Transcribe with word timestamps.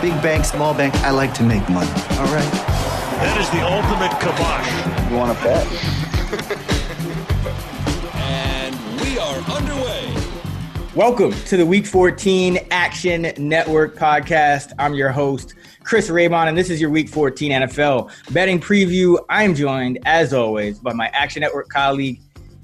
Big 0.00 0.12
bank, 0.22 0.44
small 0.44 0.72
bank, 0.74 0.94
I 0.98 1.10
like 1.10 1.34
to 1.34 1.42
make 1.42 1.68
money. 1.68 1.90
All 1.90 2.32
right. 2.32 2.52
That 3.18 3.36
is 3.40 3.50
the 3.50 3.62
ultimate 3.66 4.12
kibosh. 4.20 5.10
You 5.10 5.16
want 5.16 5.36
to 5.36 5.42
bet? 5.42 5.66
And 8.14 9.00
we 9.00 9.18
are 9.18 9.38
underway. 9.50 10.14
Welcome 10.94 11.32
to 11.46 11.56
the 11.56 11.66
Week 11.66 11.84
14 11.84 12.60
Action 12.70 13.32
Network 13.38 13.96
podcast. 13.96 14.72
I'm 14.78 14.94
your 14.94 15.10
host, 15.10 15.54
Chris 15.82 16.08
Raybon, 16.08 16.46
and 16.46 16.56
this 16.56 16.70
is 16.70 16.80
your 16.80 16.90
Week 16.90 17.08
14 17.08 17.50
NFL 17.50 18.12
betting 18.32 18.60
preview. 18.60 19.18
I 19.28 19.42
am 19.42 19.52
joined, 19.52 19.98
as 20.04 20.32
always, 20.32 20.78
by 20.78 20.92
my 20.92 21.08
Action 21.08 21.40
Network 21.40 21.70
colleague 21.70 22.20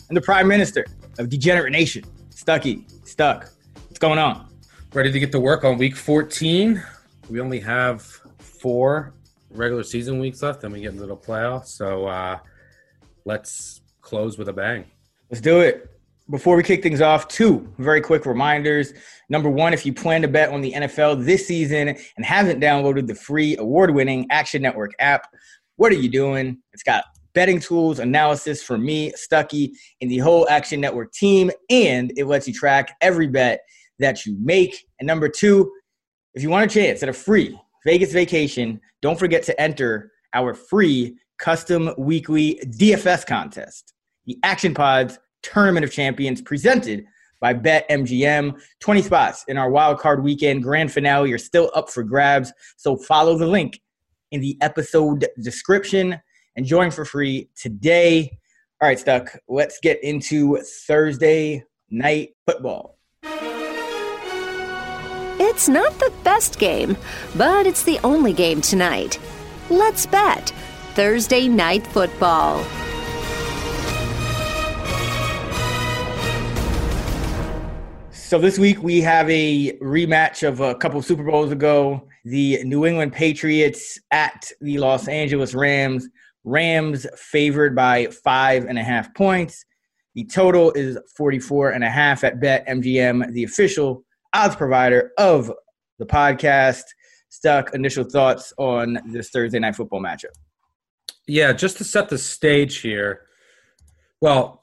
and 0.09 0.17
the 0.17 0.23
Prime 0.23 0.47
Minister 0.47 0.87
of 1.19 1.31
Degenerate 1.31 1.73
Nation, 1.73 2.05
Stuckey. 2.31 2.85
Stuck. 3.05 3.51
What's 3.89 3.99
going 3.99 4.21
on? 4.21 4.47
Ready 4.93 5.11
to 5.11 5.19
get 5.19 5.33
to 5.33 5.41
work 5.41 5.65
on 5.65 5.79
Week 5.79 5.97
14. 5.97 6.81
We 7.31 7.41
only 7.41 7.61
have 7.61 8.03
four 8.39 9.15
regular 9.51 9.83
season 9.83 10.19
weeks 10.19 10.43
left, 10.43 10.61
then 10.61 10.73
we 10.73 10.81
get 10.81 10.93
into 10.93 11.07
the 11.07 11.17
playoffs. 11.17 11.69
So 11.69 12.07
uh, 12.07 12.39
let's 13.25 13.81
close 14.01 14.37
with 14.39 14.49
a 14.49 14.53
bang. 14.53 14.85
Let's 15.31 15.41
do 15.41 15.61
it. 15.61 15.91
Before 16.31 16.57
we 16.57 16.63
kick 16.63 16.83
things 16.83 17.01
off, 17.01 17.29
two 17.29 17.71
very 17.79 18.01
quick 18.01 18.25
reminders. 18.25 18.95
Number 19.29 19.51
one, 19.51 19.75
if 19.75 19.85
you 19.85 19.93
plan 19.93 20.23
to 20.23 20.29
bet 20.29 20.51
on 20.51 20.63
the 20.63 20.73
NFL 20.73 21.25
this 21.25 21.47
season 21.47 21.89
and 21.89 22.25
haven't 22.25 22.61
downloaded 22.61 23.07
the 23.07 23.15
free 23.15 23.57
award 23.59 23.95
winning 23.95 24.27
Action 24.31 24.63
Network 24.63 24.93
app, 24.99 25.27
what 25.77 25.93
are 25.93 25.97
you 25.97 26.09
doing? 26.09 26.59
It's 26.73 26.83
got 26.83 27.05
betting 27.35 27.61
tools, 27.61 27.99
analysis 27.99 28.63
for 28.63 28.79
me, 28.79 29.13
Stuckey, 29.13 29.73
and 30.01 30.11
the 30.11 30.19
whole 30.19 30.49
Action 30.49 30.81
Network 30.81 31.13
team, 31.13 31.51
and 31.69 32.13
it 32.17 32.25
lets 32.27 32.49
you 32.49 32.55
track 32.55 32.97
every 33.01 33.27
bet 33.27 33.61
that 33.99 34.25
you 34.25 34.37
make. 34.41 34.87
And 35.01 35.07
number 35.07 35.29
two, 35.29 35.71
if 36.35 36.43
you 36.43 36.51
want 36.51 36.71
a 36.71 36.75
chance 36.75 37.03
at 37.03 37.09
a 37.09 37.13
free 37.13 37.59
Vegas 37.85 38.13
vacation, 38.13 38.81
don't 39.03 39.19
forget 39.19 39.43
to 39.45 39.61
enter 39.61 40.11
our 40.33 40.55
free 40.55 41.17
custom 41.39 41.93
weekly 41.97 42.61
DFS 42.67 43.27
contest, 43.27 43.95
the 44.27 44.39
Action 44.43 44.75
Pods 44.75 45.19
Tournament 45.43 45.85
of 45.85 45.93
Champions, 45.93 46.41
presented 46.41 47.05
by 47.41 47.55
BetMGM. 47.55 48.59
20 48.81 49.03
spots 49.03 49.45
in 49.49 49.59
our 49.59 49.71
wild 49.71 49.99
card 49.99 50.25
weekend 50.25 50.63
grand 50.63 50.91
finale 50.91 51.33
are 51.33 51.39
still 51.39 51.71
up 51.75 51.91
for 51.91 52.03
grabs, 52.03 52.53
so 52.77 52.97
follow 52.97 53.37
the 53.37 53.47
link 53.47 53.81
in 54.33 54.41
the 54.41 54.57
episode 54.61 55.27
description 55.41 56.19
and 56.57 56.67
join 56.67 56.91
for 56.91 57.05
free 57.05 57.49
today. 57.55 58.39
All 58.81 58.89
right, 58.89 58.99
Stuck, 58.99 59.39
let's 59.49 59.79
get 59.81 60.03
into 60.03 60.59
Thursday 60.87 61.63
night 61.91 62.31
football. 62.47 62.94
It's 65.55 65.69
not 65.69 65.97
the 66.01 66.13
best 66.25 66.59
game, 66.59 66.97
but 67.37 67.65
it's 67.65 67.85
the 67.85 68.01
only 68.03 68.33
game 68.33 68.61
tonight. 68.61 69.21
Let's 69.71 70.05
bet 70.05 70.53
Thursday 70.95 71.47
Night 71.47 71.87
Football. 71.87 72.65
So 78.11 78.41
this 78.41 78.59
week 78.59 78.83
we 78.83 79.01
have 79.03 79.31
a 79.31 79.79
rematch 79.79 80.47
of 80.47 80.59
a 80.59 80.75
couple 80.75 81.01
Super 81.03 81.23
Bowls 81.23 81.53
ago. 81.53 82.09
The 82.25 82.65
New 82.65 82.85
England 82.85 83.13
Patriots 83.13 83.97
at 84.11 84.51
the 84.61 84.79
Los 84.79 85.07
Angeles 85.07 85.55
Rams. 85.55 86.09
Rams 86.43 87.07
favored 87.17 87.77
by 87.77 88.09
five 88.25 88.65
and 88.65 88.77
a 88.77 88.83
half 88.83 89.15
points. 89.15 89.65
The 90.17 90.25
total 90.25 90.73
is 90.73 90.99
44 91.17 91.71
and 91.71 91.85
a 91.85 91.91
half 91.91 92.25
at 92.25 92.41
Bet 92.41 92.67
MGM, 92.67 93.33
the 93.33 93.45
official 93.45 94.04
odds 94.35 94.57
provider 94.57 95.13
of 95.17 95.51
the 95.99 96.07
podcast. 96.07 96.83
Stuck, 97.29 97.75
initial 97.75 98.05
thoughts 98.05 98.53
on 98.59 98.99
this 99.11 99.31
Thursday 99.31 99.59
night 99.59 99.75
football 99.75 100.01
matchup? 100.01 100.27
Yeah, 101.27 101.53
just 101.53 101.79
to 101.79 101.85
set 101.85 102.09
the 102.09 102.19
stage 102.19 102.81
here. 102.81 103.23
Well, 104.21 104.63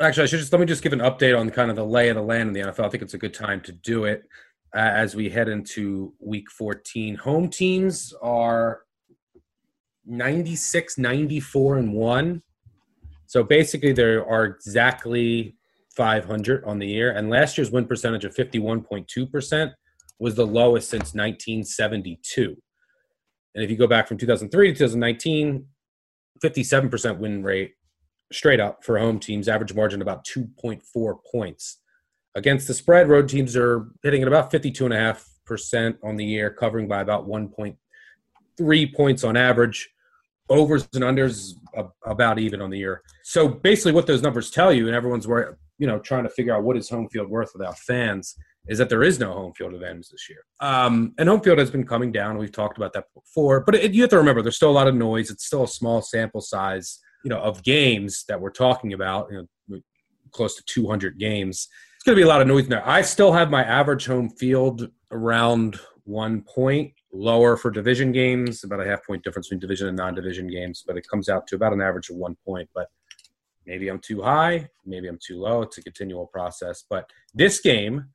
actually, 0.00 0.24
I 0.24 0.26
should 0.26 0.40
just 0.40 0.52
let 0.52 0.60
me 0.60 0.66
just 0.66 0.82
give 0.82 0.92
an 0.92 1.00
update 1.00 1.38
on 1.38 1.50
kind 1.50 1.70
of 1.70 1.76
the 1.76 1.84
lay 1.84 2.08
of 2.08 2.16
the 2.16 2.22
land 2.22 2.48
in 2.48 2.52
the 2.54 2.60
NFL. 2.60 2.84
I 2.84 2.88
think 2.88 3.02
it's 3.02 3.14
a 3.14 3.18
good 3.18 3.34
time 3.34 3.60
to 3.62 3.72
do 3.72 4.04
it 4.04 4.24
uh, 4.74 4.78
as 4.78 5.14
we 5.14 5.28
head 5.28 5.48
into 5.48 6.14
week 6.20 6.50
14. 6.50 7.16
Home 7.16 7.48
teams 7.48 8.14
are 8.22 8.82
96, 10.06 10.98
94, 10.98 11.78
and 11.78 11.92
1. 11.92 12.42
So 13.26 13.42
basically, 13.42 13.92
there 13.92 14.26
are 14.26 14.44
exactly 14.44 15.56
500 15.96 16.64
on 16.64 16.78
the 16.78 16.86
year. 16.86 17.10
And 17.12 17.30
last 17.30 17.56
year's 17.58 17.70
win 17.70 17.86
percentage 17.86 18.24
of 18.24 18.34
51.2% 18.34 19.72
was 20.18 20.34
the 20.34 20.46
lowest 20.46 20.88
since 20.88 21.14
1972. 21.14 22.56
And 23.54 23.64
if 23.64 23.70
you 23.70 23.76
go 23.76 23.86
back 23.86 24.08
from 24.08 24.18
2003 24.18 24.68
to 24.68 24.72
2019, 24.72 25.66
57% 26.42 27.18
win 27.18 27.42
rate 27.42 27.72
straight 28.32 28.60
up 28.60 28.82
for 28.82 28.98
home 28.98 29.18
teams, 29.18 29.48
average 29.48 29.74
margin 29.74 30.02
about 30.02 30.26
2.4 30.26 31.16
points. 31.30 31.78
Against 32.34 32.66
the 32.66 32.74
spread, 32.74 33.08
road 33.08 33.28
teams 33.28 33.56
are 33.56 33.88
hitting 34.02 34.22
at 34.22 34.28
about 34.28 34.50
52.5% 34.50 35.98
on 36.02 36.16
the 36.16 36.24
year, 36.24 36.50
covering 36.50 36.88
by 36.88 37.02
about 37.02 37.28
1.3 37.28 38.94
points 38.94 39.24
on 39.24 39.36
average. 39.36 39.90
Overs 40.48 40.88
and 40.92 41.04
unders 41.04 41.52
about 42.04 42.38
even 42.38 42.60
on 42.60 42.68
the 42.68 42.78
year. 42.78 43.02
So 43.22 43.48
basically, 43.48 43.92
what 43.92 44.06
those 44.06 44.22
numbers 44.22 44.50
tell 44.50 44.72
you, 44.72 44.86
and 44.86 44.94
everyone's 44.94 45.26
you 45.82 45.88
know 45.88 45.98
trying 45.98 46.22
to 46.22 46.30
figure 46.30 46.54
out 46.54 46.62
what 46.62 46.76
is 46.76 46.88
home 46.88 47.08
field 47.08 47.28
worth 47.28 47.50
without 47.54 47.76
fans, 47.76 48.36
is 48.68 48.78
that 48.78 48.88
there 48.88 49.02
is 49.02 49.18
no 49.18 49.32
home 49.32 49.52
field 49.52 49.74
advantage 49.74 50.08
this 50.10 50.28
year. 50.30 50.44
Um, 50.60 51.12
and 51.18 51.28
home 51.28 51.40
field 51.40 51.58
has 51.58 51.72
been 51.72 51.84
coming 51.84 52.12
down. 52.12 52.38
We've 52.38 52.52
talked 52.52 52.76
about 52.76 52.92
that 52.92 53.06
before, 53.14 53.60
but 53.60 53.74
it, 53.74 53.92
you 53.92 54.02
have 54.02 54.10
to 54.10 54.18
remember 54.18 54.42
there's 54.42 54.56
still 54.56 54.70
a 54.70 54.80
lot 54.80 54.86
of 54.86 54.94
noise. 54.94 55.28
It's 55.28 55.44
still 55.44 55.64
a 55.64 55.68
small 55.68 56.00
sample 56.00 56.40
size, 56.40 57.00
you 57.24 57.30
know, 57.30 57.40
of 57.40 57.64
games 57.64 58.24
that 58.28 58.40
we're 58.40 58.50
talking 58.50 58.92
about. 58.92 59.26
You 59.32 59.48
know, 59.68 59.80
close 60.30 60.56
to 60.56 60.62
200 60.66 61.18
games. 61.18 61.68
It's 61.96 62.04
going 62.04 62.16
to 62.16 62.20
be 62.20 62.24
a 62.24 62.28
lot 62.28 62.40
of 62.40 62.48
noise 62.48 62.66
there. 62.68 62.88
I 62.88 63.02
still 63.02 63.32
have 63.32 63.50
my 63.50 63.62
average 63.62 64.06
home 64.06 64.30
field 64.30 64.88
around 65.10 65.78
one 66.04 66.42
point 66.42 66.92
lower 67.12 67.56
for 67.56 67.70
division 67.70 68.10
games, 68.10 68.64
about 68.64 68.80
a 68.80 68.86
half 68.86 69.04
point 69.06 69.22
difference 69.22 69.48
between 69.48 69.60
division 69.60 69.86
and 69.86 69.96
non-division 69.96 70.48
games, 70.48 70.82
but 70.86 70.96
it 70.96 71.06
comes 71.08 71.28
out 71.28 71.46
to 71.46 71.54
about 71.54 71.72
an 71.72 71.80
average 71.80 72.08
of 72.08 72.16
one 72.16 72.36
point. 72.44 72.68
But 72.74 72.88
Maybe 73.66 73.88
I'm 73.88 74.00
too 74.00 74.22
high, 74.22 74.68
maybe 74.84 75.08
I'm 75.08 75.18
too 75.24 75.38
low. 75.40 75.62
It's 75.62 75.78
a 75.78 75.82
continual 75.82 76.26
process. 76.26 76.84
But 76.88 77.10
this 77.34 77.60
game 77.60 78.06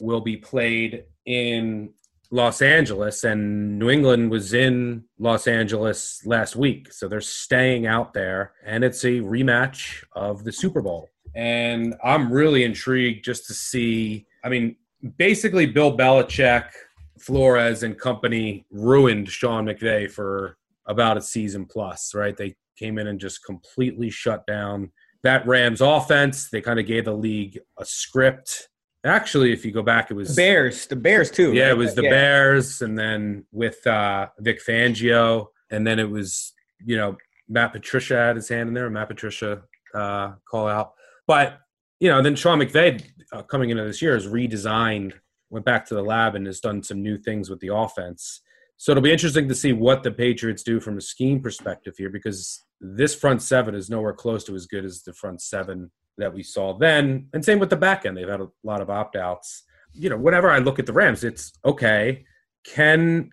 will 0.00 0.20
be 0.20 0.36
played 0.36 1.04
in 1.26 1.92
Los 2.30 2.62
Angeles, 2.62 3.24
and 3.24 3.78
New 3.78 3.90
England 3.90 4.30
was 4.30 4.54
in 4.54 5.04
Los 5.18 5.46
Angeles 5.46 6.22
last 6.24 6.56
week. 6.56 6.90
So 6.92 7.06
they're 7.06 7.20
staying 7.20 7.86
out 7.86 8.14
there, 8.14 8.52
and 8.64 8.82
it's 8.82 9.04
a 9.04 9.20
rematch 9.20 10.02
of 10.12 10.42
the 10.44 10.52
Super 10.52 10.80
Bowl. 10.80 11.10
And 11.34 11.94
I'm 12.02 12.32
really 12.32 12.64
intrigued 12.64 13.24
just 13.24 13.46
to 13.48 13.54
see. 13.54 14.26
I 14.42 14.48
mean, 14.48 14.76
basically, 15.18 15.66
Bill 15.66 15.96
Belichick, 15.96 16.70
Flores, 17.18 17.82
and 17.82 17.98
company 17.98 18.64
ruined 18.70 19.28
Sean 19.28 19.66
McVay 19.66 20.10
for 20.10 20.56
about 20.86 21.18
a 21.18 21.22
season 21.22 21.66
plus, 21.66 22.14
right? 22.14 22.36
They 22.36 22.54
came 22.76 22.98
in 22.98 23.06
and 23.06 23.20
just 23.20 23.44
completely 23.44 24.10
shut 24.10 24.46
down 24.46 24.90
that 25.22 25.46
Rams 25.46 25.80
offense. 25.80 26.50
They 26.50 26.60
kind 26.60 26.80
of 26.80 26.86
gave 26.86 27.04
the 27.04 27.12
league 27.12 27.58
a 27.78 27.84
script 27.84 28.68
Actually, 29.04 29.52
if 29.52 29.64
you 29.64 29.72
go 29.72 29.82
back, 29.82 30.10
it 30.10 30.14
was 30.14 30.36
Bears. 30.36 30.86
The 30.86 30.94
Bears 30.94 31.30
too. 31.30 31.52
Yeah, 31.52 31.64
right? 31.64 31.70
it 31.72 31.76
was 31.76 31.94
the 31.94 32.04
yeah. 32.04 32.10
Bears, 32.10 32.82
and 32.82 32.96
then 32.96 33.44
with 33.50 33.84
uh, 33.86 34.28
Vic 34.38 34.60
Fangio, 34.64 35.46
and 35.70 35.84
then 35.84 35.98
it 35.98 36.08
was 36.08 36.52
you 36.84 36.96
know 36.96 37.16
Matt 37.48 37.72
Patricia 37.72 38.16
had 38.16 38.36
his 38.36 38.48
hand 38.48 38.68
in 38.68 38.74
there. 38.74 38.88
Matt 38.90 39.08
Patricia 39.08 39.62
uh, 39.94 40.34
call 40.48 40.68
out, 40.68 40.92
but 41.26 41.58
you 41.98 42.08
know 42.08 42.22
then 42.22 42.36
Sean 42.36 42.60
McVay 42.60 43.04
uh, 43.32 43.42
coming 43.42 43.70
into 43.70 43.82
this 43.82 44.00
year 44.00 44.14
has 44.14 44.28
redesigned, 44.28 45.14
went 45.50 45.64
back 45.64 45.84
to 45.86 45.94
the 45.94 46.02
lab, 46.02 46.36
and 46.36 46.46
has 46.46 46.60
done 46.60 46.80
some 46.80 47.02
new 47.02 47.18
things 47.18 47.50
with 47.50 47.58
the 47.58 47.74
offense. 47.74 48.40
So 48.82 48.90
it'll 48.90 49.00
be 49.00 49.12
interesting 49.12 49.46
to 49.46 49.54
see 49.54 49.72
what 49.72 50.02
the 50.02 50.10
Patriots 50.10 50.64
do 50.64 50.80
from 50.80 50.98
a 50.98 51.00
scheme 51.00 51.40
perspective 51.40 51.94
here, 51.96 52.10
because 52.10 52.64
this 52.80 53.14
front 53.14 53.40
seven 53.40 53.76
is 53.76 53.88
nowhere 53.88 54.12
close 54.12 54.42
to 54.42 54.56
as 54.56 54.66
good 54.66 54.84
as 54.84 55.04
the 55.04 55.12
front 55.12 55.40
seven 55.40 55.92
that 56.18 56.34
we 56.34 56.42
saw 56.42 56.76
then. 56.76 57.28
And 57.32 57.44
same 57.44 57.60
with 57.60 57.70
the 57.70 57.76
back 57.76 58.04
end. 58.04 58.16
They've 58.16 58.28
had 58.28 58.40
a 58.40 58.48
lot 58.64 58.80
of 58.80 58.90
opt 58.90 59.14
outs. 59.14 59.62
You 59.92 60.10
know, 60.10 60.16
whenever 60.16 60.50
I 60.50 60.58
look 60.58 60.80
at 60.80 60.86
the 60.86 60.92
Rams, 60.92 61.22
it's 61.22 61.52
okay, 61.64 62.24
can 62.64 63.30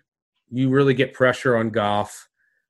you 0.52 0.68
really 0.68 0.94
get 0.94 1.14
pressure 1.14 1.56
on 1.56 1.70
Goff 1.70 2.28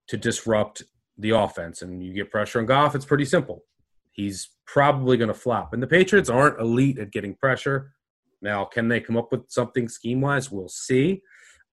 to 0.09 0.17
disrupt 0.17 0.83
the 1.19 1.37
offense? 1.37 1.83
And 1.83 2.03
you 2.03 2.15
get 2.15 2.31
pressure 2.31 2.61
on 2.61 2.65
Goff, 2.65 2.95
it's 2.95 3.05
pretty 3.05 3.27
simple. 3.27 3.63
He's 4.11 4.49
probably 4.65 5.19
going 5.19 5.29
to 5.29 5.35
flop. 5.35 5.75
And 5.75 5.83
the 5.83 5.87
Patriots 5.87 6.31
aren't 6.31 6.59
elite 6.59 6.99
at 6.99 7.13
getting 7.13 7.35
pressure. 7.35 7.93
Now, 8.41 8.65
can 8.65 8.89
they 8.89 9.01
come 9.01 9.19
up 9.19 9.33
with 9.33 9.51
something 9.51 9.87
scheme 9.87 10.23
wise? 10.23 10.51
We'll 10.51 10.71
see. 10.71 11.21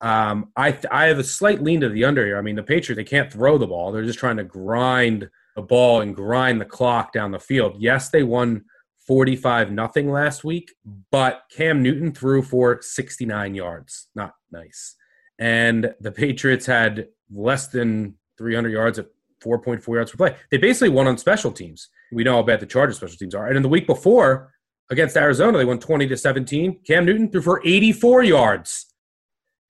Um, 0.02 0.52
I 0.56 0.78
I 0.92 1.06
have 1.06 1.20
a 1.20 1.24
slight 1.24 1.62
lean 1.62 1.82
to 1.82 1.90
the 1.90 2.06
under 2.06 2.26
here. 2.26 2.38
I 2.38 2.42
mean, 2.42 2.56
the 2.56 2.64
Patriots 2.64 2.98
they 2.98 3.04
can't 3.04 3.32
throw 3.32 3.58
the 3.58 3.68
ball; 3.68 3.92
they're 3.92 4.04
just 4.04 4.20
trying 4.20 4.38
to 4.38 4.44
grind 4.44 5.30
the 5.56 5.62
ball 5.62 6.02
and 6.02 6.16
grind 6.16 6.62
the 6.62 6.66
clock 6.66 7.12
down 7.14 7.32
the 7.32 7.40
field. 7.40 7.76
Yes, 7.80 8.10
they 8.10 8.24
won 8.24 8.66
45 9.08 9.72
nothing 9.72 10.12
last 10.12 10.44
week, 10.44 10.74
but 11.12 11.44
Cam 11.50 11.82
Newton 11.82 12.14
threw 12.14 12.42
for 12.42 12.80
69 12.82 13.56
yards. 13.56 14.10
Not 14.14 14.34
nice. 14.52 14.96
And 15.40 15.94
the 16.02 16.12
Patriots 16.12 16.66
had 16.66 17.08
less 17.34 17.68
than 17.68 18.16
300 18.38 18.70
yards 18.70 19.00
at 19.00 19.08
4.4 19.44 19.88
yards 19.88 20.12
per 20.12 20.18
play. 20.18 20.36
They 20.52 20.58
basically 20.58 20.90
won 20.90 21.08
on 21.08 21.18
special 21.18 21.52
teams. 21.52 21.90
We 22.12 22.24
know 22.24 22.36
how 22.36 22.44
bad 22.44 22.60
the 22.60 22.66
Chargers 22.66 22.98
special 22.98 23.18
teams 23.18 23.36
are. 23.36 23.48
And 23.48 23.56
in 23.56 23.64
the 23.64 23.70
week 23.70 23.88
before 23.88 24.54
against 24.90 25.16
Arizona, 25.16 25.58
they 25.58 25.66
won 25.66 25.80
20 25.80 26.08
to 26.08 26.18
17. 26.18 26.82
Cam 26.86 27.06
Newton 27.06 27.32
threw 27.32 27.42
for 27.42 27.62
84 27.66 28.24
yards. 28.24 28.94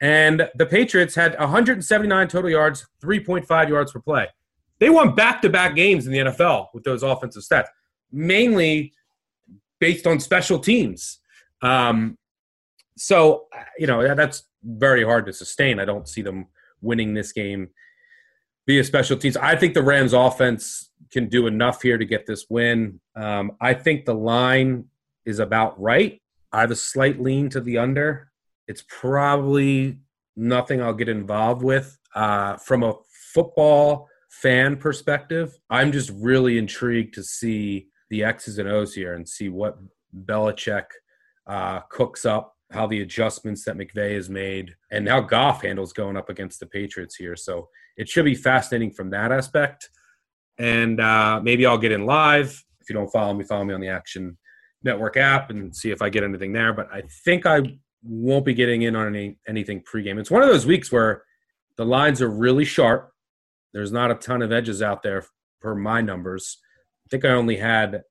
And 0.02 0.50
the 0.56 0.66
Patriots 0.66 1.16
had 1.16 1.38
179 1.40 2.28
total 2.28 2.50
yards, 2.50 2.86
3.5 3.04 3.70
yards 3.70 3.92
per 3.92 4.00
play. 4.00 4.28
They 4.80 4.90
won 4.90 5.16
back 5.16 5.42
to 5.42 5.50
back 5.50 5.76
games 5.76 6.06
in 6.06 6.14
the 6.14 6.20
NFL 6.20 6.68
with 6.74 6.84
those 6.84 7.02
offensive 7.02 7.44
stats, 7.44 7.68
mainly 8.12 8.94
based 9.80 10.06
on 10.06 10.20
special 10.20 10.60
teams. 10.60 11.20
Um, 11.62 12.18
so, 12.96 13.48
you 13.78 13.88
know, 13.88 14.16
that's 14.16 14.44
very 14.64 15.04
hard 15.04 15.26
to 15.26 15.34
sustain. 15.34 15.80
I 15.80 15.86
don't 15.86 16.08
see 16.08 16.22
them 16.22 16.48
winning 16.82 17.14
this 17.14 17.32
game 17.32 17.70
via 18.68 18.84
special 18.84 19.18
teams. 19.18 19.38
I 19.38 19.56
think 19.56 19.74
the 19.74 19.84
Rams 19.84 20.14
offense 20.14 20.92
can 21.12 21.30
do 21.30 21.48
enough 21.48 21.82
here 21.82 21.98
to 21.98 22.06
get 22.06 22.26
this 22.26 22.46
win. 22.50 23.00
Um, 23.16 23.54
I 23.62 23.74
think 23.74 24.06
the 24.06 24.16
line 24.16 24.86
is 25.26 25.40
about 25.40 25.80
right. 25.82 26.22
I 26.52 26.62
have 26.62 26.72
a 26.72 26.76
slight 26.76 27.22
lean 27.22 27.50
to 27.50 27.62
the 27.62 27.78
under. 27.78 28.32
It's 28.68 28.84
probably 28.88 30.00
nothing 30.36 30.82
I'll 30.82 30.94
get 30.94 31.10
involved 31.10 31.64
with. 31.64 31.98
Uh, 32.16 32.58
from 32.58 32.84
a 32.84 32.96
football 33.34 34.08
fan 34.30 34.78
perspective, 34.78 35.58
I'm 35.70 35.92
just 35.92 36.12
really 36.16 36.58
intrigued 36.58 37.14
to 37.16 37.24
see 37.24 37.88
the 38.10 38.24
X's 38.24 38.58
and 38.58 38.70
O's 38.70 38.94
here 38.94 39.14
and 39.14 39.28
see 39.28 39.50
what 39.50 39.78
Belichick 40.26 40.86
uh, 41.48 41.82
cooks 41.90 42.26
up, 42.26 42.56
how 42.72 42.88
the 42.88 43.02
adjustments 43.02 43.64
that 43.66 43.78
McVay 43.78 44.16
has 44.16 44.30
made, 44.30 44.76
and 44.92 45.08
how 45.08 45.22
Goff 45.22 45.62
handles 45.64 45.94
going 45.94 46.18
up 46.18 46.30
against 46.30 46.60
the 46.60 46.66
Patriots 46.66 47.16
here. 47.16 47.36
So 47.36 47.70
it 47.98 48.08
should 48.08 48.26
be 48.26 48.36
fascinating 48.36 48.92
from 48.92 49.10
that 49.12 49.32
aspect. 49.32 49.90
And 50.60 51.00
uh, 51.00 51.40
maybe 51.44 51.66
I'll 51.66 51.78
get 51.78 51.92
in 51.92 52.06
live. 52.06 52.64
If 52.82 52.90
you 52.90 52.96
don't 52.96 53.12
follow 53.12 53.34
me, 53.34 53.44
follow 53.44 53.66
me 53.66 53.74
on 53.74 53.82
the 53.82 53.90
Action 53.90 54.38
Network 54.84 55.18
app 55.18 55.50
and 55.50 55.76
see 55.76 55.92
if 55.92 56.02
I 56.02 56.10
get 56.10 56.24
anything 56.24 56.54
there. 56.54 56.74
But 56.74 56.92
I 56.92 57.04
think 57.26 57.46
I 57.46 57.62
won't 58.08 58.46
be 58.46 58.54
getting 58.54 58.82
in 58.82 58.96
on 58.96 59.08
any 59.08 59.38
anything 59.48 59.82
pregame. 59.82 60.20
It's 60.20 60.32
one 60.32 60.42
of 60.42 60.50
those 60.50 60.66
weeks 60.66 60.92
where 60.92 61.24
the 61.76 61.86
lines 61.86 62.22
are 62.22 62.30
really 62.30 62.66
sharp 62.66 63.14
there's 63.74 63.92
not 63.92 64.12
a 64.12 64.16
ton 64.16 64.42
of 64.42 64.52
edges 64.52 64.82
out 64.82 65.04
there 65.04 65.26
per 65.62 65.76
my 65.76 66.02
numbers. 66.02 66.58
I 67.06 67.10
think 67.10 67.26
I 67.26 67.30
only 67.30 67.58
had 67.58 68.04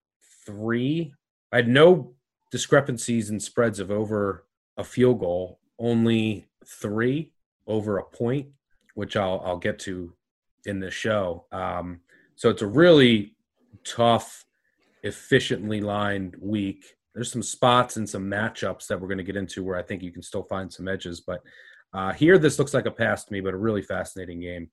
three. 0.45 1.13
I 1.53 1.57
had 1.57 1.69
no 1.69 2.15
discrepancies 2.51 3.31
in 3.31 3.41
spreads 3.41 3.81
of 3.81 3.91
over 3.91 4.47
a 4.77 4.85
field 4.85 5.21
goal, 5.21 5.59
only 5.79 6.47
three 6.65 7.33
over 7.67 7.99
a 7.99 8.05
point, 8.05 8.49
which 8.95 9.17
I'll 9.17 9.43
I'll 9.45 9.59
get 9.59 9.79
to 9.81 10.15
in 10.67 10.81
this 10.81 10.95
show. 10.95 11.47
Um, 11.53 12.01
so 12.35 12.51
it's 12.51 12.63
a 12.63 12.67
really 12.67 13.35
tough, 13.85 14.45
efficiently 15.03 15.81
lined 15.81 16.37
week. 16.41 16.96
There's 17.17 17.33
some 17.33 17.43
spots 17.43 17.97
and 17.97 18.07
some 18.07 18.31
matchups 18.31 18.89
that 18.89 19.01
we're 19.01 19.09
going 19.09 19.17
to 19.17 19.25
get 19.25 19.37
into 19.37 19.65
where 19.65 19.79
I 19.79 19.83
think 19.83 20.03
you 20.03 20.13
can 20.13 20.23
still 20.23 20.43
find 20.43 20.71
some 20.71 20.87
edges. 20.87 21.23
But 21.23 21.41
uh, 21.95 22.13
here, 22.13 22.39
this 22.39 22.59
looks 22.59 22.75
like 22.75 22.85
a 22.85 22.91
pass 22.91 23.25
to 23.25 23.33
me, 23.33 23.41
but 23.41 23.55
a 23.55 23.57
really 23.57 23.81
fascinating 23.81 24.39
game. 24.39 24.69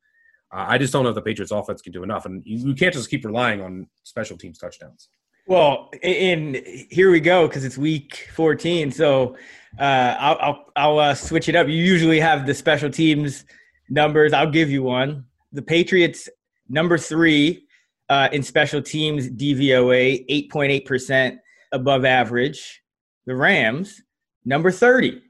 Uh, 0.53 0.65
I 0.67 0.77
just 0.77 0.91
don't 0.91 1.03
know 1.03 1.09
if 1.09 1.15
the 1.15 1.21
Patriots 1.21 1.53
offense 1.53 1.81
can 1.81 1.93
do 1.93 2.03
enough, 2.03 2.25
and 2.25 2.43
you, 2.45 2.67
you 2.67 2.75
can't 2.75 2.93
just 2.93 3.09
keep 3.09 3.23
relying 3.23 3.61
on 3.61 3.87
special 4.03 4.37
teams 4.37 4.57
touchdowns. 4.57 5.07
Well, 5.47 5.89
and 6.03 6.57
here 6.91 7.11
we 7.11 7.21
go 7.21 7.47
because 7.47 7.63
it's 7.63 7.77
week 7.77 8.27
14. 8.33 8.91
So 8.91 9.37
uh, 9.79 10.15
I'll 10.19 10.37
I'll, 10.41 10.65
I'll 10.75 10.99
uh, 10.99 11.15
switch 11.15 11.47
it 11.47 11.55
up. 11.55 11.69
You 11.69 11.75
usually 11.75 12.19
have 12.19 12.45
the 12.45 12.53
special 12.53 12.89
teams 12.89 13.45
numbers. 13.89 14.33
I'll 14.33 14.51
give 14.51 14.69
you 14.69 14.83
one. 14.83 15.23
The 15.53 15.61
Patriots 15.61 16.27
number 16.67 16.97
three 16.97 17.67
uh, 18.09 18.27
in 18.33 18.43
special 18.43 18.81
teams 18.81 19.29
DVOA, 19.29 20.49
8.8 20.51 20.85
percent 20.85 21.39
above 21.73 22.05
average. 22.05 22.81
The 23.25 23.35
Rams 23.35 24.01
number 24.45 24.71
30, 24.71 25.21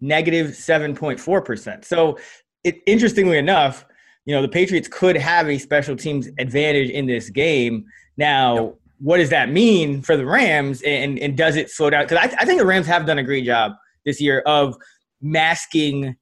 negative 0.00 0.46
negative 0.46 0.96
7.4 0.96 1.44
percent. 1.44 1.84
So, 1.84 2.18
it, 2.64 2.80
interestingly 2.86 3.38
enough, 3.38 3.84
you 4.24 4.34
know 4.34 4.42
the 4.42 4.48
Patriots 4.48 4.88
could 4.88 5.16
have 5.16 5.48
a 5.48 5.58
special 5.58 5.96
teams 5.96 6.28
advantage 6.38 6.90
in 6.90 7.06
this 7.06 7.30
game. 7.30 7.84
Now, 8.16 8.74
what 8.98 9.18
does 9.18 9.30
that 9.30 9.50
mean 9.50 10.02
for 10.02 10.16
the 10.16 10.26
Rams, 10.26 10.82
and 10.82 11.18
and 11.18 11.36
does 11.36 11.56
it 11.56 11.70
slow 11.70 11.90
down? 11.90 12.04
Because 12.04 12.18
I, 12.18 12.36
I 12.40 12.44
think 12.44 12.58
the 12.58 12.66
Rams 12.66 12.86
have 12.86 13.06
done 13.06 13.18
a 13.18 13.22
great 13.22 13.44
job 13.44 13.72
this 14.04 14.20
year 14.20 14.40
of 14.40 14.76
masking 15.20 16.16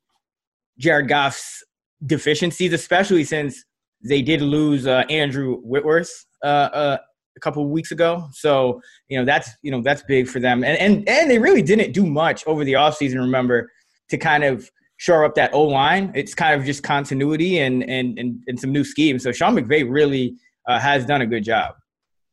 Jared 0.78 1.08
Goff's 1.08 1.64
deficiencies, 2.04 2.72
especially 2.72 3.24
since 3.24 3.64
they 4.02 4.22
did 4.22 4.42
lose 4.42 4.86
uh, 4.86 5.04
Andrew 5.08 5.58
Whitworth 5.62 6.26
uh, 6.42 6.46
uh, 6.46 6.98
a 7.36 7.40
couple 7.40 7.66
weeks 7.68 7.90
ago. 7.90 8.28
So 8.32 8.80
you 9.08 9.18
know 9.18 9.24
that's 9.24 9.50
you 9.62 9.70
know 9.70 9.82
that's 9.82 10.02
big 10.02 10.28
for 10.28 10.40
them, 10.40 10.64
and 10.64 10.78
and 10.78 11.08
and 11.08 11.30
they 11.30 11.38
really 11.38 11.62
didn't 11.62 11.92
do 11.92 12.06
much 12.06 12.46
over 12.46 12.64
the 12.64 12.74
offseason, 12.74 13.18
Remember 13.18 13.70
to 14.10 14.18
kind 14.18 14.44
of 14.44 14.70
shore 14.96 15.24
up 15.24 15.34
that 15.34 15.52
O 15.52 15.62
line. 15.62 16.12
It's 16.14 16.34
kind 16.34 16.58
of 16.58 16.66
just 16.66 16.82
continuity 16.82 17.58
and 17.58 17.82
and 17.88 18.18
and, 18.18 18.42
and 18.46 18.58
some 18.58 18.72
new 18.72 18.84
schemes. 18.84 19.22
So 19.22 19.32
Sean 19.32 19.54
McVay 19.54 19.86
really 19.88 20.36
uh, 20.66 20.78
has 20.78 21.04
done 21.04 21.22
a 21.22 21.26
good 21.26 21.44
job. 21.44 21.74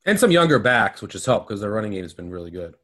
And 0.06 0.20
some 0.20 0.32
younger 0.32 0.58
backs, 0.58 1.02
which 1.02 1.14
has 1.14 1.26
helped 1.26 1.48
because 1.48 1.62
their 1.62 1.72
running 1.72 1.92
game 1.92 2.04
has 2.04 2.14
been 2.14 2.32
really 2.32 2.52
good. 2.52 2.76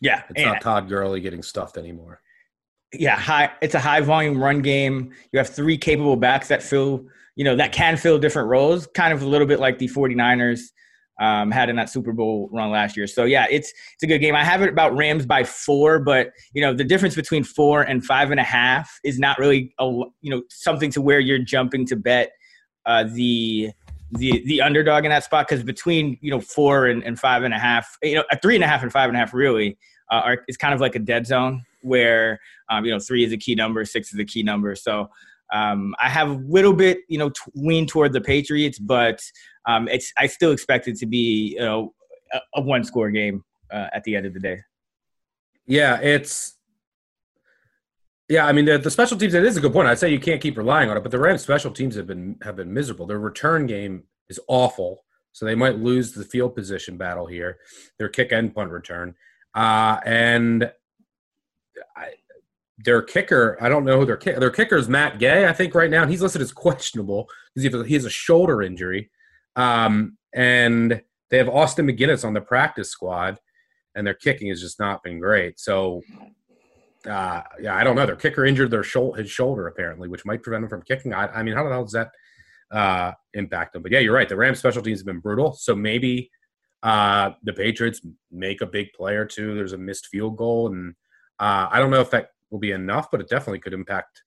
Yeah, 0.00 0.22
it's 0.30 0.44
not 0.44 0.60
Todd 0.60 0.88
Gurley 0.88 1.20
getting 1.20 1.42
stuffed 1.42 1.78
anymore. 1.78 2.20
Yeah, 2.92 3.16
high. 3.16 3.50
It's 3.62 3.74
a 3.74 3.80
high 3.80 4.00
volume 4.00 4.42
run 4.42 4.62
game. 4.62 5.12
You 5.32 5.38
have 5.38 5.48
three 5.48 5.78
capable 5.78 6.16
backs 6.16 6.48
that 6.48 6.62
fill, 6.62 7.06
you 7.34 7.44
know, 7.44 7.56
that 7.56 7.72
can 7.72 7.96
fill 7.96 8.18
different 8.18 8.48
roles. 8.48 8.86
Kind 8.88 9.12
of 9.12 9.22
a 9.22 9.26
little 9.26 9.46
bit 9.46 9.60
like 9.60 9.78
the 9.78 9.88
49ers 9.88 10.60
um, 11.18 11.50
had 11.50 11.68
in 11.68 11.76
that 11.76 11.88
Super 11.88 12.12
Bowl 12.12 12.48
run 12.52 12.70
last 12.70 12.96
year. 12.96 13.06
So 13.06 13.24
yeah, 13.24 13.46
it's 13.50 13.72
it's 13.94 14.02
a 14.02 14.06
good 14.06 14.18
game. 14.18 14.34
I 14.34 14.44
have 14.44 14.62
it 14.62 14.68
about 14.68 14.96
Rams 14.96 15.26
by 15.26 15.44
four, 15.44 15.98
but 15.98 16.32
you 16.52 16.62
know 16.62 16.74
the 16.74 16.84
difference 16.84 17.14
between 17.14 17.44
four 17.44 17.82
and 17.82 18.04
five 18.04 18.30
and 18.30 18.40
a 18.40 18.44
half 18.44 18.98
is 19.04 19.18
not 19.18 19.38
really 19.38 19.74
a 19.78 19.84
you 19.84 20.30
know 20.30 20.42
something 20.50 20.90
to 20.92 21.00
where 21.00 21.20
you're 21.20 21.38
jumping 21.38 21.86
to 21.86 21.96
bet 21.96 22.32
uh, 22.84 23.04
the 23.04 23.70
the 24.12 24.42
the 24.46 24.62
underdog 24.62 25.04
in 25.04 25.10
that 25.10 25.24
spot 25.24 25.48
because 25.48 25.64
between 25.64 26.18
you 26.20 26.30
know 26.30 26.40
four 26.40 26.86
and, 26.86 27.02
and 27.04 27.18
five 27.18 27.42
and 27.42 27.54
a 27.54 27.58
half, 27.58 27.96
you 28.02 28.14
know, 28.14 28.24
a 28.30 28.38
three 28.38 28.54
and 28.54 28.64
a 28.64 28.66
half 28.66 28.82
and 28.82 28.92
five 28.92 29.08
and 29.08 29.16
a 29.16 29.18
half 29.18 29.34
really 29.34 29.76
uh, 30.10 30.20
are 30.24 30.44
is 30.48 30.56
kind 30.56 30.74
of 30.74 30.80
like 30.80 30.94
a 30.94 31.00
dead 31.00 31.26
zone 31.26 31.64
where 31.82 32.38
um, 32.68 32.84
you 32.84 32.92
know 32.92 32.98
three 32.98 33.24
is 33.24 33.32
a 33.32 33.36
key 33.36 33.54
number, 33.54 33.84
six 33.84 34.12
is 34.12 34.18
a 34.18 34.24
key 34.24 34.42
number. 34.42 34.74
So 34.74 35.10
um, 35.52 35.94
I 36.00 36.08
have 36.08 36.30
a 36.30 36.42
little 36.48 36.72
bit 36.72 37.00
you 37.08 37.18
know 37.18 37.30
t- 37.30 37.52
lean 37.54 37.86
toward 37.86 38.12
the 38.12 38.20
Patriots, 38.20 38.78
but 38.78 39.20
um, 39.66 39.88
it's 39.88 40.12
I 40.18 40.26
still 40.26 40.52
expect 40.52 40.88
it 40.88 40.96
to 40.98 41.06
be 41.06 41.54
you 41.54 41.60
know 41.60 41.94
a, 42.32 42.38
a 42.56 42.60
one 42.60 42.84
score 42.84 43.10
game 43.10 43.44
uh, 43.72 43.88
at 43.92 44.04
the 44.04 44.16
end 44.16 44.26
of 44.26 44.34
the 44.34 44.40
day. 44.40 44.60
Yeah, 45.66 46.00
it's 46.00 46.56
yeah. 48.28 48.46
I 48.46 48.52
mean, 48.52 48.64
the, 48.64 48.78
the 48.78 48.90
special 48.90 49.16
teams. 49.16 49.34
It 49.34 49.44
is 49.44 49.56
a 49.56 49.60
good 49.60 49.72
point. 49.72 49.88
I'd 49.88 49.98
say 49.98 50.10
you 50.10 50.20
can't 50.20 50.40
keep 50.40 50.56
relying 50.56 50.90
on 50.90 50.96
it, 50.96 51.02
but 51.02 51.12
the 51.12 51.18
Rams' 51.18 51.42
special 51.42 51.70
teams 51.70 51.94
have 51.96 52.06
been 52.06 52.36
have 52.42 52.56
been 52.56 52.72
miserable. 52.72 53.06
Their 53.06 53.18
return 53.18 53.66
game 53.66 54.04
is 54.28 54.40
awful, 54.48 55.04
so 55.32 55.44
they 55.44 55.54
might 55.54 55.78
lose 55.78 56.12
the 56.12 56.24
field 56.24 56.54
position 56.54 56.96
battle 56.96 57.26
here. 57.26 57.58
Their 57.98 58.08
kick 58.08 58.32
and 58.32 58.54
punt 58.54 58.70
return, 58.70 59.14
uh, 59.54 59.98
and 60.04 60.70
I, 61.96 62.14
their 62.78 63.02
kicker. 63.02 63.56
I 63.60 63.68
don't 63.68 63.84
know 63.84 63.98
who 63.98 64.06
their 64.06 64.16
kicker. 64.16 64.40
Their 64.40 64.50
kicker 64.50 64.76
is 64.76 64.88
Matt 64.88 65.18
Gay. 65.18 65.46
I 65.46 65.52
think 65.52 65.74
right 65.74 65.90
now 65.90 66.06
he's 66.06 66.22
listed 66.22 66.42
as 66.42 66.52
questionable 66.52 67.28
because 67.54 67.86
he 67.86 67.94
has 67.94 68.04
a 68.04 68.10
shoulder 68.10 68.62
injury, 68.62 69.10
um, 69.56 70.18
and 70.34 71.02
they 71.30 71.38
have 71.38 71.48
Austin 71.48 71.86
McGinnis 71.86 72.24
on 72.24 72.34
the 72.34 72.40
practice 72.40 72.90
squad 72.90 73.38
and 73.96 74.06
their 74.06 74.14
kicking 74.14 74.48
has 74.48 74.60
just 74.60 74.78
not 74.78 75.02
been 75.02 75.18
great. 75.18 75.58
So, 75.58 76.02
uh, 77.08 77.42
yeah, 77.60 77.74
I 77.74 77.82
don't 77.82 77.96
know. 77.96 78.06
Their 78.06 78.14
kicker 78.14 78.44
injured 78.44 78.70
their 78.70 78.82
his 78.82 79.30
shoulder 79.30 79.66
apparently, 79.66 80.08
which 80.08 80.24
might 80.24 80.42
prevent 80.42 80.64
him 80.64 80.70
from 80.70 80.82
kicking. 80.82 81.14
I, 81.14 81.28
I 81.28 81.42
mean, 81.42 81.54
how 81.54 81.64
the 81.64 81.70
hell 81.70 81.84
does 81.84 81.92
that 81.92 82.10
uh, 82.70 83.12
impact 83.32 83.72
them? 83.72 83.82
But 83.82 83.92
yeah, 83.92 84.00
you're 84.00 84.14
right. 84.14 84.28
The 84.28 84.36
Rams' 84.36 84.58
special 84.58 84.82
teams 84.82 85.00
have 85.00 85.06
been 85.06 85.20
brutal. 85.20 85.54
So 85.54 85.74
maybe 85.74 86.30
uh, 86.82 87.30
the 87.42 87.54
Patriots 87.54 88.02
make 88.30 88.60
a 88.60 88.66
big 88.66 88.92
play 88.92 89.16
or 89.16 89.24
two. 89.24 89.54
There's 89.54 89.72
a 89.72 89.78
missed 89.78 90.08
field 90.08 90.36
goal, 90.36 90.68
and 90.68 90.94
uh, 91.40 91.68
I 91.70 91.78
don't 91.78 91.90
know 91.90 92.02
if 92.02 92.10
that 92.10 92.30
will 92.50 92.58
be 92.58 92.72
enough, 92.72 93.10
but 93.10 93.20
it 93.20 93.28
definitely 93.28 93.60
could 93.60 93.72
impact 93.72 94.22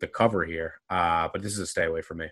the 0.00 0.06
cover 0.06 0.44
here. 0.44 0.74
Uh, 0.88 1.28
but 1.32 1.42
this 1.42 1.52
is 1.52 1.58
a 1.58 1.66
stay 1.66 1.84
away 1.84 2.02
for 2.02 2.14
me. 2.14 2.28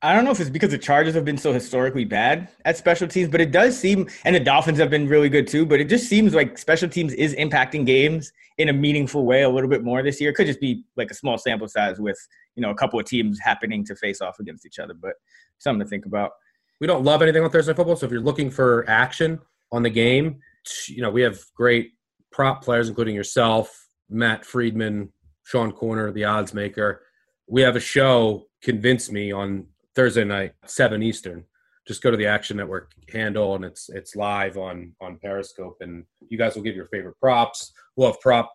I 0.00 0.14
don't 0.14 0.24
know 0.24 0.30
if 0.30 0.40
it's 0.40 0.50
because 0.50 0.70
the 0.70 0.78
Chargers 0.78 1.14
have 1.14 1.24
been 1.24 1.36
so 1.36 1.52
historically 1.52 2.04
bad 2.04 2.48
at 2.64 2.78
special 2.78 3.06
teams, 3.06 3.28
but 3.28 3.40
it 3.40 3.50
does 3.50 3.78
seem, 3.78 4.08
and 4.24 4.34
the 4.34 4.40
Dolphins 4.40 4.78
have 4.78 4.88
been 4.88 5.06
really 5.06 5.28
good 5.28 5.46
too. 5.46 5.66
But 5.66 5.80
it 5.80 5.88
just 5.88 6.08
seems 6.08 6.34
like 6.34 6.56
special 6.56 6.88
teams 6.88 7.12
is 7.12 7.34
impacting 7.34 7.84
games 7.84 8.32
in 8.58 8.70
a 8.70 8.72
meaningful 8.72 9.26
way 9.26 9.42
a 9.42 9.48
little 9.48 9.68
bit 9.68 9.84
more 9.84 10.02
this 10.02 10.20
year. 10.20 10.30
It 10.30 10.34
could 10.34 10.46
just 10.46 10.60
be 10.60 10.84
like 10.96 11.10
a 11.10 11.14
small 11.14 11.36
sample 11.36 11.68
size 11.68 11.98
with 11.98 12.18
you 12.54 12.62
know 12.62 12.70
a 12.70 12.74
couple 12.74 12.98
of 12.98 13.06
teams 13.06 13.38
happening 13.40 13.84
to 13.84 13.94
face 13.96 14.20
off 14.20 14.38
against 14.40 14.64
each 14.64 14.78
other, 14.78 14.94
but 14.94 15.12
something 15.58 15.84
to 15.84 15.88
think 15.88 16.06
about. 16.06 16.32
We 16.80 16.86
don't 16.86 17.04
love 17.04 17.22
anything 17.22 17.42
on 17.42 17.50
Thursday 17.50 17.74
football, 17.74 17.96
so 17.96 18.06
if 18.06 18.12
you're 18.12 18.20
looking 18.20 18.50
for 18.50 18.88
action 18.88 19.40
on 19.72 19.82
the 19.82 19.90
game, 19.90 20.40
you 20.88 21.02
know 21.02 21.10
we 21.10 21.22
have 21.22 21.38
great 21.54 21.92
prop 22.32 22.64
players, 22.64 22.88
including 22.88 23.14
yourself, 23.14 23.85
Matt 24.08 24.44
Freedman, 24.44 25.12
Sean 25.44 25.72
Koerner, 25.72 26.12
the 26.12 26.24
odds 26.24 26.54
maker. 26.54 27.02
We 27.46 27.62
have 27.62 27.76
a 27.76 27.80
show 27.80 28.46
convince 28.62 29.10
me 29.10 29.32
on 29.32 29.66
Thursday 29.94 30.24
night, 30.24 30.54
seven 30.66 31.02
Eastern. 31.02 31.44
Just 31.86 32.02
go 32.02 32.10
to 32.10 32.16
the 32.16 32.26
Action 32.26 32.56
Network 32.56 32.92
handle, 33.12 33.54
and 33.54 33.64
it's 33.64 33.88
it's 33.88 34.16
live 34.16 34.58
on 34.58 34.92
on 35.00 35.18
Periscope, 35.18 35.76
and 35.80 36.04
you 36.28 36.36
guys 36.36 36.56
will 36.56 36.62
give 36.62 36.74
your 36.74 36.88
favorite 36.88 37.18
props. 37.20 37.72
We'll 37.94 38.10
have 38.10 38.20
prop 38.20 38.52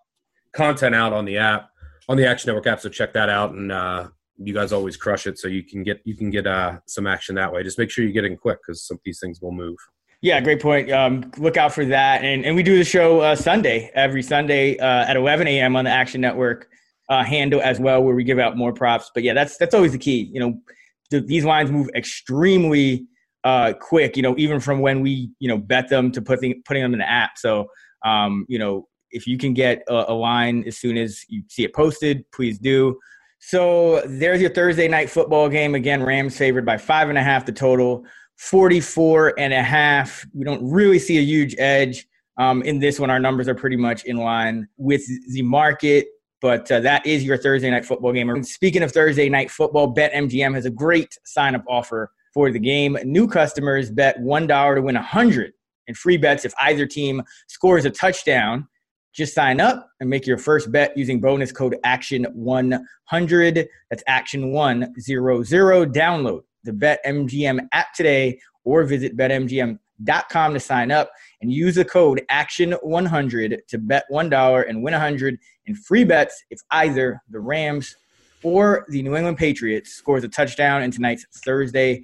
content 0.54 0.96
out 0.96 1.14
on 1.14 1.24
the 1.24 1.38
app, 1.38 1.70
on 2.10 2.18
the 2.18 2.28
Action 2.28 2.50
Network 2.50 2.68
app. 2.68 2.82
So 2.82 2.90
check 2.90 3.14
that 3.14 3.30
out, 3.30 3.52
and 3.52 3.72
uh, 3.72 4.10
you 4.38 4.54
guys 4.54 4.74
always 4.74 4.98
crush 4.98 5.28
it. 5.28 5.40
So 5.40 5.48
you 5.48 5.64
can 5.64 5.84
get 5.84 6.02
you 6.04 6.16
can 6.16 6.30
get 6.30 6.46
uh, 6.46 6.80
some 6.88 7.08
action 7.08 7.36
that 7.36 7.52
way. 7.54 7.64
Just 7.64 7.78
make 7.78 7.90
sure 7.90 8.06
you 8.06 8.12
get 8.12 8.26
in 8.26 8.36
quick 8.36 8.60
because 8.66 8.86
some 8.86 8.96
of 8.96 9.02
these 9.06 9.20
things 9.20 9.42
will 9.42 9.54
move. 9.54 9.78
Yeah, 10.22 10.40
great 10.40 10.62
point. 10.62 10.92
Um, 10.92 11.32
look 11.38 11.58
out 11.58 11.74
for 11.74 11.84
that, 11.86 12.24
and 12.24 12.46
and 12.46 12.56
we 12.56 12.62
do 12.62 12.78
the 12.78 12.84
show 12.84 13.22
uh, 13.22 13.36
Sunday 13.36 13.90
every 13.96 14.22
Sunday 14.22 14.78
uh, 14.78 15.06
at 15.06 15.18
11 15.18 15.48
a.m. 15.48 15.76
on 15.76 15.86
the 15.86 15.92
Action 15.92 16.22
Network 16.22 16.68
uh, 17.10 17.24
handle 17.24 17.60
as 17.62 17.80
well, 17.80 18.04
where 18.04 18.14
we 18.14 18.24
give 18.24 18.38
out 18.38 18.56
more 18.56 18.72
props. 18.72 19.10
But 19.16 19.24
yeah, 19.24 19.34
that's 19.34 19.58
that's 19.58 19.74
always 19.74 19.94
the 19.94 19.98
key. 19.98 20.30
You 20.32 20.40
know, 20.40 20.62
the, 21.10 21.22
these 21.22 21.44
lines 21.44 21.72
move 21.72 21.90
extremely 21.96 23.08
uh, 23.44 23.74
quick. 23.82 24.16
You 24.16 24.22
know, 24.22 24.36
even 24.38 24.60
from 24.60 24.80
when 24.80 25.02
we 25.02 25.32
you 25.40 25.48
know 25.48 25.58
bet 25.58 25.90
them 25.90 26.12
to 26.12 26.22
putting 26.22 26.62
putting 26.66 26.84
them 26.84 26.94
in 26.94 27.00
the 27.00 27.10
app. 27.10 27.32
So 27.38 27.68
um, 28.06 28.46
you 28.48 28.60
know, 28.60 28.88
if 29.10 29.26
you 29.26 29.40
can 29.40 29.56
get 29.56 29.82
a, 29.88 30.12
a 30.12 30.14
line 30.14 30.64
as 30.68 30.78
soon 30.78 30.98
as 30.98 31.26
you 31.30 31.42
see 31.50 31.64
it 31.64 31.74
posted, 31.74 32.26
please 32.32 32.60
do. 32.60 33.00
So 33.40 34.04
there's 34.06 34.40
your 34.40 34.52
Thursday 34.52 34.88
night 34.88 35.10
football 35.10 35.50
game. 35.50 35.74
Again, 35.74 36.04
Rams 36.04 36.38
favored 36.38 36.66
by 36.66 36.78
five 36.78 37.10
and 37.10 37.18
a 37.18 37.24
half 37.24 37.46
the 37.46 37.52
total, 37.52 38.06
44 38.42 39.36
and 39.38 39.54
a 39.54 39.62
half. 39.62 40.26
We 40.34 40.44
don't 40.44 40.68
really 40.68 40.98
see 40.98 41.20
a 41.20 41.22
huge 41.22 41.56
edge 41.60 42.08
um, 42.40 42.64
in 42.64 42.80
this 42.80 43.00
one. 43.00 43.12
Our 43.12 43.20
numbers 43.20 43.48
are 43.48 43.54
pretty 43.54 43.76
much 43.76 44.04
in 44.06 44.18
line 44.18 44.68
with 44.78 45.04
the 45.32 45.44
market. 45.44 46.08
But 46.42 46.72
uh, 46.72 46.80
that 46.80 47.06
is 47.06 47.24
your 47.24 47.38
Thursday 47.38 47.70
night 47.70 47.86
football 47.86 48.12
game. 48.12 48.32
And 48.32 48.46
speaking 48.46 48.82
of 48.82 48.92
Thursday 48.92 49.30
night 49.30 49.52
football, 49.52 49.94
BetMGM 49.94 50.56
has 50.56 50.66
a 50.66 50.72
great 50.72 51.20
sign 51.24 51.54
up 51.54 51.64
offer 51.68 52.12
for 52.34 52.52
the 52.52 52.58
game. 52.58 52.98
New 53.04 53.28
customers 53.28 53.92
bet 53.92 54.20
$1 54.20 54.76
to 54.76 54.82
win 54.82 54.96
100 54.96 55.54
in 55.86 55.94
free 55.94 56.18
bets 56.18 56.44
if 56.44 56.52
either 56.62 56.88
team 56.88 57.22
scores 57.48 57.86
a 57.86 57.92
touchdown. 57.92 58.68
Just 59.14 59.36
sign 59.36 59.62
up 59.62 59.88
and 60.00 60.10
make 60.10 60.26
your 60.26 60.40
first 60.40 60.72
bet 60.72 60.98
using 60.98 61.22
bonus 61.22 61.52
code 61.52 61.78
ACTION100. 61.86 63.68
That's 63.92 64.04
ACTION100. 64.10 65.94
Download 65.94 66.42
the 66.64 66.72
BetMGM 66.72 67.68
app 67.72 67.94
today 67.94 68.40
or 68.64 68.84
visit 68.84 69.18
BetMGM.com 69.18 70.54
to 70.54 70.60
sign 70.60 70.92
up 70.92 71.12
and 71.42 71.52
use 71.52 71.76
the 71.76 71.86
code 71.86 72.22
ACTION100 72.32 73.60
to 73.68 73.78
bet 73.78 74.06
$1 74.12 74.70
and 74.70 74.84
win 74.84 74.94
100 74.94 75.38
in 75.66 75.76
free 75.76 76.04
bets 76.04 76.44
if 76.50 76.60
either 76.72 77.22
the 77.30 77.40
Rams 77.40 77.96
or 78.44 78.86
the 78.90 79.02
New 79.04 79.16
England 79.16 79.38
Patriots 79.38 79.94
scores 79.94 80.24
a 80.24 80.28
touchdown 80.28 80.84
in 80.84 80.92
tonight's 80.92 81.26
Thursday 81.44 82.04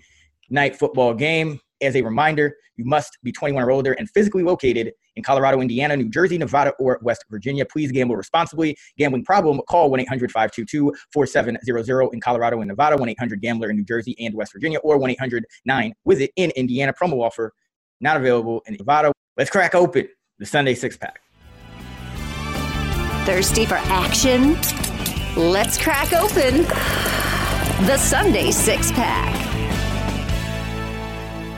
night 0.50 0.76
football 0.76 1.14
game. 1.14 1.60
As 1.82 1.96
a 1.96 2.02
reminder, 2.02 2.56
you 2.76 2.86
must 2.86 3.18
be 3.24 3.32
21 3.32 3.64
or 3.64 3.72
older 3.72 3.94
and 3.94 4.10
physically 4.10 4.44
located 4.44 4.94
in 5.18 5.24
Colorado, 5.24 5.60
Indiana, 5.60 5.98
New 5.98 6.10
Jersey, 6.10 6.38
Nevada, 6.38 6.72
or 6.80 7.00
West 7.02 7.26
Virginia. 7.30 7.66
Please 7.66 7.92
gamble 7.92 8.16
responsibly. 8.16 8.78
Gambling 8.98 9.26
problem, 9.26 9.60
call 9.68 9.90
1 9.90 10.00
800 10.02 10.32
522 10.32 10.94
4700 11.12 12.14
in 12.14 12.22
Colorado 12.22 12.62
and 12.62 12.70
Nevada, 12.70 12.96
1 12.96 13.10
800 13.10 13.42
Gambler 13.42 13.70
in 13.70 13.76
New 13.76 13.84
Jersey 13.84 14.16
and 14.20 14.34
West 14.34 14.54
Virginia, 14.54 14.80
or 14.80 14.98
1 14.98 15.10
800 15.10 15.46
9 15.66 15.94
with 16.06 16.22
it 16.22 16.32
in 16.38 16.52
Indiana. 16.52 16.94
Promo 16.94 17.22
offer 17.22 17.52
not 18.00 18.16
available 18.16 18.62
in 18.68 18.76
Nevada. 18.76 19.12
Let's 19.36 19.50
crack 19.50 19.76
open 19.76 20.08
the 20.40 20.46
Sunday 20.46 20.76
six 20.76 20.96
pack. 20.96 21.20
Thirsty 23.26 23.66
for 23.66 23.76
action? 23.76 24.54
Let's 25.36 25.78
crack 25.78 26.14
open 26.14 26.64
the 27.86 27.98
Sunday 27.98 28.52
six 28.52 28.92
pack. 28.92 29.47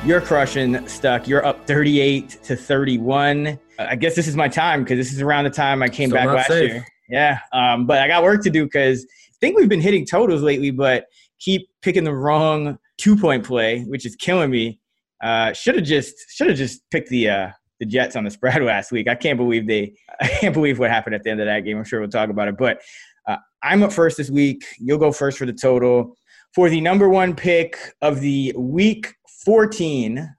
You're 0.06 0.22
crushing 0.22 0.88
stuck. 0.88 1.28
You're 1.28 1.46
up 1.46 1.68
38 1.68 2.40
to 2.44 2.56
31. 2.56 3.60
I 3.78 3.96
guess 3.98 4.16
this 4.16 4.28
is 4.28 4.36
my 4.36 4.48
time 4.48 4.84
because 4.84 4.98
this 4.98 5.12
is 5.12 5.22
around 5.22 5.44
the 5.44 5.50
time 5.50 5.84
I 5.84 5.90
came 5.90 6.10
Still 6.10 6.24
back 6.24 6.36
last 6.36 6.48
safe. 6.48 6.72
year. 6.72 6.86
Yeah. 7.10 7.40
Um, 7.52 7.86
but 7.86 8.00
I 8.00 8.08
got 8.08 8.24
work 8.24 8.42
to 8.44 8.50
do 8.50 8.64
because 8.64 9.04
I 9.04 9.36
think 9.42 9.58
we've 9.58 9.68
been 9.68 9.82
hitting 9.82 10.06
totals 10.06 10.42
lately, 10.42 10.72
but 10.72 11.08
keep 11.40 11.70
picking 11.82 12.06
the 12.06 12.14
wrong 12.14 12.80
two 12.98 13.18
point 13.18 13.46
play, 13.46 13.82
which 13.84 14.06
is 14.06 14.16
killing 14.16 14.50
me. 14.50 14.80
Uh, 15.22 15.52
should 15.52 15.76
have 15.76 15.84
just 15.84 16.16
should 16.30 16.48
have 16.48 16.58
just 16.58 16.82
picked 16.92 17.10
the 17.10 17.30
uh, 17.30 17.50
the 17.82 17.86
Jets 17.86 18.16
on 18.16 18.24
the 18.24 18.32
spread 18.32 18.64
last 18.64 18.94
week. 18.94 19.10
I 19.10 19.16
can't 19.16 19.38
believe 19.38 19.68
they 19.68 19.94
I 20.22 20.30
can't 20.30 20.54
believe 20.54 20.80
what 20.80 20.90
happened 20.90 21.14
at 21.14 21.24
the 21.24 21.30
end 21.30 21.42
of 21.42 21.46
that 21.46 21.66
game. 21.66 21.78
I'm 21.78 21.84
sure 21.84 22.00
we'll 22.00 22.10
talk 22.10 22.30
about 22.30 22.48
it. 22.48 22.58
But 22.58 22.82
uh, 23.28 23.36
I'm 23.64 23.84
up 23.84 23.92
first 23.92 24.16
this 24.16 24.30
week. 24.30 24.64
You'll 24.80 24.98
go 24.98 25.12
first 25.12 25.38
for 25.38 25.46
the 25.46 25.54
total. 25.54 26.16
For 26.56 26.68
the 26.70 26.82
number 26.82 27.10
one 27.10 27.36
pick 27.36 27.78
of 28.02 28.22
the 28.22 28.54
week 28.58 29.14
14 29.46 30.36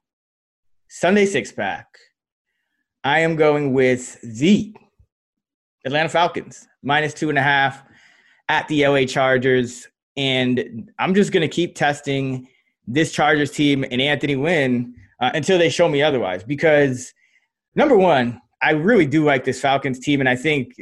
Sunday 0.88 1.24
six 1.24 1.52
pack, 1.52 1.86
I 3.02 3.20
am 3.20 3.34
going 3.34 3.72
with 3.72 4.20
the 4.20 4.74
Atlanta 5.86 6.10
Falcons 6.10 6.68
minus 6.82 7.14
two 7.14 7.30
and 7.30 7.38
a 7.38 7.42
half 7.42 7.82
at 8.48 8.68
the 8.68 8.86
LA 8.86 9.04
Chargers. 9.04 9.88
And 10.16 10.90
I'm 10.98 11.14
just 11.14 11.32
going 11.32 11.40
to 11.40 11.48
keep 11.48 11.74
testing 11.74 12.46
this 12.86 13.12
Chargers 13.12 13.52
team 13.52 13.84
and 13.90 14.02
Anthony 14.02 14.36
Lynn 14.36 14.94
uh, 15.20 15.30
until 15.32 15.58
they 15.58 15.70
show 15.70 15.88
me 15.88 16.02
otherwise. 16.02 16.44
Because 16.44 17.14
number 17.74 17.96
one, 17.96 18.38
I 18.62 18.72
really 18.72 19.06
do 19.06 19.24
like 19.24 19.44
this 19.44 19.60
Falcons 19.60 19.98
team, 19.98 20.20
and 20.20 20.28
I 20.28 20.36
think 20.36 20.74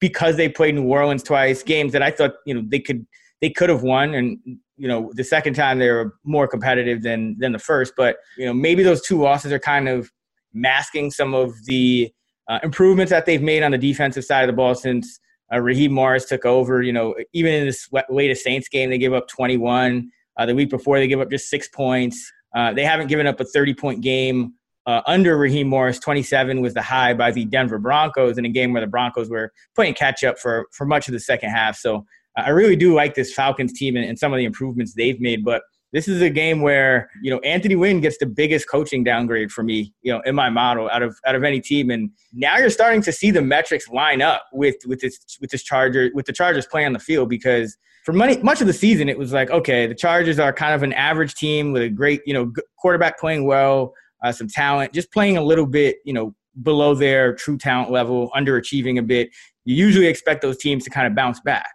because 0.00 0.36
they 0.36 0.48
played 0.48 0.74
New 0.74 0.84
Orleans 0.84 1.22
twice, 1.22 1.62
games 1.62 1.92
that 1.92 2.02
I 2.02 2.10
thought 2.10 2.36
you 2.46 2.54
know 2.54 2.62
they 2.66 2.80
could 2.80 3.06
they 3.42 3.50
could 3.50 3.68
have 3.68 3.82
won, 3.82 4.14
and 4.14 4.38
you 4.76 4.88
know 4.88 5.10
the 5.14 5.24
second 5.24 5.54
time 5.54 5.78
they 5.78 5.90
were 5.90 6.14
more 6.24 6.46
competitive 6.46 7.02
than 7.02 7.36
than 7.38 7.52
the 7.52 7.58
first. 7.58 7.94
But 7.96 8.16
you 8.36 8.46
know 8.46 8.54
maybe 8.54 8.82
those 8.82 9.02
two 9.02 9.18
losses 9.18 9.52
are 9.52 9.58
kind 9.58 9.88
of 9.88 10.10
masking 10.52 11.10
some 11.10 11.34
of 11.34 11.52
the 11.64 12.12
uh, 12.48 12.60
improvements 12.62 13.10
that 13.10 13.26
they've 13.26 13.42
made 13.42 13.62
on 13.62 13.72
the 13.72 13.78
defensive 13.78 14.24
side 14.24 14.42
of 14.42 14.48
the 14.48 14.56
ball 14.56 14.74
since 14.74 15.18
uh, 15.52 15.60
Raheem 15.60 15.92
Morris 15.92 16.26
took 16.26 16.44
over. 16.44 16.82
You 16.82 16.92
know 16.92 17.14
even 17.32 17.52
in 17.52 17.66
this 17.66 17.88
latest 18.10 18.44
Saints 18.44 18.68
game, 18.68 18.90
they 18.90 18.98
gave 18.98 19.12
up 19.12 19.28
21. 19.28 20.10
Uh, 20.38 20.46
the 20.46 20.54
week 20.54 20.68
before, 20.68 20.98
they 20.98 21.08
gave 21.08 21.20
up 21.20 21.30
just 21.30 21.48
six 21.48 21.68
points. 21.68 22.30
Uh, 22.54 22.72
they 22.72 22.84
haven't 22.84 23.08
given 23.08 23.26
up 23.26 23.40
a 23.40 23.44
30 23.44 23.74
point 23.74 24.00
game 24.02 24.54
uh, 24.86 25.02
under 25.06 25.36
Raheem 25.36 25.68
Morris. 25.68 25.98
27 25.98 26.60
was 26.60 26.74
the 26.74 26.82
high 26.82 27.12
by 27.12 27.30
the 27.30 27.44
Denver 27.44 27.78
Broncos 27.78 28.38
in 28.38 28.44
a 28.44 28.48
game 28.48 28.72
where 28.72 28.80
the 28.80 28.86
Broncos 28.86 29.28
were 29.28 29.52
playing 29.74 29.94
catch 29.94 30.24
up 30.24 30.38
for, 30.38 30.66
for 30.72 30.86
much 30.86 31.08
of 31.08 31.12
the 31.12 31.20
second 31.20 31.50
half. 31.50 31.76
So 31.76 32.06
I 32.36 32.50
really 32.50 32.76
do 32.76 32.94
like 32.94 33.14
this 33.14 33.32
Falcons 33.32 33.72
team 33.72 33.96
and, 33.96 34.04
and 34.04 34.18
some 34.18 34.32
of 34.32 34.36
the 34.38 34.44
improvements 34.44 34.94
they've 34.94 35.20
made. 35.20 35.44
But 35.44 35.62
this 35.92 36.08
is 36.08 36.20
a 36.20 36.30
game 36.30 36.60
where 36.60 37.08
you 37.22 37.30
know 37.30 37.38
Anthony 37.40 37.74
Lynn 37.74 38.00
gets 38.00 38.18
the 38.18 38.26
biggest 38.26 38.68
coaching 38.68 39.04
downgrade 39.04 39.50
for 39.50 39.62
me, 39.62 39.94
you 40.02 40.12
know, 40.12 40.20
in 40.26 40.34
my 40.34 40.50
model 40.50 40.90
out 40.90 41.02
of 41.02 41.16
out 41.26 41.34
of 41.34 41.44
any 41.44 41.60
team. 41.60 41.90
And 41.90 42.10
now 42.32 42.58
you're 42.58 42.70
starting 42.70 43.02
to 43.02 43.12
see 43.12 43.30
the 43.30 43.42
metrics 43.42 43.88
line 43.88 44.20
up 44.20 44.46
with 44.52 44.76
with 44.86 45.00
this 45.00 45.18
with 45.40 45.50
this 45.50 45.62
Charger 45.62 46.10
with 46.14 46.26
the 46.26 46.32
Chargers 46.32 46.66
playing 46.66 46.88
on 46.88 46.92
the 46.92 46.98
field 46.98 47.28
because 47.28 47.76
for 48.04 48.12
money, 48.12 48.36
much 48.38 48.60
of 48.60 48.66
the 48.66 48.72
season 48.72 49.08
it 49.08 49.18
was 49.18 49.32
like 49.32 49.50
okay, 49.50 49.86
the 49.86 49.94
Chargers 49.94 50.38
are 50.38 50.52
kind 50.52 50.74
of 50.74 50.82
an 50.82 50.92
average 50.92 51.34
team 51.34 51.72
with 51.72 51.82
a 51.82 51.88
great 51.88 52.20
you 52.26 52.34
know 52.34 52.52
quarterback 52.78 53.18
playing 53.18 53.46
well, 53.46 53.94
uh, 54.24 54.32
some 54.32 54.48
talent, 54.48 54.92
just 54.92 55.12
playing 55.12 55.36
a 55.36 55.42
little 55.42 55.66
bit 55.66 55.96
you 56.04 56.12
know 56.12 56.34
below 56.62 56.94
their 56.94 57.34
true 57.34 57.56
talent 57.56 57.90
level, 57.90 58.30
underachieving 58.36 58.98
a 58.98 59.02
bit. 59.02 59.30
You 59.64 59.74
usually 59.74 60.06
expect 60.06 60.42
those 60.42 60.58
teams 60.58 60.84
to 60.84 60.90
kind 60.90 61.06
of 61.06 61.14
bounce 61.14 61.40
back, 61.40 61.74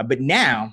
uh, 0.00 0.02
but 0.02 0.20
now 0.20 0.72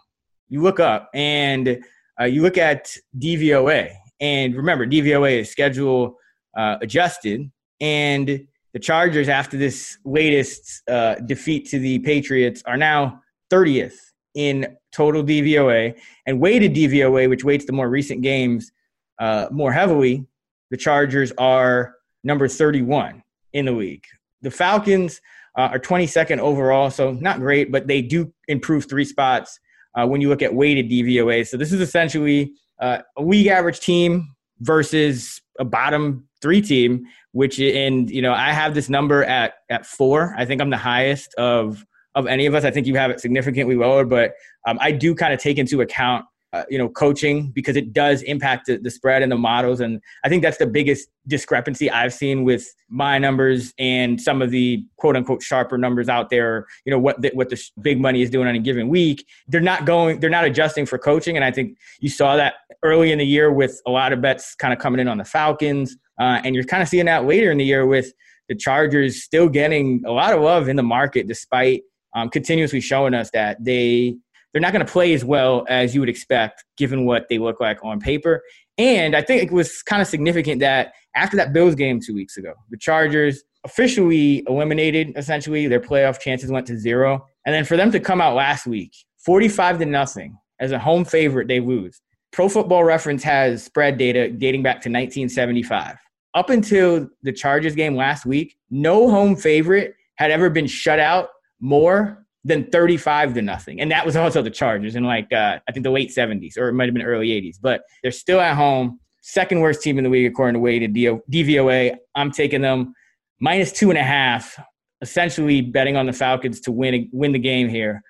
you 0.50 0.62
look 0.62 0.80
up 0.80 1.10
and 1.14 1.84
uh, 2.20 2.24
you 2.24 2.42
look 2.42 2.58
at 2.58 2.90
DVOA, 3.20 3.94
and 4.20 4.56
remember, 4.56 4.88
DVOA 4.88 5.42
is 5.42 5.52
schedule 5.52 6.18
uh, 6.58 6.78
adjusted, 6.82 7.52
and 7.82 8.48
the 8.74 8.80
Chargers, 8.80 9.30
after 9.30 9.58
this 9.58 9.98
latest 10.06 10.82
uh, 10.90 11.16
defeat 11.16 11.68
to 11.70 11.80
the 11.80 12.00
Patriots, 12.00 12.64
are 12.66 12.78
now 12.78 13.22
30th 13.52 13.98
in 14.36 14.78
total 14.92 15.24
DVOA 15.24 15.96
and 16.26 16.40
weighted 16.40 16.74
DVOA, 16.74 17.30
which 17.30 17.44
weights 17.44 17.66
the 17.66 17.74
more 17.74 17.90
recent 17.90 18.22
games 18.22 18.72
uh, 19.20 19.48
more 19.52 19.72
heavily. 19.72 20.26
The 20.72 20.78
Chargers 20.78 21.32
are 21.38 21.96
number 22.24 22.48
31 22.48 23.24
in 23.54 23.66
the 23.66 23.72
league. 23.72 24.06
The 24.42 24.52
Falcons 24.52 25.22
uh, 25.58 25.70
are 25.72 25.80
22nd 25.80 26.38
overall, 26.40 26.90
so 26.90 27.14
not 27.14 27.40
great, 27.40 27.72
but 27.72 27.88
they 27.88 28.02
do 28.02 28.32
improve 28.48 28.88
three 28.88 29.06
spots 29.06 29.60
uh, 29.96 30.06
when 30.06 30.22
you 30.22 30.30
look 30.30 30.42
at 30.42 30.54
weighted 30.54 30.90
DVOA. 30.90 31.46
So 31.48 31.58
this 31.58 31.74
is 31.74 31.82
essentially 31.82 32.54
uh, 32.80 33.00
a 33.18 33.24
league 33.24 33.48
average 33.48 33.80
team 33.80 34.36
versus 34.60 35.42
a 35.60 35.66
bottom 35.66 36.28
three 36.42 36.62
team, 36.62 37.06
which 37.32 37.60
and 37.60 38.10
you 38.10 38.22
know 38.22 38.34
I 38.34 38.52
have 38.54 38.76
this 38.76 38.90
number 38.90 39.24
at 39.24 39.56
at 39.70 39.86
four. 39.86 40.36
I 40.38 40.46
think 40.46 40.62
I'm 40.62 40.70
the 40.70 40.78
highest 40.78 41.34
of 41.36 41.84
of 42.14 42.28
any 42.28 42.46
of 42.46 42.54
us. 42.54 42.64
I 42.64 42.72
think 42.72 42.86
you 42.86 42.96
have 42.96 43.10
it 43.10 43.20
significantly 43.20 43.76
lower, 43.76 44.06
but 44.06 44.34
um, 44.68 44.78
I 44.80 44.92
do 44.92 45.16
kind 45.16 45.34
of 45.34 45.40
take 45.40 45.58
into 45.58 45.82
account 45.82 46.26
uh, 46.58 46.64
you 46.70 46.78
know 46.78 46.90
coaching 46.90 47.52
because 47.52 47.76
it 47.76 47.94
does 47.94 48.22
impact 48.24 48.68
the, 48.68 48.78
the, 48.78 48.90
spread 48.90 49.22
and 49.22 49.32
the 49.32 49.38
models. 49.38 49.80
And 49.80 50.02
i 50.24 50.30
think 50.30 50.44
that's 50.44 50.58
the 50.58 50.66
biggest 50.66 51.10
discrepancy 51.28 51.92
i've 51.92 52.14
seen 52.14 52.44
with 52.44 52.74
my 52.90 53.18
numbers 53.18 53.74
and 53.78 54.20
some 54.20 54.42
of 54.42 54.50
the 54.50 54.86
quote 54.98 55.16
unquote 55.16 55.42
sharper 55.44 55.78
numbers 55.78 56.08
out 56.08 56.30
there 56.30 56.66
you 56.86 56.92
know 56.92 57.00
what 57.00 57.22
the, 57.22 57.32
what 57.34 57.50
the 57.50 57.62
big 57.82 58.00
money 58.00 58.22
is 58.22 58.30
doing 58.30 58.48
on 58.48 58.56
a 58.56 58.60
given 58.60 58.88
week. 58.88 59.26
They're 59.48 59.62
not 59.62 59.86
going 59.86 60.20
they're 60.20 60.30
not 60.30 60.46
adjusting 60.46 60.86
for 60.86 60.98
coaching. 60.98 61.36
And 61.36 61.46
i 61.46 61.52
think 61.52 61.78
you 62.00 62.10
saw 62.10 62.36
that 62.36 62.56
early 62.84 63.12
in 63.12 63.20
the 63.20 63.26
year 63.26 63.52
with 63.52 63.82
a 63.86 63.92
lot 63.92 64.14
of 64.14 64.22
bets 64.22 64.56
kind 64.56 64.74
of 64.74 64.80
coming 64.80 65.00
in 65.00 65.08
on 65.08 65.18
the 65.18 65.26
falcons. 65.26 65.96
Uh, 66.20 66.42
and 66.44 66.56
you're 66.56 66.64
kind 66.64 66.82
of 66.82 66.90
seeing 66.90 67.06
that 67.06 67.26
later 67.26 67.52
in 67.52 67.58
the 67.58 67.66
year 67.66 67.86
with 67.86 68.12
the 68.50 68.56
chargers 68.56 69.24
still 69.24 69.50
getting 69.50 70.02
a 70.06 70.12
lot 70.12 70.34
of 70.34 70.42
love 70.42 70.68
in 70.70 70.76
the 70.76 70.84
market 70.84 71.28
despite 71.28 71.84
um, 72.16 72.30
continuously 72.30 72.82
showing 72.82 73.14
us 73.14 73.30
that 73.32 73.64
they 73.64 74.16
they're 74.58 74.62
not 74.64 74.74
going 74.74 74.84
to 74.84 74.92
play 74.92 75.14
as 75.14 75.24
well 75.24 75.68
as 75.70 75.94
you 75.94 76.00
would 76.00 76.10
expect 76.10 76.66
given 76.78 77.06
what 77.06 77.30
they 77.30 77.38
look 77.38 77.60
like 77.60 77.78
on 77.84 78.00
paper. 78.00 78.42
And 78.80 79.16
I 79.16 79.22
think 79.22 79.44
it 79.44 79.52
was 79.52 79.84
kind 79.84 80.02
of 80.02 80.08
significant 80.08 80.62
that 80.62 80.94
after 81.16 81.38
that 81.38 81.54
Bills 81.54 81.76
game 81.76 82.00
two 82.00 82.16
weeks 82.16 82.38
ago, 82.38 82.54
the 82.72 82.78
Chargers 82.78 83.44
officially 83.66 84.44
eliminated 84.48 85.14
essentially 85.16 85.68
their 85.68 85.80
playoff 85.80 86.20
chances 86.20 86.50
went 86.50 86.66
to 86.66 86.76
zero. 86.76 87.24
And 87.46 87.54
then 87.54 87.66
for 87.66 87.78
them 87.78 87.92
to 87.92 88.00
come 88.00 88.20
out 88.20 88.34
last 88.34 88.66
week, 88.66 88.94
45 89.20 89.78
to 89.78 89.86
nothing 89.86 90.36
as 90.60 90.72
a 90.72 90.80
home 90.80 91.06
favorite, 91.06 91.48
they 91.48 91.60
lose. 91.60 92.02
Pro 92.32 92.50
Football 92.50 92.84
Reference 92.84 93.22
has 93.22 93.64
spread 93.64 94.00
data 94.00 94.28
dating 94.32 94.64
back 94.64 94.82
to 94.82 94.90
1975. 94.90 95.98
Up 96.34 96.50
until 96.50 97.08
the 97.22 97.32
Chargers 97.32 97.76
game 97.76 97.96
last 97.96 98.26
week, 98.26 98.58
no 98.72 99.08
home 99.08 99.36
favorite 99.36 99.94
had 100.16 100.32
ever 100.32 100.50
been 100.50 100.66
shut 100.66 101.00
out 101.00 101.30
more 101.60 102.26
than 102.48 102.70
35 102.72 103.34
to 103.36 103.42
nothing. 103.42 103.82
And 103.82 103.92
that 103.92 104.06
was 104.06 104.16
also 104.16 104.42
the 104.42 104.50
Chargers 104.50 104.96
in 104.96 105.04
like, 105.04 105.32
uh, 105.34 105.60
I 105.68 105.72
think 105.72 105.84
the 105.84 105.92
late 105.92 106.10
70s 106.10 106.58
or 106.58 106.70
it 106.70 106.74
might 106.74 106.86
have 106.86 106.94
been 106.94 107.04
early 107.04 107.30
80s. 107.30 107.58
But 107.62 107.82
they're 108.02 108.12
still 108.12 108.40
at 108.40 108.56
home. 108.56 109.00
Second 109.22 109.60
worst 109.60 109.82
team 109.82 109.98
in 109.98 110.06
the 110.06 110.10
league 110.10 110.32
according 110.32 110.62
to 110.62 111.22
DVOA. 111.30 111.96
I'm 112.16 112.32
taking 112.32 112.62
them 112.62 112.94
minus 113.42 113.74
two 113.74 113.90
and 113.90 114.00
a 114.00 114.04
half, 114.04 114.58
essentially 115.02 115.60
betting 115.62 115.98
on 115.98 116.06
the 116.06 116.14
Falcons 116.14 116.62
to 116.62 116.72
win, 116.72 117.10
win 117.12 117.34
the 117.34 117.40
game 117.40 117.68
here 117.68 118.02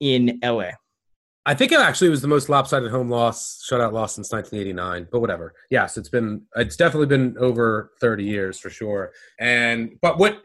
in 0.00 0.38
LA. 0.44 0.72
I 1.46 1.54
think 1.54 1.72
it 1.72 1.78
actually 1.78 2.10
was 2.10 2.20
the 2.20 2.28
most 2.28 2.48
lopsided 2.48 2.90
home 2.90 3.08
loss, 3.08 3.64
shutout 3.70 3.92
loss 3.92 4.16
since 4.16 4.30
1989. 4.32 5.08
But 5.10 5.20
whatever. 5.20 5.54
Yes, 5.70 5.96
it's 5.96 6.08
been 6.08 6.42
it's 6.56 6.76
definitely 6.76 7.06
been 7.06 7.36
over 7.38 7.92
30 8.00 8.24
years 8.24 8.58
for 8.58 8.68
sure. 8.68 9.12
And 9.38 9.92
but 10.02 10.18
what 10.18 10.42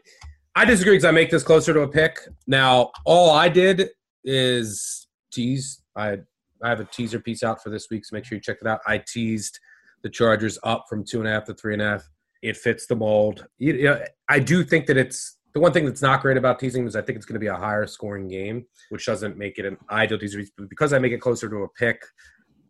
I 0.54 0.64
disagree 0.64 0.94
because 0.94 1.04
I 1.04 1.12
make 1.12 1.30
this 1.30 1.42
closer 1.42 1.72
to 1.72 1.80
a 1.80 1.88
pick. 1.88 2.18
Now, 2.46 2.90
all 3.04 3.30
I 3.30 3.48
did 3.48 3.90
is 4.24 5.08
tease. 5.32 5.82
I 5.96 6.18
I 6.62 6.68
have 6.68 6.80
a 6.80 6.84
teaser 6.84 7.18
piece 7.18 7.42
out 7.42 7.62
for 7.62 7.70
this 7.70 7.88
week, 7.90 8.04
so 8.04 8.14
make 8.14 8.24
sure 8.24 8.36
you 8.36 8.42
check 8.42 8.58
it 8.60 8.66
out. 8.66 8.80
I 8.86 8.98
teased 8.98 9.58
the 10.02 10.10
Chargers 10.10 10.58
up 10.62 10.84
from 10.88 11.04
two 11.04 11.18
and 11.18 11.28
a 11.28 11.32
half 11.32 11.44
to 11.44 11.54
three 11.54 11.72
and 11.72 11.82
a 11.82 11.90
half. 11.90 12.08
It 12.42 12.56
fits 12.56 12.86
the 12.86 12.96
mold. 12.96 13.46
You 13.58 13.82
know, 13.82 14.04
I 14.28 14.38
do 14.38 14.62
think 14.62 14.86
that 14.86 14.96
it's 14.96 15.38
the 15.54 15.60
one 15.60 15.72
thing 15.72 15.84
that's 15.84 16.02
not 16.02 16.22
great 16.22 16.36
about 16.36 16.58
teasing 16.58 16.86
is 16.86 16.96
I 16.96 17.02
think 17.02 17.16
it's 17.16 17.26
going 17.26 17.34
to 17.34 17.40
be 17.40 17.48
a 17.48 17.56
higher 17.56 17.86
scoring 17.86 18.28
game, 18.28 18.66
which 18.90 19.06
doesn't 19.06 19.36
make 19.36 19.58
it 19.58 19.64
an 19.64 19.76
ideal 19.90 20.18
teaser. 20.18 20.42
But 20.56 20.68
because 20.68 20.92
I 20.92 20.98
make 20.98 21.12
it 21.12 21.20
closer 21.20 21.48
to 21.48 21.56
a 21.62 21.68
pick, 21.68 22.02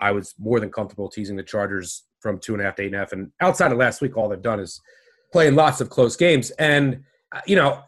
I 0.01 0.11
was 0.11 0.35
more 0.39 0.59
than 0.59 0.71
comfortable 0.71 1.09
teasing 1.09 1.37
the 1.37 1.43
Chargers 1.43 2.05
from 2.21 2.39
two 2.39 2.55
and 2.55 2.63
a 2.63 2.65
half 2.65 2.77
to 2.77 2.83
eight 2.83 2.87
and 2.87 2.97
a 2.97 2.99
half. 2.99 3.13
And 3.13 3.31
outside 3.41 3.73
of 3.73 3.79
last 3.79 4.01
week, 4.01 4.17
all 4.17 4.29
they've 4.29 4.41
done 4.41 4.61
is 4.61 4.81
playing 5.33 5.55
lots 5.55 5.81
of 5.81 5.91
close 5.91 6.17
games. 6.17 6.51
And 6.53 7.03
Uh, 7.33 7.41
you 7.47 7.57
know, 7.57 7.83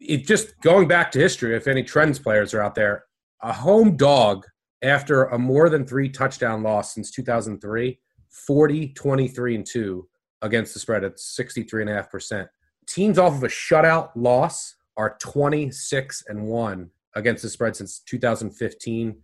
it 0.00 0.26
just 0.26 0.58
going 0.60 0.88
back 0.88 1.10
to 1.12 1.18
history, 1.18 1.56
if 1.56 1.66
any 1.66 1.82
trends 1.82 2.18
players 2.18 2.54
are 2.54 2.62
out 2.62 2.74
there, 2.74 3.04
a 3.42 3.52
home 3.52 3.96
dog 3.96 4.46
after 4.82 5.24
a 5.26 5.38
more 5.38 5.68
than 5.68 5.86
three 5.86 6.08
touchdown 6.08 6.62
loss 6.62 6.94
since 6.94 7.10
2003, 7.10 7.98
40, 8.30 8.88
23, 8.88 9.54
and 9.56 9.66
2 9.66 10.08
against 10.42 10.74
the 10.74 10.80
spread 10.80 11.04
at 11.04 11.16
63.5%. 11.16 12.48
Teams 12.86 13.18
off 13.18 13.34
of 13.34 13.42
a 13.42 13.48
shutout 13.48 14.10
loss 14.14 14.76
are 14.96 15.16
26 15.20 16.24
and 16.28 16.46
1 16.46 16.90
against 17.14 17.42
the 17.42 17.48
spread 17.48 17.76
since 17.76 18.00
2015, 18.00 19.16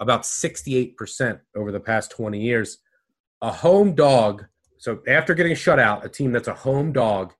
about 0.00 0.22
68% 0.22 1.40
over 1.54 1.70
the 1.70 1.80
past 1.80 2.10
20 2.10 2.40
years. 2.40 2.78
A 3.42 3.50
home 3.50 3.94
dog, 3.94 4.46
so 4.78 5.00
after 5.06 5.34
getting 5.34 5.54
shut 5.54 5.78
out, 5.78 6.04
a 6.04 6.08
team 6.08 6.32
that's 6.32 6.48
a 6.48 6.54
home 6.54 6.92
dog 6.92 7.32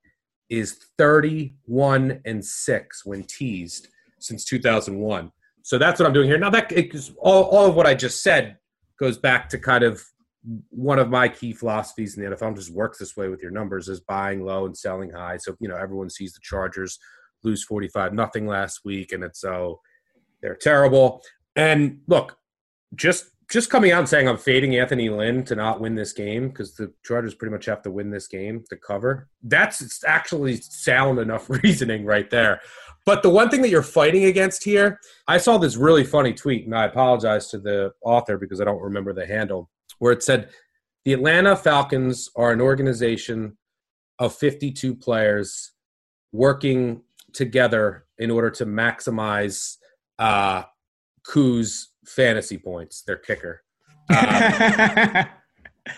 is 0.49 0.79
31 0.97 2.21
and 2.25 2.43
6 2.43 3.05
when 3.05 3.23
teased 3.23 3.87
since 4.19 4.45
2001. 4.45 5.31
So 5.63 5.77
that's 5.77 5.99
what 5.99 6.07
I'm 6.07 6.13
doing 6.13 6.27
here. 6.27 6.37
Now 6.37 6.49
that 6.49 6.71
all, 7.17 7.43
all 7.43 7.67
of 7.67 7.75
what 7.75 7.87
I 7.87 7.95
just 7.95 8.21
said 8.21 8.57
goes 8.99 9.17
back 9.17 9.49
to 9.49 9.57
kind 9.57 9.83
of 9.83 10.03
one 10.69 10.99
of 10.99 11.09
my 11.09 11.29
key 11.29 11.53
philosophies 11.53 12.17
in 12.17 12.23
the 12.23 12.35
NFL 12.35 12.55
just 12.55 12.71
works 12.71 12.97
this 12.97 13.15
way 13.15 13.29
with 13.29 13.41
your 13.41 13.51
numbers 13.51 13.87
is 13.87 14.01
buying 14.01 14.43
low 14.43 14.65
and 14.65 14.77
selling 14.77 15.09
high. 15.09 15.37
So, 15.37 15.55
you 15.59 15.69
know, 15.69 15.77
everyone 15.77 16.09
sees 16.09 16.33
the 16.33 16.41
Chargers 16.43 16.99
lose 17.43 17.63
45 17.63 18.13
nothing 18.13 18.45
last 18.47 18.81
week 18.83 19.11
and 19.11 19.23
it's 19.23 19.41
so 19.41 19.53
oh, 19.53 19.81
they're 20.41 20.55
terrible. 20.55 21.21
And 21.55 22.01
look, 22.07 22.37
just 22.95 23.25
just 23.53 23.69
coming 23.69 23.91
out 23.91 23.99
and 23.99 24.09
saying 24.09 24.27
I'm 24.27 24.37
fading 24.37 24.75
Anthony 24.77 25.09
Lynn 25.09 25.43
to 25.45 25.55
not 25.55 25.79
win 25.79 25.93
this 25.93 26.11
game 26.11 26.47
because 26.47 26.73
the 26.73 26.91
Chargers 27.05 27.35
pretty 27.35 27.51
much 27.51 27.65
have 27.65 27.83
to 27.83 27.91
win 27.91 28.09
this 28.09 28.27
game 28.27 28.63
to 28.71 28.75
cover. 28.75 29.29
That's 29.43 30.03
actually 30.05 30.55
sound 30.55 31.19
enough 31.19 31.47
reasoning 31.63 32.03
right 32.03 32.27
there. 32.31 32.61
But 33.05 33.21
the 33.21 33.29
one 33.29 33.49
thing 33.49 33.61
that 33.61 33.69
you're 33.69 33.83
fighting 33.83 34.25
against 34.25 34.63
here, 34.63 34.99
I 35.27 35.37
saw 35.37 35.59
this 35.59 35.77
really 35.77 36.03
funny 36.03 36.33
tweet, 36.33 36.65
and 36.65 36.75
I 36.75 36.85
apologize 36.85 37.49
to 37.49 37.59
the 37.59 37.91
author 38.01 38.39
because 38.39 38.59
I 38.59 38.63
don't 38.63 38.81
remember 38.81 39.13
the 39.13 39.27
handle, 39.27 39.69
where 39.99 40.13
it 40.13 40.23
said 40.23 40.49
the 41.05 41.13
Atlanta 41.13 41.55
Falcons 41.55 42.29
are 42.35 42.51
an 42.51 42.61
organization 42.61 43.55
of 44.17 44.33
52 44.33 44.95
players 44.95 45.73
working 46.31 47.03
together 47.33 48.05
in 48.17 48.31
order 48.31 48.49
to 48.49 48.65
maximize 48.65 49.77
uh, 50.17 50.63
Koo's 51.27 51.89
fantasy 52.05 52.57
points, 52.57 53.03
their 53.03 53.17
kicker. 53.17 53.63
Um, 54.09 55.25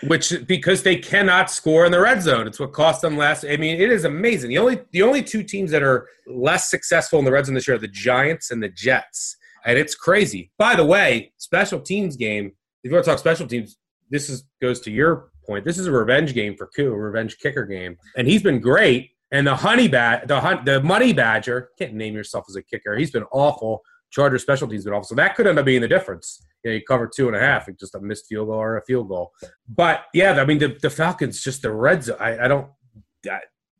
which 0.06 0.32
because 0.46 0.82
they 0.82 0.96
cannot 0.96 1.50
score 1.50 1.86
in 1.86 1.92
the 1.92 2.00
red 2.00 2.22
zone. 2.22 2.46
It's 2.46 2.58
what 2.58 2.72
cost 2.72 3.02
them 3.02 3.16
last. 3.16 3.44
I 3.44 3.56
mean, 3.56 3.80
it 3.80 3.90
is 3.90 4.04
amazing. 4.04 4.50
The 4.50 4.58
only 4.58 4.80
the 4.92 5.02
only 5.02 5.22
two 5.22 5.42
teams 5.42 5.70
that 5.70 5.82
are 5.82 6.08
less 6.26 6.70
successful 6.70 7.18
in 7.18 7.24
the 7.24 7.30
red 7.30 7.46
zone 7.46 7.54
this 7.54 7.68
year 7.68 7.76
are 7.76 7.80
the 7.80 7.88
Giants 7.88 8.50
and 8.50 8.62
the 8.62 8.68
Jets, 8.68 9.36
and 9.64 9.78
it's 9.78 9.94
crazy. 9.94 10.50
By 10.58 10.74
the 10.74 10.84
way, 10.84 11.32
special 11.38 11.80
teams 11.80 12.16
game. 12.16 12.52
If 12.82 12.90
you 12.90 12.92
want 12.92 13.04
to 13.04 13.10
talk 13.10 13.18
special 13.18 13.46
teams, 13.46 13.76
this 14.10 14.28
is 14.28 14.44
goes 14.60 14.80
to 14.80 14.90
your 14.90 15.30
point. 15.46 15.64
This 15.64 15.78
is 15.78 15.86
a 15.86 15.92
revenge 15.92 16.34
game 16.34 16.56
for 16.56 16.68
Koo, 16.74 16.92
a 16.92 16.98
revenge 16.98 17.38
kicker 17.38 17.64
game, 17.64 17.96
and 18.16 18.26
he's 18.26 18.42
been 18.42 18.60
great. 18.60 19.10
And 19.32 19.44
the 19.44 19.56
honey 19.56 19.88
bat, 19.88 20.28
the 20.28 20.40
hunt, 20.40 20.64
the 20.64 20.80
money 20.82 21.12
badger 21.12 21.70
can't 21.78 21.94
name 21.94 22.14
yourself 22.14 22.44
as 22.48 22.54
a 22.54 22.62
kicker. 22.62 22.96
He's 22.96 23.10
been 23.10 23.24
awful. 23.32 23.82
Charger 24.10 24.38
specialties 24.38 24.84
been 24.84 24.92
awful. 24.92 25.04
So 25.04 25.14
that 25.16 25.34
could 25.34 25.46
end 25.46 25.58
up 25.58 25.64
being 25.64 25.80
the 25.80 25.88
difference. 25.88 26.40
You, 26.64 26.70
know, 26.70 26.74
you 26.76 26.82
cover 26.82 27.08
two 27.14 27.26
and 27.28 27.36
a 27.36 27.40
half, 27.40 27.68
just 27.78 27.94
a 27.94 28.00
missed 28.00 28.26
field 28.28 28.48
goal 28.48 28.56
or 28.56 28.76
a 28.76 28.84
field 28.84 29.08
goal. 29.08 29.32
But 29.68 30.04
yeah, 30.14 30.32
I 30.32 30.44
mean 30.44 30.58
the, 30.58 30.76
the 30.80 30.90
Falcons 30.90 31.42
just 31.42 31.62
the 31.62 31.72
red 31.72 32.04
zone. 32.04 32.16
I, 32.20 32.44
I 32.44 32.48
don't. 32.48 32.68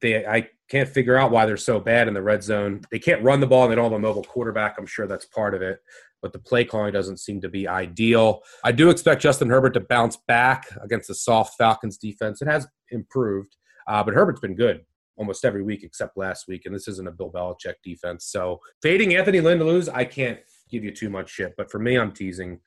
They 0.01 0.27
I 0.27 0.49
can't 0.69 0.89
figure 0.89 1.17
out 1.17 1.31
why 1.31 1.47
they're 1.47 1.57
so 1.57 1.81
bad 1.81 2.09
in 2.09 2.15
the 2.15 2.23
red 2.23 2.43
zone. 2.43 2.83
They 2.91 2.99
can't 2.99 3.23
run 3.23 3.41
the 3.41 3.47
ball 3.47 3.63
and 3.65 3.73
they 3.73 3.77
don't 3.77 3.85
have 3.85 3.93
a 3.93 3.99
mobile 3.99 4.25
quarterback. 4.25 4.77
I'm 4.79 4.87
sure 4.87 5.07
that's 5.07 5.25
part 5.27 5.55
of 5.55 5.63
it 5.63 5.81
but 6.23 6.33
the 6.33 6.39
play 6.41 6.65
calling 6.65 6.93
doesn't 6.93 7.19
seem 7.19 7.41
to 7.41 7.49
be 7.49 7.69
ideal. 7.69 8.43
I 8.65 8.73
do 8.73 8.91
expect 8.91 9.23
Justin 9.23 9.49
Herbert 9.49 9.75
to 9.75 9.81
bounce 9.81 10.17
back 10.27 10.67
against 10.83 11.07
the 11.07 11.15
soft 11.15 11.57
Falcons 11.57 11.99
defense. 11.99 12.43
It 12.43 12.49
has 12.49 12.67
improved, 12.91 13.55
uh, 13.87 14.03
but 14.03 14.15
Herbert's 14.15 14.41
been 14.41 14.57
good 14.57 14.85
almost 15.17 15.45
every 15.45 15.63
week 15.63 15.83
except 15.83 16.17
last 16.17 16.49
week, 16.49 16.67
and 16.67 16.75
this 16.75 16.89
isn't 16.89 17.09
a 17.09 17.13
Bill 17.13 17.31
Belichick 17.31 17.75
defense. 17.83 18.27
So 18.27 18.61
fading 18.83 19.15
Anthony 19.15 19.41
Lynn 19.41 19.59
to 19.59 19.65
lose, 19.65 19.89
I 19.89 20.05
can't 20.05 20.39
give 20.71 20.85
you 20.85 20.91
too 20.91 21.11
much 21.11 21.31
shit. 21.31 21.55
But 21.57 21.71
for 21.71 21.79
me, 21.79 21.97
I'm 21.97 22.13
teasing 22.13 22.61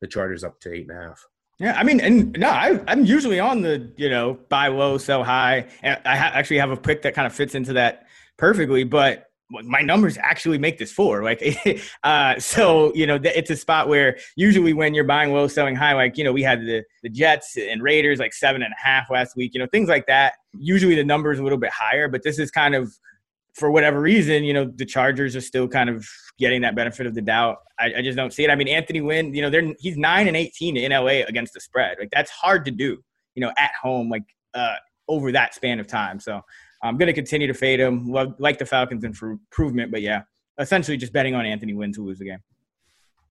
the 0.00 0.06
Chargers 0.06 0.44
up 0.44 0.60
to 0.60 0.72
eight 0.72 0.88
and 0.88 0.98
a 0.98 1.08
half. 1.08 1.24
Yeah, 1.58 1.74
I 1.78 1.84
mean, 1.84 2.00
and 2.00 2.32
no, 2.38 2.48
I, 2.48 2.80
am 2.86 3.04
usually 3.06 3.40
on 3.40 3.62
the 3.62 3.90
you 3.96 4.10
know 4.10 4.38
buy 4.50 4.68
low, 4.68 4.98
sell 4.98 5.24
high. 5.24 5.68
And 5.82 5.98
I 6.04 6.16
ha- 6.16 6.32
actually 6.34 6.58
have 6.58 6.70
a 6.70 6.76
pick 6.76 7.02
that 7.02 7.14
kind 7.14 7.26
of 7.26 7.32
fits 7.32 7.54
into 7.54 7.72
that 7.74 8.06
perfectly. 8.36 8.84
But 8.84 9.26
my 9.48 9.80
numbers 9.80 10.18
actually 10.20 10.58
make 10.58 10.76
this 10.76 10.92
four. 10.92 11.22
Like, 11.22 11.42
uh, 12.04 12.38
so 12.38 12.92
you 12.94 13.06
know, 13.06 13.18
it's 13.22 13.50
a 13.50 13.56
spot 13.56 13.88
where 13.88 14.18
usually 14.36 14.74
when 14.74 14.92
you're 14.92 15.04
buying 15.04 15.32
low, 15.32 15.48
selling 15.48 15.76
high, 15.76 15.94
like 15.94 16.18
you 16.18 16.24
know, 16.24 16.32
we 16.32 16.42
had 16.42 16.60
the 16.60 16.82
the 17.02 17.08
Jets 17.08 17.56
and 17.56 17.82
Raiders 17.82 18.18
like 18.18 18.34
seven 18.34 18.62
and 18.62 18.72
a 18.72 18.86
half 18.86 19.10
last 19.10 19.34
week. 19.34 19.54
You 19.54 19.60
know, 19.60 19.66
things 19.70 19.88
like 19.88 20.06
that. 20.08 20.34
Usually 20.60 20.94
the 20.94 21.04
number 21.04 21.32
is 21.32 21.38
a 21.38 21.42
little 21.42 21.58
bit 21.58 21.70
higher, 21.70 22.08
but 22.08 22.22
this 22.22 22.38
is 22.38 22.50
kind 22.50 22.74
of 22.74 22.92
for 23.54 23.70
whatever 23.70 24.00
reason, 24.00 24.44
you 24.44 24.52
know, 24.52 24.70
the 24.76 24.84
Chargers 24.84 25.34
are 25.34 25.40
still 25.40 25.66
kind 25.66 25.88
of 25.88 26.06
getting 26.38 26.60
that 26.60 26.74
benefit 26.74 27.06
of 27.06 27.14
the 27.14 27.22
doubt. 27.22 27.56
I, 27.78 27.94
I 27.98 28.02
just 28.02 28.16
don't 28.16 28.32
see 28.32 28.44
it. 28.44 28.50
I 28.50 28.54
mean, 28.54 28.68
Anthony 28.68 29.00
Lynn, 29.00 29.34
you 29.34 29.40
know, 29.40 29.48
they're 29.48 29.72
he's 29.78 29.96
nine 29.96 30.28
and 30.28 30.36
eighteen 30.36 30.76
in 30.76 30.92
LA 30.92 31.24
against 31.26 31.54
the 31.54 31.60
spread. 31.60 31.96
Like 31.98 32.10
that's 32.12 32.30
hard 32.30 32.64
to 32.66 32.70
do, 32.70 32.98
you 33.34 33.40
know, 33.40 33.52
at 33.56 33.72
home, 33.80 34.10
like 34.10 34.24
uh, 34.54 34.74
over 35.08 35.32
that 35.32 35.54
span 35.54 35.80
of 35.80 35.86
time. 35.86 36.20
So 36.20 36.42
I'm 36.82 36.98
going 36.98 37.06
to 37.06 37.12
continue 37.12 37.46
to 37.46 37.54
fade 37.54 37.80
him. 37.80 38.12
like 38.38 38.58
the 38.58 38.66
Falcons 38.66 39.04
improvement, 39.04 39.90
but 39.90 40.02
yeah, 40.02 40.22
essentially 40.58 40.96
just 40.96 41.12
betting 41.12 41.34
on 41.34 41.46
Anthony 41.46 41.72
Lynn 41.72 41.92
to 41.94 42.04
lose 42.04 42.18
the 42.18 42.26
game. 42.26 42.38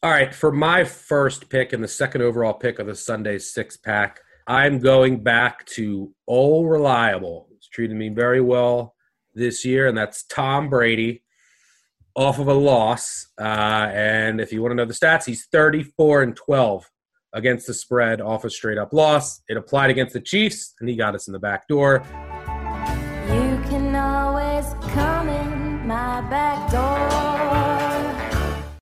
All 0.00 0.10
right, 0.12 0.32
for 0.32 0.52
my 0.52 0.84
first 0.84 1.48
pick 1.50 1.72
and 1.72 1.82
the 1.82 1.88
second 1.88 2.22
overall 2.22 2.54
pick 2.54 2.78
of 2.78 2.86
the 2.86 2.94
Sunday 2.94 3.36
six 3.36 3.76
pack, 3.76 4.20
I'm 4.46 4.78
going 4.78 5.24
back 5.24 5.66
to 5.74 6.14
old 6.28 6.70
reliable. 6.70 7.48
He's 7.50 7.66
treated 7.66 7.96
me 7.96 8.08
very 8.08 8.40
well 8.40 8.94
this 9.34 9.64
year, 9.64 9.88
and 9.88 9.98
that's 9.98 10.22
Tom 10.22 10.70
Brady 10.70 11.24
off 12.14 12.38
of 12.38 12.46
a 12.46 12.54
loss. 12.54 13.26
Uh, 13.40 13.90
and 13.92 14.40
if 14.40 14.52
you 14.52 14.62
want 14.62 14.70
to 14.70 14.76
know 14.76 14.84
the 14.84 14.94
stats, 14.94 15.24
he's 15.24 15.46
34 15.50 16.22
and 16.22 16.36
12 16.36 16.88
against 17.32 17.66
the 17.66 17.74
spread 17.74 18.20
off 18.20 18.44
a 18.44 18.50
straight 18.50 18.78
up 18.78 18.92
loss. 18.92 19.42
It 19.48 19.56
applied 19.56 19.90
against 19.90 20.12
the 20.12 20.20
Chiefs, 20.20 20.74
and 20.78 20.88
he 20.88 20.94
got 20.94 21.16
us 21.16 21.26
in 21.26 21.32
the 21.32 21.40
back 21.40 21.66
door. 21.66 22.04
You 23.26 23.60
can 23.68 23.96
always 23.96 24.64
come 24.94 25.28
in 25.28 25.88
my 25.88 26.20
back 26.30 26.70
door. 26.70 27.07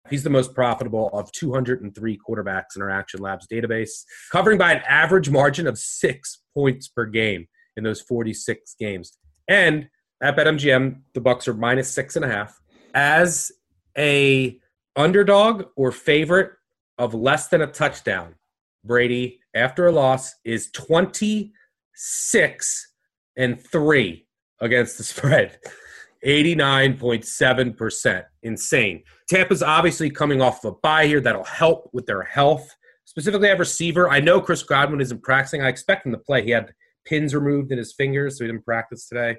He's 0.09 0.23
the 0.23 0.31
most 0.31 0.55
profitable 0.55 1.11
of 1.13 1.31
203 1.33 2.19
quarterbacks 2.19 2.77
in 2.77 2.83
our 2.83 2.91
Action 2.91 3.21
Labs 3.21 3.47
database, 3.47 4.05
covering 4.31 4.59
by 4.59 4.73
an 4.73 4.83
average 4.89 5.31
margin 5.31 5.67
of 5.67 5.79
six 5.79 6.43
points 6.55 6.89
per 6.89 7.07
game 7.07 7.49
in 7.77 7.85
those 7.85 8.01
46 8.01 8.75
games. 8.79 9.19
And 9.49 9.89
at 10.23 10.37
BetMGM, 10.37 11.01
the 11.15 11.21
Bucs 11.21 11.49
are 11.49 11.55
minus 11.55 11.91
six 11.91 12.17
and 12.17 12.25
a 12.25 12.29
half. 12.29 12.61
As 12.95 13.53
a 13.99 14.59
underdog 14.95 15.65
or 15.77 15.93
favorite 15.93 16.53
of 16.99 17.15
less 17.15 17.49
than 17.49 17.61
a 17.61 17.67
touchdown, 17.67 18.37
Brady, 18.85 19.41
after 19.55 19.87
a 19.87 19.93
loss, 19.93 20.35
is 20.45 20.71
26 20.71 22.93
and 23.37 23.61
three 23.61 24.27
against 24.61 24.99
the 24.99 25.05
spread. 25.05 25.59
89.7%. 26.25 28.25
Insane. 28.43 29.03
Tampa's 29.29 29.63
obviously 29.63 30.11
coming 30.11 30.41
off 30.41 30.65
of 30.65 30.73
a 30.73 30.77
bye 30.77 31.07
here. 31.07 31.21
That'll 31.21 31.45
help 31.45 31.91
with 31.93 32.07
their 32.07 32.23
health. 32.23 32.75
Specifically, 33.05 33.49
at 33.49 33.59
receiver, 33.59 34.09
I 34.09 34.21
know 34.21 34.41
Chris 34.41 34.63
Godwin 34.63 35.01
isn't 35.01 35.23
practicing. 35.23 35.63
I 35.63 35.69
expect 35.69 36.07
him 36.07 36.13
to 36.13 36.19
play. 36.19 36.45
He 36.45 36.51
had 36.51 36.73
pins 37.05 37.35
removed 37.35 37.73
in 37.73 37.79
his 37.79 37.95
fingers, 37.95 38.39
so 38.39 38.45
he 38.45 38.51
didn't 38.51 38.65
practice 38.65 39.09
today. 39.09 39.37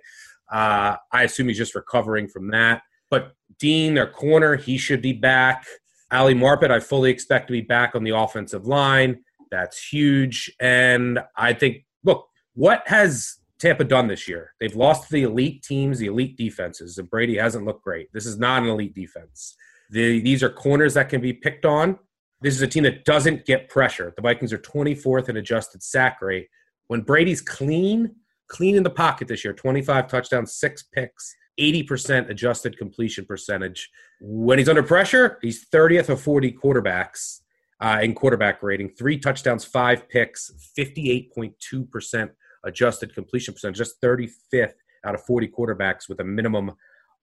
Uh, 0.52 0.96
I 1.12 1.24
assume 1.24 1.48
he's 1.48 1.58
just 1.58 1.76
recovering 1.76 2.28
from 2.28 2.50
that. 2.52 2.82
But 3.10 3.34
Dean, 3.60 3.94
their 3.94 4.10
corner, 4.10 4.56
he 4.56 4.78
should 4.78 5.02
be 5.02 5.14
back. 5.14 5.66
Ali 6.12 6.34
Marpet, 6.34 6.72
I 6.72 6.80
fully 6.80 7.12
expect 7.12 7.48
to 7.48 7.52
be 7.52 7.62
back 7.62 7.96
on 7.96 8.04
the 8.04 8.16
offensive 8.16 8.66
line. 8.66 9.24
That's 9.52 9.86
huge. 9.86 10.52
And 10.60 11.20
I 11.36 11.54
think, 11.54 11.86
look, 12.04 12.28
what 12.54 12.84
has 12.88 13.38
Tampa 13.60 13.84
done 13.84 14.08
this 14.08 14.28
year? 14.28 14.54
They've 14.60 14.76
lost 14.76 15.10
the 15.10 15.24
elite 15.24 15.64
teams, 15.64 16.00
the 16.00 16.08
elite 16.08 16.38
defenses, 16.38 16.98
and 16.98 17.10
Brady 17.10 17.38
hasn't 17.38 17.66
looked 17.66 17.84
great. 17.84 18.12
This 18.14 18.26
is 18.26 18.38
not 18.38 18.64
an 18.64 18.70
elite 18.70 18.94
defense. 18.94 19.56
The, 19.90 20.22
these 20.22 20.44
are 20.44 20.50
corners 20.50 20.94
that 20.94 21.10
can 21.10 21.22
be 21.22 21.34
picked 21.34 21.66
on. 21.66 21.98
This 22.42 22.54
is 22.54 22.62
a 22.62 22.68
team 22.68 22.84
that 22.84 23.04
doesn't 23.06 23.46
get 23.46 23.70
pressure. 23.70 24.14
The 24.16 24.22
Vikings 24.22 24.54
are 24.54 24.60
24th 24.60 25.30
in 25.30 25.38
adjusted 25.38 25.82
sack 25.82 26.22
rate. 26.22 26.48
When 26.88 27.02
Brady's 27.02 27.42
clean, 27.42 28.16
clean 28.48 28.76
in 28.76 28.84
the 28.84 28.90
pocket 28.90 29.28
this 29.28 29.44
year, 29.44 29.54
25 29.54 30.08
touchdowns, 30.08 30.54
six 30.54 30.84
picks, 30.84 31.36
80% 31.60 32.30
adjusted 32.30 32.78
completion 32.78 33.26
percentage. 33.26 33.90
When 34.22 34.60
he's 34.60 34.70
under 34.70 34.84
pressure, 34.84 35.40
he's 35.42 35.68
30th 35.70 36.10
of 36.10 36.22
40 36.22 36.52
quarterbacks 36.54 37.40
uh, 37.80 38.00
in 38.02 38.14
quarterback 38.14 38.62
rating, 38.62 38.90
three 38.90 39.18
touchdowns, 39.18 39.66
five 39.66 40.08
picks, 40.10 40.52
58.2% 40.78 42.30
adjusted 42.68 43.14
completion 43.14 43.54
percentage, 43.54 43.78
just 43.78 44.02
35th 44.02 44.74
out 45.06 45.16
of 45.16 45.24
40 45.24 45.48
quarterbacks 45.48 46.10
with 46.10 46.20
a 46.20 46.24
minimum 46.24 46.74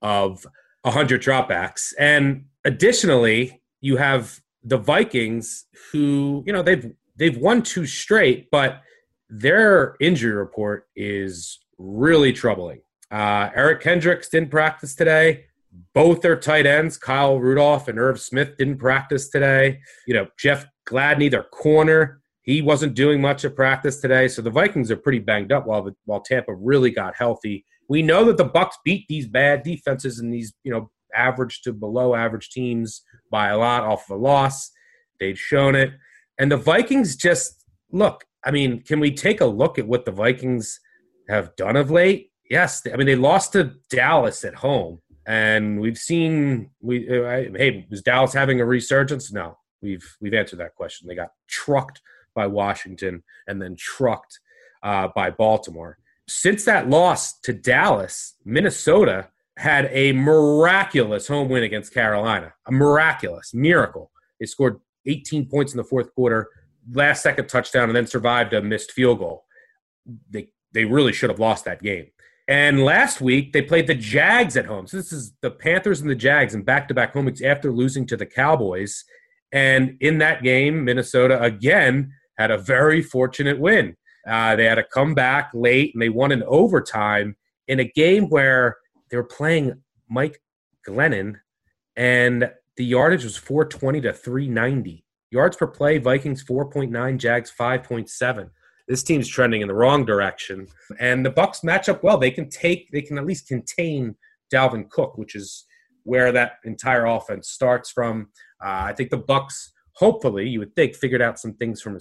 of 0.01 0.45
100 0.81 1.21
dropbacks. 1.21 1.93
And 1.97 2.45
additionally, 2.63 3.61
you 3.81 3.97
have 3.97 4.41
the 4.63 4.77
Vikings 4.77 5.65
who, 5.91 6.43
you 6.45 6.53
know, 6.53 6.61
they've 6.61 6.91
they've 7.15 7.37
won 7.37 7.61
two 7.61 7.85
straight, 7.85 8.49
but 8.51 8.81
their 9.29 9.95
injury 9.99 10.33
report 10.33 10.87
is 10.95 11.59
really 11.77 12.33
troubling. 12.33 12.81
Uh, 13.11 13.49
Eric 13.55 13.81
Kendricks 13.81 14.29
didn't 14.29 14.51
practice 14.51 14.95
today. 14.95 15.45
Both 15.93 16.21
their 16.21 16.35
tight 16.35 16.65
ends, 16.65 16.97
Kyle 16.97 17.39
Rudolph 17.39 17.87
and 17.87 17.99
Irv 17.99 18.19
Smith, 18.19 18.57
didn't 18.57 18.77
practice 18.77 19.29
today. 19.29 19.79
You 20.07 20.15
know, 20.15 20.27
Jeff 20.37 20.65
Gladney, 20.87 21.29
their 21.29 21.43
corner, 21.43 22.21
he 22.45 22.61
wasn't 22.61 22.93
doing 22.93 23.21
much 23.21 23.43
at 23.43 23.55
practice 23.55 23.99
today. 23.99 24.27
So 24.27 24.41
the 24.41 24.51
Vikings 24.51 24.91
are 24.91 24.95
pretty 24.97 25.19
banged 25.19 25.51
up 25.51 25.65
while 25.65 25.89
while 26.05 26.21
Tampa 26.21 26.53
really 26.53 26.91
got 26.91 27.15
healthy. 27.15 27.65
We 27.89 28.01
know 28.01 28.23
that 28.25 28.37
the 28.37 28.49
Bucs 28.49 28.75
beat 28.83 29.05
these 29.09 29.27
bad 29.27 29.63
defenses 29.63 30.19
and 30.19 30.33
these 30.33 30.53
you 30.63 30.71
know 30.71 30.91
average 31.13 31.61
to 31.63 31.73
below 31.73 32.13
average 32.13 32.49
teams 32.49 33.01
by 33.31 33.49
a 33.49 33.57
lot 33.57 33.83
off 33.83 34.09
of 34.09 34.17
a 34.17 34.21
loss. 34.21 34.71
They've 35.19 35.39
shown 35.39 35.75
it, 35.75 35.93
and 36.37 36.51
the 36.51 36.57
Vikings 36.57 37.15
just 37.15 37.65
look. 37.91 38.25
I 38.45 38.51
mean, 38.51 38.83
can 38.83 38.99
we 38.99 39.11
take 39.11 39.41
a 39.41 39.45
look 39.45 39.79
at 39.79 39.87
what 39.87 40.05
the 40.05 40.11
Vikings 40.11 40.79
have 41.29 41.55
done 41.55 41.75
of 41.75 41.89
late? 41.89 42.31
Yes, 42.49 42.83
I 42.91 42.95
mean 42.95 43.07
they 43.07 43.15
lost 43.15 43.53
to 43.53 43.73
Dallas 43.89 44.45
at 44.45 44.53
home, 44.53 45.01
and 45.25 45.81
we've 45.81 45.97
seen 45.97 46.69
we. 46.79 47.09
Uh, 47.09 47.55
hey, 47.55 47.87
was 47.89 48.03
Dallas 48.03 48.33
having 48.33 48.61
a 48.61 48.65
resurgence? 48.65 49.33
No, 49.33 49.57
we've 49.81 50.15
we've 50.21 50.35
answered 50.35 50.59
that 50.59 50.75
question. 50.75 51.07
They 51.07 51.15
got 51.15 51.31
trucked 51.47 52.01
by 52.35 52.47
Washington 52.47 53.23
and 53.47 53.61
then 53.61 53.75
trucked 53.75 54.39
uh, 54.83 55.07
by 55.15 55.31
Baltimore. 55.31 55.97
Since 56.27 56.65
that 56.65 56.89
loss 56.89 57.39
to 57.41 57.53
Dallas, 57.53 58.35
Minnesota 58.45 59.29
had 59.57 59.89
a 59.91 60.11
miraculous 60.11 61.27
home 61.27 61.49
win 61.49 61.63
against 61.63 61.93
Carolina. 61.93 62.53
A 62.67 62.71
miraculous 62.71 63.53
miracle. 63.53 64.11
They 64.39 64.45
scored 64.45 64.79
18 65.05 65.47
points 65.47 65.73
in 65.73 65.77
the 65.77 65.83
fourth 65.83 66.13
quarter, 66.13 66.49
last 66.93 67.23
second 67.23 67.47
touchdown 67.47 67.89
and 67.89 67.95
then 67.95 68.07
survived 68.07 68.53
a 68.53 68.61
missed 68.61 68.91
field 68.91 69.19
goal. 69.19 69.45
They 70.29 70.49
they 70.73 70.85
really 70.85 71.13
should 71.13 71.29
have 71.29 71.39
lost 71.39 71.65
that 71.65 71.81
game. 71.81 72.07
And 72.47 72.83
last 72.83 73.21
week 73.21 73.53
they 73.53 73.61
played 73.61 73.87
the 73.87 73.95
Jags 73.95 74.57
at 74.57 74.65
home. 74.65 74.87
So 74.87 74.97
this 74.97 75.11
is 75.11 75.33
the 75.41 75.49
Panthers 75.49 76.01
and 76.01 76.09
the 76.09 76.15
Jags 76.15 76.53
in 76.53 76.63
back-to-back 76.63 77.13
home 77.13 77.25
weeks 77.25 77.41
after 77.41 77.71
losing 77.71 78.05
to 78.07 78.17
the 78.17 78.25
Cowboys. 78.25 79.03
And 79.51 79.97
in 80.01 80.17
that 80.19 80.43
game, 80.43 80.83
Minnesota 80.83 81.41
again 81.41 82.13
had 82.37 82.51
a 82.51 82.57
very 82.57 83.01
fortunate 83.01 83.59
win. 83.59 83.95
Uh, 84.27 84.55
they 84.55 84.65
had 84.65 84.75
to 84.75 84.83
come 84.83 85.13
back 85.13 85.51
late 85.53 85.93
and 85.93 86.01
they 86.01 86.09
won 86.09 86.31
in 86.31 86.43
overtime 86.43 87.35
in 87.67 87.79
a 87.79 87.91
game 87.91 88.27
where 88.29 88.77
they 89.09 89.17
were 89.17 89.23
playing 89.23 89.81
Mike 90.09 90.41
Glennon, 90.87 91.35
and 91.95 92.51
the 92.77 92.85
yardage 92.85 93.23
was 93.23 93.37
420 93.37 94.01
to 94.01 94.13
390. 94.13 95.03
Yards 95.31 95.57
per 95.57 95.67
play, 95.67 95.97
Vikings 95.97 96.43
4.9, 96.43 97.17
Jags 97.17 97.51
5.7. 97.57 98.49
This 98.87 99.03
team's 99.03 99.27
trending 99.27 99.61
in 99.61 99.67
the 99.67 99.73
wrong 99.73 100.05
direction, 100.05 100.67
and 100.99 101.25
the 101.25 101.31
Bucs 101.31 101.63
match 101.63 101.89
up 101.89 102.03
well. 102.03 102.17
They 102.17 102.31
can 102.31 102.49
take, 102.49 102.91
they 102.91 103.01
can 103.01 103.17
at 103.17 103.25
least 103.25 103.47
contain 103.47 104.15
Dalvin 104.53 104.89
Cook, 104.89 105.17
which 105.17 105.35
is 105.35 105.65
where 106.03 106.31
that 106.31 106.53
entire 106.65 107.05
offense 107.05 107.49
starts 107.49 107.89
from. 107.89 108.29
Uh, 108.63 108.85
I 108.85 108.93
think 108.93 109.09
the 109.09 109.19
Bucs, 109.19 109.69
hopefully, 109.95 110.47
you 110.47 110.59
would 110.59 110.75
think, 110.75 110.95
figured 110.95 111.21
out 111.21 111.39
some 111.39 111.53
things 111.53 111.81
from 111.81 111.95
a 111.95 111.99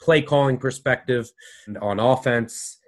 play 0.00 0.22
calling 0.22 0.58
perspective 0.58 1.30
on 1.80 1.98
offense 1.98 2.78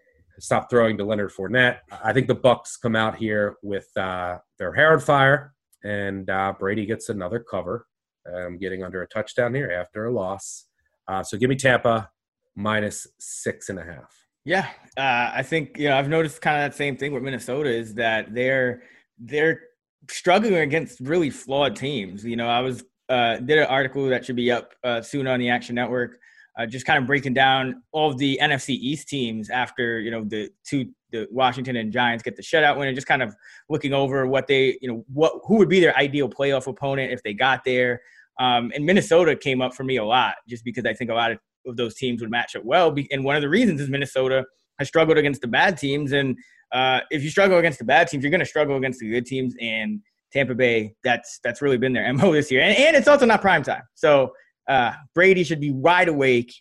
stop 0.41 0.71
throwing 0.71 0.97
to 0.99 1.05
Leonard 1.05 1.31
Fournette. 1.31 1.79
I 2.03 2.13
think 2.13 2.27
the 2.27 2.37
Bucs 2.37 2.81
come 2.81 2.97
out 2.97 3.17
here 3.17 3.57
with 3.63 3.89
uh, 3.97 4.39
their 4.59 4.73
hair 4.73 4.93
on 4.93 5.01
fire, 5.01 5.55
and 5.85 6.29
uh, 6.29 6.55
Brady 6.59 6.87
gets 6.87 7.09
another 7.09 7.39
cover. 7.39 7.87
I'm 8.27 8.59
getting 8.59 8.83
under 8.83 9.03
a 9.03 9.09
touchdown 9.09 9.55
here 9.55 9.71
after 9.71 10.07
a 10.07 10.13
loss. 10.13 10.67
Uh, 11.09 11.23
so 11.23 11.37
give 11.39 11.51
me 11.51 11.57
Tampa 11.57 12.11
minus 12.55 13.07
six 13.19 13.69
and 13.69 13.79
a 13.79 13.85
half. 13.85 14.15
Yeah, 14.45 14.69
uh, 14.97 15.33
I 15.35 15.43
think 15.43 15.79
you 15.79 15.89
know 15.89 15.97
I've 15.97 16.09
noticed 16.09 16.41
kind 16.41 16.63
of 16.63 16.71
that 16.71 16.77
same 16.77 16.97
thing 16.97 17.13
with 17.13 17.23
Minnesota 17.23 17.71
is 17.71 17.95
that 17.95 18.35
they're 18.35 18.83
they're 19.19 19.61
struggling 20.09 20.57
against 20.57 21.01
really 21.01 21.31
flawed 21.31 21.77
teams. 21.77 22.25
You 22.25 22.37
know, 22.37 22.49
I 22.49 22.61
was 22.61 22.85
uh, 23.11 23.37
did 23.37 23.59
an 23.59 23.67
article 23.67 24.09
that 24.09 24.25
should 24.25 24.37
be 24.37 24.51
up 24.51 24.73
uh, 24.85 25.03
soon 25.03 25.27
on 25.27 25.39
the 25.39 25.51
Action 25.51 25.75
Network 25.75 26.19
uh, 26.59 26.67
just 26.67 26.85
kind 26.85 26.99
of 26.99 27.07
breaking 27.07 27.35
down 27.35 27.83
all 27.93 28.11
of 28.11 28.19
the 28.19 28.39
NFC 28.43 28.71
East 28.71 29.09
teams 29.09 29.51
after 29.51 30.01
you 30.01 30.11
know 30.11 30.25
the 30.25 30.51
two 30.65 30.91
the 31.11 31.27
Washington 31.31 31.77
and 31.77 31.93
Giants 31.93 32.23
get 32.23 32.37
the 32.37 32.43
shutout 32.43 32.79
win, 32.79 32.89
and 32.89 32.95
just 32.95 33.07
kind 33.07 33.23
of 33.23 33.35
looking 33.69 33.93
over 33.93 34.27
what 34.27 34.47
they 34.47 34.77
you 34.81 34.89
know 34.89 35.05
what 35.13 35.33
who 35.45 35.57
would 35.57 35.69
be 35.69 35.81
their 35.81 35.97
ideal 35.97 36.29
playoff 36.29 36.67
opponent 36.67 37.13
if 37.13 37.23
they 37.23 37.33
got 37.33 37.65
there. 37.65 38.01
Um, 38.39 38.73
and 38.75 38.85
Minnesota 38.85 39.37
came 39.37 39.61
up 39.61 39.75
for 39.75 39.85
me 39.85 39.97
a 39.97 40.05
lot 40.05 40.35
just 40.49 40.65
because 40.65 40.87
I 40.87 40.95
think 40.95 41.11
a 41.11 41.15
lot 41.15 41.33
of, 41.33 41.39
of 41.67 41.77
those 41.77 41.95
teams 41.95 42.21
would 42.21 42.31
match 42.31 42.57
up 42.57 42.65
well. 42.65 42.95
And 43.11 43.23
one 43.23 43.37
of 43.37 43.43
the 43.43 43.49
reasons 43.49 43.81
is 43.81 43.91
Minnesota 43.91 44.45
has 44.79 44.89
struggled 44.89 45.19
against 45.19 45.43
the 45.43 45.49
bad 45.49 45.77
teams, 45.77 46.13
and 46.13 46.37
uh, 46.73 47.01
if 47.11 47.23
you 47.23 47.31
struggle 47.31 47.59
against 47.59 47.79
the 47.79 47.85
bad 47.85 48.09
teams, 48.09 48.23
you're 48.23 48.31
going 48.31 48.41
to 48.41 48.47
struggle 48.47 48.77
against 48.77 49.01
the 49.01 49.11
good 49.11 49.27
teams. 49.27 49.55
And 49.61 50.01
Tampa 50.33 50.55
Bay, 50.55 50.95
that's 51.05 51.41
that's 51.43 51.63
really 51.63 51.79
been 51.79 51.93
their 51.93 52.13
mo 52.13 52.33
this 52.33 52.51
year, 52.51 52.63
and, 52.63 52.77
and 52.77 52.97
it's 52.97 53.09
also 53.09 53.27
not 53.27 53.41
prime 53.41 53.63
time, 53.63 53.83
so 53.95 54.33
uh, 54.69 54.93
Brady 55.15 55.45
should 55.45 55.61
be 55.61 55.73
wide 55.73 56.09
awake 56.09 56.55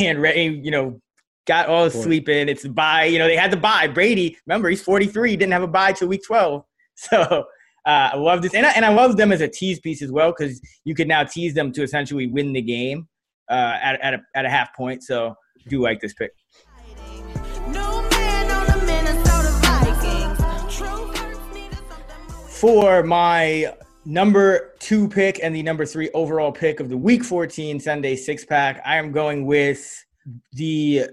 and 0.00 0.22
ready, 0.22 0.60
you 0.62 0.70
know, 0.70 1.00
got 1.46 1.68
all 1.68 1.84
his 1.84 1.94
sleep 1.94 2.28
in. 2.28 2.48
It's 2.48 2.66
bye. 2.66 3.04
You 3.04 3.18
know, 3.18 3.26
they 3.26 3.36
had 3.36 3.50
to 3.50 3.56
buy. 3.56 3.88
Brady, 3.88 4.38
remember, 4.46 4.68
he's 4.68 4.82
43. 4.82 5.30
He 5.30 5.36
didn't 5.36 5.52
have 5.52 5.62
a 5.62 5.68
bye 5.68 5.92
till 5.92 6.08
week 6.08 6.22
12. 6.26 6.64
So 6.94 7.18
uh, 7.18 8.10
I 8.12 8.16
love 8.16 8.42
this. 8.42 8.54
And 8.54 8.66
I, 8.66 8.70
and 8.72 8.84
I 8.84 8.92
love 8.92 9.16
them 9.16 9.32
as 9.32 9.40
a 9.40 9.48
tease 9.48 9.80
piece 9.80 10.02
as 10.02 10.12
well 10.12 10.32
because 10.36 10.60
you 10.84 10.94
could 10.94 11.08
now 11.08 11.24
tease 11.24 11.54
them 11.54 11.72
to 11.72 11.82
essentially 11.82 12.26
win 12.26 12.52
the 12.52 12.60
game 12.60 13.08
uh, 13.50 13.78
at, 13.82 14.00
at, 14.02 14.14
a, 14.14 14.18
at 14.36 14.44
a 14.44 14.50
half 14.50 14.72
point. 14.76 15.02
So 15.02 15.30
I 15.30 15.68
do 15.68 15.80
like 15.80 16.00
this 16.00 16.12
pick. 16.12 16.30
For 22.62 23.02
my 23.02 23.74
number 24.04 24.74
two 24.78 25.08
pick 25.08 25.40
and 25.42 25.52
the 25.52 25.64
number 25.64 25.84
three 25.84 26.10
overall 26.14 26.52
pick 26.52 26.78
of 26.78 26.88
the 26.88 26.96
week 26.96 27.24
14 27.24 27.80
Sunday 27.80 28.14
six 28.14 28.44
pack. 28.44 28.80
I 28.86 28.98
am 28.98 29.10
going 29.10 29.46
with 29.46 30.06
the 30.52 31.06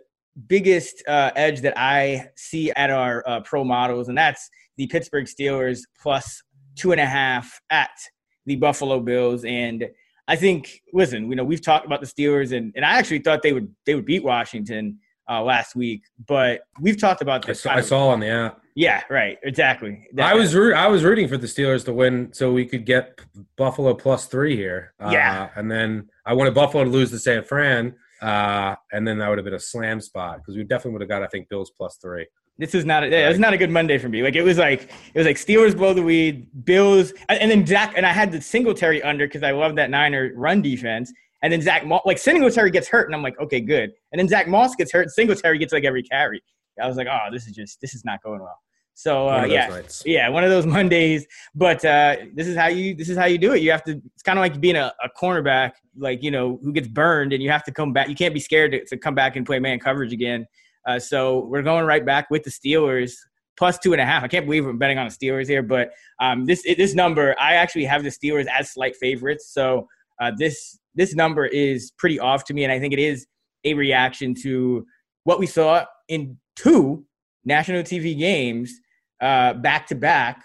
biggest 0.46 1.02
uh, 1.08 1.32
edge 1.36 1.62
that 1.62 1.74
I 1.76 2.30
see 2.36 2.70
at 2.74 2.92
our 2.92 3.24
uh, 3.28 3.40
pro 3.40 3.64
models, 3.64 4.10
and 4.10 4.16
that's 4.16 4.48
the 4.78 4.86
Pittsburgh 4.86 5.26
Steelers 5.26 5.80
plus 6.00 6.44
two 6.76 6.92
and 6.92 7.02
a 7.02 7.06
half 7.08 7.60
at 7.72 7.98
the 8.46 8.56
Buffalo 8.56 9.00
Bills. 9.00 9.44
And 9.44 9.90
I 10.28 10.36
think, 10.36 10.84
listen, 10.94 11.32
you 11.32 11.36
know, 11.36 11.44
we've 11.44 11.64
talked 11.64 11.88
about 11.88 12.02
the 12.02 12.06
Steelers, 12.06 12.56
and, 12.56 12.74
and 12.76 12.86
I 12.86 13.00
actually 13.00 13.22
thought 13.22 13.42
they 13.42 13.54
would 13.54 13.74
they 13.88 13.96
would 13.96 14.06
beat 14.06 14.24
Washington 14.24 15.00
uh, 15.30 15.44
last 15.44 15.76
week, 15.76 16.04
but 16.28 16.62
we've 16.82 17.00
talked 17.00 17.22
about 17.22 17.46
this. 17.46 17.66
I 17.66 17.70
saw, 17.70 17.78
I 17.78 17.82
saw 17.82 18.08
on 18.10 18.20
the 18.20 18.28
app. 18.28 18.62
Yeah, 18.76 19.04
right. 19.10 19.38
Exactly. 19.44 20.08
That, 20.14 20.32
I 20.32 20.34
was 20.34 20.56
I 20.56 20.88
was 20.88 21.04
rooting 21.04 21.28
for 21.28 21.38
the 21.38 21.48
Steelers 21.48 21.86
to 21.86 21.94
win 21.94 22.32
so 22.34 22.52
we 22.52 22.66
could 22.66 22.86
get 22.86 23.20
Buffalo 23.58 23.94
plus 23.94 24.26
three 24.26 24.56
here. 24.56 24.94
Uh, 25.00 25.10
yeah, 25.12 25.50
and 25.56 25.70
then 25.70 26.10
I 26.26 26.34
wanted 26.34 26.54
Buffalo 26.54 26.84
to 26.84 26.90
lose 26.90 27.12
to 27.12 27.20
San 27.20 27.44
Fran, 27.44 27.96
uh, 28.22 28.76
and 28.92 29.08
then 29.08 29.18
that 29.20 29.30
would 29.30 29.38
have 29.38 29.46
been 29.46 29.54
a 29.54 29.60
slam 29.60 30.02
spot 30.02 30.38
because 30.38 30.56
we 30.56 30.64
definitely 30.64 30.94
would 30.94 31.02
have 31.02 31.10
got 31.10 31.24
I 31.24 31.28
think 31.28 31.50
Bills 31.50 31.72
plus 31.72 31.98
three. 31.98 32.26
This 32.58 32.76
is 32.76 32.84
not 32.84 33.04
a, 33.04 33.26
it 33.26 33.30
was 33.30 33.40
not 33.40 33.54
a 33.54 33.58
good 33.58 33.70
Monday 33.70 33.98
for 33.98 34.10
me. 34.10 34.22
Like 34.22 34.36
it 34.36 34.44
was 34.44 34.58
like 34.58 34.84
it 35.14 35.18
was 35.18 35.26
like 35.28 35.38
Steelers 35.38 35.76
blow 35.76 35.94
the 35.94 36.04
weed, 36.04 36.48
Bills, 36.66 37.14
and 37.28 37.52
then 37.52 37.66
Zach 37.66 37.94
and 37.96 38.06
I 38.06 38.12
had 38.12 38.32
the 38.32 38.42
Singletary 38.42 39.04
under 39.04 39.28
because 39.28 39.44
I 39.44 39.52
love 39.52 39.76
that 39.76 39.90
Niner 39.90 40.32
run 40.36 40.62
defense. 40.62 41.12
And 41.42 41.54
then 41.54 41.62
Zack, 41.62 41.86
Moss, 41.86 42.02
like 42.06 42.18
Singletary 42.18 42.72
gets 42.72 42.88
hurt, 42.88 43.08
and 43.08 43.16
I'm 43.16 43.24
like, 43.24 43.40
okay, 43.40 43.62
good. 43.62 43.92
And 44.12 44.20
then 44.20 44.28
Zack 44.28 44.48
Moss 44.48 44.76
gets 44.76 44.92
hurt, 44.92 45.04
and 45.04 45.12
Singletary 45.12 45.58
gets 45.58 45.72
like 45.72 45.86
every 45.86 46.04
carry. 46.04 46.42
I 46.82 46.88
was 46.88 46.98
like, 46.98 47.08
oh, 47.08 47.32
this 47.32 47.48
is 47.48 47.54
just 47.54 47.82
this 47.82 47.94
is 47.94 48.04
not 48.06 48.22
going 48.24 48.42
well. 48.42 48.58
So 48.94 49.30
uh, 49.30 49.46
yeah, 49.46 49.68
nights. 49.68 50.04
yeah, 50.06 50.28
one 50.28 50.44
of 50.44 50.50
those 50.50 50.66
Mondays. 50.78 51.26
But 51.56 51.84
uh, 51.86 52.18
this 52.34 52.48
is 52.48 52.58
how 52.58 52.68
you 52.68 52.96
this 52.96 53.08
is 53.08 53.18
how 53.18 53.26
you 53.26 53.38
do 53.38 53.54
it. 53.54 53.62
You 53.62 53.72
have 53.72 53.84
to. 53.86 53.92
It's 54.14 54.24
kind 54.24 54.38
of 54.38 54.42
like 54.42 54.60
being 54.60 54.76
a, 54.76 54.94
a, 55.04 55.10
cornerback, 55.18 55.72
like 55.98 56.22
you 56.22 56.32
know, 56.32 56.60
who 56.62 56.74
gets 56.74 56.88
burned, 56.88 57.32
and 57.32 57.42
you 57.42 57.50
have 57.50 57.64
to 57.64 57.72
come 57.72 57.94
back. 57.94 58.10
You 58.10 58.16
can't 58.16 58.34
be 58.34 58.40
scared 58.40 58.72
to, 58.72 58.84
to 58.86 58.98
come 58.98 59.16
back 59.16 59.36
and 59.36 59.46
play 59.46 59.60
man 59.60 59.80
coverage 59.80 60.12
again. 60.12 60.46
Uh, 60.86 61.00
so 61.00 61.46
we're 61.46 61.62
going 61.62 61.86
right 61.86 62.06
back 62.06 62.30
with 62.30 62.44
the 62.44 62.50
Steelers 62.50 63.14
plus 63.58 63.78
two 63.78 63.92
and 63.94 64.02
a 64.02 64.06
half. 64.06 64.24
I 64.24 64.28
can't 64.28 64.46
believe 64.46 64.66
I'm 64.66 64.78
betting 64.78 64.98
on 64.98 65.08
the 65.08 65.14
Steelers 65.14 65.48
here, 65.48 65.62
but 65.62 65.92
um, 66.20 66.46
this 66.46 66.64
this 66.64 66.96
number, 66.96 67.40
I 67.40 67.54
actually 67.54 67.86
have 67.86 68.04
the 68.04 68.10
Steelers 68.10 68.48
as 68.48 68.72
slight 68.72 68.96
favorites. 68.96 69.54
So 69.54 69.88
uh, 70.20 70.32
this 70.38 70.79
this 70.96 71.16
number 71.16 71.46
is 71.46 71.92
pretty 71.98 72.20
off 72.20 72.44
to 72.46 72.54
me, 72.54 72.64
and 72.64 72.74
I 72.74 72.80
think 72.80 72.94
it 72.94 73.00
is 73.00 73.28
a 73.64 73.74
reaction 73.74 74.34
to 74.44 74.86
what 75.24 75.40
we 75.40 75.46
saw 75.46 75.86
in 76.08 76.38
two 76.56 77.06
national 77.46 77.84
TV 77.84 78.18
games 78.18 78.74
uh, 79.22 79.54
back 79.54 79.88
to 79.88 79.96
back 79.96 80.44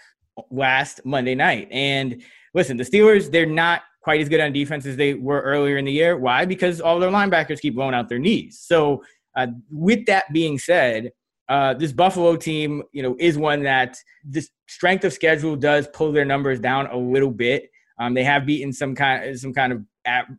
last 0.51 1.01
Monday 1.05 1.35
night. 1.35 1.67
And 1.71 2.21
listen, 2.53 2.77
the 2.77 2.83
Steelers, 2.83 3.31
they're 3.31 3.45
not 3.45 3.81
quite 4.01 4.21
as 4.21 4.29
good 4.29 4.39
on 4.39 4.53
defense 4.53 4.85
as 4.85 4.97
they 4.97 5.13
were 5.15 5.41
earlier 5.41 5.77
in 5.77 5.85
the 5.85 5.91
year. 5.91 6.17
Why? 6.17 6.45
Because 6.45 6.79
all 6.79 6.99
their 6.99 7.09
linebackers 7.09 7.59
keep 7.59 7.75
blowing 7.75 7.95
out 7.95 8.09
their 8.09 8.19
knees. 8.19 8.59
So, 8.61 9.03
uh, 9.35 9.47
with 9.71 10.05
that 10.05 10.31
being 10.31 10.57
said, 10.57 11.11
uh, 11.49 11.73
this 11.73 11.91
Buffalo 11.91 12.35
team, 12.35 12.83
you 12.91 13.03
know, 13.03 13.15
is 13.19 13.37
one 13.37 13.63
that 13.63 13.97
the 14.27 14.45
strength 14.67 15.03
of 15.03 15.13
schedule 15.13 15.55
does 15.55 15.87
pull 15.93 16.11
their 16.11 16.25
numbers 16.25 16.59
down 16.59 16.87
a 16.87 16.97
little 16.97 17.31
bit. 17.31 17.69
Um, 17.99 18.13
they 18.13 18.23
have 18.23 18.45
beaten 18.45 18.73
some 18.73 18.95
kind 18.95 19.37
some 19.39 19.53
kind 19.53 19.73
of 19.73 19.83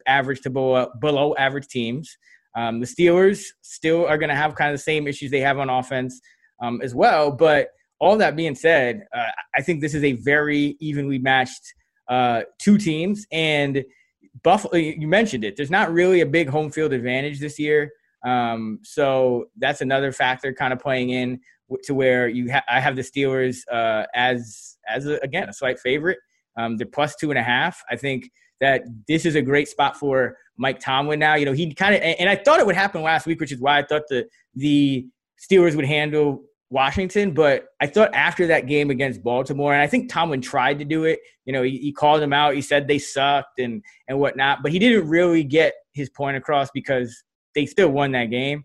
average 0.07 0.41
to 0.43 0.51
below, 0.51 0.91
below 1.01 1.35
average 1.37 1.69
teams. 1.69 2.17
Um, 2.57 2.81
the 2.81 2.87
Steelers 2.87 3.45
still 3.63 4.07
are 4.07 4.17
going 4.17 4.31
to 4.31 4.35
have 4.35 4.55
kind 4.55 4.71
of 4.71 4.79
the 4.79 4.83
same 4.83 5.07
issues 5.07 5.31
they 5.31 5.41
have 5.41 5.59
on 5.59 5.69
offense 5.69 6.21
um, 6.63 6.81
as 6.83 6.95
well, 6.95 7.31
but 7.31 7.69
all 7.99 8.17
that 8.19 8.37
being 8.37 8.55
said, 8.55 9.05
uh, 9.15 9.31
I 9.55 9.63
think 9.63 9.81
this 9.81 9.95
is 9.95 10.05
a 10.05 10.13
very 10.13 10.77
evenly 10.81 11.19
matched 11.19 11.75
uh, 12.09 12.43
two 12.59 12.79
teams. 12.79 13.27
And 13.33 13.85
Buffalo, 14.43 14.77
you 14.77 15.09
mentioned 15.09 15.45
it. 15.45 15.57
There's 15.57 15.71
not 15.71 15.93
really 15.93 16.21
a 16.21 16.27
big 16.27 16.49
home 16.49 16.71
field 16.71 16.93
advantage 16.93 17.41
this 17.41 17.59
year. 17.59 17.91
Um, 18.25 18.81
so 18.83 19.47
that's 19.57 19.81
another 19.81 20.13
factor 20.13 20.53
kind 20.53 20.73
of 20.73 20.79
playing 20.79 21.11
in 21.11 21.41
to 21.85 21.95
where 21.95 22.29
you 22.29 22.53
ha- 22.53 22.65
I 22.69 22.81
have 22.81 22.97
the 22.97 23.03
Steelers 23.03 23.59
uh, 23.73 24.05
as 24.15 24.77
as 24.89 25.07
a, 25.07 25.19
again 25.23 25.49
a 25.49 25.53
slight 25.53 25.79
favorite. 25.79 26.19
Um, 26.57 26.77
they're 26.77 26.87
plus 26.87 27.17
two 27.17 27.31
and 27.31 27.39
a 27.39 27.43
half. 27.43 27.83
I 27.91 27.97
think 27.97 28.31
that 28.61 28.83
this 29.07 29.27
is 29.27 29.35
a 29.35 29.43
great 29.43 29.69
spot 29.69 29.97
for 29.97 30.37
Mike 30.57 30.81
Tomlin 30.81 31.19
now. 31.19 31.35
You 31.35 31.47
know, 31.47 31.53
he 31.53 31.73
kind 31.75 31.95
of 31.95 32.01
and 32.03 32.29
I 32.29 32.37
thought 32.37 32.61
it 32.61 32.67
would 32.67 32.77
happen 32.77 33.03
last 33.03 33.27
week, 33.27 33.41
which 33.41 33.53
is 33.53 33.61
why 33.61 33.79
I 33.79 33.83
thought 33.83 34.03
the 34.09 34.27
the 34.55 35.07
Steelers 35.39 35.77
would 35.77 35.85
handle 35.85 36.43
Washington, 36.71 37.33
but 37.33 37.67
I 37.81 37.87
thought 37.87 38.13
after 38.15 38.47
that 38.49 38.67
game 38.67 38.91
against 38.91 39.23
Baltimore, 39.23 39.73
and 39.73 39.83
I 39.83 39.87
think 39.87 40.11
Tomlin 40.11 40.41
tried 40.41 40.79
to 40.81 40.85
do 40.85 41.05
it. 41.05 41.21
You 41.45 41.53
know, 41.53 41.63
he, 41.63 41.79
he, 41.79 41.93
called 41.93 42.21
them 42.21 42.33
out. 42.33 42.55
He 42.55 42.63
said 42.63 42.89
they 42.89 42.99
sucked 42.99 43.61
and 43.61 43.83
and 44.09 44.19
whatnot, 44.19 44.63
but 44.63 44.73
he 44.73 44.79
didn't 44.79 45.09
really 45.09 45.45
get 45.45 45.75
his 45.93 46.11
point 46.11 46.37
across 46.37 46.71
because 46.73 47.23
they 47.55 47.67
still 47.67 47.91
won 47.91 48.13
that 48.13 48.27
game. 48.27 48.65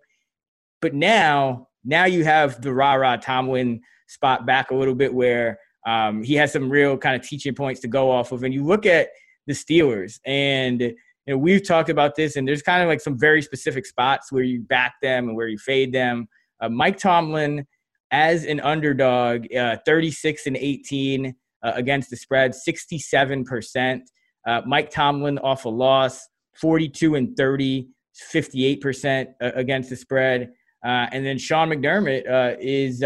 But 0.81 0.95
now, 0.95 1.67
now 1.85 2.05
you 2.05 2.23
have 2.23 2.61
the 2.61 2.73
rah 2.73 2.93
rah 2.93 3.17
Tomlin 3.17 3.81
spot 4.07 4.45
back 4.45 4.71
a 4.71 4.75
little 4.75 4.95
bit 4.95 5.13
where 5.13 5.59
um, 5.85 6.23
he 6.23 6.33
has 6.35 6.51
some 6.51 6.69
real 6.69 6.97
kind 6.97 7.15
of 7.15 7.27
teaching 7.27 7.53
points 7.53 7.81
to 7.81 7.87
go 7.87 8.09
off 8.09 8.31
of. 8.31 8.43
And 8.43 8.53
you 8.53 8.65
look 8.65 8.85
at 8.85 9.09
the 9.47 9.53
Steelers, 9.53 10.19
and 10.25 10.93
you 11.27 11.33
know, 11.33 11.37
we've 11.37 11.65
talked 11.65 11.89
about 11.89 12.15
this, 12.15 12.35
and 12.35 12.47
there's 12.47 12.61
kind 12.61 12.81
of 12.81 12.89
like 12.89 13.01
some 13.01 13.17
very 13.17 13.41
specific 13.41 13.85
spots 13.85 14.31
where 14.31 14.43
you 14.43 14.61
back 14.61 14.95
them 15.01 15.27
and 15.27 15.37
where 15.37 15.47
you 15.47 15.57
fade 15.57 15.93
them. 15.93 16.27
Uh, 16.59 16.69
Mike 16.69 16.97
Tomlin, 16.97 17.65
as 18.11 18.45
an 18.45 18.59
underdog, 18.59 19.45
uh, 19.55 19.77
36 19.85 20.47
and 20.47 20.57
18 20.57 21.35
uh, 21.63 21.71
against 21.75 22.09
the 22.09 22.17
spread, 22.17 22.53
67%. 22.53 24.01
Uh, 24.47 24.61
Mike 24.65 24.89
Tomlin 24.89 25.37
off 25.39 25.65
a 25.65 25.69
loss, 25.69 26.27
42 26.59 27.15
and 27.15 27.37
30, 27.37 27.87
58% 28.33 29.27
uh, 29.41 29.51
against 29.55 29.89
the 29.89 29.95
spread. 29.95 30.51
Uh, 30.83 31.05
and 31.11 31.23
then 31.23 31.37
Sean 31.37 31.69
McDermott 31.69 32.23
is 32.59 33.03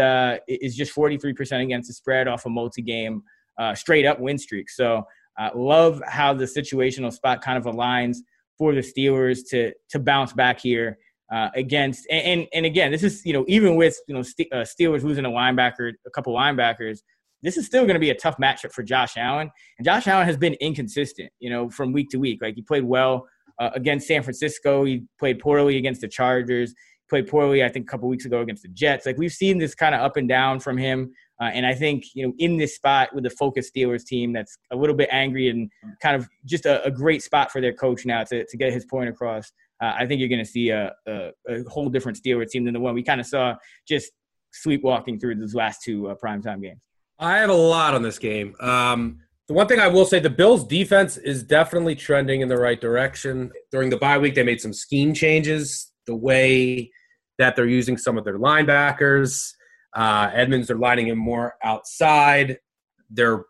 is 0.48 0.74
just 0.74 0.94
43% 0.94 1.62
against 1.62 1.88
the 1.88 1.92
spread 1.92 2.26
off 2.26 2.46
a 2.46 2.48
multi-game 2.48 3.22
straight 3.74 4.06
up 4.06 4.18
win 4.18 4.38
streak. 4.38 4.70
So 4.70 5.04
uh, 5.38 5.50
love 5.54 6.02
how 6.06 6.32
the 6.32 6.44
situational 6.44 7.12
spot 7.12 7.42
kind 7.42 7.58
of 7.58 7.64
aligns 7.64 8.18
for 8.58 8.74
the 8.74 8.80
Steelers 8.80 9.40
to 9.50 9.72
to 9.90 9.98
bounce 9.98 10.32
back 10.32 10.60
here 10.60 10.98
uh, 11.32 11.50
against. 11.54 12.06
And, 12.10 12.40
and, 12.40 12.48
and 12.54 12.66
again, 12.66 12.92
this 12.92 13.02
is 13.02 13.24
you 13.24 13.32
know 13.32 13.44
even 13.48 13.76
with 13.76 13.98
you 14.08 14.14
know 14.14 14.22
St- 14.22 14.50
Steelers 14.52 15.02
losing 15.02 15.24
a 15.24 15.30
linebacker, 15.30 15.92
a 16.06 16.10
couple 16.10 16.34
linebackers. 16.34 16.98
This 17.42 17.58
is 17.58 17.66
still 17.66 17.82
going 17.82 17.94
to 17.94 18.00
be 18.00 18.10
a 18.10 18.14
tough 18.14 18.38
matchup 18.38 18.72
for 18.72 18.82
Josh 18.82 19.16
Allen, 19.16 19.50
and 19.78 19.84
Josh 19.84 20.06
Allen 20.06 20.26
has 20.26 20.36
been 20.36 20.54
inconsistent, 20.54 21.30
you 21.38 21.50
know, 21.50 21.68
from 21.68 21.92
week 21.92 22.08
to 22.10 22.18
week. 22.18 22.40
Like 22.42 22.54
he 22.54 22.62
played 22.62 22.84
well 22.84 23.26
against 23.58 24.06
San 24.06 24.22
Francisco, 24.22 24.84
he 24.84 25.04
played 25.18 25.38
poorly 25.38 25.76
against 25.76 26.00
the 26.00 26.08
Chargers 26.08 26.74
played 27.08 27.28
poorly, 27.28 27.62
I 27.62 27.68
think, 27.68 27.86
a 27.86 27.90
couple 27.90 28.08
weeks 28.08 28.24
ago 28.24 28.40
against 28.40 28.62
the 28.62 28.68
Jets. 28.68 29.06
Like 29.06 29.18
we've 29.18 29.32
seen 29.32 29.58
this 29.58 29.74
kind 29.74 29.94
of 29.94 30.00
up 30.00 30.16
and 30.16 30.28
down 30.28 30.60
from 30.60 30.76
him. 30.76 31.12
Uh, 31.40 31.50
and 31.52 31.66
I 31.66 31.74
think, 31.74 32.04
you 32.14 32.26
know, 32.26 32.32
in 32.38 32.56
this 32.56 32.76
spot 32.76 33.14
with 33.14 33.24
the 33.24 33.30
focused 33.30 33.74
Steelers 33.74 34.04
team 34.04 34.32
that's 34.32 34.56
a 34.70 34.76
little 34.76 34.96
bit 34.96 35.08
angry 35.12 35.48
and 35.48 35.70
kind 36.00 36.16
of 36.16 36.28
just 36.44 36.64
a, 36.66 36.82
a 36.84 36.90
great 36.90 37.22
spot 37.22 37.50
for 37.50 37.60
their 37.60 37.74
coach 37.74 38.06
now 38.06 38.24
to, 38.24 38.46
to 38.46 38.56
get 38.56 38.72
his 38.72 38.86
point 38.86 39.08
across. 39.08 39.52
Uh, 39.82 39.92
I 39.98 40.06
think 40.06 40.20
you're 40.20 40.30
going 40.30 40.44
to 40.44 40.50
see 40.50 40.70
a, 40.70 40.92
a, 41.06 41.30
a, 41.48 41.62
whole 41.68 41.90
different 41.90 42.18
Steelers 42.22 42.48
team 42.48 42.64
than 42.64 42.72
the 42.72 42.80
one 42.80 42.94
we 42.94 43.02
kind 43.02 43.20
of 43.20 43.26
saw 43.26 43.54
just 43.86 44.12
sleepwalking 44.52 45.20
through 45.20 45.34
those 45.34 45.54
last 45.54 45.82
two 45.82 46.08
uh, 46.08 46.14
primetime 46.14 46.62
games. 46.62 46.82
I 47.18 47.38
have 47.38 47.50
a 47.50 47.54
lot 47.54 47.94
on 47.94 48.02
this 48.02 48.18
game. 48.18 48.54
Um, 48.60 49.20
the 49.48 49.54
one 49.54 49.68
thing 49.68 49.78
I 49.78 49.88
will 49.88 50.04
say, 50.04 50.18
the 50.18 50.30
Bills' 50.30 50.66
defense 50.66 51.18
is 51.18 51.42
definitely 51.42 51.94
trending 51.94 52.40
in 52.40 52.48
the 52.48 52.58
right 52.58 52.80
direction. 52.80 53.52
During 53.70 53.90
the 53.90 53.96
bye 53.96 54.18
week, 54.18 54.34
they 54.34 54.42
made 54.42 54.60
some 54.60 54.72
scheme 54.72 55.14
changes. 55.14 55.92
The 56.06 56.16
way 56.16 56.90
that 57.38 57.56
they're 57.56 57.66
using 57.66 57.96
some 57.96 58.16
of 58.16 58.24
their 58.24 58.38
linebackers. 58.38 59.52
Uh, 59.96 60.30
Edmunds, 60.34 60.68
they're 60.68 60.76
lining 60.76 61.08
him 61.08 61.18
more 61.18 61.54
outside. 61.64 62.58
They're 63.10 63.46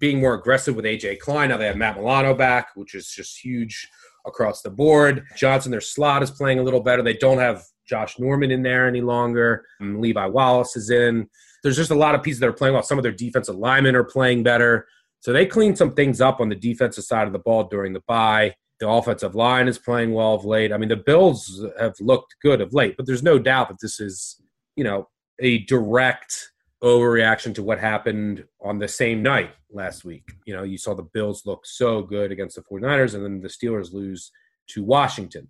being 0.00 0.20
more 0.20 0.34
aggressive 0.34 0.74
with 0.74 0.84
AJ 0.84 1.20
Klein. 1.20 1.50
Now 1.50 1.56
they 1.56 1.66
have 1.66 1.76
Matt 1.76 1.96
Milano 1.96 2.34
back, 2.34 2.70
which 2.74 2.94
is 2.94 3.08
just 3.08 3.42
huge 3.42 3.88
across 4.26 4.60
the 4.60 4.70
board. 4.70 5.24
Johnson, 5.36 5.70
their 5.70 5.80
slot 5.80 6.22
is 6.22 6.30
playing 6.30 6.58
a 6.58 6.62
little 6.62 6.80
better. 6.80 7.02
They 7.02 7.14
don't 7.14 7.38
have 7.38 7.62
Josh 7.86 8.18
Norman 8.18 8.50
in 8.50 8.62
there 8.62 8.88
any 8.88 9.00
longer. 9.00 9.64
Um, 9.80 10.00
Levi 10.00 10.26
Wallace 10.26 10.76
is 10.76 10.90
in. 10.90 11.28
There's 11.62 11.76
just 11.76 11.90
a 11.90 11.94
lot 11.94 12.14
of 12.14 12.22
pieces 12.22 12.40
that 12.40 12.48
are 12.48 12.52
playing 12.52 12.74
well. 12.74 12.82
Some 12.82 12.98
of 12.98 13.02
their 13.02 13.12
defensive 13.12 13.56
linemen 13.56 13.94
are 13.94 14.04
playing 14.04 14.42
better. 14.42 14.86
So 15.20 15.32
they 15.32 15.46
cleaned 15.46 15.78
some 15.78 15.92
things 15.92 16.20
up 16.20 16.40
on 16.40 16.48
the 16.48 16.54
defensive 16.54 17.04
side 17.04 17.26
of 17.26 17.32
the 17.32 17.38
ball 17.38 17.64
during 17.64 17.92
the 17.92 18.02
bye. 18.06 18.54
The 18.80 18.88
offensive 18.88 19.34
line 19.34 19.68
is 19.68 19.78
playing 19.78 20.12
well 20.12 20.34
of 20.34 20.44
late. 20.44 20.72
I 20.72 20.76
mean, 20.76 20.88
the 20.88 20.96
Bills 20.96 21.64
have 21.78 21.94
looked 22.00 22.36
good 22.42 22.60
of 22.60 22.74
late, 22.74 22.96
but 22.96 23.06
there's 23.06 23.22
no 23.22 23.38
doubt 23.38 23.68
that 23.68 23.78
this 23.80 24.00
is, 24.00 24.42
you 24.76 24.84
know, 24.84 25.08
a 25.40 25.58
direct 25.60 26.50
overreaction 26.82 27.54
to 27.54 27.62
what 27.62 27.78
happened 27.78 28.44
on 28.60 28.78
the 28.78 28.88
same 28.88 29.22
night 29.22 29.50
last 29.70 30.04
week. 30.04 30.30
You 30.44 30.54
know, 30.54 30.62
you 30.62 30.76
saw 30.76 30.94
the 30.94 31.02
Bills 31.02 31.46
look 31.46 31.64
so 31.64 32.02
good 32.02 32.30
against 32.30 32.56
the 32.56 32.62
49ers, 32.62 33.14
and 33.14 33.24
then 33.24 33.40
the 33.40 33.48
Steelers 33.48 33.92
lose 33.92 34.30
to 34.68 34.84
Washington. 34.84 35.48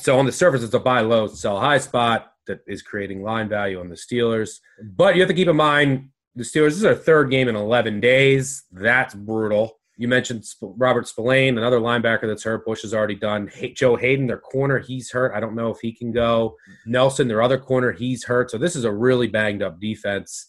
So 0.00 0.18
on 0.18 0.26
the 0.26 0.32
surface, 0.32 0.62
it's 0.62 0.74
a 0.74 0.78
buy 0.78 1.00
low, 1.00 1.26
sell 1.26 1.58
high 1.58 1.78
spot 1.78 2.32
that 2.46 2.60
is 2.66 2.82
creating 2.82 3.22
line 3.22 3.48
value 3.48 3.80
on 3.80 3.88
the 3.88 3.96
Steelers. 3.96 4.60
But 4.82 5.16
you 5.16 5.20
have 5.20 5.28
to 5.28 5.34
keep 5.34 5.48
in 5.48 5.56
mind 5.56 6.10
the 6.36 6.44
Steelers, 6.44 6.68
this 6.68 6.76
is 6.76 6.82
their 6.82 6.94
third 6.94 7.30
game 7.30 7.48
in 7.48 7.56
11 7.56 8.00
days. 8.00 8.64
That's 8.70 9.14
brutal. 9.14 9.77
You 9.98 10.06
mentioned 10.06 10.44
Robert 10.62 11.08
Spillane, 11.08 11.58
another 11.58 11.80
linebacker 11.80 12.28
that's 12.28 12.44
hurt. 12.44 12.64
Bush 12.64 12.84
is 12.84 12.94
already 12.94 13.16
done. 13.16 13.50
Joe 13.74 13.96
Haden, 13.96 14.28
their 14.28 14.38
corner, 14.38 14.78
he's 14.78 15.10
hurt. 15.10 15.34
I 15.34 15.40
don't 15.40 15.56
know 15.56 15.70
if 15.70 15.80
he 15.80 15.92
can 15.92 16.12
go. 16.12 16.56
Nelson, 16.86 17.26
their 17.26 17.42
other 17.42 17.58
corner, 17.58 17.90
he's 17.90 18.24
hurt. 18.24 18.50
So 18.50 18.58
this 18.58 18.76
is 18.76 18.84
a 18.84 18.92
really 18.92 19.26
banged 19.26 19.60
up 19.60 19.80
defense 19.80 20.46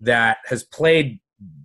that 0.00 0.38
has 0.46 0.62
played 0.62 1.18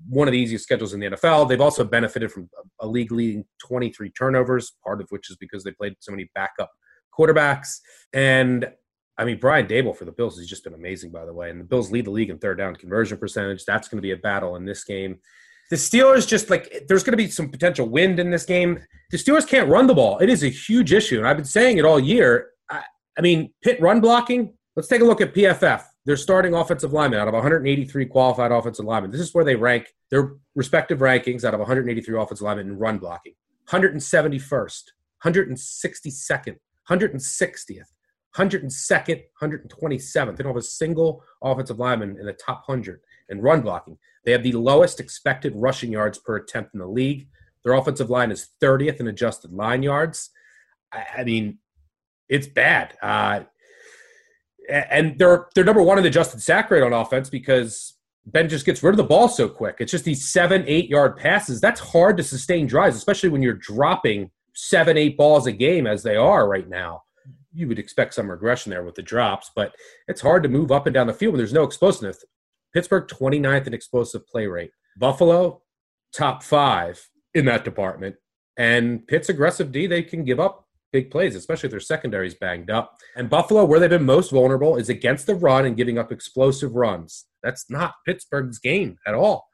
one 0.10 0.28
of 0.28 0.32
the 0.32 0.40
easiest 0.40 0.64
schedules 0.64 0.94
in 0.94 1.00
the 1.00 1.12
NFL. 1.12 1.48
They've 1.48 1.62
also 1.62 1.84
benefited 1.84 2.32
from 2.32 2.50
a 2.80 2.88
league 2.88 3.12
leading 3.12 3.46
23 3.64 4.10
turnovers, 4.12 4.74
part 4.84 5.00
of 5.00 5.08
which 5.10 5.30
is 5.30 5.38
because 5.38 5.64
they 5.64 5.72
played 5.72 5.96
so 6.00 6.12
many 6.12 6.32
backup 6.34 6.72
quarterbacks. 7.16 7.78
And 8.12 8.72
I 9.20 9.26
mean, 9.26 9.40
Brian 9.40 9.68
Daboll 9.68 9.96
for 9.96 10.06
the 10.06 10.12
Bills 10.12 10.40
has 10.40 10.48
just 10.48 10.64
been 10.64 10.74
amazing, 10.74 11.12
by 11.12 11.26
the 11.26 11.34
way. 11.34 11.52
And 11.52 11.60
the 11.60 11.66
Bills 11.66 11.92
lead 11.92 12.06
the 12.06 12.12
league 12.12 12.32
in 12.32 12.40
third 12.40 12.58
down 12.58 12.76
conversion 12.76 13.20
percentage. 13.20 13.66
That's 13.66 13.88
going 13.88 14.00
to 14.00 14.02
be 14.02 14.12
a 14.12 14.18
battle 14.18 14.56
in 14.56 14.66
this 14.66 14.84
game. 14.84 15.20
The 15.70 15.76
Steelers 15.76 16.28
just 16.28 16.50
like 16.50 16.86
there's 16.88 17.04
going 17.04 17.14
to 17.14 17.18
be 17.18 17.30
some 17.30 17.50
potential 17.50 17.88
wind 17.88 18.20
in 18.20 18.30
this 18.30 18.46
game. 18.46 18.80
The 19.12 19.18
Steelers 19.18 19.48
can't 19.48 19.70
run 19.70 19.88
the 19.88 19.94
ball. 19.94 20.20
It 20.20 20.30
is 20.30 20.44
a 20.44 20.50
huge 20.50 20.94
issue, 20.94 21.18
and 21.18 21.28
I've 21.28 21.38
been 21.38 21.46
saying 21.46 21.78
it 21.78 21.86
all 21.86 22.00
year. 22.00 22.50
I, 22.70 22.84
I 23.18 23.22
mean, 23.22 23.54
Pitt 23.64 23.82
run 23.82 24.02
blocking. 24.02 24.54
Let's 24.76 24.88
take 24.88 25.02
a 25.02 25.06
look 25.06 25.22
at 25.22 25.34
PFF. 25.34 25.84
They're 26.06 26.18
starting 26.18 26.54
offensive 26.54 26.92
linemen 26.92 27.20
out 27.20 27.28
of 27.28 27.34
183 27.34 28.06
qualified 28.08 28.52
offensive 28.52 28.86
linemen. 28.86 29.12
This 29.12 29.22
is 29.22 29.34
where 29.34 29.46
they 29.46 29.56
rank 29.56 29.94
their 30.12 30.34
respective 30.54 31.00
rankings 31.00 31.44
out 31.44 31.54
of 31.54 31.60
183 31.60 32.20
offensive 32.20 32.44
linemen 32.44 32.68
in 32.68 32.78
run 32.78 32.98
blocking. 32.98 33.34
171st, 33.70 34.84
162nd, 35.24 36.58
160th, 36.90 37.88
102nd, 38.36 39.24
127th. 39.42 40.38
They 40.38 40.44
don't 40.44 40.54
have 40.54 40.56
a 40.58 40.62
single 40.62 41.24
offensive 41.42 41.80
lineman 41.80 42.18
in 42.20 42.26
the 42.26 42.34
top 42.34 42.64
100 42.66 43.00
in 43.30 43.42
run 43.42 43.62
blocking. 43.62 43.98
They 44.26 44.32
have 44.32 44.44
the 44.44 44.54
lowest 44.54 45.00
expected 45.00 45.54
rushing 45.56 45.92
yards 45.92 46.18
per 46.18 46.38
attempt 46.38 46.74
in 46.74 46.80
the 46.80 46.88
league. 46.88 47.28
Their 47.64 47.74
offensive 47.74 48.10
line 48.10 48.32
is 48.32 48.50
30th 48.62 49.00
in 49.00 49.08
adjusted 49.08 49.52
line 49.52 49.84
yards. 49.84 50.30
I, 50.92 51.06
I 51.20 51.24
mean, 51.24 51.60
it's 52.30 52.48
bad. 52.48 52.96
Uh, 53.02 53.42
and 54.70 55.18
they're 55.20 55.48
they're 55.56 55.66
number 55.66 55.82
one 55.82 55.98
in 55.98 56.06
adjusted 56.06 56.42
sack 56.42 56.72
rate 56.72 56.84
on 56.84 56.94
offense 56.94 57.30
because 57.30 57.96
Ben 58.26 58.48
just 58.48 58.66
gets 58.66 58.82
rid 58.82 58.92
of 58.92 58.98
the 58.98 59.04
ball 59.04 59.28
so 59.28 59.50
quick. 59.50 59.78
It's 59.80 59.92
just 59.92 60.06
these 60.06 60.32
seven, 60.32 60.64
eight 60.68 60.90
yard 60.90 61.18
passes. 61.18 61.60
That's 61.60 61.82
hard 61.82 62.18
to 62.18 62.24
sustain 62.24 62.68
drives, 62.68 62.96
especially 62.96 63.30
when 63.30 63.42
you're 63.42 63.54
dropping 63.54 64.32
seven, 64.56 64.98
eight 64.98 65.18
balls 65.18 65.48
a 65.48 65.52
game 65.52 65.86
as 65.86 66.04
they 66.04 66.16
are 66.16 66.48
right 66.48 66.70
now. 66.70 67.04
You 67.54 67.68
would 67.68 67.80
expect 67.80 68.14
some 68.14 68.32
regression 68.32 68.70
there 68.70 68.84
with 68.84 68.96
the 68.96 69.02
drops, 69.02 69.52
but 69.56 69.76
it's 70.08 70.22
hard 70.22 70.44
to 70.44 70.50
move 70.50 70.72
up 70.72 70.88
and 70.88 70.94
down 70.94 71.08
the 71.08 71.14
field 71.14 71.34
when 71.34 71.38
there's 71.38 71.54
no 71.54 71.64
explosiveness. 71.64 72.24
Pittsburgh 72.74 73.08
29th 73.08 73.68
in 73.68 73.74
explosive 73.74 74.28
play 74.28 74.48
rate. 74.48 74.72
Buffalo 74.98 75.62
top 76.14 76.44
five 76.44 77.10
in 77.34 77.46
that 77.46 77.64
department. 77.64 78.16
And 78.58 79.06
Pitt's 79.08 79.30
aggressive 79.30 79.72
D, 79.72 79.88
they 79.88 80.04
can 80.04 80.24
give 80.24 80.40
up 80.40 80.68
big 80.92 81.10
plays, 81.10 81.36
especially 81.36 81.68
if 81.68 81.72
their 81.72 81.80
secondary's 81.80 82.36
banged 82.36 82.70
up. 82.70 82.98
And 83.16 83.30
Buffalo, 83.30 83.66
where 83.66 83.80
they've 83.80 83.90
been 83.90 84.06
most 84.06 84.32
vulnerable, 84.32 84.76
is 84.76 84.90
against 84.90 85.26
the 85.26 85.36
run 85.36 85.66
and 85.66 85.76
giving 85.76 85.98
up 85.98 86.12
explosive 86.12 86.76
runs. 86.76 87.26
That's 87.42 87.66
not 87.70 87.96
Pittsburgh's 88.06 88.60
game 88.60 88.98
at 89.08 89.16
all. 89.16 89.48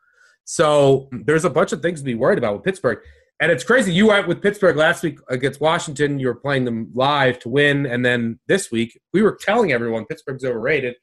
So 0.44 1.08
there's 1.12 1.46
a 1.46 1.50
bunch 1.50 1.72
of 1.72 1.82
things 1.82 2.02
to 2.02 2.06
be 2.06 2.16
worried 2.16 2.38
about 2.38 2.56
with 2.56 2.64
Pittsburgh. 2.64 3.00
And 3.42 3.52
it's 3.54 3.64
crazy. 3.64 3.94
You 3.94 4.08
went 4.08 4.28
with 4.28 4.42
Pittsburgh 4.42 4.76
last 4.76 5.02
week 5.02 5.18
against 5.30 5.62
Washington. 5.62 6.20
You 6.20 6.28
were 6.28 6.36
playing 6.36 6.66
them 6.66 6.92
live 6.94 7.40
to 7.40 7.50
win. 7.50 7.86
And 7.86 8.06
then 8.06 8.40
this 8.48 8.70
week, 8.70 9.00
we 9.14 9.22
were 9.22 9.38
telling 9.40 9.72
everyone 9.72 10.06
Pittsburgh's 10.06 10.44
overrated 10.44 10.96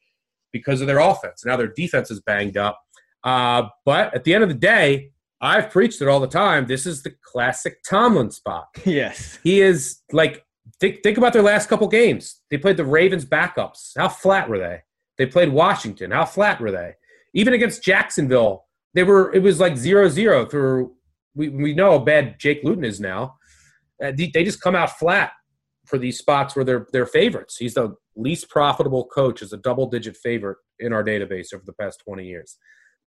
because 0.57 0.81
of 0.81 0.87
their 0.87 0.99
offense. 0.99 1.45
Now 1.45 1.57
their 1.57 1.67
defense 1.67 2.11
is 2.11 2.19
banged 2.21 2.57
up. 2.57 2.79
Uh, 3.23 3.63
but 3.85 4.13
at 4.13 4.23
the 4.23 4.33
end 4.33 4.43
of 4.43 4.49
the 4.49 4.55
day, 4.55 5.11
I've 5.41 5.69
preached 5.69 6.01
it 6.01 6.07
all 6.07 6.19
the 6.19 6.27
time. 6.27 6.65
This 6.65 6.85
is 6.85 7.03
the 7.03 7.13
classic 7.21 7.83
Tomlin 7.87 8.31
spot. 8.31 8.67
Yes. 8.85 9.37
He 9.43 9.61
is 9.61 9.99
like, 10.11 10.45
think, 10.79 11.03
think 11.03 11.17
about 11.17 11.33
their 11.33 11.43
last 11.43 11.69
couple 11.69 11.87
games. 11.87 12.41
They 12.49 12.57
played 12.57 12.77
the 12.77 12.85
Ravens 12.85 13.25
backups. 13.25 13.91
How 13.97 14.09
flat 14.09 14.49
were 14.49 14.59
they? 14.59 14.81
They 15.17 15.25
played 15.25 15.49
Washington. 15.49 16.11
How 16.11 16.25
flat 16.25 16.59
were 16.59 16.71
they? 16.71 16.93
Even 17.33 17.53
against 17.53 17.83
Jacksonville, 17.83 18.65
they 18.93 19.03
were, 19.03 19.33
it 19.33 19.43
was 19.43 19.59
like 19.59 19.77
zero 19.77 20.07
zero 20.09 20.45
through, 20.45 20.95
we, 21.35 21.49
we 21.49 21.73
know 21.73 21.91
how 21.91 21.99
bad 21.99 22.39
Jake 22.39 22.63
Luton 22.63 22.85
is 22.85 22.99
now. 22.99 23.35
Uh, 24.03 24.11
they, 24.15 24.31
they 24.33 24.43
just 24.43 24.61
come 24.61 24.75
out 24.75 24.97
flat 24.97 25.31
for 25.85 25.97
these 25.97 26.17
spots 26.17 26.55
where 26.55 26.65
they're, 26.65 26.87
they're 26.91 27.05
favorites. 27.05 27.57
He's 27.57 27.73
the 27.75 27.95
least 28.19 28.49
profitable 28.49 29.05
coach 29.05 29.41
as 29.41 29.53
a 29.53 29.57
double 29.57 29.87
digit 29.87 30.17
favorite 30.17 30.57
in 30.79 30.93
our 30.93 31.03
database 31.03 31.53
over 31.53 31.63
the 31.65 31.73
past 31.73 32.01
20 32.05 32.25
years. 32.25 32.57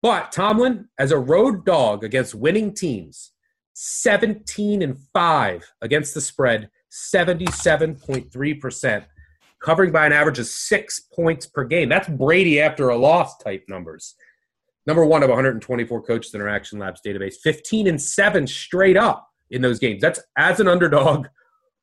But 0.03 0.33
Tomlin, 0.33 0.89
as 0.99 1.13
a 1.13 1.19
road 1.19 1.65
dog 1.65 2.05
against 2.05 2.35
winning 2.35 2.75
teams, 2.75 3.33
17 3.75 4.83
and 4.83 4.99
5 5.13 5.73
against 5.83 6.15
the 6.15 6.21
spread, 6.21 6.71
77.3%, 6.91 9.05
covering 9.63 9.93
by 9.93 10.07
an 10.07 10.13
average 10.13 10.39
of 10.39 10.47
six 10.47 11.01
points 11.01 11.47
per 11.47 11.65
game. 11.65 11.89
That's 11.89 12.09
Brady 12.09 12.61
after 12.61 12.89
a 12.89 12.97
loss 12.97 13.37
type 13.39 13.65
numbers. 13.69 14.15
Number 14.87 15.05
one 15.05 15.23
of 15.23 15.29
124 15.29 16.03
coaches 16.03 16.35
in 16.35 16.41
our 16.41 16.49
Action 16.49 16.79
Labs 16.79 17.01
database, 17.07 17.35
15 17.43 17.87
and 17.87 18.01
7 18.01 18.47
straight 18.47 18.97
up 18.97 19.29
in 19.51 19.63
those 19.63 19.79
games. 19.79 20.01
That's 20.01 20.21
as 20.37 20.61
an 20.61 20.69
underdog 20.69 21.27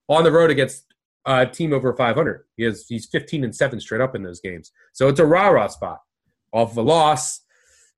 on 0.09 0.23
the 0.23 0.31
road 0.31 0.49
against 0.49 0.85
a 1.27 1.45
team 1.45 1.73
over 1.73 1.93
500. 1.93 2.45
He 2.55 2.63
has 2.63 2.85
he's 2.87 3.05
15 3.05 3.43
and 3.43 3.55
seven 3.55 3.79
straight 3.79 4.01
up 4.01 4.15
in 4.15 4.23
those 4.23 4.39
games. 4.39 4.71
So 4.93 5.07
it's 5.09 5.19
a 5.19 5.25
rah 5.25 5.49
rah 5.49 5.67
spot. 5.67 6.01
Off 6.53 6.71
of 6.71 6.77
a 6.77 6.81
loss, 6.81 7.41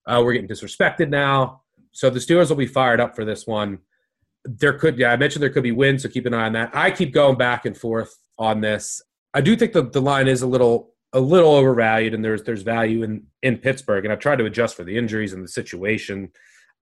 uh, 0.08 0.22
we're 0.24 0.34
getting 0.34 0.50
disrespected 0.50 1.10
now. 1.10 1.62
So 1.92 2.10
the 2.10 2.20
Steelers 2.20 2.50
will 2.50 2.58
be 2.58 2.66
fired 2.66 3.00
up 3.00 3.16
for 3.16 3.24
this 3.24 3.46
one. 3.46 3.80
There 4.44 4.74
could, 4.74 4.98
yeah, 4.98 5.12
I 5.12 5.18
mentioned 5.18 5.44
there 5.44 5.50
could 5.52 5.64
be 5.64 5.72
wins, 5.72 6.04
so 6.04 6.10
keep 6.10 6.26
an 6.26 6.34
eye 6.34 6.46
on 6.46 6.54
that. 6.54 6.72
I 6.74 6.92
keep 6.92 7.14
going 7.14 7.38
back 7.38 7.66
and 7.66 7.78
forth 7.78 8.16
on 8.38 8.62
this. 8.62 9.02
I 9.34 9.42
do 9.42 9.56
think 9.56 9.74
the, 9.74 9.84
the 9.84 10.02
line 10.02 10.28
is 10.28 10.42
a 10.42 10.48
little 10.48 10.94
a 11.14 11.20
little 11.20 11.52
overvalued, 11.52 12.14
and 12.14 12.24
there's 12.24 12.44
there's 12.44 12.64
value 12.64 13.04
in 13.04 13.28
in 13.44 13.58
Pittsburgh, 13.58 14.06
and 14.06 14.12
I've 14.12 14.20
tried 14.20 14.38
to 14.38 14.46
adjust 14.46 14.76
for 14.76 14.84
the 14.84 14.98
injuries 14.98 15.34
and 15.34 15.44
the 15.44 15.48
situation 15.48 16.32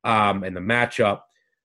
um, 0.03 0.43
and 0.43 0.55
the 0.55 0.61
matchup, 0.61 1.21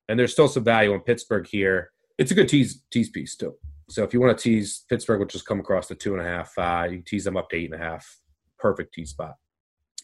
and 0.09 0.19
there's 0.19 0.33
still 0.33 0.49
some 0.49 0.65
value 0.65 0.93
in 0.93 1.01
Pittsburgh 1.01 1.47
here. 1.47 1.93
It's 2.19 2.31
a 2.31 2.35
good 2.35 2.49
tease 2.49 2.83
tease 2.91 3.11
piece 3.11 3.37
too. 3.37 3.55
So 3.93 4.03
if 4.05 4.15
you 4.15 4.21
want 4.21 4.39
to 4.39 4.43
tease 4.43 4.85
Pittsburgh, 4.89 5.21
will 5.21 5.27
just 5.27 5.47
come 5.47 5.61
across 5.61 5.87
the 5.87 5.95
two 5.95 6.15
and 6.17 6.23
a 6.23 6.25
half. 6.25 6.57
Uh, 6.57 6.89
you 6.91 7.03
tease 7.03 7.25
them 7.25 7.37
up 7.37 7.51
to 7.51 7.57
eight 7.57 7.71
and 7.71 7.81
a 7.81 7.85
half. 7.85 8.19
Perfect 8.59 8.95
tease 8.95 9.11
spot. 9.11 9.35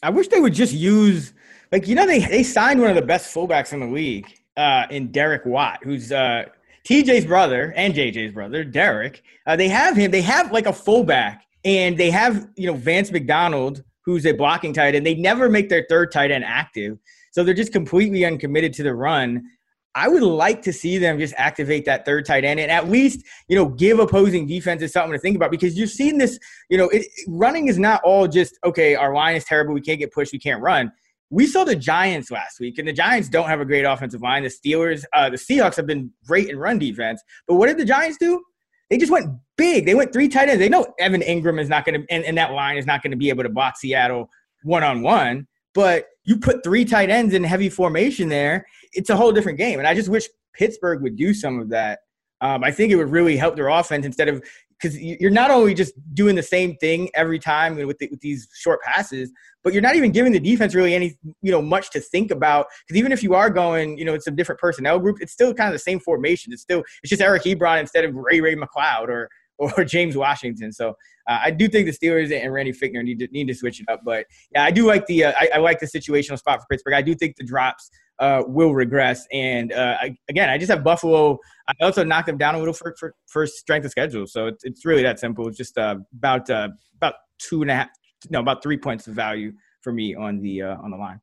I 0.03 0.11
wish 0.11 0.27
they 0.27 0.39
would 0.39 0.53
just 0.53 0.73
use 0.73 1.33
like 1.71 1.87
you 1.87 1.95
know 1.95 2.05
they 2.05 2.19
they 2.19 2.43
signed 2.43 2.79
one 2.79 2.89
of 2.89 2.95
the 2.95 3.01
best 3.01 3.33
fullbacks 3.33 3.73
in 3.73 3.79
the 3.79 3.87
league 3.87 4.27
uh, 4.57 4.85
in 4.91 5.11
Derek 5.11 5.45
Watt, 5.45 5.79
who's 5.83 6.11
uh, 6.11 6.45
TJ's 6.87 7.25
brother 7.25 7.73
and 7.75 7.93
JJ's 7.93 8.33
brother, 8.33 8.63
Derek. 8.63 9.23
Uh, 9.47 9.55
they 9.55 9.67
have 9.67 9.95
him. 9.95 10.11
They 10.11 10.21
have 10.21 10.51
like 10.51 10.67
a 10.67 10.73
fullback, 10.73 11.45
and 11.65 11.97
they 11.97 12.11
have 12.11 12.47
you 12.55 12.67
know 12.67 12.75
Vance 12.75 13.11
McDonald, 13.11 13.83
who's 14.05 14.25
a 14.25 14.33
blocking 14.33 14.71
tight 14.71 14.93
end. 14.93 15.05
They 15.05 15.15
never 15.15 15.49
make 15.49 15.67
their 15.67 15.85
third 15.89 16.11
tight 16.11 16.31
end 16.31 16.45
active, 16.45 16.99
so 17.31 17.43
they're 17.43 17.55
just 17.55 17.73
completely 17.73 18.23
uncommitted 18.23 18.71
to 18.73 18.83
the 18.83 18.93
run. 18.93 19.49
I 19.95 20.07
would 20.07 20.23
like 20.23 20.61
to 20.63 20.73
see 20.73 20.97
them 20.97 21.17
just 21.17 21.33
activate 21.37 21.85
that 21.85 22.05
third 22.05 22.25
tight 22.25 22.45
end 22.45 22.59
and 22.59 22.71
at 22.71 22.89
least, 22.89 23.25
you 23.47 23.55
know, 23.55 23.67
give 23.67 23.99
opposing 23.99 24.45
defenses 24.45 24.93
something 24.93 25.13
to 25.13 25.19
think 25.19 25.35
about 25.35 25.51
because 25.51 25.77
you've 25.77 25.89
seen 25.89 26.17
this, 26.17 26.39
you 26.69 26.77
know, 26.77 26.89
it, 26.89 27.07
running 27.27 27.67
is 27.67 27.79
not 27.79 28.01
all 28.03 28.27
just, 28.27 28.57
okay, 28.63 28.95
our 28.95 29.13
line 29.13 29.35
is 29.35 29.45
terrible. 29.45 29.73
We 29.73 29.81
can't 29.81 29.99
get 29.99 30.13
pushed. 30.13 30.31
We 30.31 30.39
can't 30.39 30.61
run. 30.61 30.91
We 31.31 31.47
saw 31.47 31.63
the 31.63 31.75
Giants 31.75 32.31
last 32.31 32.59
week, 32.59 32.79
and 32.79 32.87
the 32.87 32.93
Giants 32.93 33.29
don't 33.29 33.47
have 33.47 33.61
a 33.61 33.65
great 33.65 33.83
offensive 33.83 34.21
line. 34.21 34.43
The 34.43 34.49
Steelers, 34.49 35.03
uh, 35.13 35.29
the 35.29 35.37
Seahawks 35.37 35.75
have 35.75 35.85
been 35.85 36.11
great 36.25 36.49
in 36.49 36.57
run 36.57 36.79
defense. 36.79 37.21
But 37.47 37.55
what 37.55 37.67
did 37.67 37.77
the 37.77 37.85
Giants 37.85 38.17
do? 38.17 38.43
They 38.89 38.97
just 38.97 39.11
went 39.11 39.27
big. 39.55 39.85
They 39.85 39.93
went 39.93 40.11
three 40.11 40.27
tight 40.27 40.49
ends. 40.49 40.59
They 40.59 40.69
know 40.69 40.87
Evan 40.99 41.21
Engram 41.21 41.61
is 41.61 41.69
not 41.69 41.85
going 41.85 42.01
to, 42.01 42.07
and, 42.11 42.23
and 42.23 42.37
that 42.37 42.53
line 42.53 42.77
is 42.77 42.87
not 42.87 43.03
going 43.03 43.11
to 43.11 43.17
be 43.17 43.29
able 43.29 43.43
to 43.43 43.49
block 43.49 43.77
Seattle 43.77 44.29
one 44.63 44.83
on 44.83 45.03
one. 45.03 45.47
But 45.75 46.07
you 46.25 46.37
put 46.37 46.63
three 46.63 46.83
tight 46.83 47.11
ends 47.11 47.33
in 47.33 47.43
heavy 47.43 47.69
formation 47.69 48.29
there, 48.29 48.65
it's 48.93 49.09
a 49.09 49.15
whole 49.15 49.31
different 49.31 49.57
game. 49.57 49.79
And 49.79 49.87
I 49.87 49.93
just 49.93 50.09
wish 50.09 50.27
Pittsburgh 50.53 51.01
would 51.01 51.15
do 51.15 51.33
some 51.33 51.59
of 51.59 51.69
that. 51.69 51.99
Um, 52.41 52.63
I 52.63 52.71
think 52.71 52.91
it 52.91 52.95
would 52.95 53.11
really 53.11 53.35
help 53.35 53.55
their 53.55 53.67
offense 53.67 54.05
instead 54.05 54.29
of 54.29 54.41
because 54.79 54.97
you're 54.97 55.29
not 55.29 55.51
only 55.51 55.73
just 55.73 55.93
doing 56.13 56.35
the 56.35 56.43
same 56.43 56.75
thing 56.77 57.09
every 57.13 57.37
time 57.37 57.75
with, 57.75 57.97
the, 57.97 58.07
with 58.09 58.21
these 58.21 58.47
short 58.55 58.81
passes, 58.81 59.29
but 59.61 59.73
you're 59.73 59.81
not 59.81 59.95
even 59.95 60.11
giving 60.11 60.31
the 60.31 60.39
defense 60.39 60.73
really 60.73 60.95
any 60.95 61.17
you 61.41 61.51
know 61.51 61.61
much 61.61 61.89
to 61.91 61.99
think 61.99 62.31
about. 62.31 62.67
Because 62.87 62.97
even 62.97 63.11
if 63.11 63.21
you 63.21 63.33
are 63.33 63.49
going, 63.49 63.97
you 63.97 64.05
know, 64.05 64.13
it's 64.13 64.27
a 64.27 64.31
different 64.31 64.61
personnel 64.61 64.97
group, 64.99 65.17
it's 65.19 65.33
still 65.33 65.53
kind 65.53 65.67
of 65.67 65.73
the 65.73 65.79
same 65.79 65.99
formation. 65.99 66.53
It's 66.53 66.61
still 66.61 66.83
it's 67.03 67.09
just 67.09 67.21
Eric 67.21 67.43
Ebron 67.43 67.81
instead 67.81 68.05
of 68.05 68.15
Ray 68.15 68.39
Ray 68.39 68.55
McCloud 68.55 69.09
or 69.09 69.29
or 69.57 69.83
James 69.85 70.15
Washington. 70.15 70.71
So 70.71 70.95
uh, 71.27 71.39
I 71.43 71.51
do 71.51 71.67
think 71.67 71.85
the 71.85 71.91
Steelers 71.91 72.31
and 72.31 72.53
Randy 72.53 72.71
Fichtner 72.71 73.03
need 73.03 73.19
to 73.19 73.27
need 73.31 73.47
to 73.49 73.53
switch 73.53 73.81
it 73.81 73.89
up. 73.89 74.01
But 74.05 74.25
yeah, 74.53 74.63
I 74.63 74.71
do 74.71 74.87
like 74.87 75.05
the 75.07 75.25
uh, 75.25 75.33
I, 75.37 75.49
I, 75.55 75.57
like 75.57 75.79
the 75.79 75.85
situational 75.85 76.39
spot 76.39 76.61
for 76.61 76.65
Pittsburgh. 76.71 76.93
I 76.93 77.01
do 77.01 77.13
think 77.13 77.35
the 77.35 77.43
drops 77.43 77.89
uh, 78.19 78.43
will 78.47 78.73
regress. 78.73 79.27
And 79.31 79.71
uh, 79.73 79.97
I, 80.01 80.17
again, 80.29 80.49
I 80.49 80.57
just 80.57 80.71
have 80.71 80.83
Buffalo. 80.83 81.39
I 81.67 81.73
also 81.81 82.03
knocked 82.03 82.27
them 82.27 82.37
down 82.37 82.55
a 82.55 82.59
little 82.59 82.73
for, 82.73 82.95
for, 82.99 83.15
for 83.27 83.45
strength 83.47 83.85
of 83.85 83.91
schedule. 83.91 84.27
So 84.27 84.47
it's, 84.47 84.63
it's 84.63 84.85
really 84.85 85.03
that 85.03 85.19
simple. 85.19 85.47
It's 85.47 85.57
just 85.57 85.77
uh, 85.77 85.97
about 86.15 86.49
uh, 86.49 86.69
about 86.95 87.15
two 87.37 87.61
and 87.61 87.71
a 87.71 87.75
half, 87.75 87.89
no, 88.29 88.39
about 88.39 88.61
three 88.61 88.77
points 88.77 89.07
of 89.07 89.13
value 89.13 89.53
for 89.81 89.93
me 89.93 90.15
on 90.15 90.41
the 90.41 90.61
on 90.61 90.91
the 90.91 90.97
line. 90.97 91.21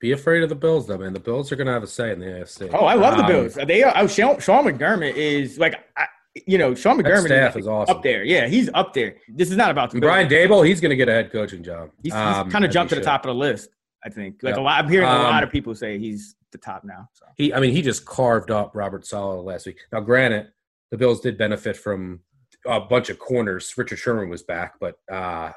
Be 0.00 0.12
afraid 0.12 0.44
of 0.44 0.48
the 0.48 0.54
Bills, 0.54 0.86
though, 0.86 0.98
man. 0.98 1.12
The 1.12 1.20
Bills 1.20 1.50
are 1.50 1.56
going 1.56 1.66
to 1.66 1.72
have 1.72 1.82
a 1.82 1.86
say 1.88 2.12
in 2.12 2.20
the 2.20 2.26
AFC. 2.26 2.70
Oh, 2.72 2.86
I 2.86 2.94
love 2.94 3.14
um, 3.14 3.20
the 3.20 3.26
Bills. 3.26 3.54
They 3.66 3.82
are. 3.82 3.92
Oh, 3.96 4.06
Sean, 4.06 4.38
Sean 4.38 4.64
McDermott 4.64 5.14
is 5.14 5.58
like. 5.58 5.74
I, 5.96 6.06
you 6.46 6.56
know, 6.56 6.72
Sean 6.72 6.96
McDermott 6.96 7.26
staff 7.26 7.56
is, 7.56 7.64
is 7.64 7.68
awesome. 7.68 7.96
up 7.96 8.02
there. 8.04 8.22
Yeah, 8.22 8.46
he's 8.46 8.70
up 8.74 8.94
there. 8.94 9.16
This 9.28 9.50
is 9.50 9.56
not 9.56 9.72
about 9.72 9.90
the 9.90 9.98
Brian 9.98 10.28
Daboll. 10.28 10.64
He's 10.64 10.80
going 10.80 10.90
to 10.90 10.96
get 10.96 11.08
a 11.08 11.12
head 11.12 11.32
coaching 11.32 11.64
job. 11.64 11.90
He's, 12.02 12.12
he's 12.12 12.20
um, 12.20 12.48
kind 12.48 12.64
of 12.64 12.70
jumped 12.70 12.90
to 12.90 12.94
the 12.94 13.02
top 13.04 13.24
of 13.24 13.28
the 13.28 13.34
list. 13.34 13.70
I 14.04 14.10
think. 14.10 14.42
Like 14.42 14.52
yep. 14.52 14.58
a 14.58 14.62
lot, 14.62 14.84
I'm 14.84 14.90
hearing 14.90 15.08
um, 15.08 15.20
a 15.20 15.24
lot 15.24 15.42
of 15.42 15.50
people 15.50 15.74
say 15.74 15.98
he's 15.98 16.36
the 16.52 16.58
top 16.58 16.84
now. 16.84 17.08
So. 17.12 17.26
He, 17.36 17.52
I 17.52 17.60
mean, 17.60 17.72
he 17.72 17.82
just 17.82 18.04
carved 18.04 18.50
up 18.50 18.72
Robert 18.74 19.06
Saleh 19.06 19.44
last 19.44 19.66
week. 19.66 19.80
Now, 19.92 20.00
granted, 20.00 20.48
the 20.90 20.96
Bills 20.96 21.20
did 21.20 21.36
benefit 21.36 21.76
from 21.76 22.20
a 22.66 22.80
bunch 22.80 23.10
of 23.10 23.18
corners. 23.18 23.72
Richard 23.76 23.98
Sherman 23.98 24.28
was 24.28 24.42
back, 24.42 24.74
but 24.80 24.96
uh, 25.10 25.52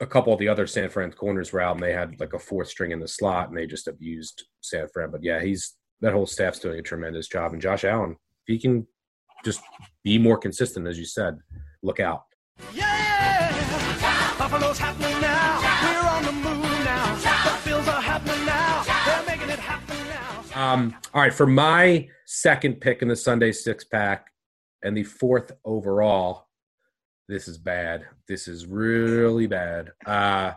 a 0.00 0.06
couple 0.06 0.32
of 0.32 0.38
the 0.38 0.48
other 0.48 0.66
San 0.66 0.88
Fran 0.88 1.12
corners 1.12 1.52
were 1.52 1.60
out, 1.60 1.76
and 1.76 1.82
they 1.82 1.92
had 1.92 2.18
like 2.20 2.32
a 2.32 2.38
fourth 2.38 2.68
string 2.68 2.90
in 2.90 3.00
the 3.00 3.08
slot, 3.08 3.48
and 3.48 3.56
they 3.56 3.66
just 3.66 3.88
abused 3.88 4.44
San 4.60 4.88
Fran. 4.88 5.10
But 5.10 5.22
yeah, 5.22 5.40
he's 5.40 5.74
that 6.00 6.12
whole 6.12 6.26
staff's 6.26 6.58
doing 6.58 6.78
a 6.78 6.82
tremendous 6.82 7.28
job, 7.28 7.52
and 7.52 7.62
Josh 7.62 7.84
Allen, 7.84 8.12
if 8.12 8.16
he 8.46 8.58
can 8.58 8.86
just 9.44 9.60
be 10.02 10.18
more 10.18 10.38
consistent, 10.38 10.86
as 10.86 10.98
you 10.98 11.04
said. 11.04 11.38
Look 11.82 12.00
out. 12.00 12.22
Yeah, 12.74 14.38
Buffalo's 14.38 14.78
happening 14.78 15.20
now. 15.20 15.71
Um, 20.62 20.94
all 21.12 21.22
right, 21.22 21.34
for 21.34 21.46
my 21.46 22.08
second 22.24 22.80
pick 22.80 23.02
in 23.02 23.08
the 23.08 23.16
Sunday 23.16 23.50
six 23.50 23.82
pack 23.84 24.28
and 24.84 24.96
the 24.96 25.02
fourth 25.02 25.50
overall, 25.64 26.46
this 27.28 27.48
is 27.48 27.58
bad. 27.58 28.04
This 28.28 28.46
is 28.46 28.64
really 28.66 29.48
bad. 29.48 29.90
Uh, 30.06 30.52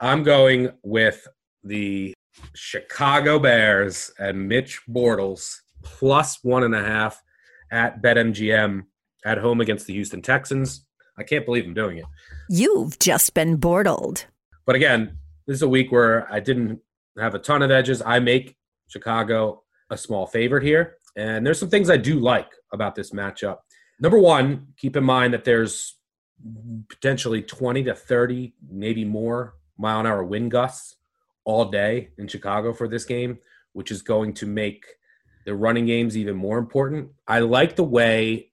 I'm 0.00 0.22
going 0.22 0.72
with 0.82 1.26
the 1.64 2.12
Chicago 2.54 3.38
Bears 3.38 4.10
and 4.18 4.48
Mitch 4.48 4.82
Bortles 4.86 5.56
plus 5.82 6.44
one 6.44 6.62
and 6.62 6.74
a 6.74 6.84
half 6.84 7.22
at 7.70 8.02
BetMGM 8.02 8.82
at 9.24 9.38
home 9.38 9.62
against 9.62 9.86
the 9.86 9.94
Houston 9.94 10.20
Texans. 10.20 10.86
I 11.16 11.22
can't 11.22 11.46
believe 11.46 11.64
I'm 11.64 11.72
doing 11.72 11.96
it. 11.96 12.06
You've 12.50 12.98
just 12.98 13.32
been 13.32 13.56
bortled. 13.56 14.26
But 14.66 14.76
again, 14.76 15.16
this 15.46 15.54
is 15.54 15.62
a 15.62 15.68
week 15.68 15.90
where 15.90 16.30
I 16.30 16.40
didn't 16.40 16.80
have 17.18 17.34
a 17.34 17.38
ton 17.38 17.62
of 17.62 17.70
edges. 17.70 18.02
I 18.04 18.18
make 18.18 18.57
Chicago 18.88 19.62
a 19.90 19.96
small 19.96 20.26
favorite 20.26 20.62
here. 20.62 20.96
And 21.16 21.44
there's 21.44 21.58
some 21.58 21.70
things 21.70 21.90
I 21.90 21.96
do 21.96 22.18
like 22.18 22.50
about 22.72 22.94
this 22.94 23.10
matchup. 23.10 23.58
Number 24.00 24.18
one, 24.18 24.68
keep 24.76 24.96
in 24.96 25.04
mind 25.04 25.34
that 25.34 25.44
there's 25.44 25.96
potentially 26.88 27.42
20 27.42 27.84
to 27.84 27.94
30, 27.94 28.54
maybe 28.70 29.04
more 29.04 29.54
mile 29.76 30.00
an 30.00 30.06
hour 30.06 30.24
wind 30.24 30.50
gusts 30.50 30.96
all 31.44 31.64
day 31.64 32.10
in 32.18 32.28
Chicago 32.28 32.72
for 32.72 32.88
this 32.88 33.04
game, 33.04 33.38
which 33.72 33.90
is 33.90 34.02
going 34.02 34.34
to 34.34 34.46
make 34.46 34.84
the 35.46 35.54
running 35.54 35.86
game's 35.86 36.16
even 36.16 36.36
more 36.36 36.58
important. 36.58 37.10
I 37.26 37.40
like 37.40 37.74
the 37.74 37.84
way 37.84 38.52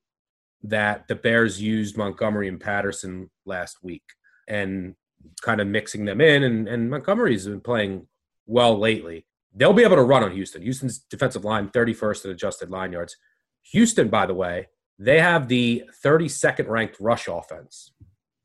that 0.63 1.07
the 1.07 1.15
Bears 1.15 1.61
used 1.61 1.97
Montgomery 1.97 2.47
and 2.47 2.59
Patterson 2.59 3.29
last 3.45 3.83
week 3.83 4.03
and 4.47 4.95
kind 5.41 5.61
of 5.61 5.67
mixing 5.67 6.05
them 6.05 6.21
in. 6.21 6.43
And, 6.43 6.67
and 6.67 6.89
Montgomery's 6.89 7.47
been 7.47 7.61
playing 7.61 8.07
well 8.45 8.77
lately. 8.79 9.25
They'll 9.55 9.73
be 9.73 9.83
able 9.83 9.95
to 9.95 10.03
run 10.03 10.23
on 10.23 10.31
Houston. 10.31 10.61
Houston's 10.61 10.99
defensive 10.99 11.45
line, 11.45 11.69
31st 11.69 12.25
in 12.25 12.31
adjusted 12.31 12.69
line 12.69 12.91
yards. 12.91 13.15
Houston, 13.71 14.09
by 14.09 14.25
the 14.25 14.33
way, 14.33 14.67
they 14.99 15.19
have 15.19 15.47
the 15.47 15.83
32nd 16.03 16.67
ranked 16.67 16.97
rush 16.99 17.27
offense, 17.27 17.91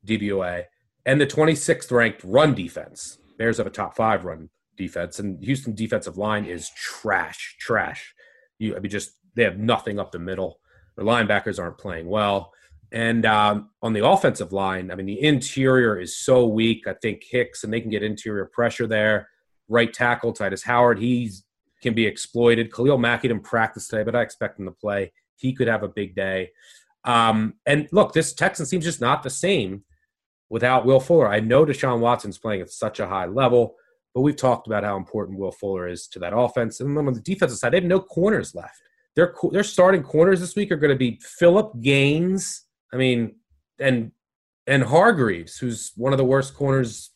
DVOA, 0.07 0.65
and 1.05 1.21
the 1.21 1.27
26th 1.27 1.91
ranked 1.91 2.23
run 2.25 2.55
defense. 2.55 3.19
Bears 3.39 3.59
have 3.59 3.67
a 3.67 3.71
top 3.71 3.97
five 3.97 4.25
run 4.25 4.51
defense, 4.77 5.19
and 5.19 5.43
Houston 5.43 5.75
defensive 5.75 6.17
line 6.17 6.45
is 6.45 6.71
trash, 6.77 7.57
trash. 7.59 8.15
You, 8.59 8.77
I 8.77 8.81
mean, 8.81 8.91
just 8.91 9.13
they 9.35 9.45
have 9.45 9.59
nothing 9.59 9.99
up 9.99 10.13
the 10.13 10.19
middle. 10.19 10.61
The 10.97 11.03
linebackers 11.03 11.59
aren't 11.59 11.79
playing 11.79 12.09
well. 12.09 12.53
And 12.93 13.25
um, 13.25 13.71
on 13.83 13.93
the 13.93 14.05
offensive 14.05 14.53
line, 14.53 14.91
I 14.91 14.97
mean, 14.97 15.07
the 15.07 15.23
interior 15.23 15.99
is 15.99 16.17
so 16.17 16.47
weak. 16.47 16.87
I 16.87 16.95
think 16.95 17.23
Hicks, 17.29 17.63
and 17.63 17.73
they 17.73 17.81
can 17.81 17.91
get 17.91 18.03
interior 18.03 18.51
pressure 18.53 18.87
there. 18.87 19.29
Right 19.71 19.93
tackle, 19.93 20.35
Tytus 20.35 20.65
Howard, 20.65 20.99
he 20.99 21.31
can 21.81 21.95
be 21.95 22.07
exploited. 22.07 22.73
Khalil 22.75 22.99
Mack 22.99 23.23
didn't 23.23 23.41
practice 23.41 23.89
today, 23.89 24.03
but 24.03 24.17
I 24.17 24.23
expect 24.23 24.59
him 24.59 24.67
to 24.67 24.73
play. 24.73 25.13
He 25.37 25.55
could 25.55 25.69
have 25.69 25.85
a 25.85 25.89
big 25.89 26.15
day. 26.15 26.51
Um, 27.05 27.55
and 27.65 27.89
look, 27.93 28.13
this 28.13 28.35
Texans 28.35 28.69
team's 28.69 28.85
just 28.85 29.01
not 29.01 29.23
the 29.23 29.31
same 29.31 29.85
without 30.51 30.85
Will 30.85 31.01
Fuller. 31.01 31.29
I 31.29 31.41
know 31.41 31.65
Deshaun 31.65 32.01
Watson's 32.01 32.37
playing 32.37 32.61
at 32.61 32.71
such 32.71 32.99
a 33.01 33.07
high 33.07 33.27
level, 33.27 33.77
but 34.13 34.23
we've 34.23 34.37
talked 34.37 34.67
about 34.67 34.85
how 34.85 34.97
important 34.97 35.39
Will 35.39 35.53
Fuller 35.53 35.89
is 35.89 36.09
to 36.09 36.19
that 36.19 36.37
offense. 36.37 36.81
And 36.81 36.97
then 36.97 37.07
on 37.07 37.15
the 37.15 37.21
defensive 37.21 37.59
side, 37.59 37.73
they 37.73 37.79
have 37.79 37.85
no 37.85 38.01
corners 38.01 38.55
left. 38.55 38.83
Their 39.15 39.35
their 39.53 39.65
starting 39.65 40.03
corners 40.03 40.41
this 40.41 40.57
week 40.57 40.71
are 40.73 40.77
going 40.77 40.93
to 40.93 40.97
be 40.97 41.21
Phillip 41.23 41.81
Gaines. 41.81 42.65
I 42.93 42.97
mean, 42.97 43.37
and 43.79 44.13
and 44.67 44.83
Hargreaves, 44.83 45.57
who's 45.57 45.93
one 45.97 46.13
of 46.13 46.19
the 46.19 46.25
worst 46.25 46.55
corners 46.55 47.11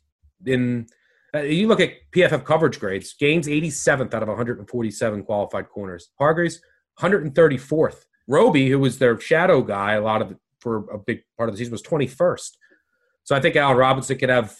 in. 0.46 0.86
Uh, 1.34 1.40
you 1.40 1.66
look 1.66 1.80
at 1.80 1.92
PFF 2.14 2.44
coverage 2.44 2.78
grades. 2.78 3.14
Gaines 3.14 3.48
87th 3.48 4.14
out 4.14 4.22
of 4.22 4.28
147 4.28 5.24
qualified 5.24 5.68
corners. 5.68 6.10
Hargreaves 6.18 6.60
134th 7.00 8.04
Roby, 8.26 8.68
who 8.70 8.78
was 8.78 8.98
their 8.98 9.18
shadow 9.20 9.62
guy, 9.62 9.94
a 9.94 10.00
lot 10.00 10.22
of 10.22 10.30
the, 10.30 10.38
for 10.60 10.88
a 10.90 10.98
big 10.98 11.22
part 11.36 11.48
of 11.48 11.54
the 11.54 11.58
season 11.58 11.72
was 11.72 11.82
21st. 11.82 12.50
So 13.24 13.36
I 13.36 13.40
think 13.40 13.56
Allen 13.56 13.76
Robinson 13.76 14.16
could 14.18 14.28
have 14.28 14.56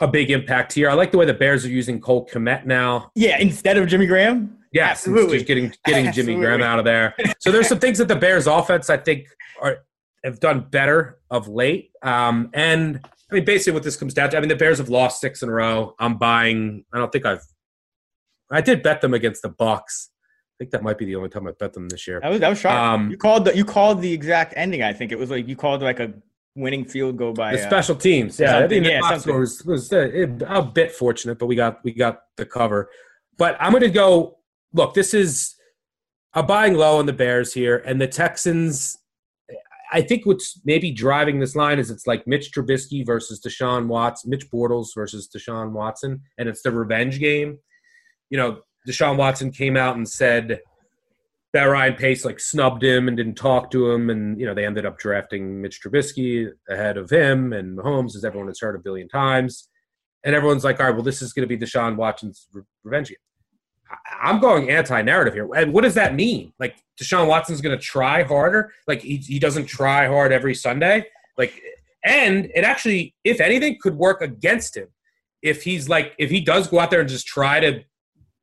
a 0.00 0.08
big 0.08 0.30
impact 0.30 0.72
here. 0.72 0.88
I 0.88 0.94
like 0.94 1.10
the 1.10 1.18
way 1.18 1.26
the 1.26 1.34
Bears 1.34 1.64
are 1.64 1.70
using 1.70 2.00
Cole 2.00 2.26
Kmet 2.26 2.66
now. 2.66 3.10
Yeah, 3.14 3.38
instead 3.38 3.76
of 3.76 3.88
Jimmy 3.88 4.06
Graham. 4.06 4.58
Yes, 4.72 5.06
Absolutely. 5.06 5.36
just 5.36 5.46
getting 5.46 5.72
getting 5.84 6.12
Jimmy 6.12 6.34
Graham 6.34 6.60
out 6.60 6.80
of 6.80 6.84
there. 6.84 7.14
So 7.38 7.52
there's 7.52 7.68
some 7.68 7.78
things 7.78 7.98
that 7.98 8.08
the 8.08 8.16
Bears 8.16 8.48
offense 8.48 8.90
I 8.90 8.96
think 8.96 9.28
are 9.62 9.78
have 10.24 10.40
done 10.40 10.66
better 10.68 11.20
of 11.30 11.46
late. 11.46 11.92
Um, 12.02 12.50
and 12.54 13.00
I 13.34 13.38
mean, 13.38 13.44
basically, 13.44 13.72
what 13.72 13.82
this 13.82 13.96
comes 13.96 14.14
down 14.14 14.30
to, 14.30 14.36
I 14.36 14.40
mean, 14.40 14.48
the 14.48 14.54
Bears 14.54 14.78
have 14.78 14.88
lost 14.88 15.20
six 15.20 15.42
in 15.42 15.48
a 15.48 15.52
row. 15.52 15.96
I'm 15.98 16.18
buying. 16.18 16.84
I 16.92 16.98
don't 16.98 17.10
think 17.10 17.26
I've. 17.26 17.42
I 18.48 18.60
did 18.60 18.80
bet 18.80 19.00
them 19.00 19.12
against 19.12 19.42
the 19.42 19.50
Bucs. 19.50 20.06
I 20.06 20.54
think 20.58 20.70
that 20.70 20.84
might 20.84 20.98
be 20.98 21.04
the 21.04 21.16
only 21.16 21.30
time 21.30 21.48
I 21.48 21.50
bet 21.50 21.72
them 21.72 21.88
this 21.88 22.06
year. 22.06 22.20
That 22.20 22.28
was 22.30 22.38
that 22.38 22.48
was 22.48 22.60
sharp. 22.60 22.78
Um, 22.78 23.10
you 23.10 23.16
called 23.16 23.46
the 23.46 23.56
you 23.56 23.64
called 23.64 24.00
the 24.00 24.12
exact 24.12 24.54
ending. 24.56 24.84
I 24.84 24.92
think 24.92 25.10
it 25.10 25.18
was 25.18 25.30
like 25.30 25.48
you 25.48 25.56
called 25.56 25.82
like 25.82 25.98
a 25.98 26.14
winning 26.54 26.84
field 26.84 27.16
goal 27.16 27.32
by 27.32 27.56
the 27.56 27.60
uh, 27.60 27.66
special 27.66 27.96
teams. 27.96 28.38
Yeah, 28.38 28.58
I 28.58 28.68
think 28.68 28.84
the 28.84 28.90
yeah, 28.92 29.00
Bucs 29.00 29.26
was 29.26 29.64
was 29.64 29.92
uh, 29.92 30.10
a 30.46 30.62
bit 30.62 30.92
fortunate, 30.92 31.40
but 31.40 31.46
we 31.46 31.56
got 31.56 31.82
we 31.82 31.92
got 31.92 32.20
the 32.36 32.46
cover. 32.46 32.88
But 33.36 33.56
I'm 33.58 33.72
going 33.72 33.82
to 33.82 33.90
go. 33.90 34.38
Look, 34.72 34.94
this 34.94 35.12
is 35.12 35.56
a 36.34 36.42
buying 36.44 36.74
low 36.74 36.98
on 37.00 37.06
the 37.06 37.12
Bears 37.12 37.52
here, 37.52 37.78
and 37.84 38.00
the 38.00 38.06
Texans. 38.06 38.96
I 39.92 40.00
think 40.00 40.26
what's 40.26 40.60
maybe 40.64 40.90
driving 40.90 41.40
this 41.40 41.54
line 41.54 41.78
is 41.78 41.90
it's 41.90 42.06
like 42.06 42.26
Mitch 42.26 42.52
Trubisky 42.52 43.04
versus 43.04 43.40
Deshaun 43.40 43.86
Watson, 43.86 44.30
Mitch 44.30 44.50
Bortles 44.50 44.88
versus 44.94 45.28
Deshaun 45.28 45.72
Watson, 45.72 46.22
and 46.38 46.48
it's 46.48 46.62
the 46.62 46.70
revenge 46.70 47.20
game. 47.20 47.58
You 48.30 48.38
know, 48.38 48.60
Deshaun 48.88 49.16
Watson 49.16 49.50
came 49.50 49.76
out 49.76 49.96
and 49.96 50.08
said 50.08 50.60
that 51.52 51.64
Ryan 51.64 51.94
Pace 51.94 52.24
like 52.24 52.40
snubbed 52.40 52.82
him 52.82 53.06
and 53.08 53.16
didn't 53.16 53.36
talk 53.36 53.70
to 53.70 53.90
him, 53.90 54.10
and 54.10 54.38
you 54.38 54.46
know 54.46 54.54
they 54.54 54.66
ended 54.66 54.86
up 54.86 54.98
drafting 54.98 55.62
Mitch 55.62 55.80
Trubisky 55.80 56.50
ahead 56.68 56.96
of 56.96 57.10
him 57.10 57.52
and 57.52 57.78
Mahomes, 57.78 58.16
as 58.16 58.24
everyone 58.24 58.48
has 58.48 58.60
heard 58.60 58.74
a 58.74 58.80
billion 58.80 59.08
times. 59.08 59.68
And 60.24 60.34
everyone's 60.34 60.64
like, 60.64 60.80
all 60.80 60.86
right, 60.86 60.94
well, 60.94 61.02
this 61.02 61.20
is 61.20 61.34
going 61.34 61.46
to 61.46 61.56
be 61.56 61.62
Deshaun 61.62 61.96
Watson's 61.96 62.48
re- 62.52 62.62
revenge 62.82 63.10
game. 63.10 63.18
I'm 64.20 64.40
going 64.40 64.70
anti-narrative 64.70 65.34
here. 65.34 65.48
And 65.54 65.72
what 65.72 65.84
does 65.84 65.94
that 65.94 66.14
mean? 66.14 66.52
Like 66.58 66.76
Deshaun 67.00 67.26
Watson's 67.26 67.60
going 67.60 67.76
to 67.76 67.82
try 67.82 68.22
harder? 68.22 68.72
Like 68.86 69.02
he, 69.02 69.16
he 69.16 69.38
doesn't 69.38 69.66
try 69.66 70.06
hard 70.06 70.32
every 70.32 70.54
Sunday? 70.54 71.06
Like, 71.36 71.60
and 72.04 72.50
it 72.54 72.64
actually, 72.64 73.14
if 73.24 73.40
anything, 73.40 73.78
could 73.80 73.96
work 73.96 74.20
against 74.20 74.76
him 74.76 74.88
if 75.42 75.62
he's 75.62 75.88
like 75.88 76.14
if 76.18 76.30
he 76.30 76.40
does 76.40 76.68
go 76.68 76.80
out 76.80 76.90
there 76.90 77.00
and 77.00 77.08
just 77.08 77.26
try 77.26 77.60
to, 77.60 77.84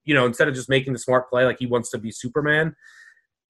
you 0.06 0.14
know, 0.14 0.26
instead 0.26 0.48
of 0.48 0.56
just 0.56 0.70
making 0.70 0.94
the 0.94 1.00
smart 1.00 1.30
play 1.30 1.46
like 1.46 1.58
he 1.60 1.66
wants 1.66 1.90
to 1.92 1.98
be 1.98 2.12
Superman 2.12 2.76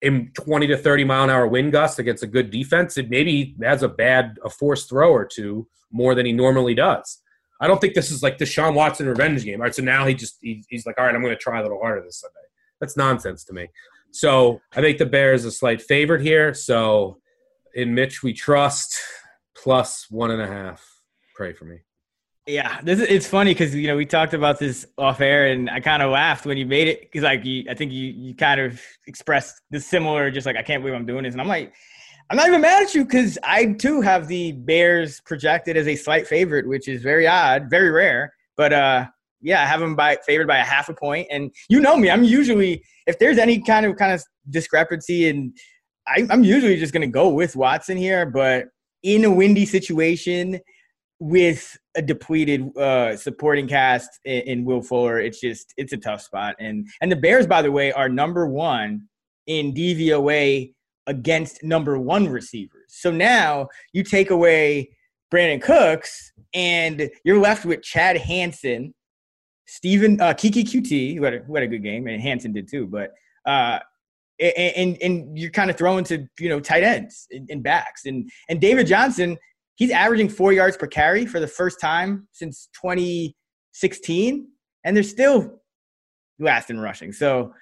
in 0.02 0.32
20 0.34 0.68
to 0.68 0.78
30 0.78 1.04
mile 1.04 1.26
an 1.26 1.30
hour 1.30 1.48
wind 1.48 1.72
gusts 1.72 2.00
against 2.00 2.24
a 2.24 2.28
good 2.28 2.50
defense, 2.50 2.98
it 2.98 3.10
maybe 3.10 3.56
has 3.62 3.84
a 3.84 3.88
bad 3.88 4.38
a 4.44 4.50
forced 4.50 4.90
throw 4.90 5.12
or 5.12 5.26
two 5.26 5.68
more 5.92 6.16
than 6.16 6.26
he 6.26 6.32
normally 6.32 6.74
does. 6.74 7.22
I 7.62 7.68
don't 7.68 7.80
think 7.80 7.94
this 7.94 8.12
is 8.12 8.24
like 8.24 8.40
the 8.40 8.46
Sean 8.46 8.74
Watson 8.74 9.08
revenge 9.08 9.46
game. 9.46 9.62
All 9.62 9.66
right, 9.66 9.76
so 9.76 9.84
now 9.84 10.06
he 10.06 10.16
just 10.16 10.40
he, 10.42 10.64
he's 10.68 10.86
like, 10.86 10.98
all 10.98 11.06
right, 11.06 11.16
I'm 11.16 11.22
going 11.22 11.34
to 11.34 11.40
try 11.40 11.60
a 11.60 11.62
little 11.62 11.80
harder 11.80 12.02
this 12.02 12.20
Sunday. 12.20 12.36
That's 12.80 12.98
nonsense 12.98 13.44
to 13.46 13.54
me. 13.54 13.70
So 14.10 14.60
I 14.76 14.82
think 14.82 14.98
the 14.98 15.06
Bears 15.06 15.46
a 15.46 15.52
slight 15.52 15.82
favorite 15.82 16.22
here. 16.22 16.54
So 16.54 17.20
in 17.76 17.94
Mitch 17.94 18.24
we 18.24 18.34
trust 18.34 19.00
plus 19.56 20.08
one 20.10 20.32
and 20.32 20.42
a 20.42 20.48
half. 20.48 20.84
Pray 21.36 21.54
for 21.54 21.66
me. 21.66 21.78
Yeah, 22.48 22.82
this 22.82 23.00
is, 23.00 23.08
it's 23.08 23.28
funny 23.28 23.54
because 23.54 23.76
you 23.76 23.88
know 23.88 23.96
we 23.96 24.06
talked 24.06 24.34
about 24.34 24.58
this 24.58 24.88
off 24.98 25.22
air, 25.22 25.48
and 25.48 25.70
I 25.70 25.80
kind 25.80 26.02
of 26.02 26.10
laughed 26.10 26.48
when 26.48 26.58
you 26.58 26.66
made 26.66 26.88
it 26.88 27.02
because 27.02 27.22
like 27.22 27.46
you, 27.46 27.66
I 27.70 27.76
think 27.76 27.92
you 27.92 28.08
you 28.08 28.36
kind 28.36 28.60
of 28.60 28.82
expressed 29.06 29.62
the 29.70 29.80
similar, 29.80 30.32
just 30.32 30.48
like 30.48 30.58
I 30.58 30.64
can't 30.64 30.82
believe 30.82 30.96
I'm 30.96 31.06
doing 31.06 31.24
this, 31.24 31.36
and 31.36 31.42
I'm 31.42 31.48
like, 31.48 31.74
I'm 32.32 32.38
not 32.38 32.48
even 32.48 32.62
mad 32.62 32.84
at 32.84 32.96
you 32.96 33.04
because 33.04 33.38
I 33.44 33.74
too 33.74 34.00
have 34.00 34.30
the 34.30 34.54
Bears 34.54 35.20
projected 35.26 35.76
as 35.76 35.86
a 35.86 35.98
slight 35.98 36.26
favorite, 36.26 36.66
which 36.66 36.88
is 36.88 37.04
very 37.04 37.28
odd, 37.28 37.70
very 37.70 37.92
rare. 37.92 38.34
But 38.56 38.72
uh, 38.72 39.08
yeah, 39.42 39.62
I 39.62 39.66
have 39.66 39.82
them 39.82 39.98
by 39.98 40.18
favored 40.26 40.48
by 40.48 40.60
a 40.60 40.64
half 40.64 40.88
a 40.88 40.94
point. 40.94 41.28
and 41.30 41.52
you 41.68 41.82
know 41.82 41.98
me, 41.98 42.10
I'm 42.10 42.24
usually 42.24 42.86
if 43.06 43.20
there's 43.20 43.38
any 43.38 43.60
kind 43.62 43.86
of 43.86 43.98
kind 43.98 44.14
of 44.14 44.24
discrepancy, 44.50 45.28
and 45.28 45.54
I'm 46.08 46.46
usually 46.46 46.78
just 46.78 46.94
gonna 46.94 47.06
go 47.06 47.28
with 47.28 47.58
Watson 47.58 47.98
here. 47.98 48.26
But 48.26 48.68
in 49.04 49.26
a 49.26 49.32
windy 49.32 49.66
situation 49.66 50.62
with 51.20 51.78
a 51.96 52.02
depleted 52.02 52.78
uh, 52.78 53.18
supporting 53.18 53.68
cast 53.68 54.10
in, 54.24 54.42
in 54.44 54.64
Will 54.64 54.82
Fuller, 54.82 55.20
it's 55.20 55.42
just 55.42 55.74
it's 55.76 55.92
a 55.92 55.98
tough 55.98 56.22
spot. 56.22 56.56
And 56.60 56.88
and 57.02 57.12
the 57.12 57.18
Bears, 57.18 57.46
by 57.46 57.62
the 57.62 57.74
way, 57.74 57.92
are 57.92 58.08
number 58.08 58.48
one 58.48 59.10
in 59.48 59.74
DVOA 59.74 60.72
against 61.12 61.62
number 61.62 62.00
one 62.00 62.30
receivers. 62.30 62.86
So 62.88 63.12
now 63.12 63.68
you 63.92 64.02
take 64.02 64.30
away 64.30 64.90
Brandin 65.32 65.62
Cooks 65.62 66.32
and 66.54 67.10
you're 67.26 67.40
left 67.40 67.66
with 67.66 67.84
Chad 67.84 68.18
Hansen, 68.18 68.94
Stephen 69.68 70.20
uh, 70.22 70.34
Keke 70.34 70.64
Coutee, 70.64 71.18
who 71.18 71.24
had, 71.24 71.34
a, 71.34 71.40
who 71.40 71.54
had 71.56 71.66
a 71.66 71.68
good 71.68 71.84
game, 71.84 72.08
and 72.08 72.22
Hansen 72.22 72.54
did 72.54 72.70
too. 72.70 72.88
But 72.88 73.12
uh, 73.46 73.80
and 74.40 74.98
and 75.02 75.38
you're 75.38 75.52
kind 75.52 75.70
of 75.70 75.78
throwing 75.78 76.06
to 76.06 76.26
you 76.40 76.50
know 76.50 76.60
tight 76.62 76.84
ends 76.84 77.28
and, 77.32 77.50
and 77.52 77.62
backs 77.62 78.06
and 78.06 78.30
and 78.50 78.60
David 78.60 78.88
Johnson, 78.88 79.38
he's 79.76 79.92
averaging 79.92 80.30
four 80.30 80.54
yards 80.54 80.78
per 80.78 80.88
carry 80.88 81.26
for 81.26 81.40
the 81.42 81.48
first 81.48 81.80
time 81.80 82.28
since 82.32 82.70
2016, 82.82 84.48
and 84.86 84.96
they're 84.96 85.04
still 85.04 85.62
last 86.40 86.70
in 86.70 86.80
rushing. 86.80 87.12
So 87.12 87.54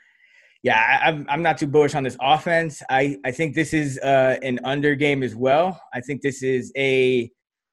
yeah, 0.63 0.99
I'm 1.03 1.25
I'm 1.29 1.41
not 1.41 1.57
too 1.57 1.67
bullish 1.67 1.95
on 1.95 2.03
this 2.03 2.17
offense. 2.21 2.83
I 2.89 3.17
I 3.25 3.31
think 3.31 3.55
this 3.55 3.73
is 3.73 3.97
uh, 3.99 4.37
an 4.41 4.59
under 4.63 4.95
game 4.95 5.23
as 5.23 5.35
well. 5.35 5.81
I 5.93 6.01
think 6.01 6.21
this 6.21 6.43
is 6.43 6.71
a 6.77 7.31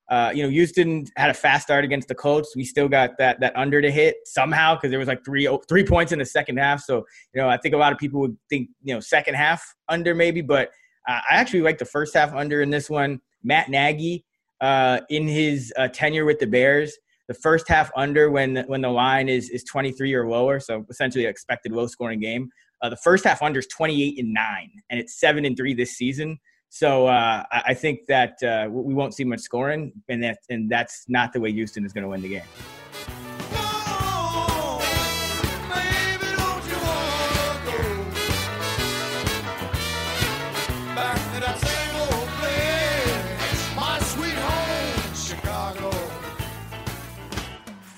uh, 0.09 0.31
you 0.33 0.45
know 0.45 0.49
Houston 0.49 1.05
had 1.17 1.31
a 1.31 1.35
fast 1.35 1.65
start 1.65 1.85
against 1.85 2.07
the 2.07 2.15
Colts. 2.15 2.55
We 2.55 2.65
still 2.65 2.89
got 2.89 3.19
that 3.19 3.41
that 3.41 3.57
under 3.57 3.83
to 3.83 3.91
hit 3.91 4.17
somehow 4.25 4.77
because 4.77 4.91
there 4.91 5.01
was 5.01 5.09
like 5.09 5.25
three 5.25 5.49
three 5.69 5.85
points 5.85 6.13
in 6.13 6.21
the 6.21 6.27
second 6.27 6.59
half. 6.59 6.81
So 6.81 7.05
you 7.35 7.43
know 7.43 7.49
I 7.49 7.57
think 7.57 7.75
a 7.75 7.79
lot 7.79 7.93
of 7.93 7.99
people 7.99 8.21
would 8.21 8.37
think 8.49 8.69
you 8.85 8.95
know 8.95 9.01
second 9.01 9.35
half 9.35 9.65
under 9.89 10.15
maybe, 10.15 10.41
but 10.41 10.69
uh, 11.09 11.21
I 11.29 11.35
actually 11.35 11.63
like 11.63 11.79
the 11.79 11.85
first 11.85 12.15
half 12.15 12.33
under 12.35 12.63
in 12.63 12.71
this 12.71 12.89
one. 12.89 13.21
Matt 13.43 13.69
Nagy 13.69 14.25
uh, 14.61 15.01
in 15.11 15.27
his 15.27 15.73
uh, 15.77 15.89
tenure 15.89 16.25
with 16.25 16.39
the 16.39 16.47
Bears 16.47 16.97
the 17.29 17.35
first 17.35 17.69
half 17.69 17.91
under 17.97 18.31
when 18.31 18.65
when 18.67 18.81
the 18.81 18.89
line 18.89 19.29
is 19.29 19.51
is 19.51 19.65
23 19.65 20.15
or 20.15 20.29
lower, 20.29 20.61
so 20.61 20.85
essentially 20.91 21.27
expected 21.27 21.73
low 21.73 21.87
scoring 21.87 22.21
game. 22.21 22.49
Uh, 22.83 22.89
the 22.89 22.97
first 22.97 23.25
half 23.25 23.43
under 23.43 23.61
is 23.61 23.67
28 23.69 24.19
and 24.19 24.33
nine, 24.33 24.71
and 24.91 25.01
it's 25.01 25.19
seven 25.19 25.45
and 25.45 25.57
three 25.57 25.75
this 25.75 25.97
season. 25.97 26.39
So 26.69 27.07
uh, 27.07 27.45
I 27.51 27.75
think 27.75 28.07
that 28.07 28.43
uh, 28.43 28.69
we 28.71 28.93
won't 28.93 29.15
see 29.15 29.25
much 29.25 29.41
scoring, 29.41 29.93
and 30.09 30.23
that 30.23 30.39
and 30.51 30.69
that's 30.69 31.05
not 31.09 31.33
the 31.33 31.41
way 31.41 31.53
Houston 31.53 31.87
is 31.87 31.93
going 31.93 32.03
to 32.03 32.09
win 32.09 32.23
the 32.23 32.29
game. 32.29 32.43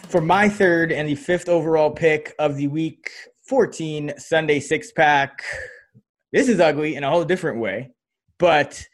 For 0.09 0.22
my 0.22 0.49
third 0.49 0.91
and 0.91 1.07
the 1.07 1.14
fifth 1.14 1.51
overall 1.51 1.91
pick 1.91 2.35
of 2.39 2.57
the 2.57 2.66
week 2.68 3.11
14 3.49 4.12
Sunday 4.18 4.61
six 4.61 4.92
pack. 4.92 5.42
This 6.32 6.49
is 6.49 6.61
ugly 6.61 6.96
in 6.96 7.05
a 7.05 7.11
whole 7.11 7.24
different 7.24 7.59
way, 7.59 7.90
but 8.38 8.84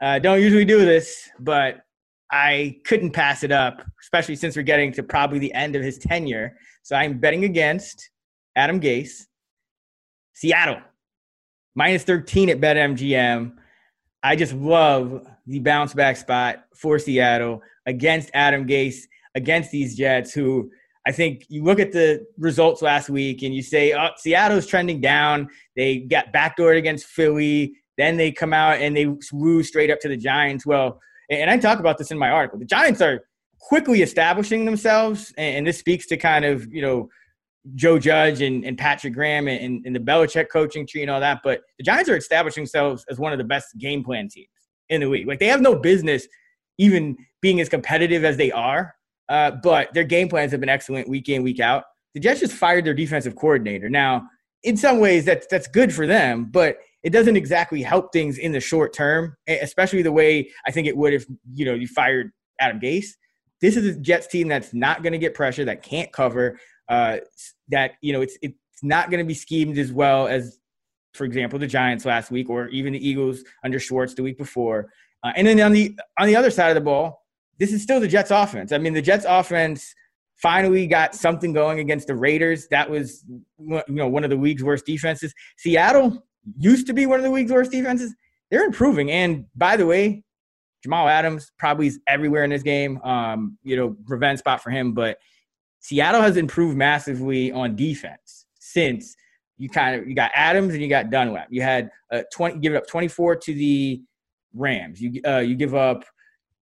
uh, 0.00 0.20
don't 0.20 0.40
usually 0.40 0.64
do 0.64 0.84
this, 0.84 1.28
but 1.40 1.80
I 2.30 2.78
couldn't 2.84 3.10
pass 3.10 3.42
it 3.42 3.50
up, 3.50 3.82
especially 4.00 4.36
since 4.36 4.54
we're 4.54 4.62
getting 4.62 4.92
to 4.92 5.02
probably 5.02 5.40
the 5.40 5.52
end 5.52 5.74
of 5.74 5.82
his 5.82 5.98
tenure. 5.98 6.56
So 6.84 6.94
I'm 6.94 7.18
betting 7.18 7.44
against 7.44 8.10
Adam 8.54 8.80
Gase, 8.80 9.24
Seattle, 10.34 10.80
minus 11.74 12.04
13 12.04 12.50
at 12.50 12.60
BetMGM. 12.60 13.52
I 14.22 14.36
just 14.36 14.52
love 14.52 15.26
the 15.46 15.58
bounce 15.58 15.94
back 15.94 16.16
spot 16.16 16.64
for 16.76 17.00
Seattle 17.00 17.62
against 17.86 18.30
Adam 18.34 18.66
Gase, 18.66 19.00
against 19.34 19.72
these 19.72 19.96
Jets 19.96 20.32
who 20.32 20.70
I 21.08 21.12
think 21.12 21.46
you 21.48 21.64
look 21.64 21.80
at 21.80 21.90
the 21.90 22.26
results 22.36 22.82
last 22.82 23.08
week 23.08 23.42
and 23.42 23.54
you 23.54 23.62
say, 23.62 23.94
oh, 23.94 24.10
Seattle's 24.18 24.66
trending 24.66 25.00
down. 25.00 25.48
They 25.74 26.00
got 26.00 26.34
backdoored 26.34 26.76
against 26.76 27.06
Philly. 27.06 27.72
Then 27.96 28.18
they 28.18 28.30
come 28.30 28.52
out 28.52 28.78
and 28.78 28.94
they 28.94 29.06
lose 29.32 29.68
straight 29.68 29.90
up 29.90 30.00
to 30.00 30.08
the 30.08 30.18
Giants. 30.18 30.66
Well, 30.66 31.00
and 31.30 31.48
I 31.48 31.56
talk 31.56 31.78
about 31.78 31.96
this 31.96 32.10
in 32.10 32.18
my 32.18 32.28
article. 32.28 32.58
The 32.58 32.66
Giants 32.66 33.00
are 33.00 33.22
quickly 33.58 34.02
establishing 34.02 34.66
themselves, 34.66 35.32
and, 35.38 35.66
this 35.66 35.78
speaks 35.78 36.04
to 36.08 36.18
kind 36.18 36.44
of, 36.44 36.70
you 36.70 36.82
know, 36.82 37.08
Joe 37.74 37.98
Judge 37.98 38.42
and, 38.42 38.62
and 38.66 38.76
Patrick 38.76 39.14
Graham 39.14 39.48
and, 39.48 39.86
and 39.86 39.96
the 39.96 40.00
Belichick 40.00 40.50
coaching 40.52 40.86
tree 40.86 41.00
and 41.00 41.10
all 41.10 41.20
that. 41.20 41.40
But 41.42 41.62
the 41.78 41.84
Giants 41.84 42.10
are 42.10 42.18
establishing 42.18 42.64
themselves 42.64 43.06
as 43.10 43.18
one 43.18 43.32
of 43.32 43.38
the 43.38 43.44
best 43.44 43.78
game 43.78 44.04
plan 44.04 44.28
teams 44.28 44.48
in 44.90 45.00
the 45.00 45.06
league. 45.06 45.26
Like 45.26 45.38
they 45.38 45.46
have 45.46 45.62
no 45.62 45.74
business 45.74 46.28
even 46.76 47.16
being 47.40 47.62
as 47.62 47.70
competitive 47.70 48.24
as 48.24 48.36
they 48.36 48.52
are 48.52 48.94
uh, 49.28 49.52
but 49.62 49.92
their 49.94 50.04
game 50.04 50.28
plans 50.28 50.52
have 50.52 50.60
been 50.60 50.68
excellent 50.68 51.08
week 51.08 51.28
in, 51.28 51.42
week 51.42 51.60
out. 51.60 51.84
The 52.14 52.20
Jets 52.20 52.40
just 52.40 52.54
fired 52.54 52.84
their 52.84 52.94
defensive 52.94 53.36
coordinator. 53.36 53.88
Now, 53.88 54.28
in 54.62 54.76
some 54.76 54.98
ways, 54.98 55.24
that's 55.24 55.46
that's 55.46 55.68
good 55.68 55.92
for 55.92 56.06
them, 56.06 56.46
but 56.50 56.78
it 57.04 57.10
doesn't 57.10 57.36
exactly 57.36 57.82
help 57.82 58.12
things 58.12 58.38
in 58.38 58.52
the 58.52 58.60
short 58.60 58.92
term, 58.92 59.36
especially 59.46 60.02
the 60.02 60.12
way 60.12 60.50
I 60.66 60.72
think 60.72 60.86
it 60.86 60.96
would 60.96 61.14
if 61.14 61.26
you 61.54 61.64
know 61.64 61.74
you 61.74 61.86
fired 61.86 62.32
Adam 62.60 62.80
Gase. 62.80 63.10
This 63.60 63.76
is 63.76 63.96
a 63.96 63.98
Jets 63.98 64.26
team 64.26 64.48
that's 64.48 64.72
not 64.74 65.02
going 65.02 65.12
to 65.12 65.18
get 65.18 65.34
pressure, 65.34 65.64
that 65.64 65.82
can't 65.82 66.12
cover, 66.12 66.58
uh, 66.88 67.18
that 67.68 67.92
you 68.00 68.12
know 68.12 68.20
it's 68.20 68.36
it's 68.42 68.56
not 68.82 69.10
going 69.10 69.18
to 69.18 69.26
be 69.26 69.34
schemed 69.34 69.78
as 69.78 69.92
well 69.92 70.28
as, 70.28 70.58
for 71.14 71.24
example, 71.24 71.58
the 71.58 71.66
Giants 71.66 72.04
last 72.04 72.30
week 72.30 72.48
or 72.48 72.68
even 72.68 72.92
the 72.92 73.08
Eagles 73.08 73.42
under 73.64 73.78
Schwartz 73.78 74.14
the 74.14 74.22
week 74.22 74.38
before. 74.38 74.90
Uh, 75.22 75.32
and 75.36 75.46
then 75.46 75.60
on 75.60 75.72
the 75.72 75.96
on 76.18 76.26
the 76.26 76.36
other 76.36 76.50
side 76.50 76.68
of 76.68 76.74
the 76.74 76.80
ball, 76.80 77.22
this 77.58 77.72
is 77.72 77.82
still 77.82 78.00
the 78.00 78.08
Jets 78.08 78.30
offense. 78.30 78.72
I 78.72 78.78
mean, 78.78 78.92
the 78.92 79.02
Jets 79.02 79.26
offense 79.28 79.94
finally 80.36 80.86
got 80.86 81.14
something 81.14 81.52
going 81.52 81.80
against 81.80 82.06
the 82.06 82.14
Raiders. 82.14 82.68
That 82.68 82.88
was 82.88 83.24
you 83.58 83.82
know 83.88 84.08
one 84.08 84.24
of 84.24 84.30
the 84.30 84.36
league's 84.36 84.64
worst 84.64 84.86
defenses. 84.86 85.34
Seattle 85.56 86.24
used 86.58 86.86
to 86.86 86.92
be 86.92 87.06
one 87.06 87.18
of 87.18 87.24
the 87.24 87.30
league's 87.30 87.52
worst 87.52 87.72
defenses. 87.72 88.14
They're 88.50 88.64
improving. 88.64 89.10
And 89.10 89.44
by 89.56 89.76
the 89.76 89.86
way, 89.86 90.22
Jamal 90.82 91.08
Adams 91.08 91.52
probably 91.58 91.88
is 91.88 91.98
everywhere 92.06 92.44
in 92.44 92.50
this 92.50 92.62
game. 92.62 93.00
Um, 93.02 93.58
you 93.62 93.76
know, 93.76 93.96
revenge 94.06 94.38
spot 94.38 94.62
for 94.62 94.70
him. 94.70 94.92
But 94.92 95.18
Seattle 95.80 96.22
has 96.22 96.36
improved 96.36 96.76
massively 96.76 97.52
on 97.52 97.76
defense 97.76 98.46
since 98.58 99.16
you 99.56 99.68
kind 99.68 100.00
of 100.00 100.08
you 100.08 100.14
got 100.14 100.30
Adams 100.34 100.72
and 100.72 100.82
you 100.82 100.88
got 100.88 101.10
Dunlap. 101.10 101.48
You 101.50 101.62
had 101.62 101.90
uh, 102.12 102.22
twenty 102.32 102.60
give 102.60 102.74
it 102.74 102.76
up 102.76 102.86
twenty 102.86 103.08
four 103.08 103.34
to 103.34 103.54
the 103.54 104.00
Rams. 104.54 105.00
You 105.00 105.20
uh, 105.26 105.38
you 105.38 105.56
give 105.56 105.74
up 105.74 106.04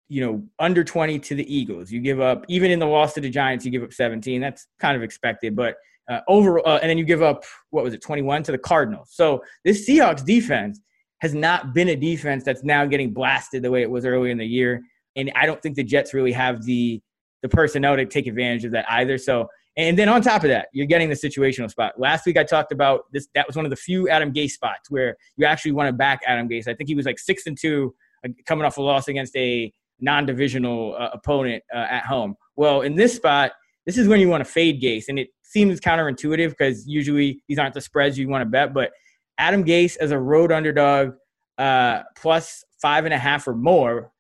you 0.08 0.24
know, 0.24 0.42
under 0.58 0.84
20 0.84 1.18
to 1.18 1.34
the 1.34 1.54
Eagles. 1.54 1.90
You 1.90 2.00
give 2.00 2.20
up, 2.20 2.44
even 2.48 2.70
in 2.70 2.78
the 2.78 2.86
loss 2.86 3.14
to 3.14 3.20
the 3.20 3.30
Giants, 3.30 3.64
you 3.64 3.70
give 3.70 3.82
up 3.82 3.92
17. 3.92 4.40
That's 4.40 4.66
kind 4.78 4.96
of 4.96 5.02
expected. 5.02 5.56
But 5.56 5.76
uh, 6.08 6.20
over, 6.28 6.66
uh, 6.66 6.78
and 6.78 6.88
then 6.88 6.98
you 6.98 7.04
give 7.04 7.22
up, 7.22 7.44
what 7.70 7.82
was 7.82 7.92
it, 7.92 8.00
21 8.00 8.44
to 8.44 8.52
the 8.52 8.58
Cardinals. 8.58 9.10
So 9.12 9.42
this 9.64 9.88
Seahawks 9.88 10.24
defense 10.24 10.80
has 11.20 11.34
not 11.34 11.74
been 11.74 11.88
a 11.88 11.96
defense 11.96 12.44
that's 12.44 12.62
now 12.62 12.84
getting 12.86 13.12
blasted 13.12 13.62
the 13.62 13.70
way 13.70 13.82
it 13.82 13.90
was 13.90 14.04
earlier 14.04 14.30
in 14.30 14.38
the 14.38 14.46
year. 14.46 14.82
And 15.16 15.32
I 15.34 15.46
don't 15.46 15.60
think 15.62 15.74
the 15.76 15.84
Jets 15.84 16.14
really 16.14 16.32
have 16.32 16.64
the 16.64 17.00
the 17.42 17.48
personnel 17.48 17.96
to 17.96 18.06
take 18.06 18.26
advantage 18.26 18.64
of 18.64 18.72
that 18.72 18.90
either. 18.90 19.18
So, 19.18 19.46
and 19.76 19.98
then 19.98 20.08
on 20.08 20.22
top 20.22 20.42
of 20.42 20.48
that, 20.48 20.68
you're 20.72 20.86
getting 20.86 21.08
the 21.08 21.14
situational 21.14 21.70
spot. 21.70 21.92
Last 21.98 22.24
week 22.26 22.36
I 22.36 22.44
talked 22.44 22.72
about 22.72 23.04
this. 23.12 23.28
That 23.34 23.46
was 23.46 23.56
one 23.56 23.66
of 23.66 23.70
the 23.70 23.76
few 23.76 24.08
Adam 24.08 24.32
Gase 24.32 24.52
spots 24.52 24.90
where 24.90 25.16
you 25.36 25.46
actually 25.46 25.72
want 25.72 25.88
to 25.88 25.92
back 25.92 26.20
Adam 26.26 26.48
Gase. 26.48 26.66
I 26.66 26.74
think 26.74 26.88
he 26.88 26.94
was 26.94 27.06
like 27.06 27.18
six 27.18 27.46
and 27.46 27.56
two, 27.58 27.94
uh, 28.24 28.30
coming 28.46 28.64
off 28.64 28.78
a 28.78 28.82
loss 28.82 29.08
against 29.08 29.36
a 29.36 29.72
non-divisional 30.00 30.96
uh, 30.98 31.10
opponent 31.12 31.62
uh, 31.74 31.78
at 31.78 32.04
home. 32.04 32.34
Well, 32.56 32.82
in 32.82 32.94
this 32.94 33.14
spot, 33.14 33.52
this 33.86 33.96
is 33.98 34.08
when 34.08 34.20
you 34.20 34.28
want 34.28 34.44
to 34.44 34.50
fade 34.50 34.82
Gase, 34.82 35.04
and 35.08 35.18
it 35.18 35.28
seems 35.42 35.80
counterintuitive 35.80 36.50
because 36.50 36.86
usually 36.86 37.42
these 37.48 37.58
aren't 37.58 37.74
the 37.74 37.80
spreads 37.80 38.18
you 38.18 38.28
want 38.28 38.42
to 38.42 38.46
bet. 38.46 38.74
But 38.74 38.90
Adam 39.38 39.64
Gase 39.64 39.96
as 39.98 40.10
a 40.10 40.18
road 40.18 40.52
underdog, 40.52 41.14
uh, 41.58 42.02
plus 42.16 42.64
five 42.82 43.04
and 43.04 43.14
a 43.14 43.18
half 43.18 43.46
or 43.46 43.54
more, 43.54 44.10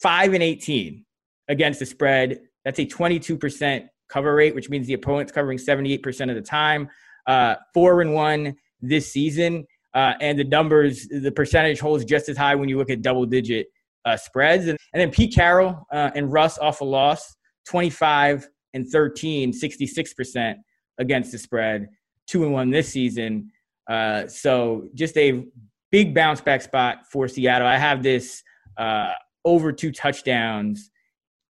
five 0.00 0.34
and 0.34 0.42
eighteen 0.42 1.04
against 1.48 1.80
the 1.80 1.86
spread. 1.86 2.40
That's 2.64 2.78
a 2.78 2.86
twenty-two 2.86 3.36
percent 3.36 3.86
cover 4.08 4.34
rate, 4.34 4.54
which 4.54 4.70
means 4.70 4.86
the 4.86 4.94
opponent's 4.94 5.32
covering 5.32 5.58
seventy-eight 5.58 6.02
percent 6.02 6.30
of 6.30 6.36
the 6.36 6.42
time. 6.42 6.88
Uh, 7.26 7.56
four 7.74 8.02
and 8.02 8.14
one 8.14 8.54
this 8.80 9.12
season. 9.12 9.66
Uh, 9.94 10.12
and 10.20 10.38
the 10.38 10.44
numbers, 10.44 11.08
the 11.08 11.32
percentage 11.32 11.80
holds 11.80 12.04
just 12.04 12.28
as 12.28 12.36
high 12.36 12.54
when 12.54 12.68
you 12.68 12.76
look 12.76 12.90
at 12.90 13.00
double 13.00 13.24
digit 13.24 13.66
uh, 14.06 14.16
spreads. 14.16 14.68
And, 14.68 14.78
and 14.94 15.00
then 15.00 15.10
Pete 15.10 15.34
Carroll 15.34 15.86
uh, 15.92 16.12
and 16.14 16.32
Russ 16.32 16.56
off 16.58 16.80
a 16.80 16.84
loss, 16.84 17.36
25 17.68 18.48
and 18.72 18.88
13, 18.88 19.52
66% 19.52 20.54
against 20.98 21.32
the 21.32 21.38
spread, 21.38 21.88
two 22.26 22.44
and 22.44 22.52
one 22.52 22.70
this 22.70 22.88
season. 22.88 23.50
Uh, 23.90 24.26
so 24.26 24.88
just 24.94 25.16
a 25.18 25.44
big 25.90 26.14
bounce 26.14 26.40
back 26.40 26.62
spot 26.62 26.98
for 27.10 27.28
Seattle. 27.28 27.66
I 27.66 27.76
have 27.76 28.02
this 28.02 28.42
uh, 28.78 29.12
over 29.44 29.72
two 29.72 29.92
touchdowns. 29.92 30.90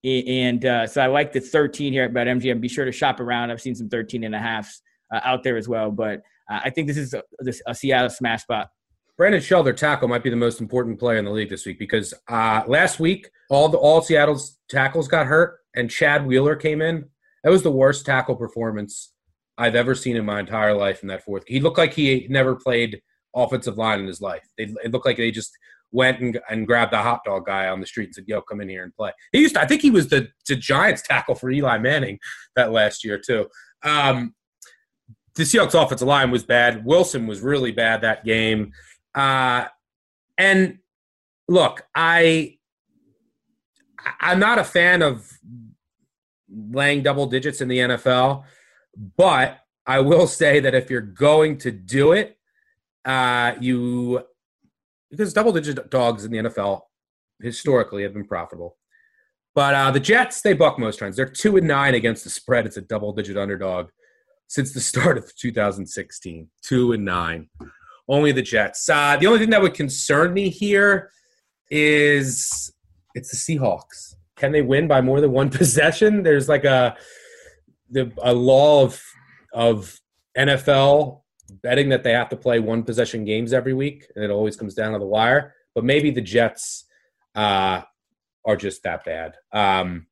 And 0.05 0.65
uh, 0.65 0.87
so 0.87 1.01
I 1.01 1.07
like 1.07 1.33
the 1.33 1.41
13 1.41 1.93
here 1.93 2.05
at 2.05 2.13
BetMGM. 2.13 2.61
Be 2.61 2.69
sure 2.69 2.85
to 2.85 2.93
shop 2.93 3.19
around. 3.19 3.51
I've 3.51 3.61
seen 3.61 3.75
some 3.75 3.89
13 3.89 4.25
and 4.25 4.35
a 4.35 4.39
halfs 4.39 4.81
uh, 5.13 5.21
out 5.25 5.43
there 5.43 5.57
as 5.57 5.69
well. 5.69 5.91
But 5.91 6.23
I 6.49 6.71
think 6.71 6.87
this 6.87 6.97
is 6.97 7.13
a, 7.13 7.23
a 7.67 7.75
Seattle 7.75 8.09
smash 8.09 8.43
spot 8.43 8.69
Brandon 9.17 9.41
Shell, 9.41 9.63
their 9.63 9.73
tackle, 9.73 10.09
might 10.09 10.23
be 10.23 10.31
the 10.31 10.37
most 10.37 10.61
important 10.61 10.99
player 10.99 11.19
in 11.19 11.25
the 11.25 11.31
league 11.31 11.49
this 11.49 11.65
week 11.65 11.79
because 11.79 12.13
uh, 12.29 12.63
last 12.67 13.01
week 13.01 13.31
all 13.49 13.69
the 13.69 13.79
all 13.79 14.03
Seattle's 14.03 14.59
tackles 14.69 15.09
got 15.09 15.27
hurt, 15.27 15.59
and 15.75 15.91
Chad 15.91 16.27
Wheeler 16.27 16.57
came 16.57 16.83
in. 16.83 17.09
That 17.43 17.51
was 17.51 17.63
the 17.63 17.71
worst 17.71 18.05
tackle 18.05 18.37
performance 18.37 19.13
I've 19.57 19.75
ever 19.75 19.95
seen 19.95 20.17
in 20.17 20.27
my 20.27 20.41
entire 20.41 20.75
life 20.75 21.03
in 21.03 21.09
that 21.09 21.25
fourth. 21.25 21.45
He 21.47 21.61
looked 21.61 21.79
like 21.79 21.95
he 21.95 22.27
never 22.29 22.57
played 22.57 23.01
offensive 23.35 23.79
line 23.79 24.01
in 24.01 24.07
his 24.07 24.21
life. 24.21 24.47
They, 24.59 24.65
it 24.85 24.93
looked 24.93 25.07
like 25.07 25.17
they 25.17 25.31
just 25.31 25.57
went 25.93 26.21
and, 26.21 26.39
and 26.51 26.67
grabbed 26.67 26.93
a 26.93 27.03
hot 27.03 27.21
dog 27.25 27.47
guy 27.47 27.69
on 27.69 27.81
the 27.81 27.87
street 27.87 28.07
and 28.07 28.15
said, 28.15 28.25
"Yo, 28.27 28.43
come 28.43 28.61
in 28.61 28.69
here 28.69 28.85
and 28.85 28.95
play." 28.95 29.13
He 29.33 29.41
used, 29.41 29.55
to, 29.55 29.63
I 29.63 29.67
think, 29.67 29.81
he 29.81 29.91
was 29.91 30.09
the, 30.09 30.29
the 30.47 30.57
Giants 30.57 31.03
tackle 31.03 31.35
for 31.35 31.51
Eli 31.51 31.79
Manning 31.79 32.19
that 32.55 32.73
last 32.73 33.03
year 33.03 33.19
too. 33.19 33.47
Um, 33.83 34.35
the 35.37 35.45
Seahawks 35.45 35.81
offensive 35.81 36.09
line 36.09 36.31
was 36.31 36.45
bad. 36.45 36.85
Wilson 36.85 37.27
was 37.27 37.41
really 37.41 37.71
bad 37.71 38.01
that 38.01 38.25
game. 38.25 38.73
Uh, 39.17 39.65
and 40.39 40.79
look, 41.49 41.87
I 41.95 42.59
I'm 44.21 44.39
not 44.39 44.59
a 44.59 44.65
fan 44.65 45.03
of 45.03 45.29
laying 46.49 47.03
double 47.03 47.27
digits 47.27 47.61
in 47.61 47.69
the 47.69 47.79
NFL, 47.79 48.45
but 49.17 49.59
I 49.87 50.01
will 50.01 50.27
say 50.27 50.61
that 50.61 50.75
if 50.75 50.91
you're 50.91 51.01
going 51.01 51.59
to 51.59 51.73
do 51.73 52.13
it, 52.13 52.37
uh, 53.05 53.55
you 53.61 54.23
because 55.11 55.33
double 55.33 55.53
digit 55.53 55.91
dogs 55.91 56.25
in 56.25 56.33
the 56.33 56.39
NFL 56.39 56.83
historically 57.41 58.03
have 58.03 58.13
been 58.13 58.27
profitable. 58.27 58.77
But 59.55 59.75
uh, 59.75 59.91
the 59.91 60.01
Jets, 60.01 60.43
they 60.43 60.53
buck 60.53 60.79
most 60.79 60.99
trends. 60.99 61.17
They're 61.17 61.27
two 61.27 61.57
and 61.57 61.67
nine 61.67 61.95
against 61.95 62.25
the 62.25 62.31
spread. 62.31 62.67
It's 62.67 62.77
a 62.77 62.83
double 62.83 63.15
digit 63.15 63.39
underdog 63.39 63.89
since 64.49 64.75
the 64.75 64.81
start 64.81 65.17
of 65.17 65.35
2016. 65.37 66.51
Two 66.63 66.93
and 66.93 67.05
nine. 67.05 67.49
Only 68.09 68.33
the 68.33 68.43
Jets. 68.43 68.89
Uh, 68.89 69.17
the 69.17 69.27
only 69.27 69.39
thing 69.39 69.51
that 69.51 69.61
would 69.61 69.75
concern 69.75 70.33
me 70.33 70.49
here 70.49 71.11
is 71.71 72.73
it's 73.15 73.31
the 73.31 73.59
Seahawks. 73.59 74.15
Can 74.37 74.53
they 74.53 74.63
win 74.63 74.87
by 74.87 75.01
more 75.01 75.21
than 75.21 75.33
one 75.33 75.51
possession? 75.61 76.23
There's 76.23 76.49
like 76.49 76.65
a 76.65 76.97
the 77.91 78.13
a 78.23 78.33
law 78.33 78.85
of 78.85 79.03
of 79.53 79.99
NFL 80.37 81.23
betting 81.63 81.89
that 81.89 82.03
they 82.03 82.13
have 82.13 82.29
to 82.29 82.37
play 82.37 82.61
one 82.61 82.83
possession 82.83 83.25
games 83.25 83.53
every 83.53 83.75
week, 83.75 84.07
and 84.15 84.25
it 84.25 84.31
always 84.31 84.57
comes 84.57 84.75
down 84.75 84.93
to 84.93 84.99
the 84.99 85.07
wire. 85.07 85.55
But 85.75 85.85
maybe 85.85 86.11
the 86.11 86.21
Jets 86.21 86.85
uh, 87.35 87.83
are 88.45 88.57
just 88.57 88.83
that 88.85 89.05
bad. 89.05 89.35
Um, 89.53 90.07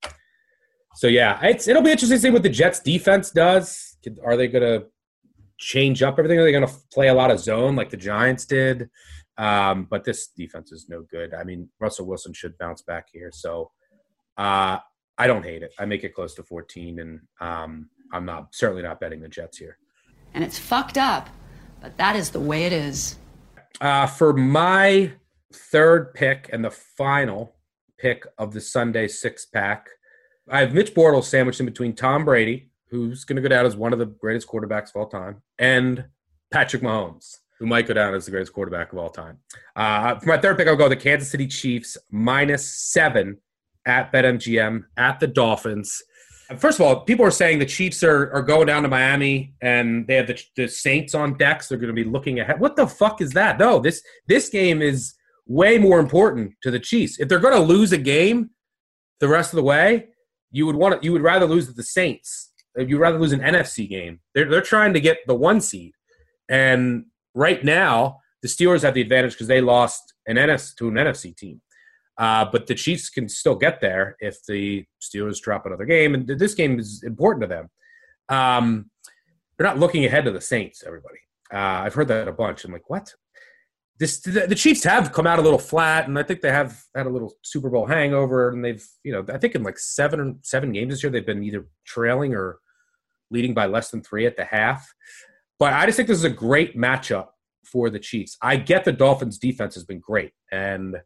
so 0.97 1.07
yeah, 1.07 1.39
it's 1.43 1.69
it'll 1.69 1.83
be 1.83 1.91
interesting 1.91 2.19
to 2.19 2.23
see 2.23 2.31
what 2.31 2.43
the 2.43 2.49
Jets 2.49 2.81
defense 2.81 3.31
does. 3.31 3.97
Are 4.25 4.37
they 4.37 4.49
going 4.49 4.63
to 4.63 4.87
change 5.59 6.03
up 6.03 6.19
everything? 6.19 6.39
Are 6.39 6.45
they 6.45 6.53
going 6.53 6.67
to 6.67 6.75
play 6.93 7.09
a 7.09 7.15
lot 7.15 7.31
of 7.31 7.41
zone 7.41 7.77
like 7.77 7.91
the 7.91 7.97
Giants 7.97 8.47
did? 8.47 8.89
Um, 9.37 9.87
but 9.91 10.05
this 10.05 10.29
defense 10.29 10.73
is 10.73 10.87
no 10.89 11.03
good. 11.03 11.35
I 11.35 11.45
mean, 11.45 11.69
Russell 11.81 12.07
Wilson 12.07 12.33
should 12.33 12.57
bounce 12.59 12.83
back 12.83 13.09
here. 13.13 13.31
So 13.33 13.71
uh, 14.37 14.79
I 15.19 15.27
don't 15.27 15.45
hate 15.45 15.63
it. 15.63 15.73
I 15.79 15.85
make 15.85 16.05
it 16.05 16.15
close 16.15 16.35
to 16.35 16.43
14, 16.43 16.99
and 17.01 17.21
um, 17.41 17.89
I'm 18.13 18.25
not 18.25 18.55
certainly 18.55 18.83
not 18.83 19.01
betting 19.01 19.21
the 19.21 19.29
Jets 19.29 19.59
here. 19.59 19.79
And 20.35 20.43
it's 20.43 20.59
fucked 20.59 20.99
up, 20.99 21.29
but 21.81 21.97
that 21.97 22.17
is 22.17 22.31
the 22.31 22.41
way 22.41 22.65
it 22.65 22.73
is. 22.73 23.17
Uh, 23.81 24.07
for 24.07 24.33
my 24.33 25.13
third 25.53 26.15
pick 26.15 26.51
and 26.53 26.65
the 26.65 26.71
final 26.71 27.57
pick 27.99 28.25
of 28.39 28.53
the 28.53 28.61
Sunday 28.61 29.09
six 29.09 29.47
pack, 29.47 29.89
I 30.49 30.61
have 30.61 30.75
Mitch 30.75 30.95
Bortles 30.95 31.25
sandwiched 31.25 31.61
in 31.61 31.67
between 31.67 31.95
Tom 31.95 32.25
Brady, 32.25 32.71
who's 32.95 33.25
going 33.25 33.37
to 33.37 33.43
go 33.43 33.49
down 33.49 33.67
as 33.67 33.77
one 33.77 33.93
of 33.93 33.99
the 33.99 34.07
greatest 34.07 34.47
quarterbacks 34.47 34.91
of 34.91 34.97
all 34.97 35.09
time, 35.09 35.43
and 35.59 36.05
Patrick 36.53 36.83
Mahomes, 36.83 37.39
who 37.59 37.67
might 37.67 37.89
go 37.89 37.95
down 37.95 38.15
as 38.15 38.25
the 38.25 38.31
greatest 38.31 38.53
quarterback 38.53 38.93
of 38.93 38.99
all 38.99 39.11
time. 39.11 39.39
Uh, 39.75 40.17
for 40.21 40.29
my 40.29 40.39
third 40.39 40.57
pick, 40.57 40.69
I'll 40.69 40.77
go 40.77 40.89
the 40.89 40.97
Kansas 40.97 41.29
City 41.29 41.49
Chiefs 41.49 41.99
minus 42.11 42.67
seven 42.93 43.39
at 43.85 44.13
BetMGM 44.13 44.85
at 44.97 45.19
the 45.19 45.27
Dolphins. 45.27 46.01
First 46.59 46.79
of 46.79 46.87
all, 46.87 47.01
people 47.01 47.25
are 47.25 47.33
saying 47.33 47.59
the 47.59 47.67
Chiefs 47.67 48.05
are, 48.05 48.31
are 48.33 48.43
going 48.43 48.67
down 48.67 48.85
to 48.85 48.89
Miami 48.89 49.55
and 49.61 50.07
they 50.07 50.15
have 50.15 50.29
the, 50.29 50.41
the 50.57 50.69
Saints 50.69 51.15
on 51.15 51.37
decks. 51.37 51.69
They're 51.69 51.79
going 51.79 51.95
to 51.95 52.05
be 52.05 52.09
looking 52.09 52.39
ahead. 52.39 52.61
What 52.61 52.77
the 52.77 52.87
fuck 52.87 53.21
is 53.21 53.33
that? 53.33 53.59
No, 53.59 53.81
this 53.81 54.03
this 54.29 54.49
game 54.49 54.81
is 54.83 55.15
way 55.47 55.79
more 55.79 55.99
important 55.99 56.53
to 56.63 56.71
the 56.71 56.79
Chiefs. 56.79 57.19
If 57.19 57.29
they're 57.29 57.41
going 57.41 57.55
to 57.55 57.61
lose 57.61 57.93
a 57.93 57.99
game 57.99 58.51
the 59.21 59.29
rest 59.29 59.53
of 59.53 59.57
the 59.57 59.63
way, 59.65 60.09
you 60.51 60.67
would 60.67 60.77
want 60.77 61.01
to, 61.01 61.05
you 61.05 61.13
would 61.13 61.23
rather 61.23 61.47
lose 61.47 61.67
to 61.67 61.73
the 61.73 61.83
Saints 61.83 62.53
you'd 62.77 62.99
rather 62.99 63.19
lose 63.19 63.33
an 63.33 63.41
NFC 63.41 63.89
game. 63.89 64.21
They're 64.35 64.49
they're 64.49 64.61
trying 64.61 64.95
to 64.95 65.01
get 65.01 65.19
the 65.27 65.35
one 65.35 65.61
seed, 65.61 65.93
and 66.49 67.07
right 67.35 67.65
now 67.65 68.19
the 68.43 68.49
Steelers 68.49 68.83
have 68.83 68.95
the 68.95 69.01
advantage 69.01 69.33
because 69.33 69.49
they 69.49 69.61
lost 69.61 70.15
an 70.27 70.37
NFC 70.37 70.77
to 70.77 70.89
an 70.89 70.95
NFC 70.95 71.37
team. 71.37 71.61
Uh, 72.17 72.45
but 72.45 72.67
the 72.67 72.75
Chiefs 72.75 73.11
can 73.11 73.29
still 73.29 73.57
get 73.57 73.81
there 73.81 74.17
if 74.21 74.39
the 74.47 74.85
Steelers 75.03 75.41
drop 75.41 75.67
another 75.67 75.85
game, 75.85 76.15
and 76.15 76.27
this 76.27 76.55
game 76.55 76.79
is 76.79 77.03
important 77.05 77.43
to 77.43 77.49
them. 77.49 77.71
Um, 78.29 78.91
they're 79.57 79.67
not 79.67 79.79
looking 79.79 80.05
ahead 80.05 80.25
to 80.25 80.31
the 80.31 80.41
Saints. 80.41 80.83
Everybody, 80.87 81.19
uh, 81.53 81.83
I've 81.85 81.95
heard 81.95 82.09
that 82.09 82.29
a 82.29 82.33
bunch. 82.33 82.65
I'm 82.65 82.73
like, 82.73 82.89
what? 82.89 83.13
this 83.99 84.21
the, 84.21 84.47
the 84.47 84.55
Chiefs 84.55 84.85
have 84.85 85.13
come 85.13 85.27
out 85.27 85.39
a 85.39 85.43
little 85.43 85.59
flat, 85.59 86.09
and 86.09 86.19
I 86.19 86.23
think 86.23 86.41
they 86.41 86.51
have 86.51 86.83
had 86.95 87.07
a 87.07 87.11
little 87.11 87.35
Super 87.43 87.71
Bowl 87.71 87.87
hangover, 87.87 88.51
and 88.51 88.65
they've 88.65 88.85
you 89.05 89.13
know 89.13 89.25
I 89.33 89.39
think 89.39 89.55
in 89.55 89.63
like 89.63 89.79
seven 89.79 90.41
seven 90.43 90.73
games 90.73 90.93
this 90.93 91.03
year 91.03 91.11
they've 91.11 91.25
been 91.25 91.45
either 91.45 91.67
trailing 91.87 92.35
or 92.35 92.59
leading 93.35 93.53
by 93.53 93.67
less 93.67 93.91
than 93.91 94.03
three 94.03 94.25
at 94.25 94.37
the 94.37 94.45
half. 94.45 94.95
But 95.59 95.75
I 95.75 95.85
just 95.85 95.97
think 95.97 96.09
this 96.09 96.19
is 96.19 96.25
a 96.25 96.31
great 96.31 96.77
matchup 96.77 97.29
for 97.71 97.91
the 97.91 97.99
Chiefs. 97.99 98.39
I 98.41 98.57
get 98.57 98.85
the 98.85 98.93
Dolphins' 98.93 99.39
defense 99.39 99.75
has 99.75 99.85
been 99.85 100.01
great, 100.01 100.33
and 100.51 100.97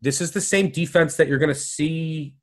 this 0.00 0.20
is 0.20 0.32
the 0.32 0.40
same 0.40 0.70
defense 0.70 1.16
that 1.16 1.28
you're 1.28 1.38
going 1.38 1.54
to 1.54 1.54
see 1.54 2.34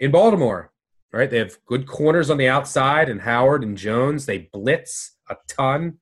in 0.00 0.10
Baltimore, 0.10 0.72
right? 1.12 1.30
They 1.30 1.38
have 1.38 1.56
good 1.66 1.86
corners 1.86 2.30
on 2.30 2.38
the 2.38 2.48
outside, 2.48 3.08
and 3.08 3.20
Howard 3.20 3.62
and 3.62 3.76
Jones. 3.76 4.26
They 4.26 4.48
blitz 4.52 5.16
a 5.30 5.36
ton. 5.48 5.98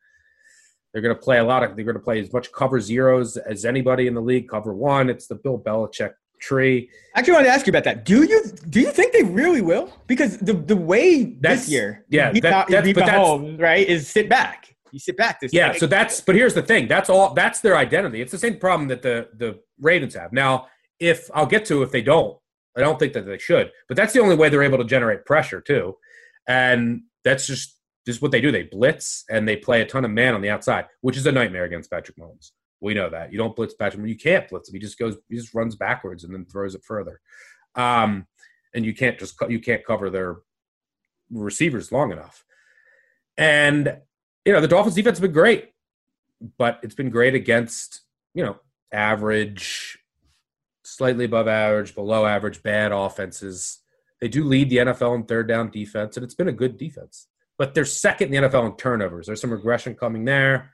They're 0.92 1.02
going 1.02 1.14
to 1.14 1.20
play 1.20 1.38
a 1.38 1.44
lot 1.44 1.62
of. 1.62 1.76
They're 1.76 1.84
going 1.84 1.94
to 1.94 2.02
play 2.02 2.20
as 2.20 2.32
much 2.32 2.50
cover 2.52 2.80
zeros 2.80 3.36
as 3.36 3.64
anybody 3.64 4.06
in 4.06 4.14
the 4.14 4.20
league. 4.20 4.48
Cover 4.48 4.74
one. 4.74 5.10
It's 5.10 5.26
the 5.26 5.36
Bill 5.36 5.58
Belichick 5.58 6.12
tree. 6.40 6.88
I 7.14 7.18
actually 7.20 7.34
wanted 7.34 7.46
to 7.48 7.52
ask 7.52 7.66
you 7.66 7.70
about 7.70 7.84
that. 7.84 8.04
Do 8.04 8.22
you 8.24 8.42
do 8.68 8.80
you 8.80 8.90
think 8.90 9.12
they 9.12 9.22
really 9.22 9.60
will? 9.60 9.92
Because 10.06 10.38
the 10.38 10.54
the 10.54 10.76
way 10.76 11.24
That's- 11.24 11.60
this 11.66 11.68
year, 11.68 12.04
yeah, 12.08 12.32
beat, 12.32 12.42
that- 12.42 12.50
Ma- 12.50 12.64
that's- 12.64 12.84
beat 12.84 12.94
but 12.94 13.06
that's- 13.06 13.20
Mahomes, 13.26 13.60
right? 13.60 13.86
Is 13.86 14.08
sit 14.08 14.28
back. 14.28 14.74
You 14.92 14.98
sit 14.98 15.16
back. 15.16 15.40
This 15.40 15.52
Yeah, 15.52 15.68
like, 15.68 15.78
so 15.78 15.86
that's 15.86 16.20
but 16.20 16.34
here's 16.34 16.54
the 16.54 16.62
thing. 16.62 16.88
That's 16.88 17.08
all 17.08 17.32
that's 17.34 17.60
their 17.60 17.76
identity. 17.76 18.20
It's 18.20 18.32
the 18.32 18.38
same 18.38 18.56
problem 18.58 18.88
that 18.88 19.02
the 19.02 19.28
the 19.36 19.60
Ravens 19.80 20.14
have. 20.14 20.32
Now, 20.32 20.66
if 20.98 21.30
I'll 21.34 21.46
get 21.46 21.64
to 21.66 21.82
if 21.82 21.90
they 21.92 22.02
don't. 22.02 22.36
I 22.76 22.80
don't 22.80 22.98
think 23.00 23.14
that 23.14 23.26
they 23.26 23.38
should. 23.38 23.72
But 23.88 23.96
that's 23.96 24.12
the 24.12 24.20
only 24.20 24.36
way 24.36 24.48
they're 24.48 24.62
able 24.62 24.78
to 24.78 24.84
generate 24.84 25.26
pressure 25.26 25.60
too. 25.60 25.96
And 26.48 27.02
that's 27.24 27.46
just 27.46 27.76
just 28.06 28.22
what 28.22 28.30
they 28.30 28.40
do. 28.40 28.50
They 28.50 28.62
blitz 28.62 29.24
and 29.28 29.46
they 29.46 29.56
play 29.56 29.82
a 29.82 29.86
ton 29.86 30.04
of 30.04 30.10
man 30.10 30.34
on 30.34 30.40
the 30.40 30.50
outside, 30.50 30.86
which 31.00 31.16
is 31.16 31.26
a 31.26 31.32
nightmare 31.32 31.64
against 31.64 31.90
Patrick 31.90 32.16
Mahomes. 32.16 32.52
We 32.80 32.94
know 32.94 33.10
that. 33.10 33.32
You 33.32 33.38
don't 33.38 33.54
blitz 33.54 33.74
Patrick. 33.74 34.06
You 34.06 34.16
can't 34.16 34.48
blitz 34.48 34.68
him. 34.68 34.74
He 34.74 34.80
just 34.80 34.98
goes 34.98 35.16
he 35.28 35.36
just 35.36 35.54
runs 35.54 35.76
backwards 35.76 36.24
and 36.24 36.34
then 36.34 36.46
throws 36.46 36.74
it 36.74 36.84
further. 36.84 37.20
Um 37.74 38.26
and 38.74 38.84
you 38.84 38.94
can't 38.94 39.18
just 39.18 39.36
you 39.48 39.60
can't 39.60 39.84
cover 39.84 40.10
their 40.10 40.38
receivers 41.30 41.92
long 41.92 42.12
enough. 42.12 42.44
And 43.36 43.98
you 44.44 44.52
know, 44.52 44.60
the 44.60 44.68
Dolphins 44.68 44.94
defense 44.94 45.18
has 45.18 45.22
been 45.22 45.32
great, 45.32 45.70
but 46.58 46.80
it's 46.82 46.94
been 46.94 47.10
great 47.10 47.34
against, 47.34 48.02
you 48.34 48.44
know, 48.44 48.56
average, 48.92 49.98
slightly 50.84 51.26
above 51.26 51.48
average, 51.48 51.94
below 51.94 52.26
average, 52.26 52.62
bad 52.62 52.92
offenses. 52.92 53.78
They 54.20 54.28
do 54.28 54.44
lead 54.44 54.70
the 54.70 54.78
NFL 54.78 55.14
in 55.16 55.24
third 55.24 55.48
down 55.48 55.70
defense, 55.70 56.16
and 56.16 56.24
it's 56.24 56.34
been 56.34 56.48
a 56.48 56.52
good 56.52 56.76
defense. 56.76 57.26
But 57.58 57.74
they're 57.74 57.84
second 57.84 58.34
in 58.34 58.42
the 58.42 58.48
NFL 58.48 58.70
in 58.70 58.76
turnovers. 58.76 59.26
There's 59.26 59.40
some 59.40 59.52
regression 59.52 59.94
coming 59.94 60.24
there. 60.24 60.72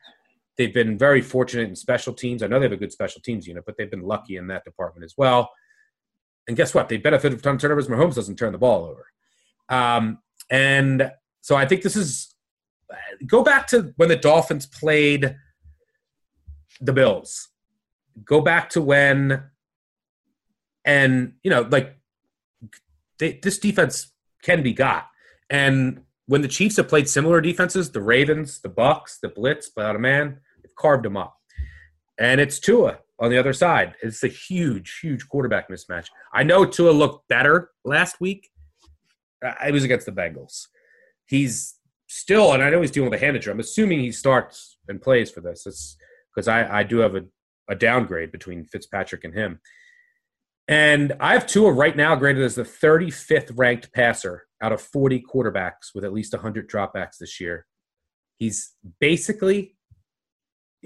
They've 0.56 0.72
been 0.72 0.96
very 0.96 1.20
fortunate 1.20 1.68
in 1.68 1.76
special 1.76 2.14
teams. 2.14 2.42
I 2.42 2.46
know 2.46 2.58
they 2.58 2.64
have 2.64 2.72
a 2.72 2.76
good 2.76 2.92
special 2.92 3.20
teams 3.20 3.46
unit, 3.46 3.64
but 3.66 3.76
they've 3.76 3.90
been 3.90 4.02
lucky 4.02 4.36
in 4.36 4.46
that 4.48 4.64
department 4.64 5.04
as 5.04 5.14
well. 5.16 5.50
And 6.48 6.56
guess 6.56 6.74
what? 6.74 6.88
They 6.88 6.96
benefited 6.96 7.42
from 7.42 7.58
turnovers. 7.58 7.88
Mahomes 7.88 8.14
doesn't 8.14 8.36
turn 8.36 8.52
the 8.52 8.58
ball 8.58 8.84
over. 8.84 9.06
Um, 9.68 10.18
and 10.50 11.12
so 11.40 11.56
I 11.56 11.66
think 11.66 11.82
this 11.82 11.96
is 11.96 12.34
go 13.26 13.42
back 13.42 13.66
to 13.68 13.92
when 13.96 14.08
the 14.08 14.16
Dolphins 14.16 14.66
played 14.66 15.36
the 16.80 16.92
Bills. 16.92 17.48
Go 18.24 18.40
back 18.40 18.70
to 18.70 18.80
when, 18.80 19.42
and 20.84 21.34
you 21.42 21.50
know, 21.50 21.62
like 21.62 21.96
they, 23.18 23.38
this 23.42 23.58
defense 23.58 24.12
can 24.42 24.62
be 24.62 24.72
got. 24.72 25.08
And 25.50 26.02
when 26.26 26.42
the 26.42 26.48
Chiefs 26.48 26.76
have 26.76 26.88
played 26.88 27.08
similar 27.08 27.40
defenses, 27.40 27.90
the 27.90 28.00
Ravens, 28.00 28.60
the 28.60 28.68
Bucs, 28.68 29.20
the 29.20 29.28
Blitz, 29.28 29.70
without 29.76 29.96
a 29.96 29.98
man, 30.00 30.40
carved 30.76 31.04
them 31.04 31.16
up. 31.16 31.36
And 32.18 32.40
it's 32.40 32.58
Tua 32.58 32.98
on 33.18 33.30
the 33.30 33.38
other 33.38 33.52
side. 33.52 33.94
It's 34.02 34.22
a 34.22 34.28
huge, 34.28 34.98
huge 35.02 35.28
quarterback 35.28 35.68
mismatch. 35.68 36.08
I 36.32 36.42
know 36.42 36.64
Tua 36.64 36.90
looked 36.90 37.28
better 37.28 37.70
last 37.84 38.20
week. 38.20 38.50
Uh, 39.44 39.52
It 39.66 39.72
was 39.72 39.84
against 39.84 40.06
the 40.06 40.12
Bengals. 40.12 40.66
He's 41.26 41.74
still, 42.06 42.52
and 42.52 42.62
I 42.62 42.70
know 42.70 42.80
he's 42.80 42.90
dealing 42.90 43.10
with 43.10 43.20
a 43.20 43.24
hand 43.24 43.36
injury. 43.36 43.52
I'm 43.52 43.60
assuming 43.60 44.00
he 44.00 44.12
starts 44.12 44.78
and 44.88 45.02
plays 45.02 45.30
for 45.30 45.40
this. 45.40 45.96
Because 46.34 46.48
I, 46.48 46.80
I 46.80 46.82
do 46.82 46.98
have 46.98 47.14
a, 47.14 47.24
a 47.68 47.74
downgrade 47.74 48.32
between 48.32 48.64
Fitzpatrick 48.64 49.24
and 49.24 49.34
him. 49.34 49.60
And 50.68 51.14
I 51.20 51.34
have 51.34 51.46
Tua 51.46 51.72
right 51.72 51.96
now 51.96 52.16
graded 52.16 52.42
as 52.42 52.56
the 52.56 52.64
35th 52.64 53.52
ranked 53.56 53.92
passer 53.92 54.46
out 54.60 54.72
of 54.72 54.80
40 54.80 55.22
quarterbacks 55.32 55.94
with 55.94 56.04
at 56.04 56.12
least 56.12 56.32
100 56.32 56.68
dropbacks 56.68 57.18
this 57.18 57.40
year. 57.40 57.66
He's 58.38 58.72
basically 59.00 59.75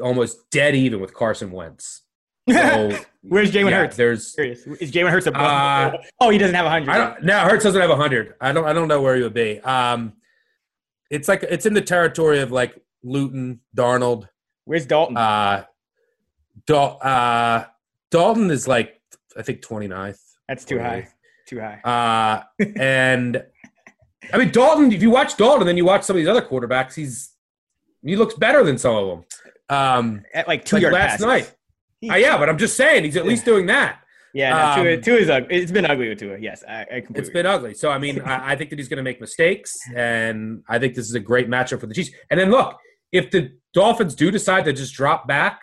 almost 0.00 0.50
dead 0.50 0.74
even 0.74 1.00
with 1.00 1.14
Carson 1.14 1.50
Wentz. 1.50 2.02
So 2.50 2.98
Where's 3.22 3.52
Jalen 3.52 3.70
yeah, 3.70 3.76
Hurts? 3.76 3.96
There's 3.96 4.34
Is 4.38 4.90
Jalen 4.90 5.10
Hurts 5.10 5.26
above? 5.26 5.42
Uh, 5.94 5.98
oh, 6.20 6.30
he 6.30 6.38
doesn't 6.38 6.54
have 6.54 6.66
a 6.66 6.70
hundred. 6.70 7.22
No, 7.22 7.38
Hurts 7.40 7.64
doesn't 7.64 7.80
have 7.80 7.90
hundred. 7.90 8.34
I 8.40 8.52
don't. 8.52 8.64
I 8.64 8.72
don't 8.72 8.88
know 8.88 9.02
where 9.02 9.14
he 9.14 9.22
would 9.22 9.34
be. 9.34 9.60
Um, 9.60 10.14
it's 11.10 11.28
like 11.28 11.42
it's 11.42 11.66
in 11.66 11.74
the 11.74 11.82
territory 11.82 12.40
of 12.40 12.50
like 12.50 12.80
Luton, 13.02 13.60
Darnold. 13.76 14.26
Where's 14.64 14.86
Dalton? 14.86 15.16
Uh, 15.16 15.64
Dal- 16.66 16.98
uh, 17.02 17.64
Dalton 18.10 18.50
is 18.50 18.66
like 18.66 19.00
I 19.36 19.42
think 19.42 19.60
29th. 19.60 20.18
That's 20.48 20.64
too 20.64 20.78
high. 20.78 21.08
Too 21.46 21.60
high. 21.60 21.80
Uh, 21.84 22.64
and 22.76 23.44
I 24.32 24.38
mean 24.38 24.50
Dalton. 24.50 24.92
If 24.92 25.02
you 25.02 25.10
watch 25.10 25.36
Dalton, 25.36 25.66
then 25.66 25.76
you 25.76 25.84
watch 25.84 26.04
some 26.04 26.16
of 26.16 26.18
these 26.18 26.28
other 26.28 26.42
quarterbacks. 26.42 26.94
He's 26.94 27.34
he 28.02 28.16
looks 28.16 28.34
better 28.34 28.64
than 28.64 28.78
some 28.78 28.96
of 28.96 29.08
them. 29.08 29.24
Um, 29.70 30.24
At 30.34 30.48
like 30.48 30.64
two 30.64 30.76
like 30.76 30.82
yard 30.82 30.94
last 30.94 31.20
passes. 31.20 31.26
night. 31.26 31.54
Uh, 32.10 32.16
yeah, 32.16 32.36
but 32.38 32.48
I'm 32.48 32.58
just 32.58 32.76
saying 32.76 33.04
he's 33.04 33.16
at 33.16 33.26
least 33.26 33.44
doing 33.44 33.66
that. 33.66 34.00
Yeah, 34.32 34.74
no, 34.76 34.82
Tua, 34.82 34.94
Um, 34.94 35.00
Tua 35.02 35.16
is 35.16 35.30
ugly. 35.30 35.56
It's 35.56 35.72
been 35.72 35.86
ugly 35.86 36.08
with 36.08 36.18
Tua. 36.18 36.38
Yes, 36.38 36.62
I, 36.68 36.82
I 36.82 36.84
completely. 37.00 37.20
It's 37.20 37.30
been 37.30 37.46
ugly. 37.46 37.74
So 37.74 37.90
I 37.90 37.98
mean, 37.98 38.20
I, 38.22 38.52
I 38.52 38.56
think 38.56 38.70
that 38.70 38.78
he's 38.78 38.88
going 38.88 38.98
to 38.98 39.02
make 39.02 39.20
mistakes, 39.20 39.76
and 39.94 40.62
I 40.68 40.78
think 40.78 40.94
this 40.94 41.08
is 41.08 41.14
a 41.14 41.20
great 41.20 41.48
matchup 41.48 41.80
for 41.80 41.86
the 41.86 41.94
Chiefs. 41.94 42.10
And 42.30 42.38
then 42.38 42.50
look, 42.50 42.76
if 43.12 43.30
the 43.30 43.52
Dolphins 43.74 44.14
do 44.14 44.30
decide 44.30 44.64
to 44.66 44.72
just 44.72 44.94
drop 44.94 45.26
back, 45.26 45.60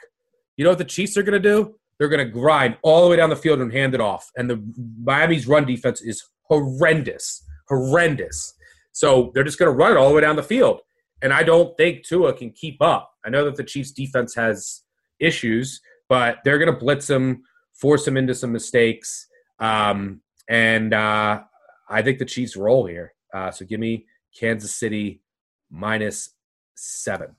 you 0.58 0.64
know 0.64 0.72
what 0.72 0.80
the 0.80 0.86
Chiefs 0.86 1.18
are 1.18 1.24
going 1.24 1.41
to 1.41 1.49
do? 1.49 1.76
They're 1.97 2.10
going 2.10 2.26
to 2.26 2.32
grind 2.32 2.78
all 2.84 3.03
the 3.03 3.10
way 3.10 3.16
down 3.16 3.30
the 3.30 3.36
field 3.36 3.60
and 3.60 3.72
hand 3.72 3.95
it 3.95 4.01
off. 4.01 4.30
And 4.36 4.49
the 4.49 4.62
Miami's 5.01 5.47
run 5.47 5.66
defense 5.66 6.01
is 6.01 6.24
horrendous, 6.43 7.43
horrendous. 7.68 8.53
So 8.91 9.32
they're 9.34 9.43
just 9.43 9.58
going 9.58 9.72
to 9.72 9.76
run 9.76 9.93
it 9.93 9.97
all 9.97 10.10
the 10.10 10.16
way 10.16 10.22
down 10.22 10.36
the 10.36 10.43
field. 10.43 10.82
And 11.22 11.34
I 11.34 11.41
don't 11.43 11.76
think 11.78 12.05
Tua 12.05 12.34
can 12.34 12.51
keep 12.51 12.82
up. 12.82 13.12
I 13.28 13.30
know 13.30 13.43
that 13.43 13.57
the 13.57 13.63
Chiefs 13.63 13.91
defense 13.91 14.34
has 14.36 14.84
issues, 15.19 15.82
but 16.07 16.38
they're 16.45 16.57
going 16.57 16.71
to 16.71 16.80
blitz 16.80 17.09
him, 17.09 17.43
force 17.73 18.07
him 18.07 18.15
into 18.15 18.34
some 18.34 18.53
mistakes. 18.53 19.28
Um, 19.59 20.21
and 20.49 20.93
uh, 20.93 21.41
I 21.89 22.01
think 22.01 22.19
the 22.19 22.25
Chiefs 22.25 22.55
roll 22.55 22.86
here. 22.86 23.13
Uh, 23.34 23.51
so 23.51 23.65
give 23.65 23.82
me 23.82 24.05
Kansas 24.39 24.73
City 24.73 25.21
minus 25.69 26.30
seven. 26.75 27.36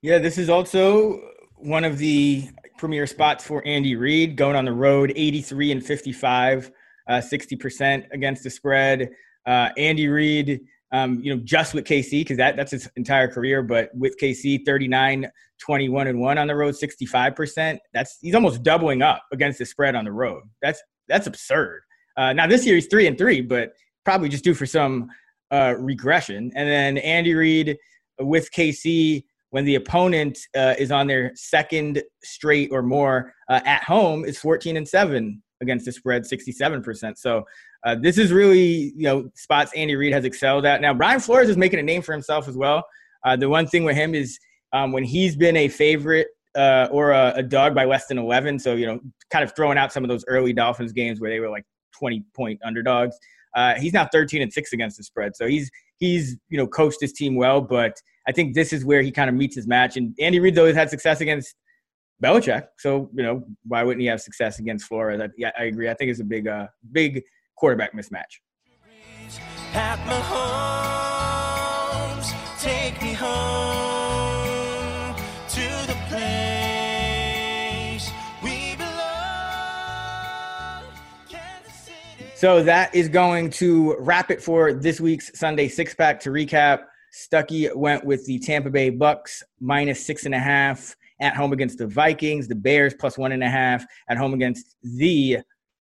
Yeah, 0.00 0.18
this 0.18 0.38
is 0.38 0.48
also 0.48 1.20
one 1.56 1.84
of 1.84 1.98
the 1.98 2.48
premier 2.78 3.06
spots 3.06 3.46
for 3.46 3.62
Andy 3.66 3.94
Reid 3.94 4.36
going 4.36 4.56
on 4.56 4.64
the 4.64 4.72
road, 4.72 5.12
83 5.14 5.72
and 5.72 5.84
55, 5.84 6.72
uh, 7.08 7.12
60% 7.16 8.06
against 8.10 8.42
the 8.42 8.50
spread. 8.50 9.10
Uh, 9.46 9.68
Andy 9.76 10.08
Reid, 10.08 10.62
um, 10.92 11.20
you 11.22 11.34
know, 11.34 11.40
just 11.42 11.72
with 11.74 11.84
KC, 11.84 12.20
because 12.20 12.36
that, 12.36 12.54
that's 12.54 12.70
his 12.70 12.88
entire 12.96 13.26
career, 13.26 13.62
but 13.62 13.90
with 13.94 14.18
KC, 14.20 14.64
39, 14.64 15.30
21 15.58 16.06
and 16.06 16.20
1 16.20 16.38
on 16.38 16.46
the 16.46 16.54
road, 16.54 16.74
65%. 16.74 17.78
That's 17.94 18.18
he's 18.20 18.34
almost 18.34 18.62
doubling 18.62 19.00
up 19.00 19.22
against 19.32 19.58
the 19.58 19.66
spread 19.66 19.94
on 19.94 20.04
the 20.04 20.12
road. 20.12 20.42
That's 20.60 20.82
that's 21.08 21.26
absurd. 21.26 21.82
Uh, 22.16 22.32
now 22.32 22.46
this 22.46 22.66
year 22.66 22.74
he's 22.74 22.86
three 22.86 23.06
and 23.06 23.16
three, 23.16 23.40
but 23.40 23.72
probably 24.04 24.28
just 24.28 24.44
due 24.44 24.54
for 24.54 24.66
some 24.66 25.08
uh, 25.50 25.74
regression. 25.78 26.52
And 26.54 26.68
then 26.68 26.98
Andy 26.98 27.34
Reid 27.34 27.78
with 28.20 28.50
KC, 28.52 29.24
when 29.50 29.64
the 29.64 29.76
opponent 29.76 30.38
uh, 30.56 30.74
is 30.78 30.90
on 30.90 31.06
their 31.06 31.32
second 31.34 32.02
straight 32.22 32.70
or 32.72 32.82
more 32.82 33.32
uh, 33.48 33.60
at 33.64 33.84
home, 33.84 34.24
is 34.24 34.38
14 34.38 34.76
and 34.76 34.88
seven 34.88 35.42
against 35.62 35.86
the 35.86 35.92
spread, 35.92 36.22
67%. 36.24 37.16
So 37.16 37.44
uh, 37.84 37.96
this 38.00 38.18
is 38.18 38.32
really 38.32 38.92
you 38.96 39.04
know 39.04 39.30
spots 39.34 39.72
Andy 39.74 39.96
Reid 39.96 40.12
has 40.12 40.24
excelled 40.24 40.66
at. 40.66 40.80
Now 40.80 40.92
Brian 40.92 41.20
Flores 41.20 41.48
is 41.48 41.56
making 41.56 41.78
a 41.78 41.82
name 41.82 42.02
for 42.02 42.12
himself 42.12 42.48
as 42.48 42.56
well. 42.56 42.84
Uh, 43.24 43.36
the 43.36 43.48
one 43.48 43.66
thing 43.66 43.84
with 43.84 43.96
him 43.96 44.14
is 44.14 44.38
um, 44.72 44.92
when 44.92 45.04
he's 45.04 45.36
been 45.36 45.56
a 45.56 45.68
favorite 45.68 46.28
uh, 46.56 46.88
or 46.90 47.12
a, 47.12 47.34
a 47.36 47.42
dog 47.42 47.74
by 47.74 47.84
less 47.84 48.06
than 48.06 48.18
11. 48.18 48.58
So, 48.58 48.74
you 48.74 48.86
know, 48.86 49.00
kind 49.30 49.44
of 49.44 49.54
throwing 49.56 49.78
out 49.78 49.92
some 49.92 50.04
of 50.04 50.08
those 50.08 50.24
early 50.28 50.52
Dolphins 50.52 50.92
games 50.92 51.20
where 51.20 51.30
they 51.30 51.40
were 51.40 51.50
like 51.50 51.64
20 51.98 52.24
point 52.34 52.60
underdogs. 52.64 53.16
Uh, 53.54 53.74
he's 53.74 53.92
now 53.92 54.08
13 54.10 54.42
and 54.42 54.52
six 54.52 54.72
against 54.72 54.96
the 54.96 55.04
spread. 55.04 55.36
So 55.36 55.46
he's, 55.46 55.70
he's, 55.98 56.36
you 56.48 56.58
know, 56.58 56.66
coached 56.66 56.98
his 57.00 57.12
team 57.12 57.36
well, 57.36 57.60
but 57.60 57.96
I 58.26 58.32
think 58.32 58.54
this 58.54 58.72
is 58.72 58.84
where 58.84 59.02
he 59.02 59.10
kind 59.10 59.28
of 59.28 59.36
meets 59.36 59.54
his 59.54 59.66
match. 59.66 59.96
And 59.96 60.14
Andy 60.18 60.40
Reid's 60.40 60.58
always 60.58 60.74
had 60.74 60.88
success 60.90 61.20
against 61.20 61.54
Belichick. 62.22 62.68
So 62.78 63.10
you 63.14 63.22
know 63.22 63.44
why 63.66 63.82
wouldn't 63.82 64.00
he 64.00 64.06
have 64.06 64.20
success 64.20 64.60
against 64.60 64.86
Flores? 64.86 65.20
I, 65.20 65.28
yeah, 65.36 65.50
I 65.58 65.64
agree. 65.64 65.90
I 65.90 65.94
think 65.94 66.10
it's 66.10 66.20
a 66.20 66.24
big, 66.24 66.46
uh, 66.46 66.68
big 66.92 67.24
quarterback 67.56 67.94
mismatch. 67.94 68.38
Pat 69.72 69.98
Mahomes, 70.06 72.32
take 72.60 73.02
me 73.02 73.12
home 73.12 75.16
to 75.48 75.68
the 75.86 75.96
place 76.08 78.10
we 78.42 78.76
belong. 78.76 80.84
So 82.36 82.62
that 82.62 82.94
is 82.94 83.08
going 83.08 83.50
to 83.50 83.96
wrap 83.98 84.30
it 84.30 84.40
for 84.42 84.72
this 84.72 85.00
week's 85.00 85.36
Sunday 85.38 85.68
six 85.68 85.94
pack. 85.94 86.20
To 86.20 86.30
recap, 86.30 86.84
Stuckey 87.12 87.74
went 87.74 88.04
with 88.04 88.24
the 88.26 88.38
Tampa 88.38 88.70
Bay 88.70 88.90
Bucs 88.90 89.42
minus 89.60 90.04
six 90.04 90.26
and 90.26 90.34
a 90.34 90.38
half 90.38 90.94
at 91.22 91.36
home 91.36 91.52
against 91.52 91.78
the 91.78 91.86
Vikings, 91.86 92.48
the 92.48 92.54
Bears 92.54 92.92
plus 92.92 93.16
one 93.16 93.32
and 93.32 93.42
a 93.42 93.48
half 93.48 93.86
at 94.10 94.18
home 94.18 94.34
against 94.34 94.76
the 94.82 95.38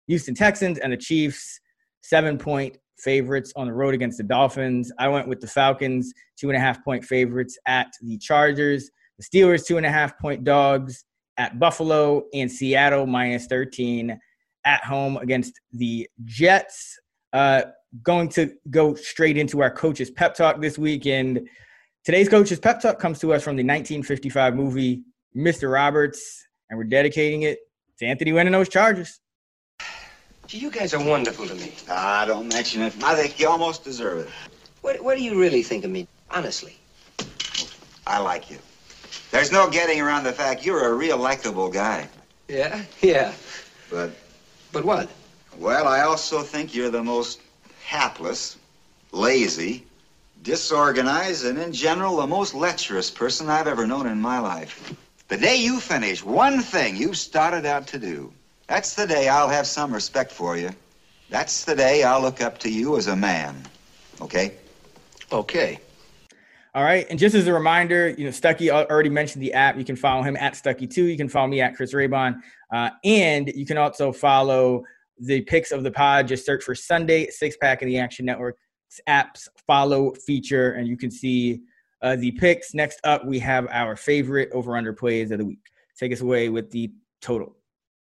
Houston 0.09 0.35
Texans, 0.35 0.79
and 0.79 0.93
the 0.93 0.97
Chiefs 0.97 1.61
seven 2.03 2.37
point 2.37 2.77
favorites 2.99 3.53
on 3.57 3.69
the 3.69 3.73
road 3.73 3.95
against 3.95 4.19
the 4.19 4.25
Dolphins. 4.25 4.93
I 4.99 5.09
went 5.09 5.29
with 5.29 5.41
the 5.41 5.47
Falcons 5.47 6.13
two 6.37 6.51
and 6.51 6.57
a 6.57 6.61
half 6.61 6.85
point 6.85 7.05
favorites 7.05 7.57
at 7.67 7.87
the 8.03 8.19
Chargers, 8.19 8.91
the 9.17 9.25
Steelers 9.25 9.65
two 9.65 9.77
and 9.79 9.87
a 9.87 9.91
half 9.91 10.19
point 10.19 10.45
dogs 10.45 11.05
at 11.39 11.59
Buffalo, 11.59 12.25
and 12.35 12.51
Seattle 12.51 13.07
minus 13.07 13.47
13 13.47 14.19
at 14.65 14.85
home 14.85 15.17
against 15.19 15.53
the 15.73 16.09
Jets. 16.25 16.99
Uh, 17.33 17.63
going 18.03 18.29
to 18.29 18.53
go 18.71 18.95
straight 18.95 19.37
into 19.37 19.63
our 19.63 19.71
coach's 19.71 20.11
pep 20.11 20.35
talk 20.35 20.61
this 20.61 20.77
week. 20.77 21.07
And 21.07 21.49
today's 22.05 22.29
coach's 22.29 22.59
pep 22.59 22.81
talk 22.81 22.99
comes 22.99 23.19
to 23.21 23.33
us 23.33 23.43
from 23.43 23.57
the 23.57 23.63
1955 23.63 24.55
movie 24.55 25.05
Mr. 25.37 25.73
Roberts, 25.73 26.47
and 26.71 26.79
we're 26.79 26.85
dedicating 26.85 27.43
it 27.43 27.59
to 27.99 28.07
Anthony 28.07 28.33
Lynn 28.33 28.47
and 28.47 28.55
those 28.55 28.69
Chargers. 28.69 29.21
You 30.49 30.71
guys 30.71 30.95
are 30.95 31.05
wonderful 31.05 31.47
to 31.47 31.55
me. 31.55 31.75
Ah, 31.91 32.25
don't 32.27 32.49
mention 32.49 32.83
it. 32.83 32.95
I 33.05 33.15
think 33.15 33.39
you 33.39 33.49
almost 33.49 33.85
deserve 33.85 34.21
it. 34.21 34.29
What, 34.81 35.03
what 35.03 35.17
do 35.17 35.23
you 35.23 35.39
really 35.39 35.63
think 35.63 35.85
of 35.85 35.91
me, 35.91 36.09
honestly? 36.31 36.79
I 38.07 38.19
like 38.19 38.51
you. 38.51 38.59
There's 39.31 39.53
no 39.53 39.69
getting 39.69 40.01
around 40.01 40.25
the 40.25 40.33
fact 40.33 40.65
you're 40.65 40.87
a 40.89 40.95
real 40.95 41.19
likable 41.19 41.69
guy. 41.69 42.09
Yeah? 42.49 42.83
Yeah. 43.03 43.35
But. 43.91 44.13
But 44.73 44.85
what? 44.85 45.11
Well, 45.59 45.87
I 45.87 46.01
also 46.01 46.41
think 46.43 46.75
you're 46.75 46.91
the 46.91 47.03
most 47.03 47.41
hapless, 47.85 48.57
lazy, 49.13 49.85
disorganized, 50.43 51.45
and 51.45 51.59
in 51.59 51.73
general, 51.73 52.17
the 52.17 52.27
most 52.27 52.55
lecherous 52.55 53.11
person 53.11 53.51
I've 53.51 53.67
ever 53.67 53.87
known 53.87 54.07
in 54.07 54.21
my 54.21 54.39
life. 54.39 54.95
The 55.29 55.37
day 55.37 55.57
you 55.57 55.79
finish 55.79 56.25
one 56.25 56.61
thing 56.61 56.97
you 56.97 57.13
started 57.13 57.67
out 57.67 57.87
to 57.89 57.99
do, 57.99 58.33
that's 58.67 58.95
the 58.95 59.07
day 59.07 59.29
I'll 59.29 59.51
have 59.51 59.67
some 59.67 59.93
respect 59.93 60.33
for 60.33 60.57
you. 60.57 60.71
That's 61.29 61.67
the 61.67 61.77
day 61.77 62.03
I'll 62.03 62.23
look 62.23 62.41
up 62.41 62.57
to 62.61 62.71
you 62.71 62.97
as 62.97 63.09
a 63.09 63.17
man. 63.17 63.55
Okay? 64.23 64.55
Okay. 65.31 65.81
All 66.75 66.83
right. 66.83 67.07
And 67.11 67.19
just 67.19 67.35
as 67.35 67.47
a 67.47 67.53
reminder, 67.53 68.09
you 68.09 68.25
know, 68.25 68.31
Stuckey 68.31 68.71
already 68.71 69.11
mentioned 69.11 69.43
the 69.43 69.53
app. 69.53 69.77
You 69.77 69.85
can 69.85 69.97
follow 69.97 70.23
him 70.23 70.35
at 70.39 70.55
Stuckey2. 70.55 70.97
You 70.97 71.17
can 71.19 71.29
follow 71.29 71.49
me 71.49 71.61
at 71.61 71.77
Chris 71.77 71.93
Raybon. 71.93 72.41
Uh, 72.73 72.91
and 73.05 73.49
you 73.55 73.67
can 73.67 73.77
also 73.77 74.13
follow 74.13 74.83
the 75.19 75.43
picks 75.43 75.73
of 75.73 75.83
the 75.83 75.91
pod. 75.91 76.27
Just 76.27 76.47
search 76.47 76.65
for 76.65 76.75
Sunday 76.75 77.29
Six 77.29 77.57
Pack 77.59 77.83
in 77.83 77.89
the 77.89 77.99
Action 77.99 78.25
Network 78.25 78.57
apps 79.09 79.49
follow 79.67 80.15
feature, 80.15 80.73
and 80.73 80.89
you 80.89 80.97
can 80.97 81.11
see 81.11 81.61
uh, 82.03 82.17
the 82.17 82.33
picks. 82.33 82.75
Next 82.75 83.01
up, 83.05 83.25
we 83.25 83.39
have 83.41 83.67
our 83.71 83.97
favorite 83.97 84.51
over 84.53 84.77
under 84.77 84.93
plays 84.93 85.31
of 85.31 85.39
the 85.39 85.45
week. 85.45 85.59
Take 85.99 86.13
us 86.13 86.21
away 86.21 86.49
with 86.49 86.71
the 86.71 86.93
total. 87.21 87.57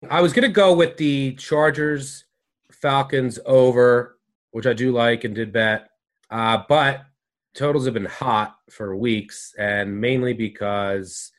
I 0.10 0.22
was 0.22 0.34
going 0.34 0.48
to 0.48 0.54
go 0.54 0.74
with 0.74 0.98
the 0.98 1.34
Chargers 1.36 2.26
Falcons 2.72 3.40
over, 3.46 4.18
which 4.52 4.68
I 4.68 4.74
do 4.74 4.92
like 4.92 5.24
and 5.24 5.36
did 5.36 5.52
bet. 5.52 5.90
Uh, 6.30 6.64
but 6.68 7.06
totals 7.54 7.86
have 7.86 7.94
been 7.94 8.06
hot 8.06 8.56
for 8.70 8.96
weeks, 8.96 9.54
and 9.58 10.00
mainly 10.00 10.34
because 10.34 11.32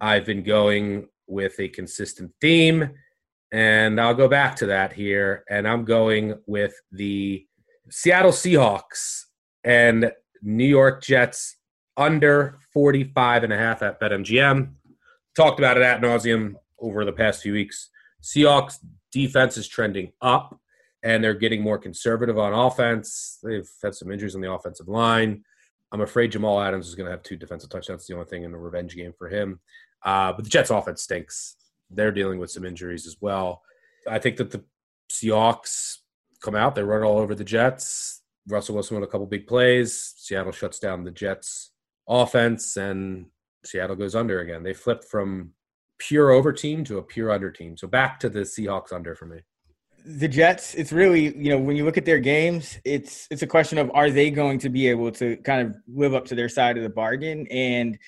I've 0.00 0.26
been 0.26 0.42
going 0.42 1.08
with 1.26 1.58
a 1.58 1.68
consistent 1.68 2.32
theme. 2.40 2.90
And 3.52 4.00
I'll 4.00 4.14
go 4.14 4.28
back 4.28 4.56
to 4.56 4.66
that 4.66 4.92
here. 4.92 5.44
And 5.48 5.66
I'm 5.66 5.84
going 5.84 6.34
with 6.46 6.74
the 6.92 7.46
Seattle 7.90 8.32
Seahawks 8.32 9.24
and 9.64 10.10
New 10.42 10.66
York 10.66 11.02
Jets 11.02 11.55
under 11.96 12.58
45 12.72 13.44
and 13.44 13.52
a 13.52 13.56
half 13.56 13.82
at 13.82 14.00
BetMGM. 14.00 14.70
Talked 15.34 15.58
about 15.58 15.76
it 15.76 15.82
at 15.82 16.00
nauseum 16.00 16.54
over 16.78 17.04
the 17.04 17.12
past 17.12 17.42
few 17.42 17.52
weeks. 17.52 17.90
Seahawks 18.22 18.78
defense 19.12 19.56
is 19.56 19.68
trending 19.68 20.12
up 20.20 20.58
and 21.02 21.22
they're 21.22 21.34
getting 21.34 21.62
more 21.62 21.78
conservative 21.78 22.38
on 22.38 22.52
offense. 22.52 23.38
They've 23.42 23.68
had 23.82 23.94
some 23.94 24.10
injuries 24.10 24.34
on 24.34 24.40
the 24.40 24.52
offensive 24.52 24.88
line. 24.88 25.44
I'm 25.92 26.00
afraid 26.00 26.32
Jamal 26.32 26.60
Adams 26.60 26.88
is 26.88 26.94
going 26.94 27.06
to 27.06 27.12
have 27.12 27.22
two 27.22 27.36
defensive 27.36 27.70
touchdowns. 27.70 28.00
That's 28.00 28.08
the 28.08 28.14
only 28.14 28.26
thing 28.26 28.42
in 28.42 28.52
the 28.52 28.58
revenge 28.58 28.96
game 28.96 29.12
for 29.16 29.28
him. 29.28 29.60
Uh, 30.04 30.32
but 30.32 30.44
the 30.44 30.50
Jets' 30.50 30.70
offense 30.70 31.02
stinks. 31.02 31.56
They're 31.90 32.12
dealing 32.12 32.40
with 32.40 32.50
some 32.50 32.64
injuries 32.64 33.06
as 33.06 33.16
well. 33.20 33.62
I 34.08 34.18
think 34.18 34.36
that 34.38 34.50
the 34.50 34.64
Seahawks 35.10 35.98
come 36.42 36.56
out, 36.56 36.74
they 36.74 36.82
run 36.82 37.02
all 37.02 37.18
over 37.18 37.34
the 37.34 37.44
Jets. 37.44 38.22
Russell 38.48 38.74
Wilson 38.74 38.96
with 38.96 39.08
a 39.08 39.10
couple 39.10 39.26
big 39.26 39.46
plays. 39.46 40.14
Seattle 40.16 40.52
shuts 40.52 40.78
down 40.78 41.04
the 41.04 41.10
Jets' 41.10 41.70
offense, 42.08 42.76
and 42.76 43.26
Seattle 43.64 43.96
goes 43.96 44.14
under 44.14 44.40
again. 44.40 44.62
They 44.62 44.74
flipped 44.74 45.04
from 45.04 45.52
pure 45.98 46.30
over 46.30 46.52
team 46.52 46.84
to 46.84 46.98
a 46.98 47.02
pure 47.02 47.30
under 47.30 47.50
team. 47.50 47.76
So 47.76 47.86
back 47.86 48.20
to 48.20 48.28
the 48.28 48.40
Seahawks 48.40 48.92
under 48.92 49.14
for 49.14 49.26
me. 49.26 49.40
The 50.04 50.28
Jets, 50.28 50.74
it's 50.74 50.92
really, 50.92 51.36
you 51.36 51.50
know, 51.50 51.58
when 51.58 51.76
you 51.76 51.84
look 51.84 51.96
at 51.96 52.04
their 52.04 52.20
games, 52.20 52.78
it's 52.84 53.26
it's 53.30 53.42
a 53.42 53.46
question 53.46 53.76
of 53.76 53.90
are 53.92 54.08
they 54.10 54.30
going 54.30 54.58
to 54.60 54.68
be 54.68 54.86
able 54.86 55.10
to 55.12 55.36
kind 55.38 55.66
of 55.66 55.76
live 55.88 56.14
up 56.14 56.24
to 56.26 56.36
their 56.36 56.48
side 56.48 56.76
of 56.76 56.84
the 56.84 56.90
bargain? 56.90 57.46
And 57.50 57.98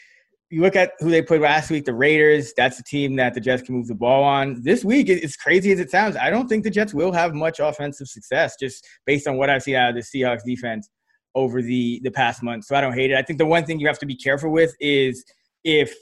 you 0.50 0.62
look 0.62 0.76
at 0.76 0.92
who 1.00 1.10
they 1.10 1.22
played 1.22 1.40
last 1.40 1.70
week, 1.70 1.84
the 1.84 1.92
Raiders, 1.92 2.52
that's 2.56 2.78
a 2.78 2.84
team 2.84 3.16
that 3.16 3.34
the 3.34 3.40
Jets 3.40 3.62
can 3.62 3.74
move 3.74 3.88
the 3.88 3.96
ball 3.96 4.22
on. 4.22 4.62
This 4.62 4.84
week, 4.84 5.10
as 5.10 5.36
crazy 5.36 5.72
as 5.72 5.80
it 5.80 5.90
sounds, 5.90 6.16
I 6.16 6.30
don't 6.30 6.48
think 6.48 6.62
the 6.62 6.70
Jets 6.70 6.94
will 6.94 7.12
have 7.12 7.34
much 7.34 7.58
offensive 7.58 8.06
success 8.06 8.54
just 8.58 8.86
based 9.04 9.26
on 9.26 9.36
what 9.36 9.50
I've 9.50 9.64
seen 9.64 9.74
out 9.74 9.90
of 9.90 9.96
the 9.96 10.02
Seahawks 10.02 10.44
defense 10.46 10.88
over 11.34 11.62
the 11.62 12.00
the 12.02 12.10
past 12.10 12.42
month. 12.42 12.64
So 12.64 12.74
I 12.76 12.80
don't 12.80 12.94
hate 12.94 13.10
it. 13.10 13.16
I 13.16 13.22
think 13.22 13.38
the 13.38 13.46
one 13.46 13.64
thing 13.64 13.78
you 13.78 13.86
have 13.86 13.98
to 14.00 14.06
be 14.06 14.16
careful 14.16 14.50
with 14.50 14.74
is 14.80 15.24
if 15.64 15.94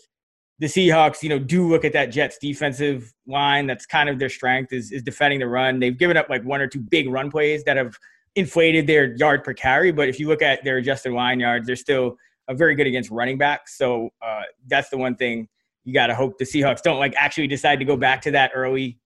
the 0.58 0.66
Seahawks, 0.66 1.22
you 1.22 1.28
know, 1.28 1.38
do 1.38 1.68
look 1.68 1.84
at 1.84 1.92
that 1.92 2.06
Jets 2.06 2.38
defensive 2.38 3.12
line. 3.26 3.66
That's 3.66 3.84
kind 3.84 4.08
of 4.08 4.18
their 4.18 4.30
strength 4.30 4.72
is, 4.72 4.90
is 4.90 5.02
defending 5.02 5.40
the 5.40 5.46
run. 5.46 5.80
They've 5.80 5.96
given 5.96 6.16
up 6.16 6.30
like 6.30 6.42
one 6.44 6.60
or 6.60 6.66
two 6.66 6.80
big 6.80 7.10
run 7.10 7.30
plays 7.30 7.62
that 7.64 7.76
have 7.76 7.94
inflated 8.36 8.86
their 8.86 9.14
yard 9.16 9.44
per 9.44 9.52
carry. 9.52 9.92
But 9.92 10.08
if 10.08 10.18
you 10.18 10.28
look 10.28 10.40
at 10.40 10.64
their 10.64 10.78
adjusted 10.78 11.12
line 11.12 11.40
yards, 11.40 11.66
they're 11.66 11.76
still 11.76 12.16
very 12.52 12.74
good 12.74 12.86
against 12.86 13.10
running 13.10 13.36
backs. 13.36 13.76
So 13.76 14.10
uh, 14.22 14.42
that's 14.66 14.88
the 14.88 14.96
one 14.96 15.16
thing 15.16 15.48
you 15.84 15.92
got 15.92 16.06
to 16.06 16.14
hope 16.14 16.38
the 16.38 16.44
Seahawks 16.44 16.82
don't 16.82 16.98
like 16.98 17.14
actually 17.16 17.48
decide 17.48 17.78
to 17.78 17.84
go 17.84 17.96
back 17.96 18.22
to 18.22 18.30
that 18.30 18.52
early 18.54 18.98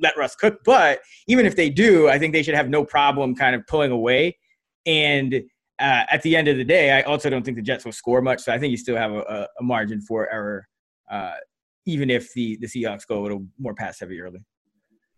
let 0.00 0.16
Russ 0.16 0.34
cook. 0.34 0.60
But 0.64 1.00
even 1.26 1.46
if 1.46 1.56
they 1.56 1.70
do, 1.70 2.08
I 2.08 2.18
think 2.18 2.32
they 2.32 2.42
should 2.42 2.54
have 2.54 2.68
no 2.68 2.84
problem 2.84 3.34
kind 3.34 3.54
of 3.54 3.66
pulling 3.66 3.90
away. 3.90 4.38
And 4.90 5.34
uh, 5.78 6.04
at 6.10 6.22
the 6.22 6.36
end 6.36 6.48
of 6.48 6.56
the 6.56 6.64
day, 6.64 6.92
I 6.92 7.02
also 7.02 7.30
don't 7.30 7.44
think 7.44 7.56
the 7.56 7.62
Jets 7.62 7.84
will 7.84 7.92
score 7.92 8.20
much. 8.20 8.40
So 8.40 8.52
I 8.52 8.58
think 8.58 8.70
you 8.70 8.76
still 8.76 8.96
have 8.96 9.12
a, 9.12 9.48
a 9.58 9.62
margin 9.62 10.00
for 10.00 10.30
error 10.32 10.66
uh, 11.10 11.32
even 11.86 12.10
if 12.10 12.32
the 12.34 12.56
the 12.60 12.66
Seahawks 12.66 13.06
go 13.06 13.20
a 13.20 13.22
little 13.22 13.44
more 13.58 13.74
pass 13.74 14.00
heavy 14.00 14.20
early. 14.20 14.40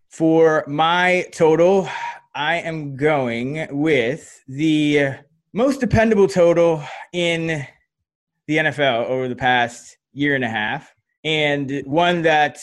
For 0.09 0.63
my 0.67 1.25
total, 1.31 1.87
I 2.35 2.55
am 2.57 2.95
going 2.95 3.67
with 3.71 4.43
the 4.47 5.15
most 5.53 5.79
dependable 5.79 6.27
total 6.27 6.83
in 7.13 7.65
the 8.47 8.57
NFL 8.57 9.05
over 9.05 9.27
the 9.27 9.35
past 9.35 9.97
year 10.13 10.35
and 10.35 10.43
a 10.43 10.49
half, 10.49 10.93
and 11.23 11.81
one 11.85 12.21
that 12.23 12.59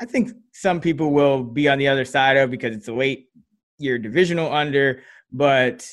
I 0.00 0.04
think 0.04 0.30
some 0.52 0.80
people 0.80 1.12
will 1.12 1.42
be 1.42 1.68
on 1.68 1.78
the 1.78 1.88
other 1.88 2.04
side 2.04 2.36
of 2.36 2.50
because 2.50 2.74
it's 2.74 2.88
a 2.88 2.94
late 2.94 3.28
year 3.78 3.98
divisional 3.98 4.52
under, 4.52 5.02
but 5.32 5.86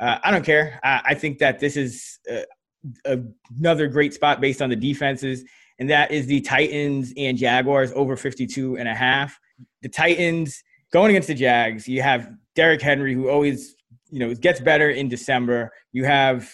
uh, 0.00 0.18
I 0.22 0.30
don't 0.30 0.44
care. 0.44 0.78
I, 0.82 1.00
I, 1.06 1.14
think 1.14 1.38
that 1.38 1.58
this 1.58 1.76
is 1.76 2.18
uh, 3.04 3.16
another 3.58 3.88
great 3.88 4.14
spot 4.14 4.40
based 4.40 4.62
on 4.62 4.70
the 4.70 4.76
defenses 4.76 5.44
and 5.78 5.88
that 5.90 6.10
is 6.10 6.26
the 6.26 6.40
Titans 6.40 7.12
and 7.16 7.38
Jaguars 7.38 7.92
over 7.94 8.16
52 8.16 8.76
and 8.76 8.88
a 8.88 8.94
half. 8.94 9.38
The 9.82 9.88
Titans 9.88 10.62
going 10.92 11.10
against 11.10 11.28
the 11.28 11.34
Jags, 11.34 11.86
you 11.86 12.02
have 12.02 12.30
Derrick 12.54 12.82
Henry, 12.82 13.14
who 13.14 13.28
always, 13.28 13.76
you 14.10 14.18
know, 14.18 14.34
gets 14.34 14.60
better 14.60 14.90
in 14.90 15.08
December. 15.08 15.70
You 15.92 16.04
have 16.04 16.52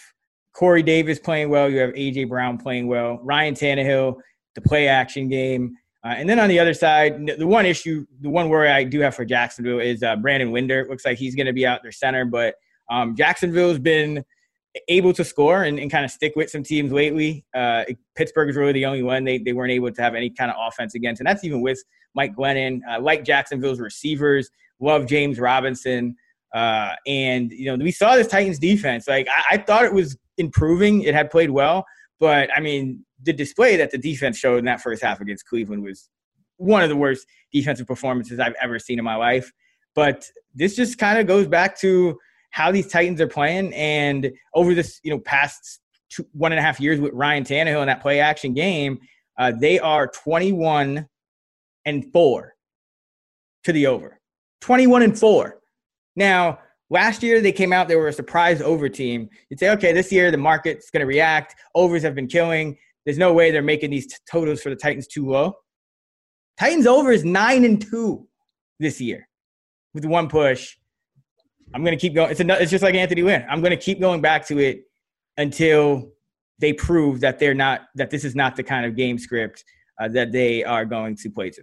Corey 0.52 0.82
Davis 0.82 1.18
playing 1.18 1.48
well. 1.48 1.70
You 1.70 1.78
have 1.78 1.90
AJ 1.90 2.28
Brown 2.28 2.58
playing 2.58 2.86
well. 2.86 3.18
Ryan 3.22 3.54
Tannehill, 3.54 4.16
the 4.54 4.60
play 4.60 4.88
action 4.88 5.28
game. 5.28 5.74
Uh, 6.04 6.08
and 6.08 6.28
then 6.28 6.38
on 6.38 6.50
the 6.50 6.58
other 6.58 6.74
side, 6.74 7.26
the 7.38 7.46
one 7.46 7.64
issue, 7.64 8.04
the 8.20 8.28
one 8.28 8.50
worry 8.50 8.68
I 8.68 8.84
do 8.84 9.00
have 9.00 9.14
for 9.14 9.24
Jacksonville 9.24 9.80
is 9.80 10.02
uh, 10.02 10.16
Brandon 10.16 10.52
Linder. 10.52 10.86
Looks 10.88 11.06
like 11.06 11.16
he's 11.16 11.34
going 11.34 11.46
to 11.46 11.54
be 11.54 11.66
out 11.66 11.82
their 11.82 11.92
center, 11.92 12.26
but 12.26 12.56
um, 12.90 13.16
Jacksonville's 13.16 13.78
been 13.78 14.24
able 14.88 15.12
to 15.12 15.24
score 15.24 15.62
and, 15.62 15.78
and 15.78 15.90
kind 15.90 16.04
of 16.04 16.10
stick 16.10 16.32
with 16.34 16.50
some 16.50 16.62
teams 16.62 16.92
lately. 16.92 17.44
Uh, 17.54 17.84
Pittsburgh 18.16 18.50
is 18.50 18.56
really 18.56 18.72
the 18.72 18.86
only 18.86 19.02
one 19.02 19.24
they, 19.24 19.38
they 19.38 19.52
weren't 19.52 19.70
able 19.70 19.92
to 19.92 20.02
have 20.02 20.14
any 20.14 20.30
kind 20.30 20.50
of 20.50 20.56
offense 20.60 20.94
against, 20.94 21.20
and 21.20 21.26
that's 21.26 21.44
even 21.44 21.60
with 21.60 21.82
Mike 22.14 22.34
Glennon. 22.34 22.80
Uh, 22.90 23.00
like 23.00 23.24
Jacksonville's 23.24 23.80
receivers, 23.80 24.50
love 24.80 25.06
James 25.06 25.38
Robinson. 25.38 26.16
Uh, 26.54 26.94
and, 27.06 27.50
you 27.50 27.66
know, 27.66 27.82
we 27.82 27.90
saw 27.90 28.14
this 28.14 28.28
Titans 28.28 28.58
defense. 28.58 29.08
Like, 29.08 29.26
I, 29.28 29.54
I 29.54 29.58
thought 29.58 29.84
it 29.84 29.92
was 29.92 30.16
improving. 30.38 31.02
It 31.02 31.14
had 31.14 31.30
played 31.30 31.50
well. 31.50 31.84
But, 32.20 32.48
I 32.56 32.60
mean, 32.60 33.04
the 33.22 33.32
display 33.32 33.76
that 33.76 33.90
the 33.90 33.98
defense 33.98 34.38
showed 34.38 34.58
in 34.58 34.64
that 34.66 34.80
first 34.80 35.02
half 35.02 35.20
against 35.20 35.46
Cleveland 35.46 35.82
was 35.82 36.08
one 36.56 36.82
of 36.82 36.88
the 36.88 36.96
worst 36.96 37.26
defensive 37.52 37.86
performances 37.86 38.38
I've 38.38 38.54
ever 38.62 38.78
seen 38.78 38.98
in 38.98 39.04
my 39.04 39.16
life. 39.16 39.52
but 39.94 40.28
this 40.54 40.76
just 40.76 40.98
kind 40.98 41.18
of 41.18 41.26
goes 41.26 41.46
back 41.46 41.78
to 41.80 42.18
how 42.54 42.70
these 42.70 42.86
Titans 42.86 43.20
are 43.20 43.26
playing. 43.26 43.74
And 43.74 44.30
over 44.54 44.74
this, 44.74 45.00
you 45.02 45.10
know, 45.10 45.18
past 45.18 45.80
two, 46.08 46.24
one 46.30 46.52
and 46.52 46.58
a 46.60 46.62
half 46.62 46.78
years 46.78 47.00
with 47.00 47.12
Ryan 47.12 47.42
Tannehill 47.42 47.80
in 47.80 47.88
that 47.88 48.00
play 48.00 48.20
action 48.20 48.54
game, 48.54 49.00
uh, 49.40 49.50
they 49.58 49.80
are 49.80 50.06
21 50.06 51.04
and 51.84 52.12
four 52.12 52.54
to 53.64 53.72
the 53.72 53.88
over. 53.88 54.20
21 54.60 55.02
and 55.02 55.18
four. 55.18 55.58
Now, 56.14 56.60
last 56.90 57.24
year 57.24 57.40
they 57.40 57.50
came 57.50 57.72
out, 57.72 57.88
they 57.88 57.96
were 57.96 58.06
a 58.06 58.12
surprise 58.12 58.62
over 58.62 58.88
team. 58.88 59.28
You'd 59.50 59.58
say, 59.58 59.70
okay, 59.70 59.92
this 59.92 60.12
year 60.12 60.30
the 60.30 60.38
market's 60.38 60.90
going 60.90 61.00
to 61.00 61.06
react. 61.06 61.56
Overs 61.74 62.04
have 62.04 62.14
been 62.14 62.28
killing. 62.28 62.78
There's 63.04 63.18
no 63.18 63.32
way 63.32 63.50
they're 63.50 63.62
making 63.62 63.90
these 63.90 64.06
t- 64.06 64.14
totals 64.30 64.62
for 64.62 64.70
the 64.70 64.76
Titans 64.76 65.08
too 65.08 65.28
low. 65.28 65.54
Titans 66.56 66.86
over 66.86 67.10
is 67.10 67.24
nine 67.24 67.64
and 67.64 67.82
two 67.82 68.28
this 68.78 69.00
year 69.00 69.28
with 69.92 70.04
one 70.04 70.28
push. 70.28 70.76
I'm 71.74 71.82
going 71.82 71.96
to 71.96 72.00
keep 72.00 72.14
going. 72.14 72.30
It's, 72.30 72.40
it's 72.40 72.70
just 72.70 72.84
like 72.84 72.94
Anthony 72.94 73.22
Lynn. 73.22 73.44
I'm 73.50 73.60
going 73.60 73.72
to 73.72 73.76
keep 73.76 74.00
going 74.00 74.20
back 74.20 74.46
to 74.46 74.58
it 74.58 74.84
until 75.36 76.12
they 76.60 76.72
prove 76.72 77.20
that 77.20 77.38
they're 77.40 77.54
not 77.54 77.82
that 77.96 78.10
this 78.10 78.24
is 78.24 78.36
not 78.36 78.54
the 78.54 78.62
kind 78.62 78.86
of 78.86 78.94
game 78.94 79.18
script 79.18 79.64
uh, 80.00 80.08
that 80.08 80.32
they 80.32 80.62
are 80.62 80.84
going 80.84 81.16
to 81.16 81.30
play 81.30 81.50
to. 81.50 81.62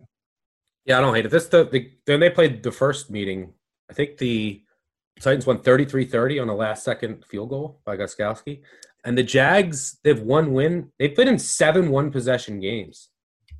Yeah, 0.86 0.98
I 0.98 1.02
don't 1.02 1.16
hate 1.16 1.26
it. 1.26 1.32
This 1.32 1.48
the, 1.48 1.64
the 1.64 1.90
when 2.06 2.20
they 2.20 2.30
played 2.30 2.62
the 2.62 2.72
first 2.72 3.10
meeting, 3.10 3.54
I 3.90 3.94
think 3.94 4.18
the 4.18 4.62
Titans 5.20 5.46
won 5.46 5.60
33-30 5.60 6.42
on 6.42 6.50
a 6.50 6.56
last 6.56 6.84
second 6.84 7.24
field 7.26 7.50
goal 7.50 7.80
by 7.86 7.96
Gostkowski. 7.96 8.62
And 9.06 9.18
the 9.18 9.24
Jags, 9.24 9.98
they've 10.04 10.20
one 10.20 10.54
win. 10.54 10.92
They've 11.00 11.18
in 11.18 11.40
seven 11.40 11.90
one 11.90 12.12
possession 12.12 12.60
games. 12.60 13.10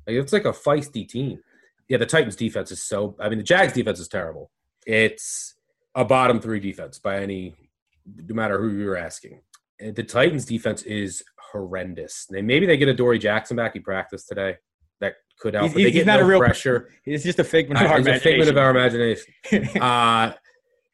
Like, 0.06 0.16
it's 0.16 0.32
like 0.32 0.44
a 0.44 0.52
feisty 0.52 1.08
team. 1.08 1.40
Yeah, 1.88 1.98
the 1.98 2.06
Titans 2.06 2.36
defense 2.36 2.70
is 2.70 2.82
so 2.82 3.16
I 3.18 3.28
mean 3.28 3.38
the 3.38 3.44
Jags 3.44 3.72
defense 3.72 4.00
is 4.00 4.08
terrible. 4.08 4.50
It's 4.86 5.54
a 5.94 6.04
bottom 6.04 6.40
three 6.40 6.60
defense 6.60 6.98
by 6.98 7.20
any 7.20 7.54
no 8.06 8.34
matter 8.34 8.60
who 8.60 8.70
you're 8.70 8.96
asking. 8.96 9.40
The 9.78 10.02
Titans 10.02 10.44
defense 10.44 10.82
is 10.82 11.22
horrendous. 11.52 12.26
They, 12.30 12.42
maybe 12.42 12.66
they 12.66 12.76
get 12.76 12.88
Adoree' 12.88 13.18
Jackson 13.18 13.56
back. 13.56 13.74
He 13.74 13.80
practiced 13.80 14.28
today. 14.28 14.56
That 15.00 15.14
could 15.38 15.54
help. 15.54 15.72
He's, 15.72 15.92
he's 15.92 16.06
not 16.06 16.20
no 16.20 16.26
a 16.26 16.28
real 16.28 16.38
pressure. 16.38 16.90
He's 17.04 17.24
just 17.24 17.38
a 17.38 17.44
figment 17.44 17.80
of 17.80 17.90
uh, 17.90 17.94
our 17.94 17.98
he's 17.98 18.06
imagination. 18.06 18.28
a 18.28 18.32
figment 18.32 18.50
of 18.50 18.56
our 18.58 18.70
imagination. 18.70 19.80
uh, 19.82 20.32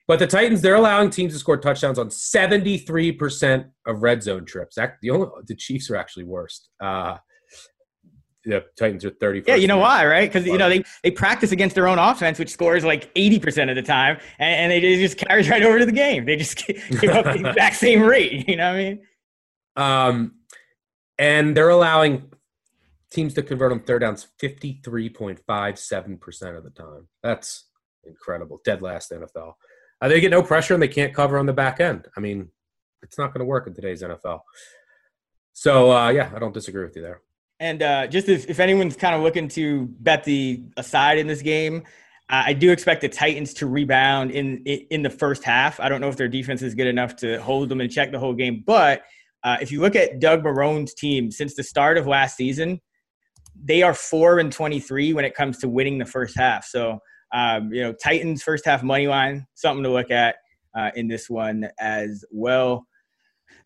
but 0.07 0.18
the 0.18 0.26
Titans, 0.26 0.62
they're 0.62 0.74
allowing 0.74 1.11
teams 1.11 1.34
to 1.34 1.38
score 1.38 1.59
touchdowns 1.59 1.99
on 1.99 2.09
73% 2.09 3.70
of 3.86 4.03
red 4.03 4.22
zone 4.22 4.46
trips. 4.46 4.78
The 5.03 5.11
only 5.11 5.28
the 5.46 5.55
Chiefs 5.55 5.90
are 5.90 5.96
actually 5.96 6.24
worst. 6.24 6.70
Uh, 6.80 7.18
the 8.49 8.64
Titans 8.76 9.05
are 9.05 9.11
30. 9.11 9.44
Yeah, 9.46 9.57
you 9.57 9.66
know 9.66 9.78
why, 9.78 10.07
right? 10.07 10.32
Because 10.32 10.46
you 10.46 10.59
know 10.59 10.68
they, 10.68 10.84
they 11.03 11.11
practice 11.11 11.53
against 11.53 11.74
their 11.74 11.86
own 11.86 11.99
offense, 11.99 12.38
which 12.38 12.51
scores 12.51 12.84
like 12.84 13.12
80% 13.14 13.68
of 13.68 13.76
the 13.76 13.82
time, 13.82 14.18
and, 14.38 14.72
and 14.72 14.72
they 14.72 14.80
just 14.80 15.18
carries 15.18 15.49
right 15.49 15.62
over 15.62 15.78
to 15.78 15.86
the 15.86 15.92
game. 15.92 16.24
They 16.24 16.36
just 16.36 16.66
give 16.66 17.11
up 17.11 17.24
the 17.24 17.34
exact 17.49 17.76
same 17.76 18.03
rate. 18.03 18.49
You 18.49 18.57
know 18.57 18.72
what 18.72 18.78
I 18.78 18.82
mean? 18.82 19.01
Um, 19.76 20.34
and 21.18 21.57
they're 21.57 21.68
allowing 21.68 22.30
teams 23.11 23.34
to 23.34 23.42
convert 23.42 23.72
on 23.72 23.80
third 23.80 24.01
downs 24.01 24.28
53.57% 24.42 26.57
of 26.57 26.64
the 26.64 26.70
time. 26.70 27.09
That's 27.22 27.66
incredible. 28.05 28.61
Dead 28.64 28.82
last 28.82 29.11
NFL. 29.11 29.55
Uh, 30.01 30.09
they 30.09 30.20
get 30.20 30.30
no 30.30 30.42
pressure 30.42 30.74
and 30.74 30.82
they 30.82 30.88
can't 30.88 31.14
cover 31.14 31.38
on 31.38 31.46
the 31.46 31.53
back 31.53 31.80
end. 31.80 32.07
I 32.16 32.20
mean, 32.20 32.51
it's 33.03 33.18
not 33.18 33.32
going 33.32 33.40
to 33.40 33.46
work 33.46 33.66
in 33.66 33.74
today's 33.74 34.03
NFL. 34.03 34.40
So, 35.53 35.92
uh, 35.92 36.09
yeah, 36.11 36.30
I 36.34 36.38
don't 36.38 36.55
disagree 36.55 36.84
with 36.84 36.96
you 36.96 37.03
there. 37.03 37.20
And 37.61 37.82
uh, 37.82 38.06
just 38.06 38.28
if, 38.28 38.48
if 38.48 38.61
anyone's 38.61 38.96
kind 38.96 39.14
of 39.14 39.22
looking 39.22 39.48
to 39.48 39.86
bet 40.00 40.24
the 40.24 40.62
aside 40.76 41.18
in 41.18 41.26
this 41.26 41.42
game, 41.42 41.84
I 42.30 42.52
do 42.52 42.70
expect 42.70 43.00
the 43.00 43.09
Titans 43.09 43.54
to 43.54 43.66
rebound 43.66 44.32
in 44.32 44.59
in 44.64 45.02
the 45.02 45.09
first 45.09 45.44
half. 45.44 45.80
I 45.80 45.88
don't 45.88 46.02
know 46.02 46.09
if 46.09 46.16
their 46.16 46.28
defense 46.28 46.61
is 46.61 46.74
good 46.74 46.86
enough 46.86 47.16
to 47.16 47.40
hold 47.40 47.70
them 47.70 47.80
and 47.80 47.90
check 47.90 48.12
the 48.12 48.18
whole 48.18 48.34
game, 48.34 48.62
but 48.66 49.02
uh, 49.44 49.56
if 49.62 49.72
you 49.72 49.80
look 49.80 49.96
at 49.96 50.20
Doug 50.20 50.44
Marrone's 50.44 50.92
team 50.92 51.30
since 51.30 51.54
the 51.54 51.62
start 51.62 51.96
of 51.96 52.06
last 52.06 52.36
season, 52.36 52.82
they 53.64 53.82
are 53.82 53.94
four 53.94 54.40
and 54.40 54.52
twenty 54.52 54.78
three 54.78 55.14
when 55.14 55.24
it 55.24 55.34
comes 55.34 55.56
to 55.59 55.70
winning 55.70 55.96
the 55.96 56.04
first 56.04 56.36
half. 56.36 56.66
So 56.66 56.98
um, 57.32 57.72
you 57.72 57.82
know, 57.82 57.94
Titans 57.94 58.42
first 58.42 58.66
half 58.66 58.82
money 58.82 59.06
line, 59.06 59.46
something 59.54 59.82
to 59.84 59.90
look 59.90 60.11
at 60.11 60.36
uh, 60.76 60.90
in 60.96 61.09
this 61.09 61.30
one 61.30 61.68
as 61.80 62.26
well. 62.30 62.86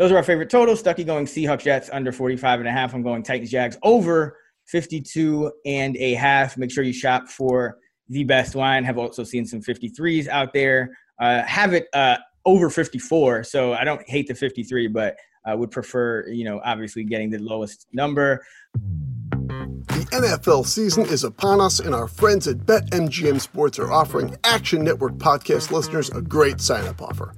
Those 0.02 0.10
are 0.10 0.16
our 0.16 0.24
favorite 0.24 0.50
totals. 0.50 0.82
Stuckey 0.82 1.06
going 1.06 1.26
Seahawks 1.26 1.62
Jets 1.62 1.88
under 1.92 2.10
45 2.10 2.58
and 2.58 2.68
a 2.68 2.72
half. 2.72 2.92
I'm 2.92 3.04
going 3.04 3.22
Titans 3.22 3.52
Jags 3.52 3.78
over 3.84 4.36
52 4.66 5.52
and 5.64 5.96
a 5.96 6.14
half. 6.14 6.58
Make 6.58 6.72
sure 6.72 6.82
you 6.82 6.92
shop 6.92 7.28
for 7.28 7.78
the 8.08 8.24
best 8.24 8.56
line. 8.56 8.82
Have 8.82 8.98
also 8.98 9.22
seen 9.22 9.46
some 9.46 9.60
53s 9.60 10.26
out 10.26 10.52
there. 10.52 10.98
Uh, 11.20 11.42
have 11.44 11.72
it 11.72 11.86
uh, 11.92 12.16
over 12.44 12.68
54. 12.68 13.44
So 13.44 13.74
I 13.74 13.84
don't 13.84 14.02
hate 14.08 14.26
the 14.26 14.34
53, 14.34 14.88
but 14.88 15.14
I 15.46 15.54
would 15.54 15.70
prefer, 15.70 16.26
you 16.26 16.46
know, 16.46 16.60
obviously 16.64 17.04
getting 17.04 17.30
the 17.30 17.38
lowest 17.38 17.86
number. 17.92 18.44
The 18.72 20.08
NFL 20.10 20.66
season 20.66 21.06
is 21.06 21.22
upon 21.22 21.60
us, 21.60 21.78
and 21.78 21.94
our 21.94 22.08
friends 22.08 22.48
at 22.48 22.56
BetMGM 22.56 23.40
Sports 23.40 23.78
are 23.78 23.92
offering 23.92 24.36
Action 24.42 24.82
Network 24.82 25.12
podcast 25.18 25.70
listeners 25.70 26.10
a 26.10 26.20
great 26.20 26.60
sign 26.60 26.88
up 26.88 27.00
offer. 27.00 27.32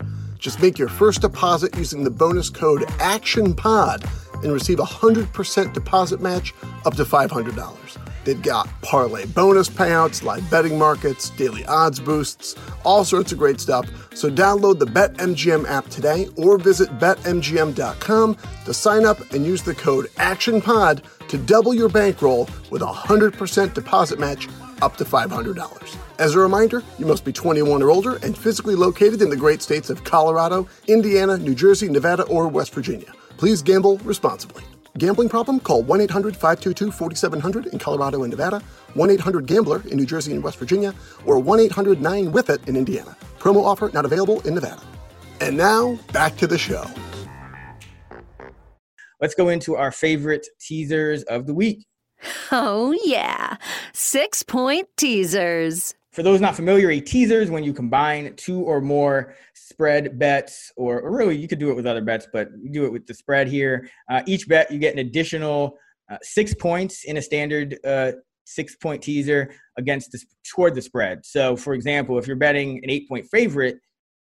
Just 0.44 0.60
make 0.60 0.78
your 0.78 0.90
first 0.90 1.22
deposit 1.22 1.74
using 1.74 2.04
the 2.04 2.10
bonus 2.10 2.50
code 2.50 2.82
ACTIONPOD 3.00 4.42
and 4.42 4.52
receive 4.52 4.78
a 4.78 4.84
100% 4.84 5.72
deposit 5.72 6.20
match 6.20 6.52
up 6.84 6.94
to 6.96 7.04
$500. 7.06 7.98
They've 8.26 8.42
got 8.42 8.68
parlay 8.82 9.24
bonus 9.24 9.70
payouts, 9.70 10.22
live 10.22 10.50
betting 10.50 10.78
markets, 10.78 11.30
daily 11.30 11.64
odds 11.64 11.98
boosts, 11.98 12.56
all 12.84 13.06
sorts 13.06 13.32
of 13.32 13.38
great 13.38 13.58
stuff. 13.58 13.88
So 14.14 14.30
download 14.30 14.80
the 14.80 14.84
BetMGM 14.84 15.66
app 15.66 15.88
today 15.88 16.28
or 16.36 16.58
visit 16.58 16.90
betmgm.com 16.98 18.36
to 18.66 18.74
sign 18.74 19.06
up 19.06 19.20
and 19.32 19.46
use 19.46 19.62
the 19.62 19.74
code 19.74 20.08
ACTIONPOD 20.16 21.04
to 21.28 21.38
double 21.38 21.72
your 21.72 21.88
bankroll 21.88 22.50
with 22.68 22.82
a 22.82 22.84
100% 22.84 23.72
deposit 23.72 24.18
match 24.18 24.50
up 24.82 24.98
to 24.98 25.06
$500. 25.06 26.03
As 26.18 26.36
a 26.36 26.38
reminder, 26.38 26.80
you 26.96 27.06
must 27.06 27.24
be 27.24 27.32
21 27.32 27.82
or 27.82 27.90
older 27.90 28.16
and 28.22 28.38
physically 28.38 28.76
located 28.76 29.20
in 29.20 29.30
the 29.30 29.36
great 29.36 29.62
states 29.62 29.90
of 29.90 30.04
Colorado, 30.04 30.68
Indiana, 30.86 31.36
New 31.36 31.56
Jersey, 31.56 31.88
Nevada, 31.88 32.22
or 32.24 32.46
West 32.46 32.72
Virginia. 32.72 33.12
Please 33.36 33.62
gamble 33.62 33.98
responsibly. 33.98 34.62
Gambling 34.96 35.28
problem? 35.28 35.58
Call 35.58 35.82
1 35.82 36.00
800 36.02 36.36
522 36.36 36.92
4700 36.92 37.66
in 37.66 37.80
Colorado 37.80 38.22
and 38.22 38.30
Nevada, 38.30 38.62
1 38.94 39.10
800 39.10 39.46
Gambler 39.46 39.82
in 39.88 39.96
New 39.96 40.06
Jersey 40.06 40.32
and 40.32 40.44
West 40.44 40.56
Virginia, 40.56 40.94
or 41.26 41.40
1 41.40 41.58
800 41.58 42.00
9 42.00 42.30
with 42.30 42.48
it 42.48 42.66
in 42.68 42.76
Indiana. 42.76 43.16
Promo 43.40 43.64
offer 43.64 43.90
not 43.92 44.04
available 44.04 44.40
in 44.42 44.54
Nevada. 44.54 44.82
And 45.40 45.56
now, 45.56 45.98
back 46.12 46.36
to 46.36 46.46
the 46.46 46.56
show. 46.56 46.84
Let's 49.20 49.34
go 49.34 49.48
into 49.48 49.74
our 49.74 49.90
favorite 49.90 50.46
teasers 50.60 51.24
of 51.24 51.46
the 51.46 51.54
week. 51.54 51.86
Oh, 52.52 52.96
yeah. 53.02 53.56
Six 53.92 54.44
point 54.44 54.88
teasers. 54.96 55.94
For 56.14 56.22
those 56.22 56.40
not 56.40 56.54
familiar, 56.54 56.90
a 56.90 57.00
teaser 57.00 57.40
is 57.40 57.50
when 57.50 57.64
you 57.64 57.72
combine 57.72 58.36
two 58.36 58.60
or 58.60 58.80
more 58.80 59.34
spread 59.54 60.16
bets, 60.16 60.70
or, 60.76 61.00
or 61.00 61.10
really 61.10 61.36
you 61.36 61.48
could 61.48 61.58
do 61.58 61.70
it 61.70 61.74
with 61.74 61.88
other 61.88 62.02
bets, 62.02 62.28
but 62.32 62.50
you 62.62 62.70
do 62.70 62.84
it 62.84 62.92
with 62.92 63.04
the 63.08 63.14
spread 63.14 63.48
here. 63.48 63.90
Uh, 64.08 64.22
each 64.24 64.46
bet, 64.46 64.70
you 64.70 64.78
get 64.78 64.92
an 64.92 65.00
additional 65.00 65.76
uh, 66.08 66.16
six 66.22 66.54
points 66.54 67.02
in 67.02 67.16
a 67.16 67.22
standard 67.22 67.78
uh, 67.84 68.12
six 68.44 68.76
point 68.76 69.02
teaser 69.02 69.52
against 69.76 70.12
the, 70.12 70.22
toward 70.54 70.76
the 70.76 70.82
spread. 70.82 71.26
So, 71.26 71.56
for 71.56 71.74
example, 71.74 72.16
if 72.16 72.28
you're 72.28 72.36
betting 72.36 72.78
an 72.84 72.90
eight 72.90 73.08
point 73.08 73.26
favorite, 73.26 73.78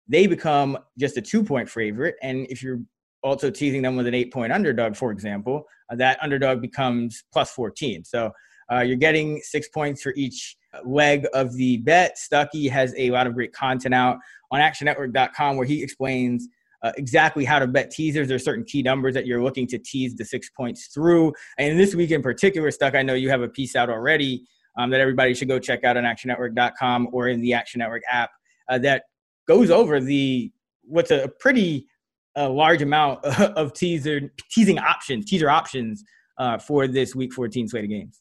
they 0.06 0.28
become 0.28 0.78
just 1.00 1.16
a 1.16 1.20
two 1.20 1.42
point 1.42 1.68
favorite. 1.68 2.14
And 2.22 2.46
if 2.48 2.62
you're 2.62 2.80
also 3.24 3.50
teasing 3.50 3.82
them 3.82 3.96
with 3.96 4.06
an 4.06 4.14
eight 4.14 4.32
point 4.32 4.52
underdog, 4.52 4.94
for 4.94 5.10
example, 5.10 5.64
uh, 5.90 5.96
that 5.96 6.22
underdog 6.22 6.60
becomes 6.60 7.24
plus 7.32 7.50
14. 7.50 8.04
So 8.04 8.30
uh, 8.72 8.82
you're 8.82 8.96
getting 8.96 9.40
six 9.42 9.68
points 9.68 10.00
for 10.00 10.12
each 10.16 10.56
leg 10.84 11.26
of 11.34 11.54
the 11.54 11.78
bet. 11.78 12.16
Stuckey 12.16 12.70
has 12.70 12.94
a 12.96 13.10
lot 13.10 13.26
of 13.26 13.34
great 13.34 13.52
content 13.52 13.94
out 13.94 14.18
on 14.50 14.60
actionnetwork.com 14.60 15.56
where 15.56 15.66
he 15.66 15.82
explains 15.82 16.48
uh, 16.82 16.92
exactly 16.96 17.44
how 17.44 17.58
to 17.58 17.66
bet 17.66 17.90
teasers. 17.90 18.28
There's 18.28 18.44
certain 18.44 18.64
key 18.64 18.82
numbers 18.82 19.14
that 19.14 19.26
you're 19.26 19.42
looking 19.42 19.66
to 19.68 19.78
tease 19.78 20.14
the 20.14 20.24
six 20.24 20.50
points 20.50 20.88
through. 20.88 21.32
And 21.58 21.78
this 21.78 21.94
week 21.94 22.10
in 22.10 22.22
particular, 22.22 22.70
Stuck, 22.70 22.94
I 22.94 23.02
know 23.02 23.14
you 23.14 23.30
have 23.30 23.42
a 23.42 23.48
piece 23.48 23.76
out 23.76 23.88
already 23.88 24.44
um, 24.76 24.90
that 24.90 25.00
everybody 25.00 25.34
should 25.34 25.48
go 25.48 25.58
check 25.58 25.84
out 25.84 25.96
on 25.96 26.04
actionnetwork.com 26.04 27.08
or 27.12 27.28
in 27.28 27.40
the 27.40 27.52
Action 27.52 27.78
Network 27.78 28.02
app 28.10 28.30
uh, 28.68 28.78
that 28.78 29.04
goes 29.46 29.70
over 29.70 30.00
the 30.00 30.50
what's 30.82 31.10
a 31.10 31.30
pretty 31.38 31.86
a 32.34 32.48
large 32.48 32.82
amount 32.82 33.24
of 33.24 33.72
teaser 33.72 34.32
teasing 34.50 34.78
options, 34.78 35.26
teaser 35.26 35.50
options 35.50 36.02
uh, 36.38 36.58
for 36.58 36.86
this 36.88 37.14
Week 37.14 37.32
14 37.32 37.68
slate 37.68 37.84
of 37.84 37.90
games. 37.90 38.20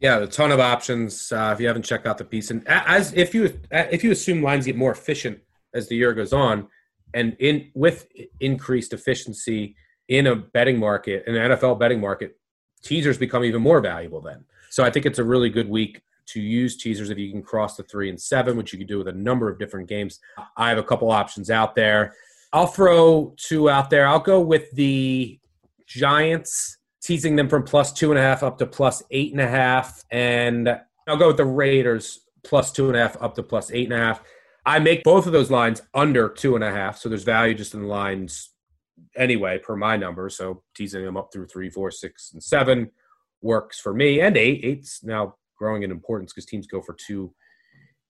Yeah, 0.00 0.18
a 0.18 0.26
ton 0.26 0.50
of 0.50 0.60
options. 0.60 1.30
Uh, 1.30 1.50
if 1.52 1.60
you 1.60 1.66
haven't 1.66 1.82
checked 1.82 2.06
out 2.06 2.16
the 2.16 2.24
piece, 2.24 2.50
and 2.50 2.66
as 2.66 3.12
if 3.12 3.34
you 3.34 3.52
if 3.70 4.02
you 4.02 4.10
assume 4.10 4.42
lines 4.42 4.64
get 4.64 4.76
more 4.76 4.92
efficient 4.92 5.40
as 5.74 5.88
the 5.88 5.96
year 5.96 6.14
goes 6.14 6.32
on, 6.32 6.68
and 7.12 7.36
in 7.38 7.70
with 7.74 8.06
increased 8.40 8.94
efficiency 8.94 9.76
in 10.08 10.26
a 10.26 10.34
betting 10.34 10.78
market, 10.78 11.24
an 11.26 11.34
NFL 11.34 11.78
betting 11.78 12.00
market, 12.00 12.38
teasers 12.82 13.18
become 13.18 13.44
even 13.44 13.60
more 13.60 13.80
valuable 13.80 14.20
then. 14.20 14.44
So 14.70 14.84
I 14.84 14.90
think 14.90 15.04
it's 15.04 15.18
a 15.18 15.24
really 15.24 15.50
good 15.50 15.68
week 15.68 16.00
to 16.26 16.40
use 16.40 16.76
teasers 16.76 17.10
if 17.10 17.18
you 17.18 17.30
can 17.30 17.42
cross 17.42 17.76
the 17.76 17.82
three 17.82 18.08
and 18.08 18.20
seven, 18.20 18.56
which 18.56 18.72
you 18.72 18.78
can 18.78 18.86
do 18.86 18.98
with 18.98 19.08
a 19.08 19.12
number 19.12 19.50
of 19.50 19.58
different 19.58 19.88
games. 19.88 20.18
I 20.56 20.68
have 20.68 20.78
a 20.78 20.82
couple 20.82 21.10
options 21.10 21.50
out 21.50 21.74
there. 21.74 22.14
I'll 22.52 22.66
throw 22.66 23.34
two 23.36 23.68
out 23.68 23.90
there. 23.90 24.06
I'll 24.06 24.18
go 24.20 24.40
with 24.40 24.70
the 24.72 25.38
Giants, 25.86 26.78
teasing 27.02 27.36
them 27.36 27.48
from 27.48 27.62
plus 27.62 27.92
two 27.92 28.10
and 28.10 28.18
a 28.18 28.22
half 28.22 28.42
up 28.42 28.58
to 28.58 28.66
plus 28.66 29.02
eight 29.10 29.32
and 29.32 29.40
a 29.40 29.48
half. 29.48 30.04
And 30.10 30.68
I'll 31.08 31.16
go 31.16 31.28
with 31.28 31.36
the 31.36 31.44
Raiders, 31.44 32.20
plus 32.44 32.72
two 32.72 32.88
and 32.88 32.96
a 32.96 33.00
half 33.00 33.20
up 33.20 33.34
to 33.36 33.42
plus 33.42 33.70
eight 33.70 33.90
and 33.90 34.00
a 34.00 34.04
half. 34.04 34.22
I 34.66 34.78
make 34.78 35.02
both 35.02 35.26
of 35.26 35.32
those 35.32 35.50
lines 35.50 35.82
under 35.94 36.28
two 36.28 36.54
and 36.54 36.64
a 36.64 36.70
half. 36.70 36.98
So 36.98 37.08
there's 37.08 37.24
value 37.24 37.54
just 37.54 37.74
in 37.74 37.82
the 37.82 37.88
lines 37.88 38.50
anyway, 39.16 39.58
per 39.58 39.76
my 39.76 39.96
number. 39.96 40.28
So 40.28 40.62
teasing 40.74 41.04
them 41.04 41.16
up 41.16 41.30
through 41.32 41.46
three, 41.46 41.70
four, 41.70 41.90
six, 41.90 42.32
and 42.32 42.42
seven 42.42 42.90
works 43.40 43.80
for 43.80 43.94
me. 43.94 44.20
And 44.20 44.36
eight. 44.36 44.64
Eight's 44.64 45.02
now 45.02 45.36
growing 45.56 45.82
in 45.82 45.90
importance 45.90 46.32
because 46.32 46.46
teams 46.46 46.66
go 46.66 46.82
for 46.82 46.94
two 46.94 47.34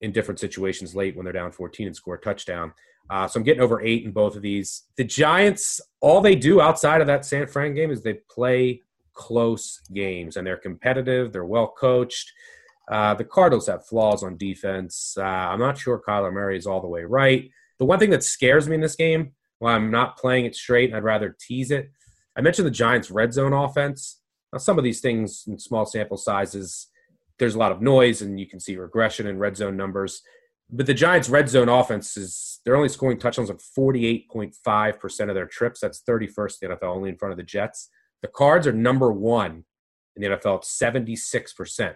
in 0.00 0.12
different 0.12 0.40
situations 0.40 0.94
late 0.94 1.14
when 1.14 1.24
they're 1.24 1.32
down 1.32 1.52
14 1.52 1.86
and 1.86 1.96
score 1.96 2.14
a 2.14 2.20
touchdown. 2.20 2.72
Uh, 3.10 3.26
so 3.26 3.38
I'm 3.38 3.44
getting 3.44 3.62
over 3.62 3.82
eight 3.82 4.04
in 4.04 4.12
both 4.12 4.36
of 4.36 4.42
these. 4.42 4.84
The 4.96 5.04
Giants, 5.04 5.80
all 6.00 6.20
they 6.20 6.36
do 6.36 6.60
outside 6.60 7.00
of 7.00 7.08
that 7.08 7.24
San 7.24 7.48
Fran 7.48 7.74
game 7.74 7.90
is 7.90 8.02
they 8.02 8.20
play 8.30 8.82
close 9.14 9.80
games 9.92 10.36
and 10.36 10.46
they're 10.46 10.56
competitive. 10.56 11.32
They're 11.32 11.44
well 11.44 11.74
coached. 11.76 12.32
Uh, 12.90 13.14
the 13.14 13.24
Cardinals 13.24 13.66
have 13.66 13.86
flaws 13.86 14.22
on 14.22 14.36
defense. 14.36 15.16
Uh, 15.18 15.22
I'm 15.22 15.60
not 15.60 15.78
sure 15.78 16.00
Kyler 16.06 16.32
Murray 16.32 16.56
is 16.56 16.66
all 16.66 16.80
the 16.80 16.88
way 16.88 17.04
right. 17.04 17.50
The 17.78 17.84
one 17.84 17.98
thing 17.98 18.10
that 18.10 18.24
scares 18.24 18.68
me 18.68 18.74
in 18.74 18.80
this 18.80 18.96
game, 18.96 19.32
while 19.58 19.76
I'm 19.76 19.90
not 19.90 20.16
playing 20.16 20.44
it 20.44 20.54
straight, 20.56 20.94
I'd 20.94 21.04
rather 21.04 21.36
tease 21.40 21.70
it. 21.70 21.90
I 22.36 22.40
mentioned 22.40 22.66
the 22.66 22.72
Giants' 22.72 23.10
red 23.10 23.32
zone 23.32 23.52
offense. 23.52 24.20
Now, 24.52 24.58
some 24.58 24.78
of 24.78 24.84
these 24.84 25.00
things 25.00 25.44
in 25.46 25.58
small 25.58 25.86
sample 25.86 26.16
sizes, 26.16 26.88
there's 27.38 27.54
a 27.54 27.58
lot 27.58 27.72
of 27.72 27.80
noise 27.80 28.22
and 28.22 28.40
you 28.40 28.46
can 28.46 28.60
see 28.60 28.76
regression 28.76 29.26
in 29.26 29.38
red 29.38 29.56
zone 29.56 29.76
numbers. 29.76 30.22
But 30.68 30.86
the 30.86 30.94
Giants' 30.94 31.28
red 31.28 31.48
zone 31.48 31.68
offense 31.68 32.16
is 32.16 32.49
they're 32.64 32.76
only 32.76 32.88
scoring 32.88 33.18
touchdowns 33.18 33.50
on 33.50 33.56
48.5% 33.56 35.28
of 35.28 35.34
their 35.34 35.46
trips. 35.46 35.80
That's 35.80 36.02
31st 36.02 36.62
in 36.62 36.70
the 36.70 36.76
NFL, 36.76 36.94
only 36.94 37.10
in 37.10 37.16
front 37.16 37.32
of 37.32 37.38
the 37.38 37.42
Jets. 37.42 37.88
The 38.22 38.28
Cards 38.28 38.66
are 38.66 38.72
number 38.72 39.10
one 39.12 39.64
in 40.16 40.22
the 40.22 40.28
NFL 40.28 40.58
at 40.58 40.96
76% 40.98 41.94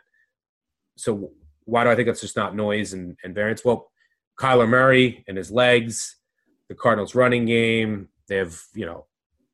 so 0.96 1.30
why 1.64 1.84
do 1.84 1.90
I 1.90 1.96
think 1.96 2.06
that's 2.06 2.20
just 2.20 2.36
not 2.36 2.54
noise 2.54 2.92
and, 2.92 3.16
and 3.24 3.34
variance? 3.34 3.64
Well, 3.64 3.90
Kyler 4.38 4.68
Murray 4.68 5.24
and 5.28 5.36
his 5.36 5.50
legs, 5.50 6.16
the 6.68 6.74
Cardinals 6.74 7.14
running 7.14 7.46
game, 7.46 8.08
they 8.28 8.36
have, 8.36 8.60
you 8.74 8.86
know, 8.86 9.06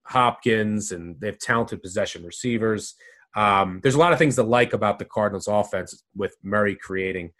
Hopkins 0.04 0.92
and 0.92 1.20
they 1.20 1.28
have 1.28 1.38
talented 1.38 1.82
possession 1.82 2.24
receivers. 2.24 2.94
Um, 3.36 3.80
there's 3.82 3.94
a 3.94 3.98
lot 3.98 4.12
of 4.12 4.18
things 4.18 4.36
to 4.36 4.42
like 4.42 4.72
about 4.72 4.98
the 4.98 5.04
Cardinals 5.04 5.46
offense 5.46 6.02
with 6.16 6.36
Murray 6.42 6.74
creating 6.74 7.32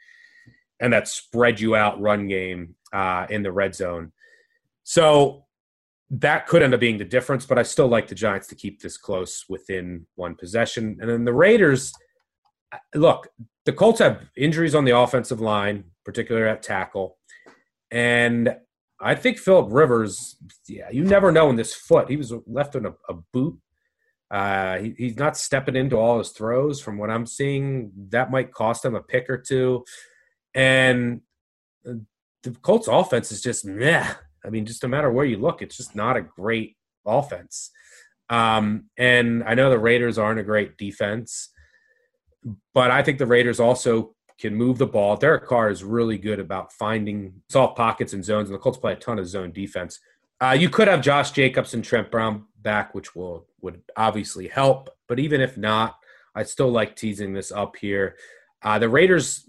and 0.81 0.93
that 0.93 1.09
spread 1.09 1.61
you 1.61 1.77
out 1.77 2.01
run 2.01 2.27
game 2.27 2.75
uh, 2.93 3.27
in 3.31 3.43
the 3.43 3.53
red 3.53 3.75
zone. 3.75 4.13
So 4.85 5.45
that 6.11 6.47
could 6.47 6.63
end 6.63 6.75
up 6.75 6.81
being 6.81 6.99
the 6.99 7.05
difference, 7.05 7.47
but 7.47 7.59
I 7.59 7.63
still 7.63 7.87
like 7.87 8.09
the 8.09 8.15
Giants 8.15 8.49
to 8.49 8.55
keep 8.55 8.81
this 8.81 8.97
close 8.97 9.45
within 9.49 10.07
one 10.17 10.35
possession. 10.35 10.99
And 11.01 11.09
then 11.09 11.25
the 11.25 11.33
Raiders, 11.33 11.93
look, 12.95 13.29
the 13.65 13.73
Colts 13.73 14.01
have 14.01 14.23
injuries 14.37 14.75
on 14.75 14.85
the 14.85 14.97
offensive 14.97 15.41
line, 15.41 15.85
particularly 16.05 16.49
at 16.49 16.63
tackle. 16.63 17.19
And 17.93 18.57
I 19.01 19.15
think 19.15 19.39
Philip 19.39 19.69
Rivers, 19.71 20.37
yeah, 20.67 20.91
you 20.91 21.05
never 21.05 21.31
know 21.31 21.49
in 21.51 21.57
this 21.57 21.75
foot. 21.75 22.11
He 22.11 22.17
was 22.17 22.33
left 22.47 22.75
in 22.75 22.87
a, 22.87 22.93
a 23.09 23.15
boot. 23.33 23.59
Uh, 24.31 24.79
he, 24.79 24.95
he's 24.97 25.17
not 25.17 25.37
stepping 25.37 25.77
into 25.77 25.97
all 25.97 26.19
his 26.19 26.31
throws. 26.31 26.81
From 26.81 26.99
what 26.99 27.11
I'm 27.11 27.27
seeing, 27.27 27.93
that 28.11 28.31
might 28.31 28.53
cost 28.53 28.85
him 28.85 28.95
a 28.95 29.03
pick 29.03 29.31
or 29.31 29.39
two. 29.39 29.85
And 30.55 31.21
the 31.85 32.51
Colts 32.63 32.89
offense 32.89 33.33
is 33.33 33.43
just 33.43 33.65
meh. 33.65 34.15
I 34.45 34.51
mean, 34.51 34.67
just 34.67 34.83
no 34.83 34.89
matter 34.89 35.11
where 35.11 35.25
you 35.25 35.37
look, 35.37 35.63
it's 35.63 35.77
just 35.77 35.95
not 35.95 36.17
a 36.17 36.23
great 36.23 36.77
offense. 37.07 37.71
Um, 38.29 38.85
and 38.97 39.45
I 39.45 39.55
know 39.55 39.71
the 39.71 39.79
Raiders 39.79 40.19
aren't 40.19 40.41
a 40.41 40.45
great 40.45 40.77
defense. 40.77 41.51
But 42.73 42.91
I 42.91 43.03
think 43.03 43.19
the 43.19 43.27
Raiders 43.27 43.61
also 43.61 44.15
can 44.39 44.55
move 44.55 44.79
the 44.79 44.87
ball. 44.87 45.17
Derek 45.17 45.47
Carr 45.47 45.69
is 45.69 45.85
really 45.85 46.17
good 46.17 46.41
about 46.41 46.73
finding 46.73 47.35
soft 47.51 47.77
pockets 47.77 48.15
and 48.15 48.25
zones, 48.25 48.49
and 48.49 48.55
the 48.55 48.63
Colts 48.63 48.79
play 48.79 48.95
a 48.95 48.97
ton 48.97 49.19
of 49.19 49.29
zone 49.29 49.53
defense. 49.53 50.01
Uh, 50.41 50.57
you 50.59 50.71
could 50.71 50.89
have 50.89 51.03
Josh 51.03 51.33
Jacobs 51.33 51.75
and 51.75 51.85
Trent 51.85 52.11
Brown 52.11 52.47
back, 52.63 52.95
which 52.95 53.15
will 53.15 53.47
would 53.61 53.83
obviously 53.97 54.49
help. 54.49 54.89
But 55.07 55.19
even 55.19 55.43
if 55.43 55.59
not, 55.59 55.97
I 56.35 56.45
still 56.45 56.71
like 56.71 56.97
teasing 56.97 57.35
this 57.35 57.53
up 57.53 57.77
here. 57.77 58.17
Uh, 58.63 58.79
the 58.79 58.89
Raiders, 58.89 59.49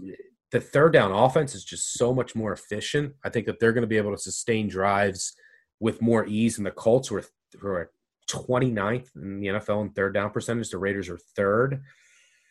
the 0.51 0.59
third 0.59 0.93
down 0.93 1.11
offense 1.11 1.55
is 1.55 1.63
just 1.63 1.93
so 1.93 2.13
much 2.13 2.35
more 2.35 2.51
efficient. 2.51 3.13
I 3.23 3.29
think 3.29 3.45
that 3.45 3.59
they're 3.59 3.73
going 3.73 3.83
to 3.83 3.87
be 3.87 3.97
able 3.97 4.11
to 4.11 4.21
sustain 4.21 4.67
drives 4.67 5.33
with 5.79 6.01
more 6.01 6.25
ease. 6.25 6.57
And 6.57 6.65
the 6.65 6.71
Colts 6.71 7.09
were, 7.09 7.23
were 7.61 7.91
29th 8.29 9.09
in 9.15 9.39
the 9.39 9.47
NFL 9.47 9.81
in 9.81 9.89
third 9.91 10.13
down 10.13 10.31
percentage. 10.31 10.69
The 10.69 10.77
Raiders 10.77 11.09
are 11.09 11.19
third. 11.35 11.81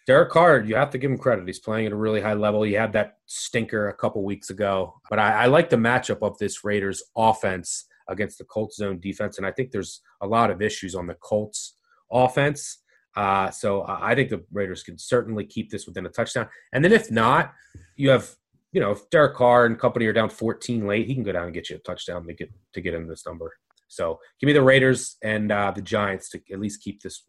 Derek 0.06 0.30
Carr, 0.30 0.60
you 0.60 0.74
have 0.76 0.90
to 0.90 0.98
give 0.98 1.10
him 1.10 1.18
credit. 1.18 1.46
He's 1.46 1.60
playing 1.60 1.86
at 1.86 1.92
a 1.92 1.96
really 1.96 2.20
high 2.20 2.34
level. 2.34 2.62
He 2.62 2.72
had 2.72 2.92
that 2.94 3.18
stinker 3.26 3.88
a 3.88 3.94
couple 3.94 4.24
weeks 4.24 4.50
ago, 4.50 5.00
but 5.08 5.18
I, 5.18 5.44
I 5.44 5.46
like 5.46 5.70
the 5.70 5.76
matchup 5.76 6.22
of 6.22 6.38
this 6.38 6.64
Raiders 6.64 7.02
offense 7.16 7.84
against 8.08 8.38
the 8.38 8.44
Colts 8.44 8.76
zone 8.76 8.98
defense, 8.98 9.38
and 9.38 9.46
I 9.46 9.52
think 9.52 9.70
there's 9.70 10.00
a 10.20 10.26
lot 10.26 10.50
of 10.50 10.62
issues 10.62 10.94
on 10.94 11.06
the 11.06 11.14
Colts 11.14 11.76
offense. 12.10 12.79
Uh, 13.16 13.50
so 13.50 13.84
I 13.88 14.14
think 14.14 14.30
the 14.30 14.44
Raiders 14.52 14.82
can 14.82 14.98
certainly 14.98 15.44
keep 15.44 15.70
this 15.70 15.86
within 15.86 16.06
a 16.06 16.10
touchdown. 16.10 16.48
And 16.72 16.84
then 16.84 16.92
if 16.92 17.10
not, 17.10 17.52
you 17.96 18.10
have 18.10 18.30
you 18.72 18.80
know 18.80 18.92
if 18.92 19.08
Derek 19.10 19.34
Carr 19.36 19.66
and 19.66 19.78
company 19.78 20.06
are 20.06 20.12
down 20.12 20.30
14 20.30 20.86
late, 20.86 21.06
he 21.06 21.14
can 21.14 21.24
go 21.24 21.32
down 21.32 21.44
and 21.44 21.54
get 21.54 21.70
you 21.70 21.76
a 21.76 21.80
touchdown 21.80 22.26
to 22.26 22.34
get 22.34 22.50
to 22.74 22.80
get 22.80 22.94
in 22.94 23.08
this 23.08 23.26
number. 23.26 23.56
So 23.88 24.20
give 24.40 24.46
me 24.46 24.52
the 24.52 24.62
Raiders 24.62 25.16
and 25.22 25.50
uh, 25.50 25.72
the 25.74 25.82
Giants 25.82 26.30
to 26.30 26.40
at 26.52 26.60
least 26.60 26.82
keep 26.82 27.02
this 27.02 27.24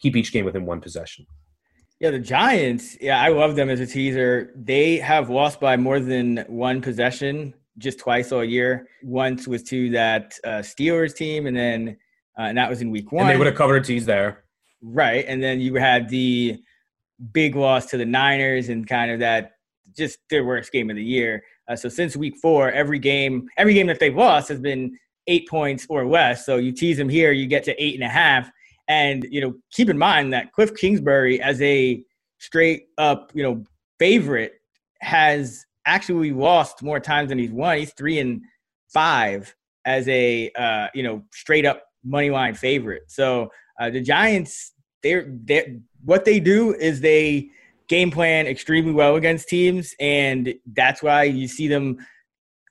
keep 0.00 0.16
each 0.16 0.32
game 0.32 0.44
within 0.44 0.66
one 0.66 0.80
possession. 0.80 1.26
Yeah, 2.00 2.10
the 2.10 2.18
Giants, 2.18 2.98
yeah, 3.00 3.22
I 3.22 3.28
love 3.28 3.56
them 3.56 3.70
as 3.70 3.80
a 3.80 3.86
teaser. 3.86 4.52
They 4.56 4.98
have 4.98 5.30
lost 5.30 5.60
by 5.60 5.76
more 5.76 6.00
than 6.00 6.44
one 6.48 6.82
possession 6.82 7.54
just 7.78 7.98
twice 7.98 8.32
all 8.32 8.44
year. 8.44 8.88
Once 9.02 9.48
was 9.48 9.62
to 9.64 9.90
that 9.90 10.34
uh, 10.44 10.58
Steelers 10.58 11.14
team, 11.14 11.46
and 11.46 11.56
then 11.56 11.96
uh, 12.38 12.42
and 12.42 12.58
that 12.58 12.68
was 12.68 12.82
in 12.82 12.90
week 12.90 13.12
one. 13.12 13.22
And 13.22 13.30
they 13.30 13.36
would 13.36 13.46
have 13.46 13.56
covered 13.56 13.76
a 13.76 13.84
tease 13.84 14.06
there. 14.06 14.43
Right. 14.86 15.24
And 15.26 15.42
then 15.42 15.60
you 15.60 15.76
had 15.76 16.10
the 16.10 16.58
big 17.32 17.56
loss 17.56 17.86
to 17.86 17.96
the 17.96 18.04
Niners 18.04 18.68
and 18.68 18.86
kind 18.86 19.10
of 19.10 19.20
that 19.20 19.52
just 19.96 20.18
their 20.28 20.44
worst 20.44 20.72
game 20.72 20.90
of 20.90 20.96
the 20.96 21.04
year. 21.04 21.42
Uh, 21.68 21.76
so 21.76 21.88
since 21.88 22.16
week 22.16 22.34
four, 22.42 22.70
every 22.70 22.98
game, 22.98 23.48
every 23.56 23.72
game 23.72 23.86
that 23.86 23.98
they've 23.98 24.14
lost 24.14 24.48
has 24.48 24.60
been 24.60 24.96
eight 25.26 25.48
points 25.48 25.86
or 25.88 26.06
less. 26.06 26.44
So 26.44 26.56
you 26.56 26.70
tease 26.70 26.98
them 26.98 27.08
here, 27.08 27.32
you 27.32 27.46
get 27.46 27.64
to 27.64 27.82
eight 27.82 27.94
and 27.94 28.04
a 28.04 28.08
half. 28.08 28.50
And 28.88 29.26
you 29.30 29.40
know, 29.40 29.54
keep 29.72 29.88
in 29.88 29.96
mind 29.96 30.34
that 30.34 30.52
Cliff 30.52 30.74
Kingsbury, 30.76 31.40
as 31.40 31.62
a 31.62 32.04
straight 32.38 32.88
up, 32.98 33.32
you 33.34 33.42
know, 33.42 33.64
favorite, 33.98 34.60
has 35.00 35.64
actually 35.86 36.32
lost 36.32 36.82
more 36.82 37.00
times 37.00 37.30
than 37.30 37.38
he's 37.38 37.50
won. 37.50 37.78
He's 37.78 37.94
three 37.94 38.18
and 38.18 38.42
five 38.92 39.54
as 39.86 40.06
a 40.08 40.50
uh, 40.50 40.88
you 40.94 41.02
know 41.02 41.22
straight 41.32 41.64
up 41.64 41.84
money 42.04 42.28
line 42.28 42.54
favorite. 42.54 43.04
So 43.08 43.50
uh, 43.80 43.90
the 43.90 44.00
Giants, 44.00 44.72
they're 45.04 45.26
they 45.44 45.78
what 46.04 46.24
they 46.24 46.40
do 46.40 46.74
is 46.74 47.00
they 47.00 47.50
game 47.88 48.10
plan 48.10 48.48
extremely 48.48 48.90
well 48.90 49.14
against 49.14 49.48
teams, 49.48 49.94
and 50.00 50.52
that's 50.74 51.00
why 51.00 51.22
you 51.22 51.46
see 51.46 51.68
them 51.68 51.98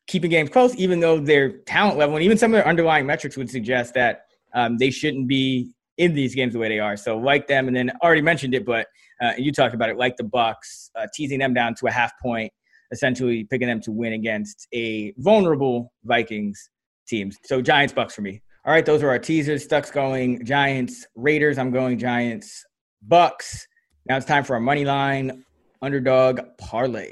keeping 0.07 0.29
games 0.29 0.49
close, 0.49 0.75
even 0.75 0.99
though 0.99 1.19
their 1.19 1.59
talent 1.59 1.97
level 1.97 2.15
and 2.17 2.25
even 2.25 2.37
some 2.37 2.51
of 2.53 2.57
their 2.57 2.67
underlying 2.67 3.05
metrics 3.05 3.37
would 3.37 3.49
suggest 3.49 3.93
that 3.93 4.25
um, 4.53 4.77
they 4.77 4.89
shouldn't 4.89 5.27
be 5.27 5.71
in 5.97 6.13
these 6.13 6.35
games 6.35 6.53
the 6.53 6.59
way 6.59 6.67
they 6.67 6.79
are. 6.79 6.97
So 6.97 7.17
like 7.17 7.47
them, 7.47 7.67
and 7.67 7.75
then 7.75 7.91
already 8.03 8.21
mentioned 8.21 8.53
it, 8.53 8.65
but 8.65 8.87
uh, 9.21 9.31
you 9.37 9.51
talked 9.51 9.73
about 9.73 9.89
it, 9.89 9.97
like 9.97 10.17
the 10.17 10.23
Bucs, 10.23 10.89
uh, 10.95 11.07
teasing 11.13 11.39
them 11.39 11.53
down 11.53 11.75
to 11.75 11.87
a 11.87 11.91
half 11.91 12.11
point, 12.21 12.51
essentially 12.91 13.45
picking 13.45 13.67
them 13.67 13.79
to 13.81 13.91
win 13.91 14.13
against 14.13 14.67
a 14.73 15.13
vulnerable 15.17 15.93
Vikings 16.03 16.69
team. 17.07 17.31
So 17.45 17.61
Giants, 17.61 17.93
Bucs 17.93 18.11
for 18.11 18.21
me. 18.21 18.41
All 18.65 18.71
right, 18.71 18.85
those 18.85 19.03
are 19.03 19.09
our 19.09 19.19
teasers. 19.19 19.65
Stuck's 19.65 19.91
going 19.91 20.45
Giants, 20.45 21.05
Raiders. 21.15 21.57
I'm 21.57 21.71
going 21.71 21.99
Giants, 21.99 22.65
Bucs. 23.05 23.63
Now 24.05 24.15
it's 24.15 24.25
time 24.25 24.45
for 24.45 24.53
our 24.53 24.61
money 24.61 24.85
line 24.85 25.43
underdog 25.81 26.39
parlay. 26.57 27.11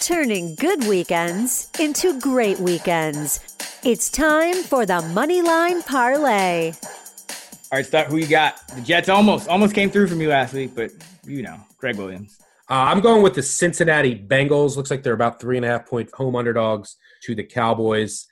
Turning 0.00 0.54
good 0.54 0.86
weekends 0.86 1.68
into 1.80 2.20
great 2.20 2.60
weekends. 2.60 3.40
It's 3.82 4.08
time 4.08 4.54
for 4.54 4.86
the 4.86 5.02
money 5.02 5.42
line 5.42 5.82
Parlay. 5.82 6.68
All 6.70 7.78
right, 7.78 7.84
Stuck, 7.84 8.06
who 8.06 8.18
you 8.18 8.28
got? 8.28 8.64
The 8.68 8.82
Jets 8.82 9.08
almost 9.08 9.48
almost 9.48 9.74
came 9.74 9.90
through 9.90 10.06
for 10.06 10.14
me 10.14 10.28
last 10.28 10.54
week, 10.54 10.76
but 10.76 10.92
you 11.26 11.42
know, 11.42 11.56
Gregg 11.76 11.96
Williams. 11.96 12.38
Uh, 12.70 12.74
I'm 12.74 13.00
going 13.00 13.24
with 13.24 13.34
the 13.34 13.42
Cincinnati 13.42 14.16
Bengals. 14.16 14.76
Looks 14.76 14.92
like 14.92 15.02
they're 15.02 15.12
about 15.12 15.40
three 15.40 15.56
and 15.56 15.66
a 15.66 15.68
half 15.68 15.86
point 15.86 16.08
home 16.14 16.36
underdogs 16.36 16.96
to 17.22 17.34
the 17.34 17.44
Cowboys. 17.44 18.26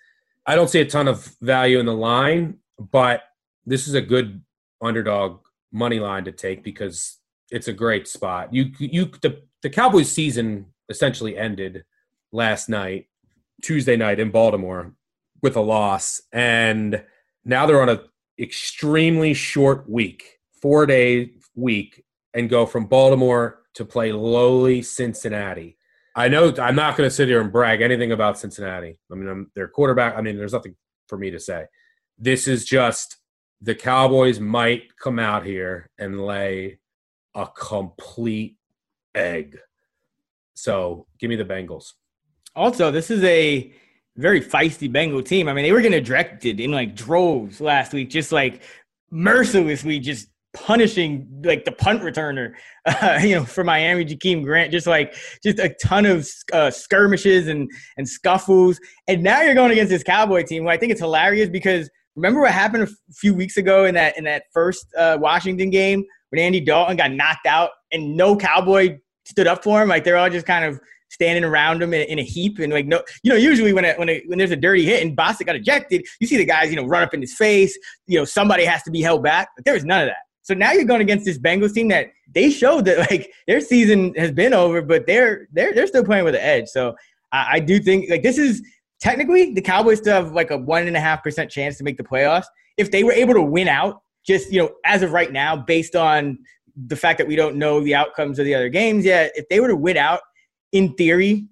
I 0.46 0.54
don't 0.54 0.68
see 0.68 0.80
a 0.80 0.86
ton 0.86 1.08
of 1.08 1.36
value 1.40 1.78
in 1.78 1.86
the 1.86 1.94
line, 1.94 2.58
but 2.78 3.22
this 3.66 3.86
is 3.88 3.94
a 3.94 4.00
good 4.00 4.42
underdog 4.82 5.40
money 5.72 6.00
line 6.00 6.24
to 6.24 6.32
take 6.32 6.64
because 6.64 7.18
it's 7.50 7.68
a 7.68 7.72
great 7.72 8.08
spot. 8.08 8.52
You 8.52 8.70
you 8.78 9.10
the 9.22 9.42
the 9.62 9.70
Cowboys 9.70 10.10
season 10.10 10.66
essentially 10.88 11.36
ended 11.36 11.84
last 12.32 12.68
night, 12.68 13.06
Tuesday 13.62 13.96
night 13.96 14.20
in 14.20 14.30
Baltimore 14.30 14.94
with 15.42 15.56
a 15.56 15.60
loss 15.60 16.20
and 16.32 17.04
now 17.44 17.66
they're 17.66 17.80
on 17.80 17.88
a 17.88 18.02
extremely 18.38 19.34
short 19.34 19.88
week, 19.88 20.38
4-day 20.62 21.32
week 21.54 22.04
and 22.34 22.48
go 22.48 22.66
from 22.66 22.86
Baltimore 22.86 23.62
to 23.74 23.84
play 23.84 24.12
lowly 24.12 24.82
Cincinnati. 24.82 25.76
I 26.16 26.28
know 26.28 26.52
I'm 26.60 26.74
not 26.74 26.96
going 26.96 27.08
to 27.08 27.14
sit 27.14 27.28
here 27.28 27.40
and 27.40 27.52
brag 27.52 27.82
anything 27.82 28.12
about 28.12 28.38
Cincinnati. 28.38 28.98
I 29.10 29.14
mean, 29.14 29.28
I'm 29.28 29.50
their 29.54 29.68
quarterback. 29.68 30.16
I 30.16 30.20
mean, 30.20 30.36
there's 30.36 30.52
nothing 30.52 30.74
for 31.08 31.16
me 31.16 31.30
to 31.30 31.38
say. 31.38 31.66
This 32.18 32.48
is 32.48 32.64
just 32.64 33.16
the 33.60 33.74
Cowboys 33.74 34.40
might 34.40 34.96
come 34.96 35.18
out 35.18 35.44
here 35.44 35.88
and 35.98 36.20
lay 36.20 36.78
a 37.34 37.46
complete 37.46 38.56
egg. 39.14 39.58
So 40.54 41.06
give 41.18 41.30
me 41.30 41.36
the 41.36 41.44
Bengals. 41.44 41.92
Also, 42.56 42.90
this 42.90 43.10
is 43.10 43.22
a 43.24 43.72
very 44.16 44.40
feisty 44.40 44.90
Bengal 44.90 45.22
team. 45.22 45.48
I 45.48 45.52
mean, 45.52 45.64
they 45.64 45.72
were 45.72 45.80
getting 45.80 46.02
directed 46.02 46.60
in 46.60 46.72
like 46.72 46.96
droves 46.96 47.60
last 47.60 47.92
week, 47.92 48.10
just 48.10 48.32
like 48.32 48.62
mercilessly 49.10 49.98
just 49.98 50.28
punishing 50.52 51.28
like 51.44 51.64
the 51.64 51.72
punt 51.72 52.02
returner, 52.02 52.52
uh, 52.86 53.18
you 53.22 53.34
know, 53.34 53.44
for 53.44 53.64
Miami, 53.64 54.04
Jakeem 54.04 54.44
Grant, 54.44 54.72
just 54.72 54.86
like 54.86 55.14
just 55.42 55.58
a 55.58 55.74
ton 55.82 56.06
of 56.06 56.28
uh, 56.52 56.70
skirmishes 56.70 57.48
and 57.48 57.70
and 57.96 58.08
scuffles. 58.08 58.80
And 59.08 59.22
now 59.22 59.42
you're 59.42 59.54
going 59.54 59.72
against 59.72 59.90
this 59.90 60.02
Cowboy 60.02 60.44
team, 60.44 60.64
who 60.64 60.68
I 60.68 60.76
think 60.76 60.92
it's 60.92 61.00
hilarious 61.00 61.48
because 61.48 61.90
remember 62.16 62.40
what 62.40 62.52
happened 62.52 62.84
a 62.84 63.14
few 63.14 63.34
weeks 63.34 63.56
ago 63.56 63.84
in 63.84 63.94
that 63.94 64.16
in 64.18 64.24
that 64.24 64.44
first 64.52 64.86
uh, 64.96 65.16
Washington 65.20 65.70
game 65.70 66.04
when 66.30 66.40
Andy 66.40 66.60
Dalton 66.60 66.96
got 66.96 67.12
knocked 67.12 67.46
out 67.46 67.70
and 67.92 68.16
no 68.16 68.36
Cowboy 68.36 68.98
stood 69.24 69.46
up 69.46 69.62
for 69.62 69.82
him. 69.82 69.88
Like 69.88 70.04
they're 70.04 70.16
all 70.16 70.30
just 70.30 70.46
kind 70.46 70.64
of 70.64 70.80
standing 71.10 71.42
around 71.42 71.82
him 71.82 71.92
in, 71.92 72.02
in, 72.02 72.18
a 72.20 72.22
heap 72.22 72.60
and 72.60 72.72
like 72.72 72.86
no, 72.86 73.02
you 73.24 73.30
know, 73.30 73.36
usually 73.36 73.72
when 73.72 73.84
it, 73.84 73.98
when 73.98 74.08
it, 74.08 74.22
when 74.28 74.38
there's 74.38 74.52
a 74.52 74.56
dirty 74.56 74.84
hit 74.84 75.04
and 75.04 75.16
Bostic 75.16 75.46
got 75.46 75.56
ejected, 75.56 76.06
you 76.20 76.26
see 76.26 76.36
the 76.36 76.44
guys 76.44 76.70
you 76.70 76.76
know 76.76 76.86
run 76.86 77.02
up 77.02 77.14
in 77.14 77.20
his 77.20 77.34
face. 77.34 77.76
You 78.06 78.18
know, 78.18 78.24
somebody 78.24 78.64
has 78.64 78.82
to 78.84 78.90
be 78.90 79.02
held 79.02 79.22
back, 79.22 79.48
but 79.56 79.64
there 79.64 79.74
was 79.74 79.84
none 79.84 80.02
of 80.02 80.08
that. 80.08 80.16
So 80.50 80.54
now 80.54 80.72
you're 80.72 80.82
going 80.82 81.00
against 81.00 81.24
this 81.24 81.38
Bengals 81.38 81.74
team 81.74 81.86
that 81.88 82.08
they 82.34 82.50
showed 82.50 82.84
that 82.86 83.08
like 83.08 83.30
their 83.46 83.60
season 83.60 84.12
has 84.16 84.32
been 84.32 84.52
over, 84.52 84.82
but 84.82 85.06
they're 85.06 85.46
they're 85.52 85.72
they're 85.72 85.86
still 85.86 86.02
playing 86.02 86.24
with 86.24 86.34
an 86.34 86.40
edge. 86.40 86.66
So 86.66 86.96
I, 87.30 87.46
I 87.52 87.60
do 87.60 87.78
think 87.78 88.10
like 88.10 88.24
this 88.24 88.36
is 88.36 88.60
technically 88.98 89.54
the 89.54 89.60
Cowboys 89.60 89.98
still 89.98 90.14
have 90.14 90.32
like 90.32 90.50
a 90.50 90.58
one 90.58 90.88
and 90.88 90.96
a 90.96 91.00
half 91.00 91.22
percent 91.22 91.52
chance 91.52 91.78
to 91.78 91.84
make 91.84 91.96
the 91.98 92.02
playoffs 92.02 92.46
if 92.78 92.90
they 92.90 93.04
were 93.04 93.12
able 93.12 93.32
to 93.34 93.42
win 93.42 93.68
out. 93.68 94.02
Just 94.26 94.50
you 94.52 94.60
know, 94.60 94.72
as 94.84 95.02
of 95.02 95.12
right 95.12 95.30
now, 95.30 95.54
based 95.54 95.94
on 95.94 96.36
the 96.88 96.96
fact 96.96 97.18
that 97.18 97.28
we 97.28 97.36
don't 97.36 97.54
know 97.54 97.80
the 97.80 97.94
outcomes 97.94 98.40
of 98.40 98.44
the 98.44 98.56
other 98.56 98.68
games 98.68 99.04
yet, 99.04 99.30
if 99.36 99.48
they 99.50 99.60
were 99.60 99.68
to 99.68 99.76
win 99.76 99.96
out, 99.96 100.18
in 100.72 100.94
theory, 100.94 101.46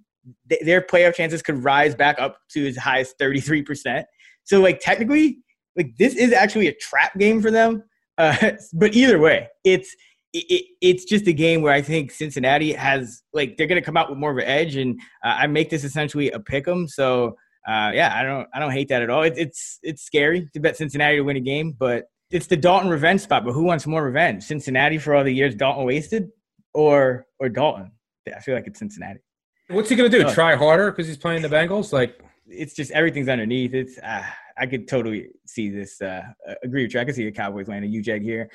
th- 0.48 0.62
their 0.64 0.80
playoff 0.80 1.14
chances 1.14 1.40
could 1.40 1.62
rise 1.62 1.94
back 1.94 2.18
up 2.18 2.38
to 2.50 2.66
as 2.66 2.76
high 2.76 2.98
as 2.98 3.12
thirty 3.12 3.38
three 3.38 3.62
percent. 3.62 4.08
So 4.42 4.60
like 4.60 4.80
technically, 4.80 5.38
like 5.76 5.96
this 5.98 6.16
is 6.16 6.32
actually 6.32 6.66
a 6.66 6.74
trap 6.74 7.16
game 7.16 7.40
for 7.40 7.52
them 7.52 7.84
uh, 8.18 8.52
but 8.74 8.94
either 8.94 9.18
way, 9.18 9.48
it's 9.64 9.94
it, 10.34 10.66
it's 10.80 11.04
just 11.04 11.26
a 11.26 11.32
game 11.32 11.62
where 11.62 11.72
I 11.72 11.80
think 11.80 12.10
Cincinnati 12.10 12.72
has 12.72 13.22
like 13.32 13.56
they're 13.56 13.66
going 13.66 13.80
to 13.80 13.84
come 13.84 13.96
out 13.96 14.10
with 14.10 14.18
more 14.18 14.30
of 14.30 14.38
an 14.38 14.44
edge, 14.44 14.76
and 14.76 15.00
uh, 15.24 15.36
I 15.38 15.46
make 15.46 15.70
this 15.70 15.84
essentially 15.84 16.30
a 16.30 16.40
pick 16.40 16.68
'em. 16.68 16.86
So 16.88 17.36
uh, 17.66 17.92
yeah, 17.94 18.14
I 18.14 18.22
don't 18.22 18.48
I 18.54 18.58
don't 18.58 18.72
hate 18.72 18.88
that 18.88 19.02
at 19.02 19.10
all. 19.10 19.22
It, 19.22 19.34
it's 19.36 19.78
it's 19.82 20.02
scary 20.02 20.48
to 20.52 20.60
bet 20.60 20.76
Cincinnati 20.76 21.16
to 21.16 21.22
win 21.22 21.36
a 21.36 21.40
game, 21.40 21.74
but 21.78 22.04
it's 22.30 22.46
the 22.46 22.56
Dalton 22.56 22.90
revenge 22.90 23.22
spot. 23.22 23.44
But 23.44 23.52
who 23.52 23.64
wants 23.64 23.86
more 23.86 24.04
revenge? 24.04 24.44
Cincinnati 24.44 24.98
for 24.98 25.14
all 25.14 25.24
the 25.24 25.32
years 25.32 25.54
Dalton 25.54 25.84
wasted, 25.84 26.28
or 26.74 27.26
or 27.38 27.48
Dalton? 27.48 27.92
I 28.34 28.40
feel 28.40 28.54
like 28.54 28.66
it's 28.66 28.78
Cincinnati. 28.78 29.20
What's 29.68 29.88
he 29.88 29.96
going 29.96 30.10
to 30.10 30.18
do? 30.18 30.26
Oh. 30.26 30.32
Try 30.32 30.54
harder 30.54 30.90
because 30.90 31.06
he's 31.06 31.16
playing 31.16 31.42
the 31.42 31.48
Bengals? 31.48 31.92
Like 31.92 32.20
it's 32.46 32.74
just 32.74 32.90
everything's 32.92 33.28
underneath. 33.28 33.74
It's 33.74 33.98
uh, 33.98 34.22
I 34.58 34.66
could 34.66 34.88
totally 34.88 35.28
see 35.46 35.70
this. 35.70 36.00
Uh, 36.00 36.22
agree 36.62 36.84
with 36.84 36.94
you. 36.94 37.00
I 37.00 37.04
can 37.04 37.14
see 37.14 37.24
the 37.24 37.32
Cowboys 37.32 37.68
landing 37.68 37.92
UJEG 37.92 38.22
here. 38.22 38.50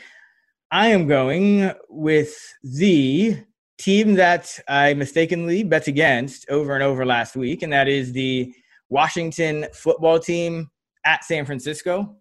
I 0.72 0.88
am 0.88 1.08
going 1.08 1.72
with 1.90 2.36
the 2.64 3.38
team 3.78 4.16
that 4.16 4.60
I 4.68 4.94
mistakenly 4.94 5.64
bet 5.64 5.88
against 5.88 6.50
over 6.50 6.74
and 6.74 6.84
over 6.84 7.06
last 7.06 7.36
week, 7.36 7.62
and 7.62 7.72
that 7.74 7.88
is 7.88 8.12
the 8.12 8.54
Washington 8.90 9.68
football 9.74 10.20
team 10.20 10.70
at 11.06 11.24
San 11.24 11.46
Francisco. 11.46 12.16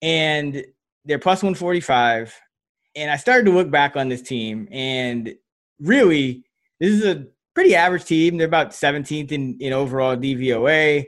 And 0.00 0.64
they're 1.04 1.18
plus 1.18 1.42
145. 1.42 2.34
And 2.94 3.10
I 3.10 3.16
started 3.16 3.46
to 3.46 3.52
look 3.52 3.70
back 3.70 3.96
on 3.96 4.08
this 4.08 4.22
team, 4.22 4.68
and 4.70 5.34
really, 5.80 6.44
this 6.80 6.90
is 6.90 7.04
a 7.04 7.26
pretty 7.54 7.74
average 7.74 8.04
team. 8.04 8.36
They're 8.36 8.46
about 8.46 8.70
17th 8.70 9.32
in, 9.32 9.56
in 9.60 9.72
overall 9.72 10.16
DVOA. 10.16 11.06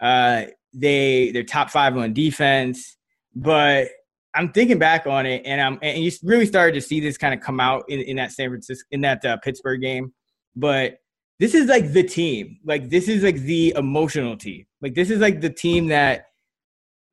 Uh, 0.00 0.44
they 0.72 1.30
they're 1.32 1.44
top 1.44 1.70
five 1.70 1.96
on 1.96 2.12
defense, 2.12 2.96
but 3.34 3.88
I'm 4.34 4.50
thinking 4.52 4.78
back 4.78 5.06
on 5.06 5.26
it, 5.26 5.42
and 5.44 5.60
I'm 5.60 5.78
and 5.82 6.02
you 6.02 6.10
really 6.22 6.46
started 6.46 6.74
to 6.74 6.80
see 6.80 7.00
this 7.00 7.18
kind 7.18 7.34
of 7.34 7.40
come 7.40 7.60
out 7.60 7.84
in, 7.88 8.00
in 8.00 8.16
that 8.16 8.32
San 8.32 8.48
Francisco 8.48 8.86
in 8.90 9.02
that 9.02 9.24
uh, 9.24 9.36
Pittsburgh 9.38 9.80
game. 9.80 10.12
But 10.56 10.98
this 11.38 11.54
is 11.54 11.66
like 11.66 11.92
the 11.92 12.02
team, 12.02 12.58
like 12.64 12.88
this 12.88 13.08
is 13.08 13.22
like 13.22 13.36
the 13.36 13.74
emotional 13.76 14.36
team, 14.36 14.64
like 14.80 14.94
this 14.94 15.10
is 15.10 15.20
like 15.20 15.40
the 15.40 15.50
team 15.50 15.88
that 15.88 16.26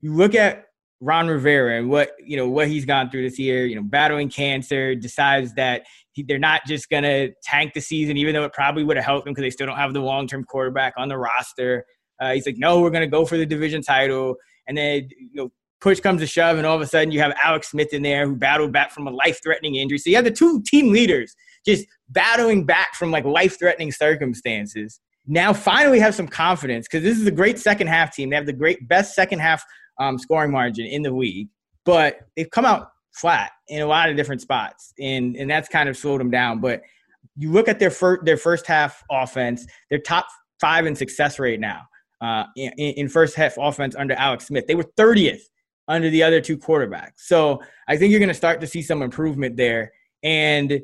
you 0.01 0.13
look 0.13 0.33
at 0.35 0.65
Ron 1.01 1.27
Rivera 1.27 1.79
and 1.79 1.89
what 1.89 2.11
you 2.23 2.37
know 2.37 2.47
what 2.49 2.67
he's 2.67 2.85
gone 2.85 3.09
through 3.09 3.23
this 3.23 3.39
year. 3.39 3.65
You 3.65 3.75
know, 3.75 3.83
battling 3.83 4.29
cancer, 4.29 4.95
decides 4.95 5.53
that 5.55 5.83
he, 6.13 6.23
they're 6.23 6.39
not 6.39 6.61
just 6.65 6.89
gonna 6.89 7.29
tank 7.43 7.73
the 7.73 7.81
season, 7.81 8.15
even 8.15 8.33
though 8.33 8.43
it 8.43 8.53
probably 8.53 8.83
would 8.83 8.97
have 8.97 9.05
helped 9.05 9.25
them 9.25 9.33
because 9.33 9.43
they 9.43 9.49
still 9.49 9.67
don't 9.67 9.77
have 9.77 9.93
the 9.93 9.99
long 9.99 10.27
term 10.27 10.43
quarterback 10.45 10.93
on 10.97 11.09
the 11.09 11.17
roster. 11.17 11.85
Uh, 12.19 12.33
he's 12.33 12.45
like, 12.45 12.57
no, 12.57 12.81
we're 12.81 12.89
going 12.89 13.01
to 13.01 13.07
go 13.07 13.25
for 13.25 13.37
the 13.37 13.45
division 13.45 13.81
title. 13.81 14.35
And 14.67 14.77
then, 14.77 15.09
you 15.17 15.29
know, 15.33 15.51
push 15.81 15.99
comes 15.99 16.21
to 16.21 16.27
shove, 16.27 16.57
and 16.57 16.65
all 16.65 16.75
of 16.75 16.81
a 16.81 16.87
sudden 16.87 17.11
you 17.11 17.19
have 17.19 17.33
Alex 17.43 17.71
Smith 17.71 17.93
in 17.93 18.01
there 18.01 18.25
who 18.25 18.35
battled 18.35 18.71
back 18.71 18.91
from 18.91 19.07
a 19.07 19.11
life 19.11 19.41
threatening 19.41 19.75
injury. 19.75 19.97
So 19.97 20.09
you 20.09 20.15
have 20.15 20.25
the 20.25 20.31
two 20.31 20.61
team 20.63 20.91
leaders 20.91 21.35
just 21.65 21.85
battling 22.09 22.65
back 22.65 22.95
from 22.95 23.11
like 23.11 23.25
life 23.25 23.57
threatening 23.57 23.91
circumstances. 23.91 24.99
Now 25.27 25.53
finally 25.53 25.99
have 25.99 26.15
some 26.15 26.27
confidence 26.27 26.87
because 26.87 27.03
this 27.03 27.19
is 27.19 27.27
a 27.27 27.31
great 27.31 27.59
second 27.59 27.87
half 27.87 28.13
team. 28.13 28.29
They 28.29 28.35
have 28.35 28.45
the 28.45 28.53
great 28.53 28.87
best 28.87 29.13
second 29.13 29.39
half 29.39 29.63
um, 29.99 30.17
scoring 30.17 30.51
margin 30.51 30.85
in 30.85 31.01
the 31.01 31.11
league, 31.11 31.49
but 31.85 32.19
they've 32.35 32.49
come 32.49 32.65
out 32.65 32.89
flat 33.13 33.51
in 33.67 33.81
a 33.81 33.85
lot 33.85 34.09
of 34.09 34.15
different 34.15 34.41
spots, 34.41 34.93
and 34.99 35.35
and 35.35 35.49
that's 35.49 35.69
kind 35.69 35.89
of 35.89 35.97
slowed 35.97 36.19
them 36.19 36.31
down. 36.31 36.59
But 36.59 36.81
you 37.35 37.51
look 37.51 37.67
at 37.67 37.79
their 37.79 37.91
first 37.91 38.25
their 38.25 38.37
first 38.37 38.65
half 38.65 39.03
offense, 39.11 39.65
they're 39.89 39.99
top 39.99 40.27
five 40.59 40.85
in 40.85 40.95
success 40.95 41.37
rate 41.37 41.59
now 41.59 41.81
uh, 42.21 42.45
in, 42.55 42.71
in 42.77 43.09
first 43.09 43.35
half 43.35 43.55
offense 43.57 43.95
under 43.95 44.13
Alex 44.15 44.47
Smith. 44.47 44.67
They 44.67 44.75
were 44.75 44.85
30th 44.97 45.41
under 45.87 46.09
the 46.09 46.23
other 46.23 46.39
two 46.39 46.57
quarterbacks. 46.57 47.17
So 47.17 47.61
I 47.87 47.97
think 47.97 48.11
you're 48.11 48.19
going 48.19 48.29
to 48.29 48.35
start 48.35 48.61
to 48.61 48.67
see 48.67 48.81
some 48.81 49.01
improvement 49.01 49.57
there. 49.57 49.91
And 50.23 50.81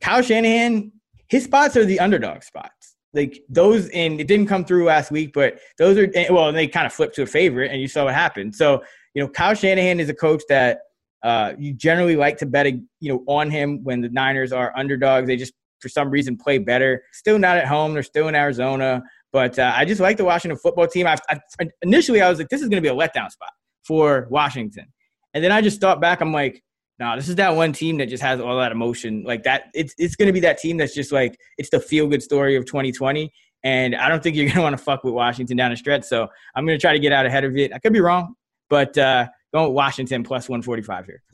Kyle 0.00 0.22
Shanahan, 0.22 0.92
his 1.28 1.44
spots 1.44 1.76
are 1.76 1.84
the 1.84 2.00
underdog 2.00 2.42
spots. 2.42 2.96
Like 3.14 3.42
those, 3.48 3.88
and 3.90 4.20
it 4.20 4.26
didn't 4.26 4.48
come 4.48 4.64
through 4.64 4.84
last 4.84 5.10
week, 5.10 5.32
but 5.32 5.60
those 5.78 5.96
are, 5.96 6.10
well, 6.30 6.52
they 6.52 6.66
kind 6.66 6.84
of 6.84 6.92
flipped 6.92 7.14
to 7.14 7.22
a 7.22 7.26
favorite 7.26 7.70
and 7.70 7.80
you 7.80 7.88
saw 7.88 8.04
what 8.04 8.14
happened. 8.14 8.54
So, 8.54 8.82
you 9.14 9.22
know, 9.22 9.28
Kyle 9.28 9.54
Shanahan 9.54 10.00
is 10.00 10.08
a 10.08 10.14
coach 10.14 10.42
that 10.48 10.80
uh, 11.22 11.54
you 11.56 11.72
generally 11.72 12.16
like 12.16 12.36
to 12.38 12.46
bet, 12.46 12.66
you 12.66 12.82
know, 13.12 13.24
on 13.26 13.50
him 13.50 13.82
when 13.84 14.00
the 14.00 14.10
Niners 14.10 14.52
are 14.52 14.76
underdogs. 14.76 15.26
They 15.26 15.36
just, 15.36 15.54
for 15.80 15.88
some 15.88 16.10
reason, 16.10 16.36
play 16.36 16.58
better. 16.58 17.04
Still 17.12 17.38
not 17.38 17.56
at 17.56 17.66
home. 17.66 17.94
They're 17.94 18.02
still 18.02 18.28
in 18.28 18.34
Arizona. 18.34 19.02
But 19.34 19.58
uh, 19.58 19.72
I 19.74 19.84
just 19.84 20.00
like 20.00 20.16
the 20.16 20.24
Washington 20.24 20.56
football 20.56 20.86
team. 20.86 21.08
I, 21.08 21.16
I, 21.28 21.40
initially, 21.82 22.22
I 22.22 22.30
was 22.30 22.38
like, 22.38 22.50
this 22.50 22.62
is 22.62 22.68
going 22.68 22.80
to 22.80 22.88
be 22.88 22.88
a 22.88 22.96
letdown 22.96 23.28
spot 23.32 23.50
for 23.82 24.28
Washington. 24.30 24.86
And 25.34 25.42
then 25.42 25.50
I 25.50 25.60
just 25.60 25.80
thought 25.80 26.00
back, 26.00 26.20
I'm 26.20 26.32
like, 26.32 26.62
no, 27.00 27.06
nah, 27.06 27.16
this 27.16 27.28
is 27.28 27.34
that 27.34 27.56
one 27.56 27.72
team 27.72 27.98
that 27.98 28.06
just 28.06 28.22
has 28.22 28.38
all 28.38 28.56
that 28.60 28.70
emotion. 28.70 29.24
Like 29.26 29.42
that, 29.42 29.64
it's, 29.74 29.92
it's 29.98 30.14
going 30.14 30.28
to 30.28 30.32
be 30.32 30.38
that 30.40 30.58
team 30.58 30.76
that's 30.76 30.94
just 30.94 31.10
like, 31.10 31.36
it's 31.58 31.68
the 31.68 31.80
feel 31.80 32.06
good 32.06 32.22
story 32.22 32.54
of 32.54 32.64
2020. 32.64 33.28
And 33.64 33.96
I 33.96 34.08
don't 34.08 34.22
think 34.22 34.36
you're 34.36 34.44
going 34.44 34.54
to 34.58 34.62
want 34.62 34.78
to 34.78 34.82
fuck 34.82 35.02
with 35.02 35.14
Washington 35.14 35.56
down 35.56 35.72
the 35.72 35.76
stretch. 35.76 36.04
So 36.04 36.28
I'm 36.54 36.64
going 36.64 36.78
to 36.78 36.80
try 36.80 36.92
to 36.92 37.00
get 37.00 37.12
out 37.12 37.26
ahead 37.26 37.42
of 37.42 37.56
it. 37.56 37.72
I 37.72 37.80
could 37.80 37.92
be 37.92 38.00
wrong, 38.00 38.36
but 38.70 38.96
uh, 38.96 39.26
going 39.52 39.66
with 39.66 39.74
Washington 39.74 40.22
plus 40.22 40.48
145 40.48 41.06
here. 41.06 41.24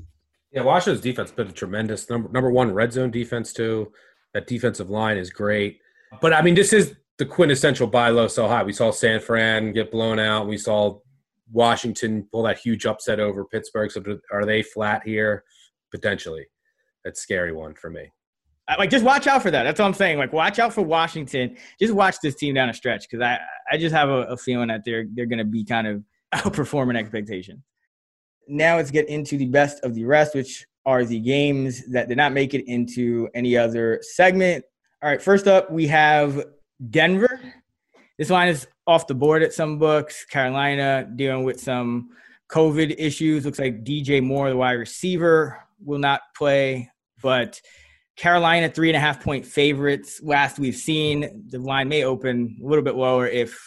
Yeah, 0.53 0.63
Washington's 0.63 1.03
defense 1.03 1.29
has 1.29 1.37
been 1.37 1.49
a 1.49 1.53
tremendous 1.53 2.09
number 2.09 2.31
number 2.31 2.51
one 2.51 2.73
red 2.73 2.95
zone 2.95 3.11
defense 3.11 3.53
too. 3.53 3.93
That 4.33 4.47
defensive 4.47 4.89
line 4.89 5.19
is 5.19 5.29
great. 5.29 5.81
But 6.23 6.33
I 6.33 6.41
mean, 6.41 6.55
this 6.55 6.73
is 6.73 6.97
the 7.21 7.27
quintessential 7.27 7.87
buy 7.87 8.09
low, 8.09 8.27
sell 8.27 8.49
high. 8.49 8.65
We 8.65 8.73
saw 8.73 8.91
San 8.91 9.21
Fran 9.21 9.73
get 9.73 9.93
blown 9.93 10.19
out. 10.19 10.49
We 10.49 10.57
saw 10.57 10.99
Washington 11.53 12.27
pull 12.33 12.45
that 12.45 12.59
huge 12.59 12.87
upset 12.87 13.21
over 13.21 13.45
Pittsburgh. 13.45 13.91
So 13.93 14.03
are 14.33 14.47
they 14.47 14.63
flat 14.63 15.03
here? 15.05 15.45
Potentially. 15.91 16.47
That's 17.05 17.21
scary 17.21 17.53
one 17.53 17.75
for 17.75 17.91
me. 17.91 18.11
Like, 18.79 18.89
just 18.89 19.05
watch 19.05 19.27
out 19.27 19.43
for 19.43 19.51
that. 19.51 19.65
That's 19.65 19.81
all 19.81 19.87
I'm 19.87 19.95
saying. 19.95 20.17
Like, 20.17 20.33
watch 20.33 20.59
out 20.59 20.73
for 20.73 20.83
Washington. 20.83 21.57
Just 21.79 21.93
watch 21.93 22.17
this 22.23 22.37
team 22.37 22.55
down 22.55 22.71
a 22.71 22.75
stretch 22.75 23.09
because 23.09 23.23
I, 23.23 23.39
I 23.71 23.77
just 23.77 23.95
have 23.95 24.09
a, 24.09 24.23
a 24.23 24.37
feeling 24.37 24.69
that 24.69 24.83
they're 24.85 25.07
they're 25.13 25.27
going 25.27 25.39
to 25.39 25.45
be 25.45 25.65
kind 25.65 25.87
of 25.87 26.03
outperforming 26.35 26.97
expectations. 26.97 27.63
Now 28.49 28.77
let's 28.77 28.91
get 28.91 29.09
into 29.09 29.37
the 29.37 29.47
best 29.47 29.85
of 29.85 29.95
the 29.95 30.05
rest, 30.05 30.35
which 30.35 30.67
are 30.87 31.05
the 31.05 31.21
games 31.21 31.87
that 31.93 32.09
did 32.09 32.17
not 32.17 32.33
make 32.33 32.55
it 32.55 32.65
into 32.67 33.29
any 33.35 33.57
other 33.57 34.01
segment. 34.03 34.65
All 35.03 35.11
right, 35.11 35.21
first 35.21 35.47
up, 35.47 35.71
we 35.71 35.87
have 35.89 36.45
Denver. 36.89 37.41
This 38.19 38.31
line 38.31 38.49
is 38.49 38.67
off 38.87 39.07
the 39.07 39.15
board 39.15 39.43
at 39.43 39.53
some 39.53 39.79
books. 39.79 40.25
Carolina 40.25 41.09
dealing 41.17 41.45
with 41.45 41.61
some 41.61 42.11
COVID 42.51 42.95
issues. 42.99 43.45
Looks 43.45 43.59
like 43.59 43.85
DJ 43.85 44.23
Moore, 44.23 44.51
the 44.51 44.57
wide 44.57 44.73
receiver, 44.73 45.67
will 45.85 45.99
not 45.99 46.21
play, 46.37 46.91
but 47.23 47.61
Carolina, 48.17 48.69
three 48.69 48.91
and 48.91 48.97
a 48.97 49.01
half 49.01 49.23
point 49.23 49.47
favorites. 49.47 50.21
Last 50.23 50.59
we've 50.59 50.77
seen, 50.77 51.47
the 51.49 51.59
line 51.59 51.89
may 51.89 52.05
open 52.05 52.59
a 52.63 52.67
little 52.67 52.85
bit 52.85 52.95
lower 52.95 53.27
if 53.27 53.59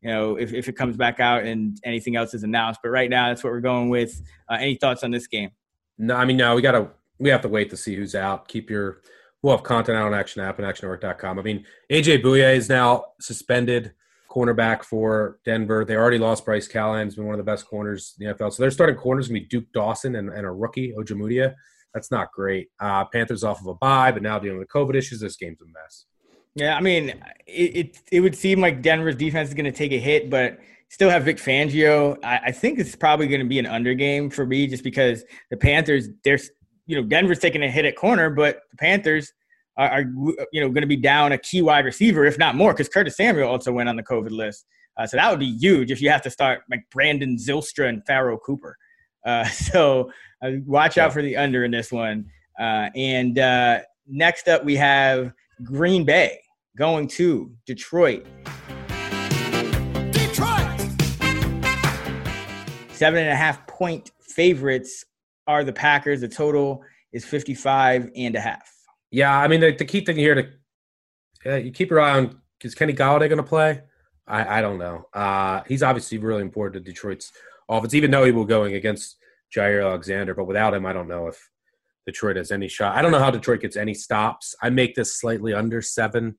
you 0.00 0.10
know 0.10 0.36
if, 0.36 0.52
if 0.52 0.68
it 0.68 0.72
comes 0.72 0.96
back 0.96 1.20
out 1.20 1.44
and 1.44 1.78
anything 1.84 2.16
else 2.16 2.34
is 2.34 2.42
announced. 2.42 2.80
But 2.82 2.88
right 2.88 3.08
now, 3.08 3.28
that's 3.28 3.44
what 3.44 3.52
we're 3.52 3.60
going 3.60 3.90
with. 3.90 4.20
Uh, 4.50 4.56
any 4.58 4.74
thoughts 4.74 5.04
on 5.04 5.12
this 5.12 5.28
game? 5.28 5.50
No, 5.96 6.16
I 6.16 6.24
mean, 6.24 6.36
no, 6.36 6.56
we 6.56 6.62
gotta 6.62 6.90
we 7.18 7.30
have 7.30 7.42
to 7.42 7.48
wait 7.48 7.70
to 7.70 7.76
see 7.76 7.94
who's 7.94 8.14
out. 8.14 8.48
Keep 8.48 8.70
your 8.70 9.02
we'll 9.44 9.54
have 9.54 9.62
content 9.62 9.98
out 9.98 10.06
on 10.06 10.14
Action 10.14 10.40
App 10.40 10.58
and 10.58 10.66
ActionNetwork.com. 10.66 11.38
I 11.38 11.42
mean, 11.42 11.66
AJ 11.92 12.22
Bouye 12.22 12.56
is 12.56 12.70
now 12.70 13.04
suspended 13.20 13.92
cornerback 14.30 14.84
for 14.84 15.38
Denver. 15.44 15.84
They 15.84 15.96
already 15.96 16.16
lost 16.16 16.46
Bryce 16.46 16.66
Callahan, 16.66 17.08
has 17.08 17.16
been 17.16 17.26
one 17.26 17.34
of 17.34 17.38
the 17.38 17.44
best 17.44 17.66
corners 17.66 18.14
in 18.18 18.26
the 18.26 18.32
NFL. 18.32 18.54
So 18.54 18.62
they're 18.62 18.70
starting 18.70 18.96
corners 18.96 19.28
going 19.28 19.42
to 19.42 19.42
be 19.42 19.46
Duke 19.46 19.70
Dawson 19.74 20.16
and, 20.16 20.30
and 20.30 20.46
a 20.46 20.50
rookie, 20.50 20.94
Ojemudia. 20.98 21.52
That's 21.92 22.10
not 22.10 22.32
great. 22.32 22.68
Uh, 22.80 23.04
Panthers 23.04 23.44
off 23.44 23.60
of 23.60 23.66
a 23.66 23.74
bye, 23.74 24.10
but 24.10 24.22
now 24.22 24.38
dealing 24.38 24.58
with 24.58 24.68
COVID 24.68 24.94
issues. 24.94 25.20
This 25.20 25.36
game's 25.36 25.60
a 25.60 25.66
mess. 25.66 26.06
Yeah, 26.54 26.74
I 26.76 26.80
mean, 26.80 27.10
it 27.46 27.76
it, 27.76 27.98
it 28.10 28.20
would 28.20 28.34
seem 28.34 28.62
like 28.62 28.80
Denver's 28.80 29.16
defense 29.16 29.50
is 29.50 29.54
going 29.54 29.66
to 29.66 29.72
take 29.72 29.92
a 29.92 29.98
hit, 29.98 30.30
but 30.30 30.58
still 30.88 31.10
have 31.10 31.24
Vic 31.24 31.36
Fangio. 31.36 32.16
I, 32.24 32.40
I 32.46 32.52
think 32.52 32.78
it's 32.78 32.96
probably 32.96 33.28
going 33.28 33.42
to 33.42 33.46
be 33.46 33.58
an 33.58 33.66
under 33.66 33.92
game 33.92 34.30
for 34.30 34.46
me, 34.46 34.66
just 34.68 34.84
because 34.84 35.22
the 35.50 35.58
Panthers, 35.58 36.08
there's 36.24 36.48
you 36.86 36.96
know 36.96 37.06
Denver's 37.06 37.38
taking 37.38 37.62
a 37.62 37.70
hit 37.70 37.84
at 37.84 37.96
corner, 37.96 38.30
but 38.30 38.62
the 38.70 38.76
Panthers 38.76 39.32
are, 39.76 39.88
are 39.88 40.00
you 40.52 40.60
know 40.60 40.68
going 40.68 40.82
to 40.82 40.86
be 40.86 40.96
down 40.96 41.32
a 41.32 41.38
key 41.38 41.62
wide 41.62 41.84
receiver, 41.84 42.24
if 42.24 42.38
not 42.38 42.54
more, 42.54 42.72
because 42.72 42.88
Curtis 42.88 43.16
Samuel 43.16 43.48
also 43.48 43.72
went 43.72 43.88
on 43.88 43.96
the 43.96 44.02
COVID 44.02 44.30
list. 44.30 44.66
Uh, 44.96 45.06
so 45.06 45.16
that 45.16 45.30
would 45.30 45.40
be 45.40 45.56
huge 45.58 45.90
if 45.90 46.00
you 46.00 46.08
have 46.10 46.22
to 46.22 46.30
start 46.30 46.62
like 46.70 46.84
Brandon 46.90 47.36
Zylstra 47.36 47.88
and 47.88 48.04
Pharoh 48.06 48.38
Cooper. 48.38 48.76
Uh, 49.24 49.44
so 49.48 50.10
uh, 50.42 50.52
watch 50.66 50.98
out 50.98 51.12
for 51.12 51.22
the 51.22 51.36
under 51.36 51.64
in 51.64 51.70
this 51.70 51.90
one. 51.90 52.26
Uh, 52.58 52.88
and 52.94 53.38
uh, 53.38 53.80
next 54.06 54.48
up, 54.48 54.64
we 54.64 54.76
have 54.76 55.32
Green 55.62 56.04
Bay 56.04 56.40
going 56.76 57.08
to 57.08 57.52
Detroit. 57.66 58.26
Detroit! 60.12 60.80
Seven 62.92 63.20
and 63.20 63.30
a 63.30 63.36
half 63.36 63.66
point 63.66 64.12
favorites 64.20 65.04
are 65.46 65.64
the 65.64 65.72
Packers. 65.72 66.20
The 66.20 66.28
total 66.28 66.82
is 67.12 67.24
55 67.24 68.10
and 68.16 68.34
a 68.34 68.40
half. 68.40 68.70
Yeah, 69.10 69.38
I 69.38 69.48
mean, 69.48 69.60
the, 69.60 69.72
the 69.72 69.84
key 69.84 70.04
thing 70.04 70.16
here 70.16 70.34
to 70.34 70.48
you 71.44 71.70
keep 71.70 71.90
your 71.90 72.00
eye 72.00 72.18
on 72.18 72.40
is 72.62 72.74
Kenny 72.74 72.94
Golladay 72.94 73.28
going 73.28 73.36
to 73.36 73.42
play? 73.42 73.82
I, 74.26 74.58
I 74.58 74.60
don't 74.62 74.78
know. 74.78 75.06
Uh, 75.12 75.62
he's 75.68 75.82
obviously 75.82 76.18
really 76.18 76.42
important 76.42 76.84
to 76.84 76.90
Detroit's 76.90 77.32
offense, 77.68 77.94
even 77.94 78.10
though 78.10 78.24
he 78.24 78.32
will 78.32 78.46
going 78.46 78.74
against 78.74 79.16
Jaire 79.54 79.84
Alexander. 79.84 80.34
But 80.34 80.46
without 80.46 80.74
him, 80.74 80.86
I 80.86 80.92
don't 80.92 81.08
know 81.08 81.26
if 81.26 81.50
Detroit 82.06 82.36
has 82.36 82.50
any 82.50 82.68
shot. 82.68 82.96
I 82.96 83.02
don't 83.02 83.12
know 83.12 83.18
how 83.18 83.30
Detroit 83.30 83.60
gets 83.60 83.76
any 83.76 83.94
stops. 83.94 84.54
I 84.62 84.70
make 84.70 84.94
this 84.94 85.20
slightly 85.20 85.52
under 85.52 85.82
seven, 85.82 86.38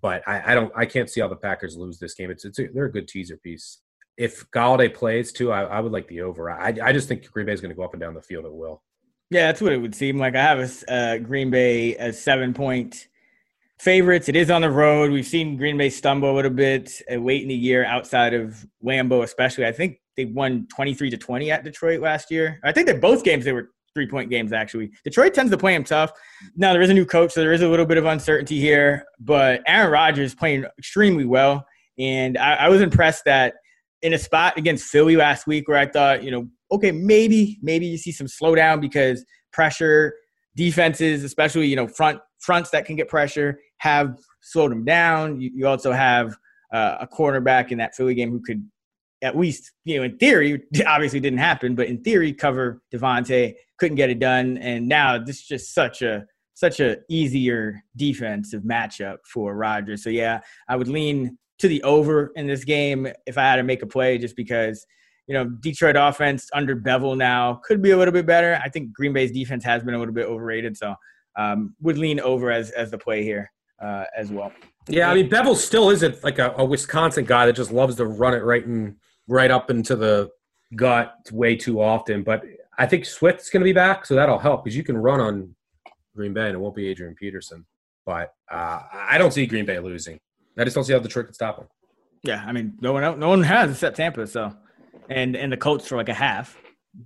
but 0.00 0.26
I, 0.26 0.52
I 0.52 0.54
don't. 0.54 0.72
I 0.74 0.86
can't 0.86 1.10
see 1.10 1.20
how 1.20 1.28
the 1.28 1.36
Packers 1.36 1.76
lose 1.76 1.98
this 1.98 2.14
game. 2.14 2.30
It's, 2.30 2.44
it's 2.44 2.58
a, 2.58 2.68
they're 2.72 2.86
a 2.86 2.92
good 2.92 3.08
teaser 3.08 3.36
piece. 3.36 3.80
If 4.20 4.50
Golladay 4.50 4.92
plays 4.92 5.32
too, 5.32 5.50
I, 5.50 5.62
I 5.62 5.80
would 5.80 5.92
like 5.92 6.06
the 6.06 6.20
over. 6.20 6.50
I, 6.50 6.76
I 6.82 6.92
just 6.92 7.08
think 7.08 7.30
Green 7.32 7.46
Bay 7.46 7.54
is 7.54 7.62
going 7.62 7.70
to 7.70 7.74
go 7.74 7.82
up 7.82 7.94
and 7.94 8.00
down 8.02 8.12
the 8.12 8.20
field. 8.20 8.44
It 8.44 8.52
will. 8.52 8.82
Yeah, 9.30 9.46
that's 9.46 9.62
what 9.62 9.72
it 9.72 9.78
would 9.78 9.94
seem 9.94 10.18
like. 10.18 10.36
I 10.36 10.42
have 10.42 10.58
a 10.58 10.92
uh, 10.92 11.18
Green 11.18 11.50
Bay 11.50 11.96
as 11.96 12.20
seven 12.20 12.52
point 12.52 13.08
favorites. 13.78 14.28
It 14.28 14.36
is 14.36 14.50
on 14.50 14.60
the 14.60 14.70
road. 14.70 15.10
We've 15.10 15.26
seen 15.26 15.56
Green 15.56 15.78
Bay 15.78 15.88
stumble 15.88 16.30
a 16.30 16.36
little 16.36 16.50
bit 16.50 17.00
uh, 17.10 17.14
late 17.14 17.40
in 17.40 17.48
the 17.48 17.54
year 17.54 17.86
outside 17.86 18.34
of 18.34 18.66
Lambeau, 18.84 19.22
especially. 19.22 19.64
I 19.64 19.72
think 19.72 20.00
they 20.18 20.26
won 20.26 20.68
23 20.74 21.08
to 21.08 21.16
20 21.16 21.50
at 21.50 21.64
Detroit 21.64 22.00
last 22.00 22.30
year. 22.30 22.60
I 22.62 22.72
think 22.72 22.88
that 22.88 23.00
both 23.00 23.24
games 23.24 23.46
they 23.46 23.54
were 23.54 23.70
three 23.94 24.06
point 24.06 24.28
games, 24.28 24.52
actually. 24.52 24.90
Detroit 25.02 25.32
tends 25.32 25.50
to 25.50 25.56
play 25.56 25.72
them 25.72 25.84
tough. 25.84 26.12
Now, 26.56 26.74
there 26.74 26.82
is 26.82 26.90
a 26.90 26.94
new 26.94 27.06
coach, 27.06 27.32
so 27.32 27.40
there 27.40 27.54
is 27.54 27.62
a 27.62 27.68
little 27.68 27.86
bit 27.86 27.96
of 27.96 28.04
uncertainty 28.04 28.60
here, 28.60 29.06
but 29.18 29.62
Aaron 29.66 29.90
Rodgers 29.90 30.34
playing 30.34 30.66
extremely 30.78 31.24
well. 31.24 31.64
And 31.98 32.36
I, 32.36 32.54
I 32.54 32.68
was 32.68 32.82
impressed 32.82 33.24
that 33.24 33.54
in 34.02 34.14
a 34.14 34.18
spot 34.18 34.56
against 34.56 34.84
Philly 34.84 35.16
last 35.16 35.46
week 35.46 35.68
where 35.68 35.78
I 35.78 35.86
thought, 35.86 36.22
you 36.22 36.30
know, 36.30 36.48
okay, 36.72 36.92
maybe, 36.92 37.58
maybe 37.62 37.86
you 37.86 37.98
see 37.98 38.12
some 38.12 38.26
slowdown 38.26 38.80
because 38.80 39.24
pressure 39.52 40.14
defenses, 40.56 41.24
especially, 41.24 41.66
you 41.66 41.76
know, 41.76 41.86
front 41.86 42.20
fronts 42.38 42.70
that 42.70 42.86
can 42.86 42.96
get 42.96 43.08
pressure, 43.08 43.60
have 43.78 44.18
slowed 44.40 44.70
them 44.70 44.84
down. 44.84 45.40
You, 45.40 45.50
you 45.54 45.66
also 45.66 45.92
have 45.92 46.36
uh, 46.72 46.98
a 47.00 47.06
cornerback 47.06 47.70
in 47.70 47.78
that 47.78 47.94
Philly 47.94 48.14
game 48.14 48.30
who 48.30 48.40
could 48.40 48.64
at 49.22 49.36
least, 49.36 49.72
you 49.84 49.98
know, 49.98 50.04
in 50.04 50.16
theory, 50.16 50.62
obviously 50.86 51.20
didn't 51.20 51.38
happen, 51.38 51.74
but 51.74 51.88
in 51.88 52.02
theory, 52.02 52.32
cover 52.32 52.80
Davante 52.92 53.54
couldn't 53.78 53.96
get 53.96 54.10
it 54.10 54.18
done. 54.18 54.58
And 54.58 54.88
now 54.88 55.18
this 55.18 55.40
is 55.40 55.46
just 55.46 55.74
such 55.74 56.02
a 56.02 56.24
such 56.54 56.80
a 56.80 56.98
easier 57.08 57.82
defensive 57.96 58.62
matchup 58.64 59.16
for 59.24 59.56
Rodgers. 59.56 60.04
So 60.04 60.10
yeah, 60.10 60.40
I 60.68 60.76
would 60.76 60.88
lean 60.88 61.38
to 61.60 61.68
the 61.68 61.82
over 61.82 62.32
in 62.36 62.46
this 62.46 62.64
game 62.64 63.06
if 63.26 63.38
I 63.38 63.42
had 63.42 63.56
to 63.56 63.62
make 63.62 63.82
a 63.82 63.86
play, 63.86 64.18
just 64.18 64.36
because 64.36 64.86
you 65.26 65.34
know 65.34 65.44
Detroit 65.44 65.96
offense 65.96 66.48
under 66.52 66.76
Bevell 66.76 67.16
now 67.16 67.60
could 67.64 67.82
be 67.82 67.92
a 67.92 67.96
little 67.96 68.12
bit 68.12 68.26
better. 68.26 68.60
I 68.62 68.68
think 68.68 68.92
Green 68.92 69.12
Bay's 69.12 69.32
defense 69.32 69.64
has 69.64 69.82
been 69.82 69.94
a 69.94 69.98
little 69.98 70.14
bit 70.14 70.26
overrated, 70.26 70.76
so 70.76 70.94
um, 71.36 71.74
would 71.80 71.98
lean 71.98 72.20
over 72.20 72.50
as 72.50 72.70
as 72.70 72.90
the 72.90 72.98
play 72.98 73.22
here 73.22 73.50
uh, 73.82 74.04
as 74.16 74.30
well. 74.30 74.52
Yeah, 74.88 75.10
I 75.10 75.14
mean 75.14 75.30
Bevell 75.30 75.56
still 75.56 75.90
isn't 75.90 76.22
like 76.24 76.38
a, 76.38 76.54
a 76.56 76.64
Wisconsin 76.64 77.24
guy 77.24 77.46
that 77.46 77.54
just 77.54 77.72
loves 77.72 77.96
to 77.96 78.06
run 78.06 78.34
it 78.34 78.42
right 78.42 78.66
and 78.66 78.96
right 79.28 79.50
up 79.50 79.70
into 79.70 79.96
the 79.96 80.30
gut 80.76 81.14
way 81.32 81.56
too 81.56 81.80
often. 81.80 82.22
But 82.22 82.44
I 82.78 82.86
think 82.86 83.04
Swift's 83.04 83.50
going 83.50 83.60
to 83.60 83.64
be 83.64 83.72
back, 83.72 84.06
so 84.06 84.14
that'll 84.14 84.38
help 84.38 84.64
because 84.64 84.76
you 84.76 84.84
can 84.84 84.96
run 84.96 85.20
on 85.20 85.54
Green 86.16 86.32
Bay 86.32 86.46
and 86.46 86.54
it 86.54 86.58
won't 86.58 86.74
be 86.74 86.88
Adrian 86.88 87.14
Peterson. 87.14 87.66
But 88.06 88.32
uh, 88.50 88.80
I 88.92 89.18
don't 89.18 89.32
see 89.32 89.46
Green 89.46 89.66
Bay 89.66 89.78
losing. 89.78 90.18
I 90.58 90.64
just 90.64 90.74
don't 90.74 90.84
see 90.84 90.92
how 90.92 90.98
Detroit 90.98 91.26
can 91.26 91.34
stop 91.34 91.58
them. 91.58 91.68
Yeah, 92.22 92.44
I 92.46 92.52
mean, 92.52 92.76
no 92.80 92.92
one, 92.92 93.18
no 93.18 93.28
one 93.28 93.42
has 93.42 93.70
except 93.70 93.96
Tampa. 93.96 94.26
So, 94.26 94.54
and 95.08 95.36
and 95.36 95.52
the 95.52 95.56
Colts 95.56 95.88
for 95.88 95.96
like 95.96 96.08
a 96.08 96.14
half. 96.14 96.56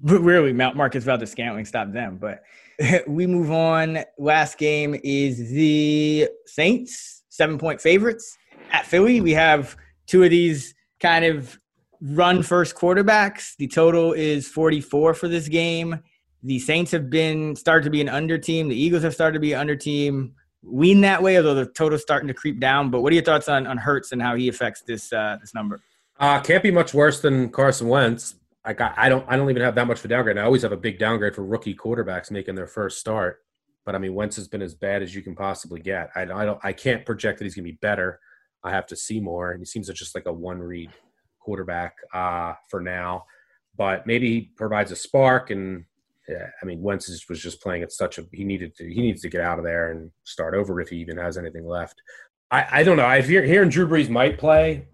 But 0.01 0.21
really, 0.21 0.53
Mount 0.53 0.77
Marquez 0.77 1.05
Valdes-Scantling 1.05 1.67
stopped 1.67 1.93
them. 1.93 2.17
But 2.17 2.43
we 3.07 3.27
move 3.27 3.51
on. 3.51 3.99
Last 4.19 4.59
game 4.59 4.99
is 5.05 5.51
the 5.51 6.29
Saints, 6.47 7.23
seven 7.29 7.59
point 7.59 7.81
favorites 7.81 8.37
at 8.73 8.87
Philly. 8.87 9.21
We 9.21 9.33
have 9.33 9.77
two 10.07 10.23
of 10.23 10.31
these 10.31 10.75
kind 11.01 11.25
of 11.25 11.59
run 12.01 12.43
first 12.43 12.75
quarterbacks. 12.75 13.57
The 13.57 13.69
total 13.69 14.13
is 14.13 14.49
44 14.49 15.15
for 15.15 15.29
this 15.29 15.49
game. 15.49 16.01
The 16.43 16.59
Saints 16.59 16.91
have 16.93 17.09
been 17.09 17.57
started 17.57 17.85
to 17.85 17.91
be 17.91 18.01
an 18.01 18.09
under 18.09 18.37
team. 18.37 18.69
The 18.69 18.81
Eagles 18.81 19.03
have 19.03 19.15
started 19.15 19.35
to 19.35 19.41
be 19.41 19.53
an 19.53 19.61
under 19.61 19.77
team. 19.77 20.35
Lean 20.67 21.03
that 21.03 21.23
way, 21.23 21.37
although 21.37 21.55
the 21.55 21.67
total's 21.67 22.03
starting 22.03 22.29
to 22.29 22.35
creep 22.35 22.59
down. 22.59 22.91
But 22.91 23.03
what 23.03 23.13
are 23.13 23.15
your 23.15 23.25
thoughts 23.25 23.49
on, 23.49 23.67
on 23.67 23.77
Hurts 23.77 24.13
and 24.13 24.23
how 24.23 24.35
he 24.35 24.49
affects 24.49 24.83
this 24.83 25.13
uh, 25.13 25.37
this 25.41 25.55
number? 25.55 25.81
Uh, 26.19 26.41
can't 26.41 26.63
be 26.63 26.71
much 26.71 26.95
worse 26.95 27.21
than 27.21 27.51
Carson 27.51 27.89
Wentz. 27.89 28.37
I 28.65 28.73
got, 28.73 28.95
I 28.97 29.09
don't 29.09 29.25
I 29.29 29.37
don't 29.37 29.51
even 29.51 29.63
have 29.63 29.75
that 29.75 29.87
much 29.87 29.99
of 29.99 30.07
a 30.07 30.09
downgrade. 30.09 30.39
I 30.39 30.43
always 30.43 30.63
have 30.63 30.73
a 30.73 30.77
big 30.77 30.99
downgrade 30.99 31.35
for 31.35 31.45
rookie 31.45 31.75
quarterbacks 31.75 32.31
making 32.31 32.55
their 32.55 32.67
first 32.67 32.99
start. 32.99 33.41
But 33.85 33.95
I 33.95 33.99
mean, 33.99 34.15
Wentz 34.15 34.37
has 34.37 34.49
been 34.49 34.63
as 34.63 34.75
bad 34.75 35.03
as 35.03 35.15
you 35.15 35.21
can 35.21 35.37
possibly 35.37 35.81
get. 35.81 36.11
I, 36.15 36.23
I 36.23 36.45
don't 36.47 36.59
I 36.63 36.73
can't 36.73 37.05
project 37.05 37.39
that 37.39 37.45
he's 37.45 37.55
going 37.55 37.67
to 37.67 37.73
be 37.73 37.79
better. 37.83 38.21
I 38.63 38.71
have 38.71 38.87
to 38.87 38.97
see 38.97 39.21
more, 39.21 39.51
and 39.51 39.61
he 39.61 39.67
seems 39.67 39.89
just 39.89 40.15
like 40.15 40.25
a 40.27 40.33
one 40.33 40.61
read 40.61 40.91
quarterback 41.39 41.97
uh, 42.15 42.55
for 42.71 42.81
now. 42.81 43.27
But 43.77 44.07
maybe 44.07 44.29
he 44.29 44.41
provides 44.57 44.93
a 44.93 44.97
spark, 44.97 45.51
and 45.51 45.85
yeah, 46.29 46.47
I 46.63 46.65
mean, 46.65 46.81
Wentz 46.83 47.09
was 47.29 47.41
just 47.41 47.61
playing 47.61 47.83
at 47.83 47.93
such 47.93 48.19
a 48.19 48.27
he 48.33 48.45
needed 48.45 48.75
to 48.77 48.89
he 48.89 49.03
needs 49.03 49.21
to 49.23 49.29
get 49.29 49.43
out 49.43 49.59
of 49.59 49.65
there 49.65 49.91
and 49.91 50.11
start 50.25 50.55
over 50.55 50.81
if 50.81 50.89
he 50.89 50.97
even 50.97 51.19
has 51.19 51.37
anything 51.37 51.67
left. 51.67 52.01
I, 52.51 52.67
I 52.71 52.83
don't 52.83 52.97
know. 52.97 53.07
I 53.07 53.21
hear 53.21 53.43
hearing 53.43 53.69
Drew 53.69 53.87
Brees 53.87 54.09
might 54.09 54.39
play, 54.39 54.87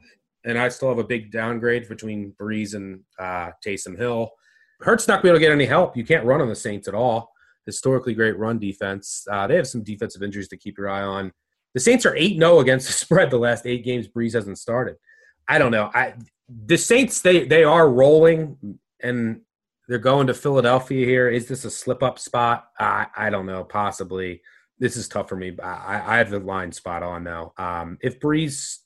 and 0.45 0.59
I 0.59 0.69
still 0.69 0.89
have 0.89 0.99
a 0.99 1.05
big 1.05 1.31
downgrade 1.31 1.89
between 1.89 2.35
Brees 2.41 2.75
and 2.75 3.01
uh, 3.19 3.51
Taysom 3.65 3.97
Hill. 3.97 4.31
Hurts 4.81 5.07
not 5.07 5.23
be 5.23 5.29
able 5.29 5.37
to 5.37 5.41
get 5.41 5.53
any 5.53 5.67
help. 5.67 5.97
You 5.97 6.05
can't 6.05 6.25
run 6.25 6.41
on 6.41 6.49
the 6.49 6.57
Saints 6.57 6.89
at 6.89 6.95
all. 6.95 7.31
Historically 7.67 8.15
great 8.15 8.39
run 8.39 8.59
defense. 8.59 9.27
Uh, 9.31 9.47
they 9.47 9.57
have 9.57 9.69
some 9.69 9.85
defensive 9.85 10.23
injuries 10.23 10.49
to 10.49 10.57
keep 10.57 10.79
your 10.79 10.89
eye 10.89 11.03
on. 11.03 11.33
The 11.75 11.81
Saints 11.81 12.05
are 12.07 12.17
8 12.17 12.39
0 12.39 12.61
against 12.61 12.87
the 12.87 12.93
spread 13.05 13.31
the 13.31 13.39
last 13.39 13.67
eight 13.67 13.85
games 13.85 14.09
Brees 14.09 14.35
hasn't 14.35 14.59
started. 14.59 14.97
I 15.47 15.59
don't 15.59 15.71
know. 15.71 15.91
I 15.95 16.15
the 16.49 16.77
Saints 16.77 17.21
they 17.21 17.45
they 17.45 17.63
are 17.63 17.89
rolling 17.89 18.79
and 19.03 19.43
they're 19.91 19.99
going 19.99 20.29
to 20.29 20.35
Philadelphia 20.35 21.05
here. 21.05 21.29
Is 21.29 21.49
this 21.49 21.65
a 21.65 21.71
slip 21.71 22.01
up 22.01 22.17
spot? 22.21 22.69
I 22.79 23.09
I 23.17 23.29
don't 23.29 23.45
know. 23.45 23.65
Possibly. 23.65 24.41
This 24.79 24.97
is 24.97 25.09
tough 25.09 25.29
for 25.29 25.35
me. 25.35 25.53
I, 25.61 26.15
I 26.15 26.19
have 26.19 26.31
the 26.31 26.39
line 26.39 26.71
spot 26.71 27.03
on 27.03 27.25
though. 27.25 27.53
Um, 27.59 27.99
if 28.01 28.21
Brees 28.21 28.79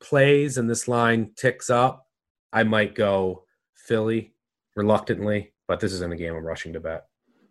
plays 0.00 0.58
and 0.58 0.68
this 0.68 0.88
line 0.88 1.30
ticks 1.36 1.70
up, 1.70 2.08
I 2.52 2.64
might 2.64 2.96
go 2.96 3.44
Philly 3.76 4.34
reluctantly, 4.74 5.52
but 5.68 5.78
this 5.78 5.92
isn't 5.92 6.12
a 6.12 6.16
game 6.16 6.34
I'm 6.34 6.44
rushing 6.44 6.72
to 6.72 6.80
bet. 6.80 7.06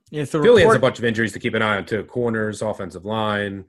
Yeah, 0.09 0.26
Philly 0.26 0.47
report- 0.47 0.65
has 0.65 0.76
a 0.76 0.80
bunch 0.80 0.99
of 0.99 1.05
injuries 1.05 1.31
to 1.31 1.39
keep 1.39 1.53
an 1.53 1.61
eye 1.61 1.77
on 1.77 1.85
too. 1.85 2.03
Corners, 2.03 2.61
offensive 2.61 3.05
line. 3.05 3.63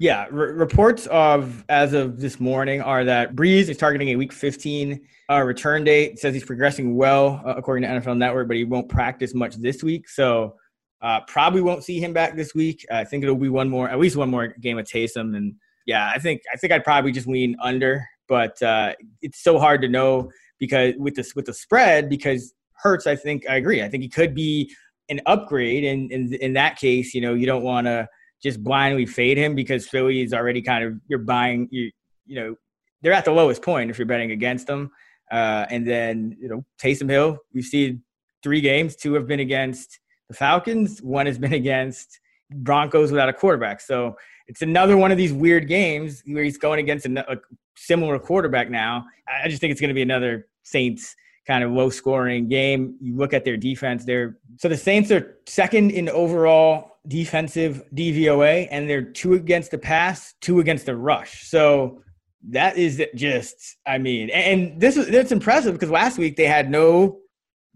Yeah, 0.00 0.26
reports 0.30 1.06
of 1.08 1.64
as 1.68 1.92
of 1.92 2.20
this 2.20 2.38
morning 2.38 2.80
are 2.80 3.04
that 3.04 3.34
Brees 3.34 3.68
is 3.68 3.76
targeting 3.76 4.10
a 4.10 4.16
Week 4.16 4.32
15 4.32 5.00
uh, 5.28 5.42
return 5.42 5.82
date. 5.82 6.12
It 6.12 6.18
says 6.20 6.34
he's 6.34 6.44
progressing 6.44 6.94
well 6.94 7.42
uh, 7.44 7.54
according 7.56 7.82
to 7.82 7.88
NFL 7.88 8.16
Network, 8.16 8.46
but 8.46 8.56
he 8.56 8.62
won't 8.62 8.88
practice 8.88 9.34
much 9.34 9.56
this 9.56 9.82
week. 9.82 10.08
So 10.08 10.54
uh, 11.02 11.22
probably 11.26 11.62
won't 11.62 11.82
see 11.82 11.98
him 11.98 12.12
back 12.12 12.36
this 12.36 12.54
week. 12.54 12.86
I 12.92 13.02
think 13.02 13.24
it'll 13.24 13.34
be 13.34 13.48
one 13.48 13.68
more, 13.68 13.88
at 13.88 13.98
least 13.98 14.14
one 14.14 14.30
more 14.30 14.48
game 14.60 14.78
of 14.78 14.86
Taysom. 14.86 15.36
And 15.36 15.56
yeah, 15.84 16.12
I 16.14 16.20
think 16.20 16.42
I 16.52 16.56
think 16.56 16.72
I'd 16.72 16.84
probably 16.84 17.10
just 17.10 17.26
lean 17.26 17.56
under, 17.60 18.06
but 18.28 18.62
uh, 18.62 18.94
it's 19.20 19.42
so 19.42 19.58
hard 19.58 19.82
to 19.82 19.88
know 19.88 20.30
because 20.60 20.94
with 20.96 21.16
this 21.16 21.34
with 21.34 21.46
the 21.46 21.54
spread 21.54 22.08
because 22.08 22.54
Hurts, 22.74 23.08
I 23.08 23.16
think 23.16 23.50
I 23.50 23.56
agree. 23.56 23.82
I 23.82 23.88
think 23.88 24.04
he 24.04 24.08
could 24.08 24.32
be 24.32 24.72
an 25.08 25.20
upgrade, 25.26 25.82
and 25.82 26.12
in, 26.12 26.34
in 26.34 26.52
that 26.52 26.78
case, 26.78 27.14
you 27.14 27.20
know, 27.20 27.34
you 27.34 27.46
don't 27.46 27.64
want 27.64 27.88
to 27.88 28.08
just 28.42 28.62
blindly 28.62 29.06
fade 29.06 29.36
him 29.36 29.54
because 29.54 29.88
Philly 29.88 30.22
is 30.22 30.32
already 30.32 30.62
kind 30.62 30.84
of 30.84 30.94
you're 31.08 31.18
buying 31.18 31.68
you 31.70 31.90
you 32.26 32.36
know 32.40 32.54
they're 33.02 33.12
at 33.12 33.24
the 33.24 33.32
lowest 33.32 33.62
point 33.62 33.90
if 33.90 33.98
you're 33.98 34.06
betting 34.06 34.32
against 34.32 34.66
them. 34.66 34.90
Uh, 35.30 35.66
and 35.70 35.86
then 35.86 36.36
you 36.40 36.48
know 36.48 36.64
Taysom 36.82 37.10
Hill, 37.10 37.38
we've 37.52 37.64
seen 37.64 38.02
three 38.42 38.60
games. 38.60 38.96
Two 38.96 39.14
have 39.14 39.26
been 39.26 39.40
against 39.40 40.00
the 40.28 40.34
Falcons. 40.34 41.00
One 41.00 41.26
has 41.26 41.38
been 41.38 41.52
against 41.64 42.20
Broncos 42.50 43.10
without 43.10 43.28
a 43.28 43.32
quarterback. 43.32 43.80
So 43.80 44.16
it's 44.46 44.62
another 44.62 44.96
one 44.96 45.12
of 45.12 45.18
these 45.18 45.32
weird 45.32 45.68
games 45.68 46.22
where 46.26 46.42
he's 46.42 46.58
going 46.58 46.80
against 46.80 47.06
a, 47.06 47.32
a 47.32 47.36
similar 47.76 48.18
quarterback 48.18 48.70
now. 48.70 49.04
I 49.44 49.48
just 49.48 49.60
think 49.60 49.70
it's 49.70 49.80
going 49.80 49.88
to 49.88 49.94
be 49.94 50.02
another 50.02 50.48
Saints 50.62 51.14
kind 51.48 51.64
of 51.64 51.72
low 51.72 51.90
scoring 51.90 52.46
game. 52.46 52.94
You 53.00 53.16
look 53.16 53.32
at 53.32 53.44
their 53.44 53.56
defense, 53.56 54.04
they're 54.04 54.38
so 54.58 54.68
the 54.68 54.76
Saints 54.76 55.10
are 55.10 55.38
second 55.46 55.90
in 55.90 56.08
overall 56.08 56.98
defensive 57.08 57.82
DVOA, 57.94 58.68
and 58.70 58.88
they're 58.88 59.02
two 59.02 59.34
against 59.34 59.70
the 59.72 59.78
pass, 59.78 60.34
two 60.40 60.60
against 60.60 60.86
the 60.86 60.94
rush. 60.94 61.48
So 61.48 62.02
that 62.50 62.76
is 62.76 63.02
just, 63.14 63.76
I 63.86 63.98
mean, 63.98 64.30
and 64.30 64.80
this 64.80 64.96
is 64.96 65.08
that's 65.08 65.32
impressive 65.32 65.72
because 65.72 65.90
last 65.90 66.18
week 66.18 66.36
they 66.36 66.46
had 66.46 66.70
no 66.70 67.18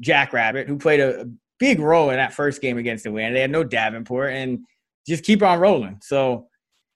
Jack 0.00 0.32
Rabbit, 0.32 0.68
who 0.68 0.78
played 0.78 1.00
a, 1.00 1.26
big 1.62 1.78
role 1.78 2.10
in 2.10 2.16
that 2.16 2.34
first 2.34 2.60
game 2.60 2.76
against 2.76 3.04
the 3.04 3.12
win. 3.12 3.32
They 3.32 3.40
had 3.40 3.52
no 3.52 3.62
Davenport, 3.62 4.32
and 4.32 4.64
just 5.06 5.22
keep 5.22 5.44
on 5.44 5.60
rolling. 5.60 6.00
So, 6.02 6.48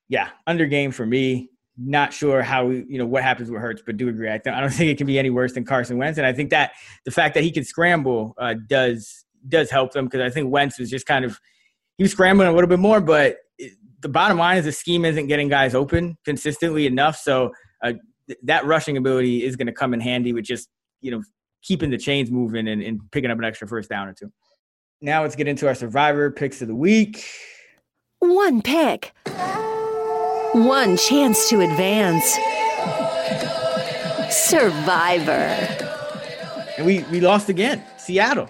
yeah, 0.09 0.31
under 0.45 0.67
game 0.67 0.91
for 0.91 1.07
me. 1.07 1.51
Not 1.79 2.13
sure 2.13 2.43
how 2.43 2.71
you 2.71 2.99
know 2.99 3.07
what 3.07 3.23
happens 3.23 3.51
with 3.51 3.61
Hurts, 3.61 3.83
but 3.85 3.97
do 3.97 4.09
agree. 4.09 4.29
I, 4.29 4.39
th- 4.39 4.55
I 4.55 4.61
don't 4.61 4.71
think 4.73 4.91
it 4.91 4.97
can 4.99 5.07
be 5.07 5.19
any 5.19 5.31
worse 5.31 5.53
than 5.53 5.65
Carson 5.65 5.99
Wentz, 5.99 6.19
and 6.19 6.27
I 6.27 6.33
think 6.33 6.51
that 6.51 6.73
the 7.05 7.11
fact 7.11 7.35
that 7.35 7.45
he 7.45 7.51
can 7.51 7.65
scramble 7.65 8.35
uh, 8.39 8.55
does 8.67 9.25
does 9.49 9.71
help 9.71 9.93
them 9.93 10.07
because 10.07 10.21
I 10.21 10.31
think 10.31 10.51
Wentz 10.51 10.79
was 10.79 10.91
just 10.91 11.07
kind 11.07 11.25
of 11.25 11.39
he 11.99 12.05
was 12.05 12.13
scrambling 12.13 12.49
a 12.49 12.53
little 12.53 12.69
bit 12.69 12.79
more, 12.79 13.01
but 13.01 13.37
the 14.01 14.09
bottom 14.09 14.39
line 14.39 14.57
is 14.59 14.65
the 14.65 14.73
scheme 14.73 15.05
isn't 15.05 15.27
getting 15.27 15.49
guys 15.49 15.75
open 15.75 16.17
consistently 16.25 16.87
enough. 16.87 17.17
So 17.17 17.53
uh, 17.83 17.95
th- 18.27 18.39
that 18.45 18.65
rushing 18.65 18.97
ability 18.97 19.45
is 19.45 19.57
going 19.57 19.67
to 19.67 19.73
come 19.73 19.95
in 19.95 20.01
handy 20.01 20.33
with 20.33 20.45
just 20.45 20.69
you 21.01 21.11
know 21.11 21.23
keeping 21.63 21.91
the 21.91 21.99
chains 21.99 22.31
moving 22.31 22.69
and, 22.69 22.83
and 22.83 23.01
picking 23.11 23.31
up 23.31 23.39
an 23.39 23.45
extra 23.45 23.67
first 23.67 23.91
down 23.91 24.09
or 24.09 24.15
two. 24.15 24.31
Now 25.01 25.23
let's 25.23 25.37
get 25.37 25.49
into 25.49 25.67
our 25.67 25.75
survivor 25.75 26.31
picks 26.31 26.63
of 26.63 26.69
the 26.69 26.75
week. 26.75 27.25
One 28.21 28.63
pick, 28.63 29.13
one 30.65 30.97
chance 30.97 31.49
to 31.51 31.61
advance. 31.61 32.25
Survivor. 34.35 35.33
And 36.77 36.87
we 36.87 37.03
we 37.05 37.21
lost 37.21 37.49
again, 37.49 37.85
Seattle. 37.99 38.49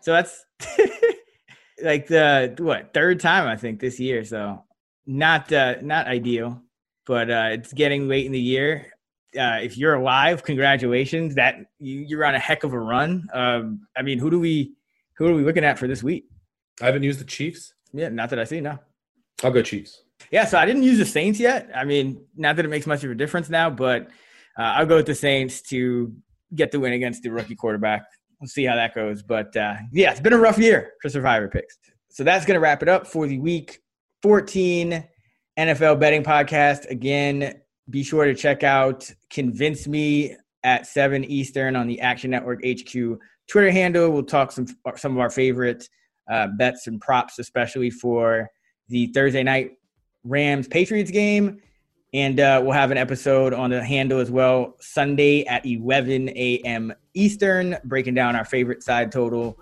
So 0.00 0.12
that's 0.12 0.44
like 1.82 2.06
the 2.06 2.54
what 2.58 2.92
third 2.92 3.20
time 3.20 3.46
I 3.46 3.56
think 3.56 3.80
this 3.80 4.00
year. 4.00 4.24
So 4.24 4.64
not 5.06 5.52
uh, 5.52 5.76
not 5.82 6.06
ideal, 6.06 6.62
but 7.06 7.30
uh, 7.30 7.48
it's 7.52 7.72
getting 7.72 8.08
late 8.08 8.26
in 8.26 8.32
the 8.32 8.40
year. 8.40 8.86
Uh, 9.38 9.58
if 9.62 9.76
you're 9.76 9.94
alive, 9.94 10.42
congratulations! 10.44 11.34
That 11.34 11.56
you, 11.78 12.00
you're 12.00 12.24
on 12.24 12.34
a 12.34 12.38
heck 12.38 12.64
of 12.64 12.72
a 12.72 12.78
run. 12.78 13.28
Um, 13.32 13.86
I 13.96 14.02
mean, 14.02 14.18
who 14.18 14.30
do 14.30 14.38
we 14.38 14.74
who 15.16 15.26
are 15.26 15.34
we 15.34 15.42
looking 15.42 15.64
at 15.64 15.78
for 15.78 15.88
this 15.88 16.02
week? 16.02 16.26
I 16.80 16.86
haven't 16.86 17.02
used 17.02 17.20
the 17.20 17.24
Chiefs. 17.24 17.74
Yeah, 17.92 18.08
not 18.08 18.30
that 18.30 18.38
I 18.38 18.44
see. 18.44 18.60
No, 18.60 18.78
I'll 19.42 19.50
go 19.50 19.62
Chiefs. 19.62 20.03
Yeah, 20.30 20.44
so 20.44 20.58
I 20.58 20.66
didn't 20.66 20.82
use 20.82 20.98
the 20.98 21.04
Saints 21.04 21.38
yet. 21.38 21.70
I 21.74 21.84
mean, 21.84 22.24
not 22.36 22.56
that 22.56 22.64
it 22.64 22.68
makes 22.68 22.86
much 22.86 23.04
of 23.04 23.10
a 23.10 23.14
difference 23.14 23.48
now, 23.48 23.70
but 23.70 24.08
uh, 24.58 24.62
I'll 24.62 24.86
go 24.86 24.96
with 24.96 25.06
the 25.06 25.14
Saints 25.14 25.62
to 25.62 26.12
get 26.54 26.70
the 26.70 26.80
win 26.80 26.92
against 26.92 27.22
the 27.22 27.30
rookie 27.30 27.56
quarterback. 27.56 28.04
We'll 28.40 28.48
see 28.48 28.64
how 28.64 28.76
that 28.76 28.94
goes. 28.94 29.22
But 29.22 29.56
uh, 29.56 29.74
yeah, 29.92 30.10
it's 30.10 30.20
been 30.20 30.32
a 30.32 30.38
rough 30.38 30.58
year 30.58 30.92
for 31.02 31.08
Survivor 31.08 31.48
picks. 31.48 31.78
So 32.10 32.24
that's 32.24 32.44
going 32.44 32.54
to 32.54 32.60
wrap 32.60 32.82
it 32.82 32.88
up 32.88 33.06
for 33.06 33.26
the 33.26 33.38
week 33.38 33.80
14 34.22 35.04
NFL 35.58 35.98
betting 35.98 36.22
podcast. 36.22 36.88
Again, 36.90 37.54
be 37.90 38.02
sure 38.02 38.24
to 38.24 38.34
check 38.34 38.62
out 38.62 39.10
Convince 39.30 39.86
Me 39.86 40.36
at 40.62 40.86
7 40.86 41.24
Eastern 41.24 41.76
on 41.76 41.86
the 41.86 42.00
Action 42.00 42.30
Network 42.30 42.60
HQ 42.64 43.18
Twitter 43.48 43.70
handle. 43.70 44.10
We'll 44.10 44.22
talk 44.22 44.52
some 44.52 44.66
some 44.96 45.12
of 45.12 45.18
our 45.18 45.30
favorite 45.30 45.88
uh, 46.30 46.48
bets 46.58 46.86
and 46.86 47.00
props, 47.00 47.38
especially 47.38 47.90
for 47.90 48.48
the 48.88 49.08
Thursday 49.08 49.42
night 49.42 49.72
Rams 50.24 50.68
Patriots 50.68 51.10
game. 51.10 51.60
And 52.12 52.38
uh, 52.38 52.60
we'll 52.62 52.72
have 52.72 52.92
an 52.92 52.96
episode 52.98 53.52
on 53.52 53.70
the 53.70 53.82
handle 53.82 54.20
as 54.20 54.30
well 54.30 54.76
Sunday 54.80 55.44
at 55.46 55.66
11 55.66 56.28
a.m. 56.30 56.92
Eastern, 57.12 57.76
breaking 57.84 58.14
down 58.14 58.36
our 58.36 58.44
favorite 58.44 58.84
side 58.84 59.10
total 59.10 59.58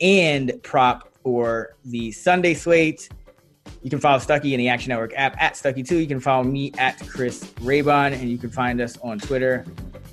and 0.00 0.52
prop 0.62 1.14
for 1.22 1.76
the 1.84 2.10
Sunday 2.10 2.54
slate. 2.54 3.08
You 3.82 3.90
can 3.90 4.00
follow 4.00 4.18
Stuckey 4.18 4.52
in 4.52 4.58
the 4.58 4.68
Action 4.68 4.90
Network 4.90 5.12
app 5.16 5.40
at 5.40 5.54
Stuckey2. 5.54 6.00
You 6.00 6.06
can 6.06 6.20
follow 6.20 6.42
me 6.42 6.72
at 6.78 6.98
Chris 7.08 7.44
Raybon, 7.60 8.12
and 8.12 8.28
you 8.28 8.38
can 8.38 8.50
find 8.50 8.80
us 8.80 8.98
on 8.98 9.18
Twitter 9.18 9.64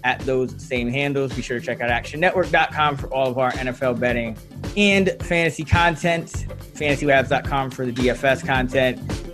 at 0.04 0.20
those 0.22 0.62
same 0.64 0.90
handles. 0.90 1.34
Be 1.34 1.42
sure 1.42 1.60
to 1.60 1.66
check 1.66 1.82
out 1.82 1.90
actionnetwork.com 1.90 2.98
for 2.98 3.08
all 3.08 3.28
of 3.28 3.38
our 3.38 3.52
NFL 3.54 4.00
betting 4.00 4.38
and 4.78 5.16
fantasy 5.22 5.64
content, 5.64 6.46
fantasylabs.com 6.74 7.72
for 7.72 7.86
the 7.86 7.92
DFS 7.92 8.46
content. 8.46 9.31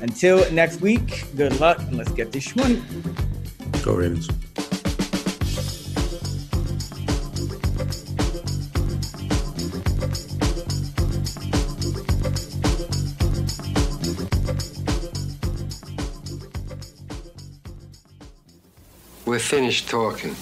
Until 0.00 0.50
next 0.52 0.80
week, 0.80 1.24
good 1.36 1.58
luck 1.58 1.78
and 1.80 1.96
let's 1.96 2.12
get 2.12 2.30
this 2.30 2.54
money. 2.54 2.82
Go 3.82 3.94
Ravens. 3.94 4.28
We're 19.26 19.38
finished 19.38 19.88
talking. 19.88 20.34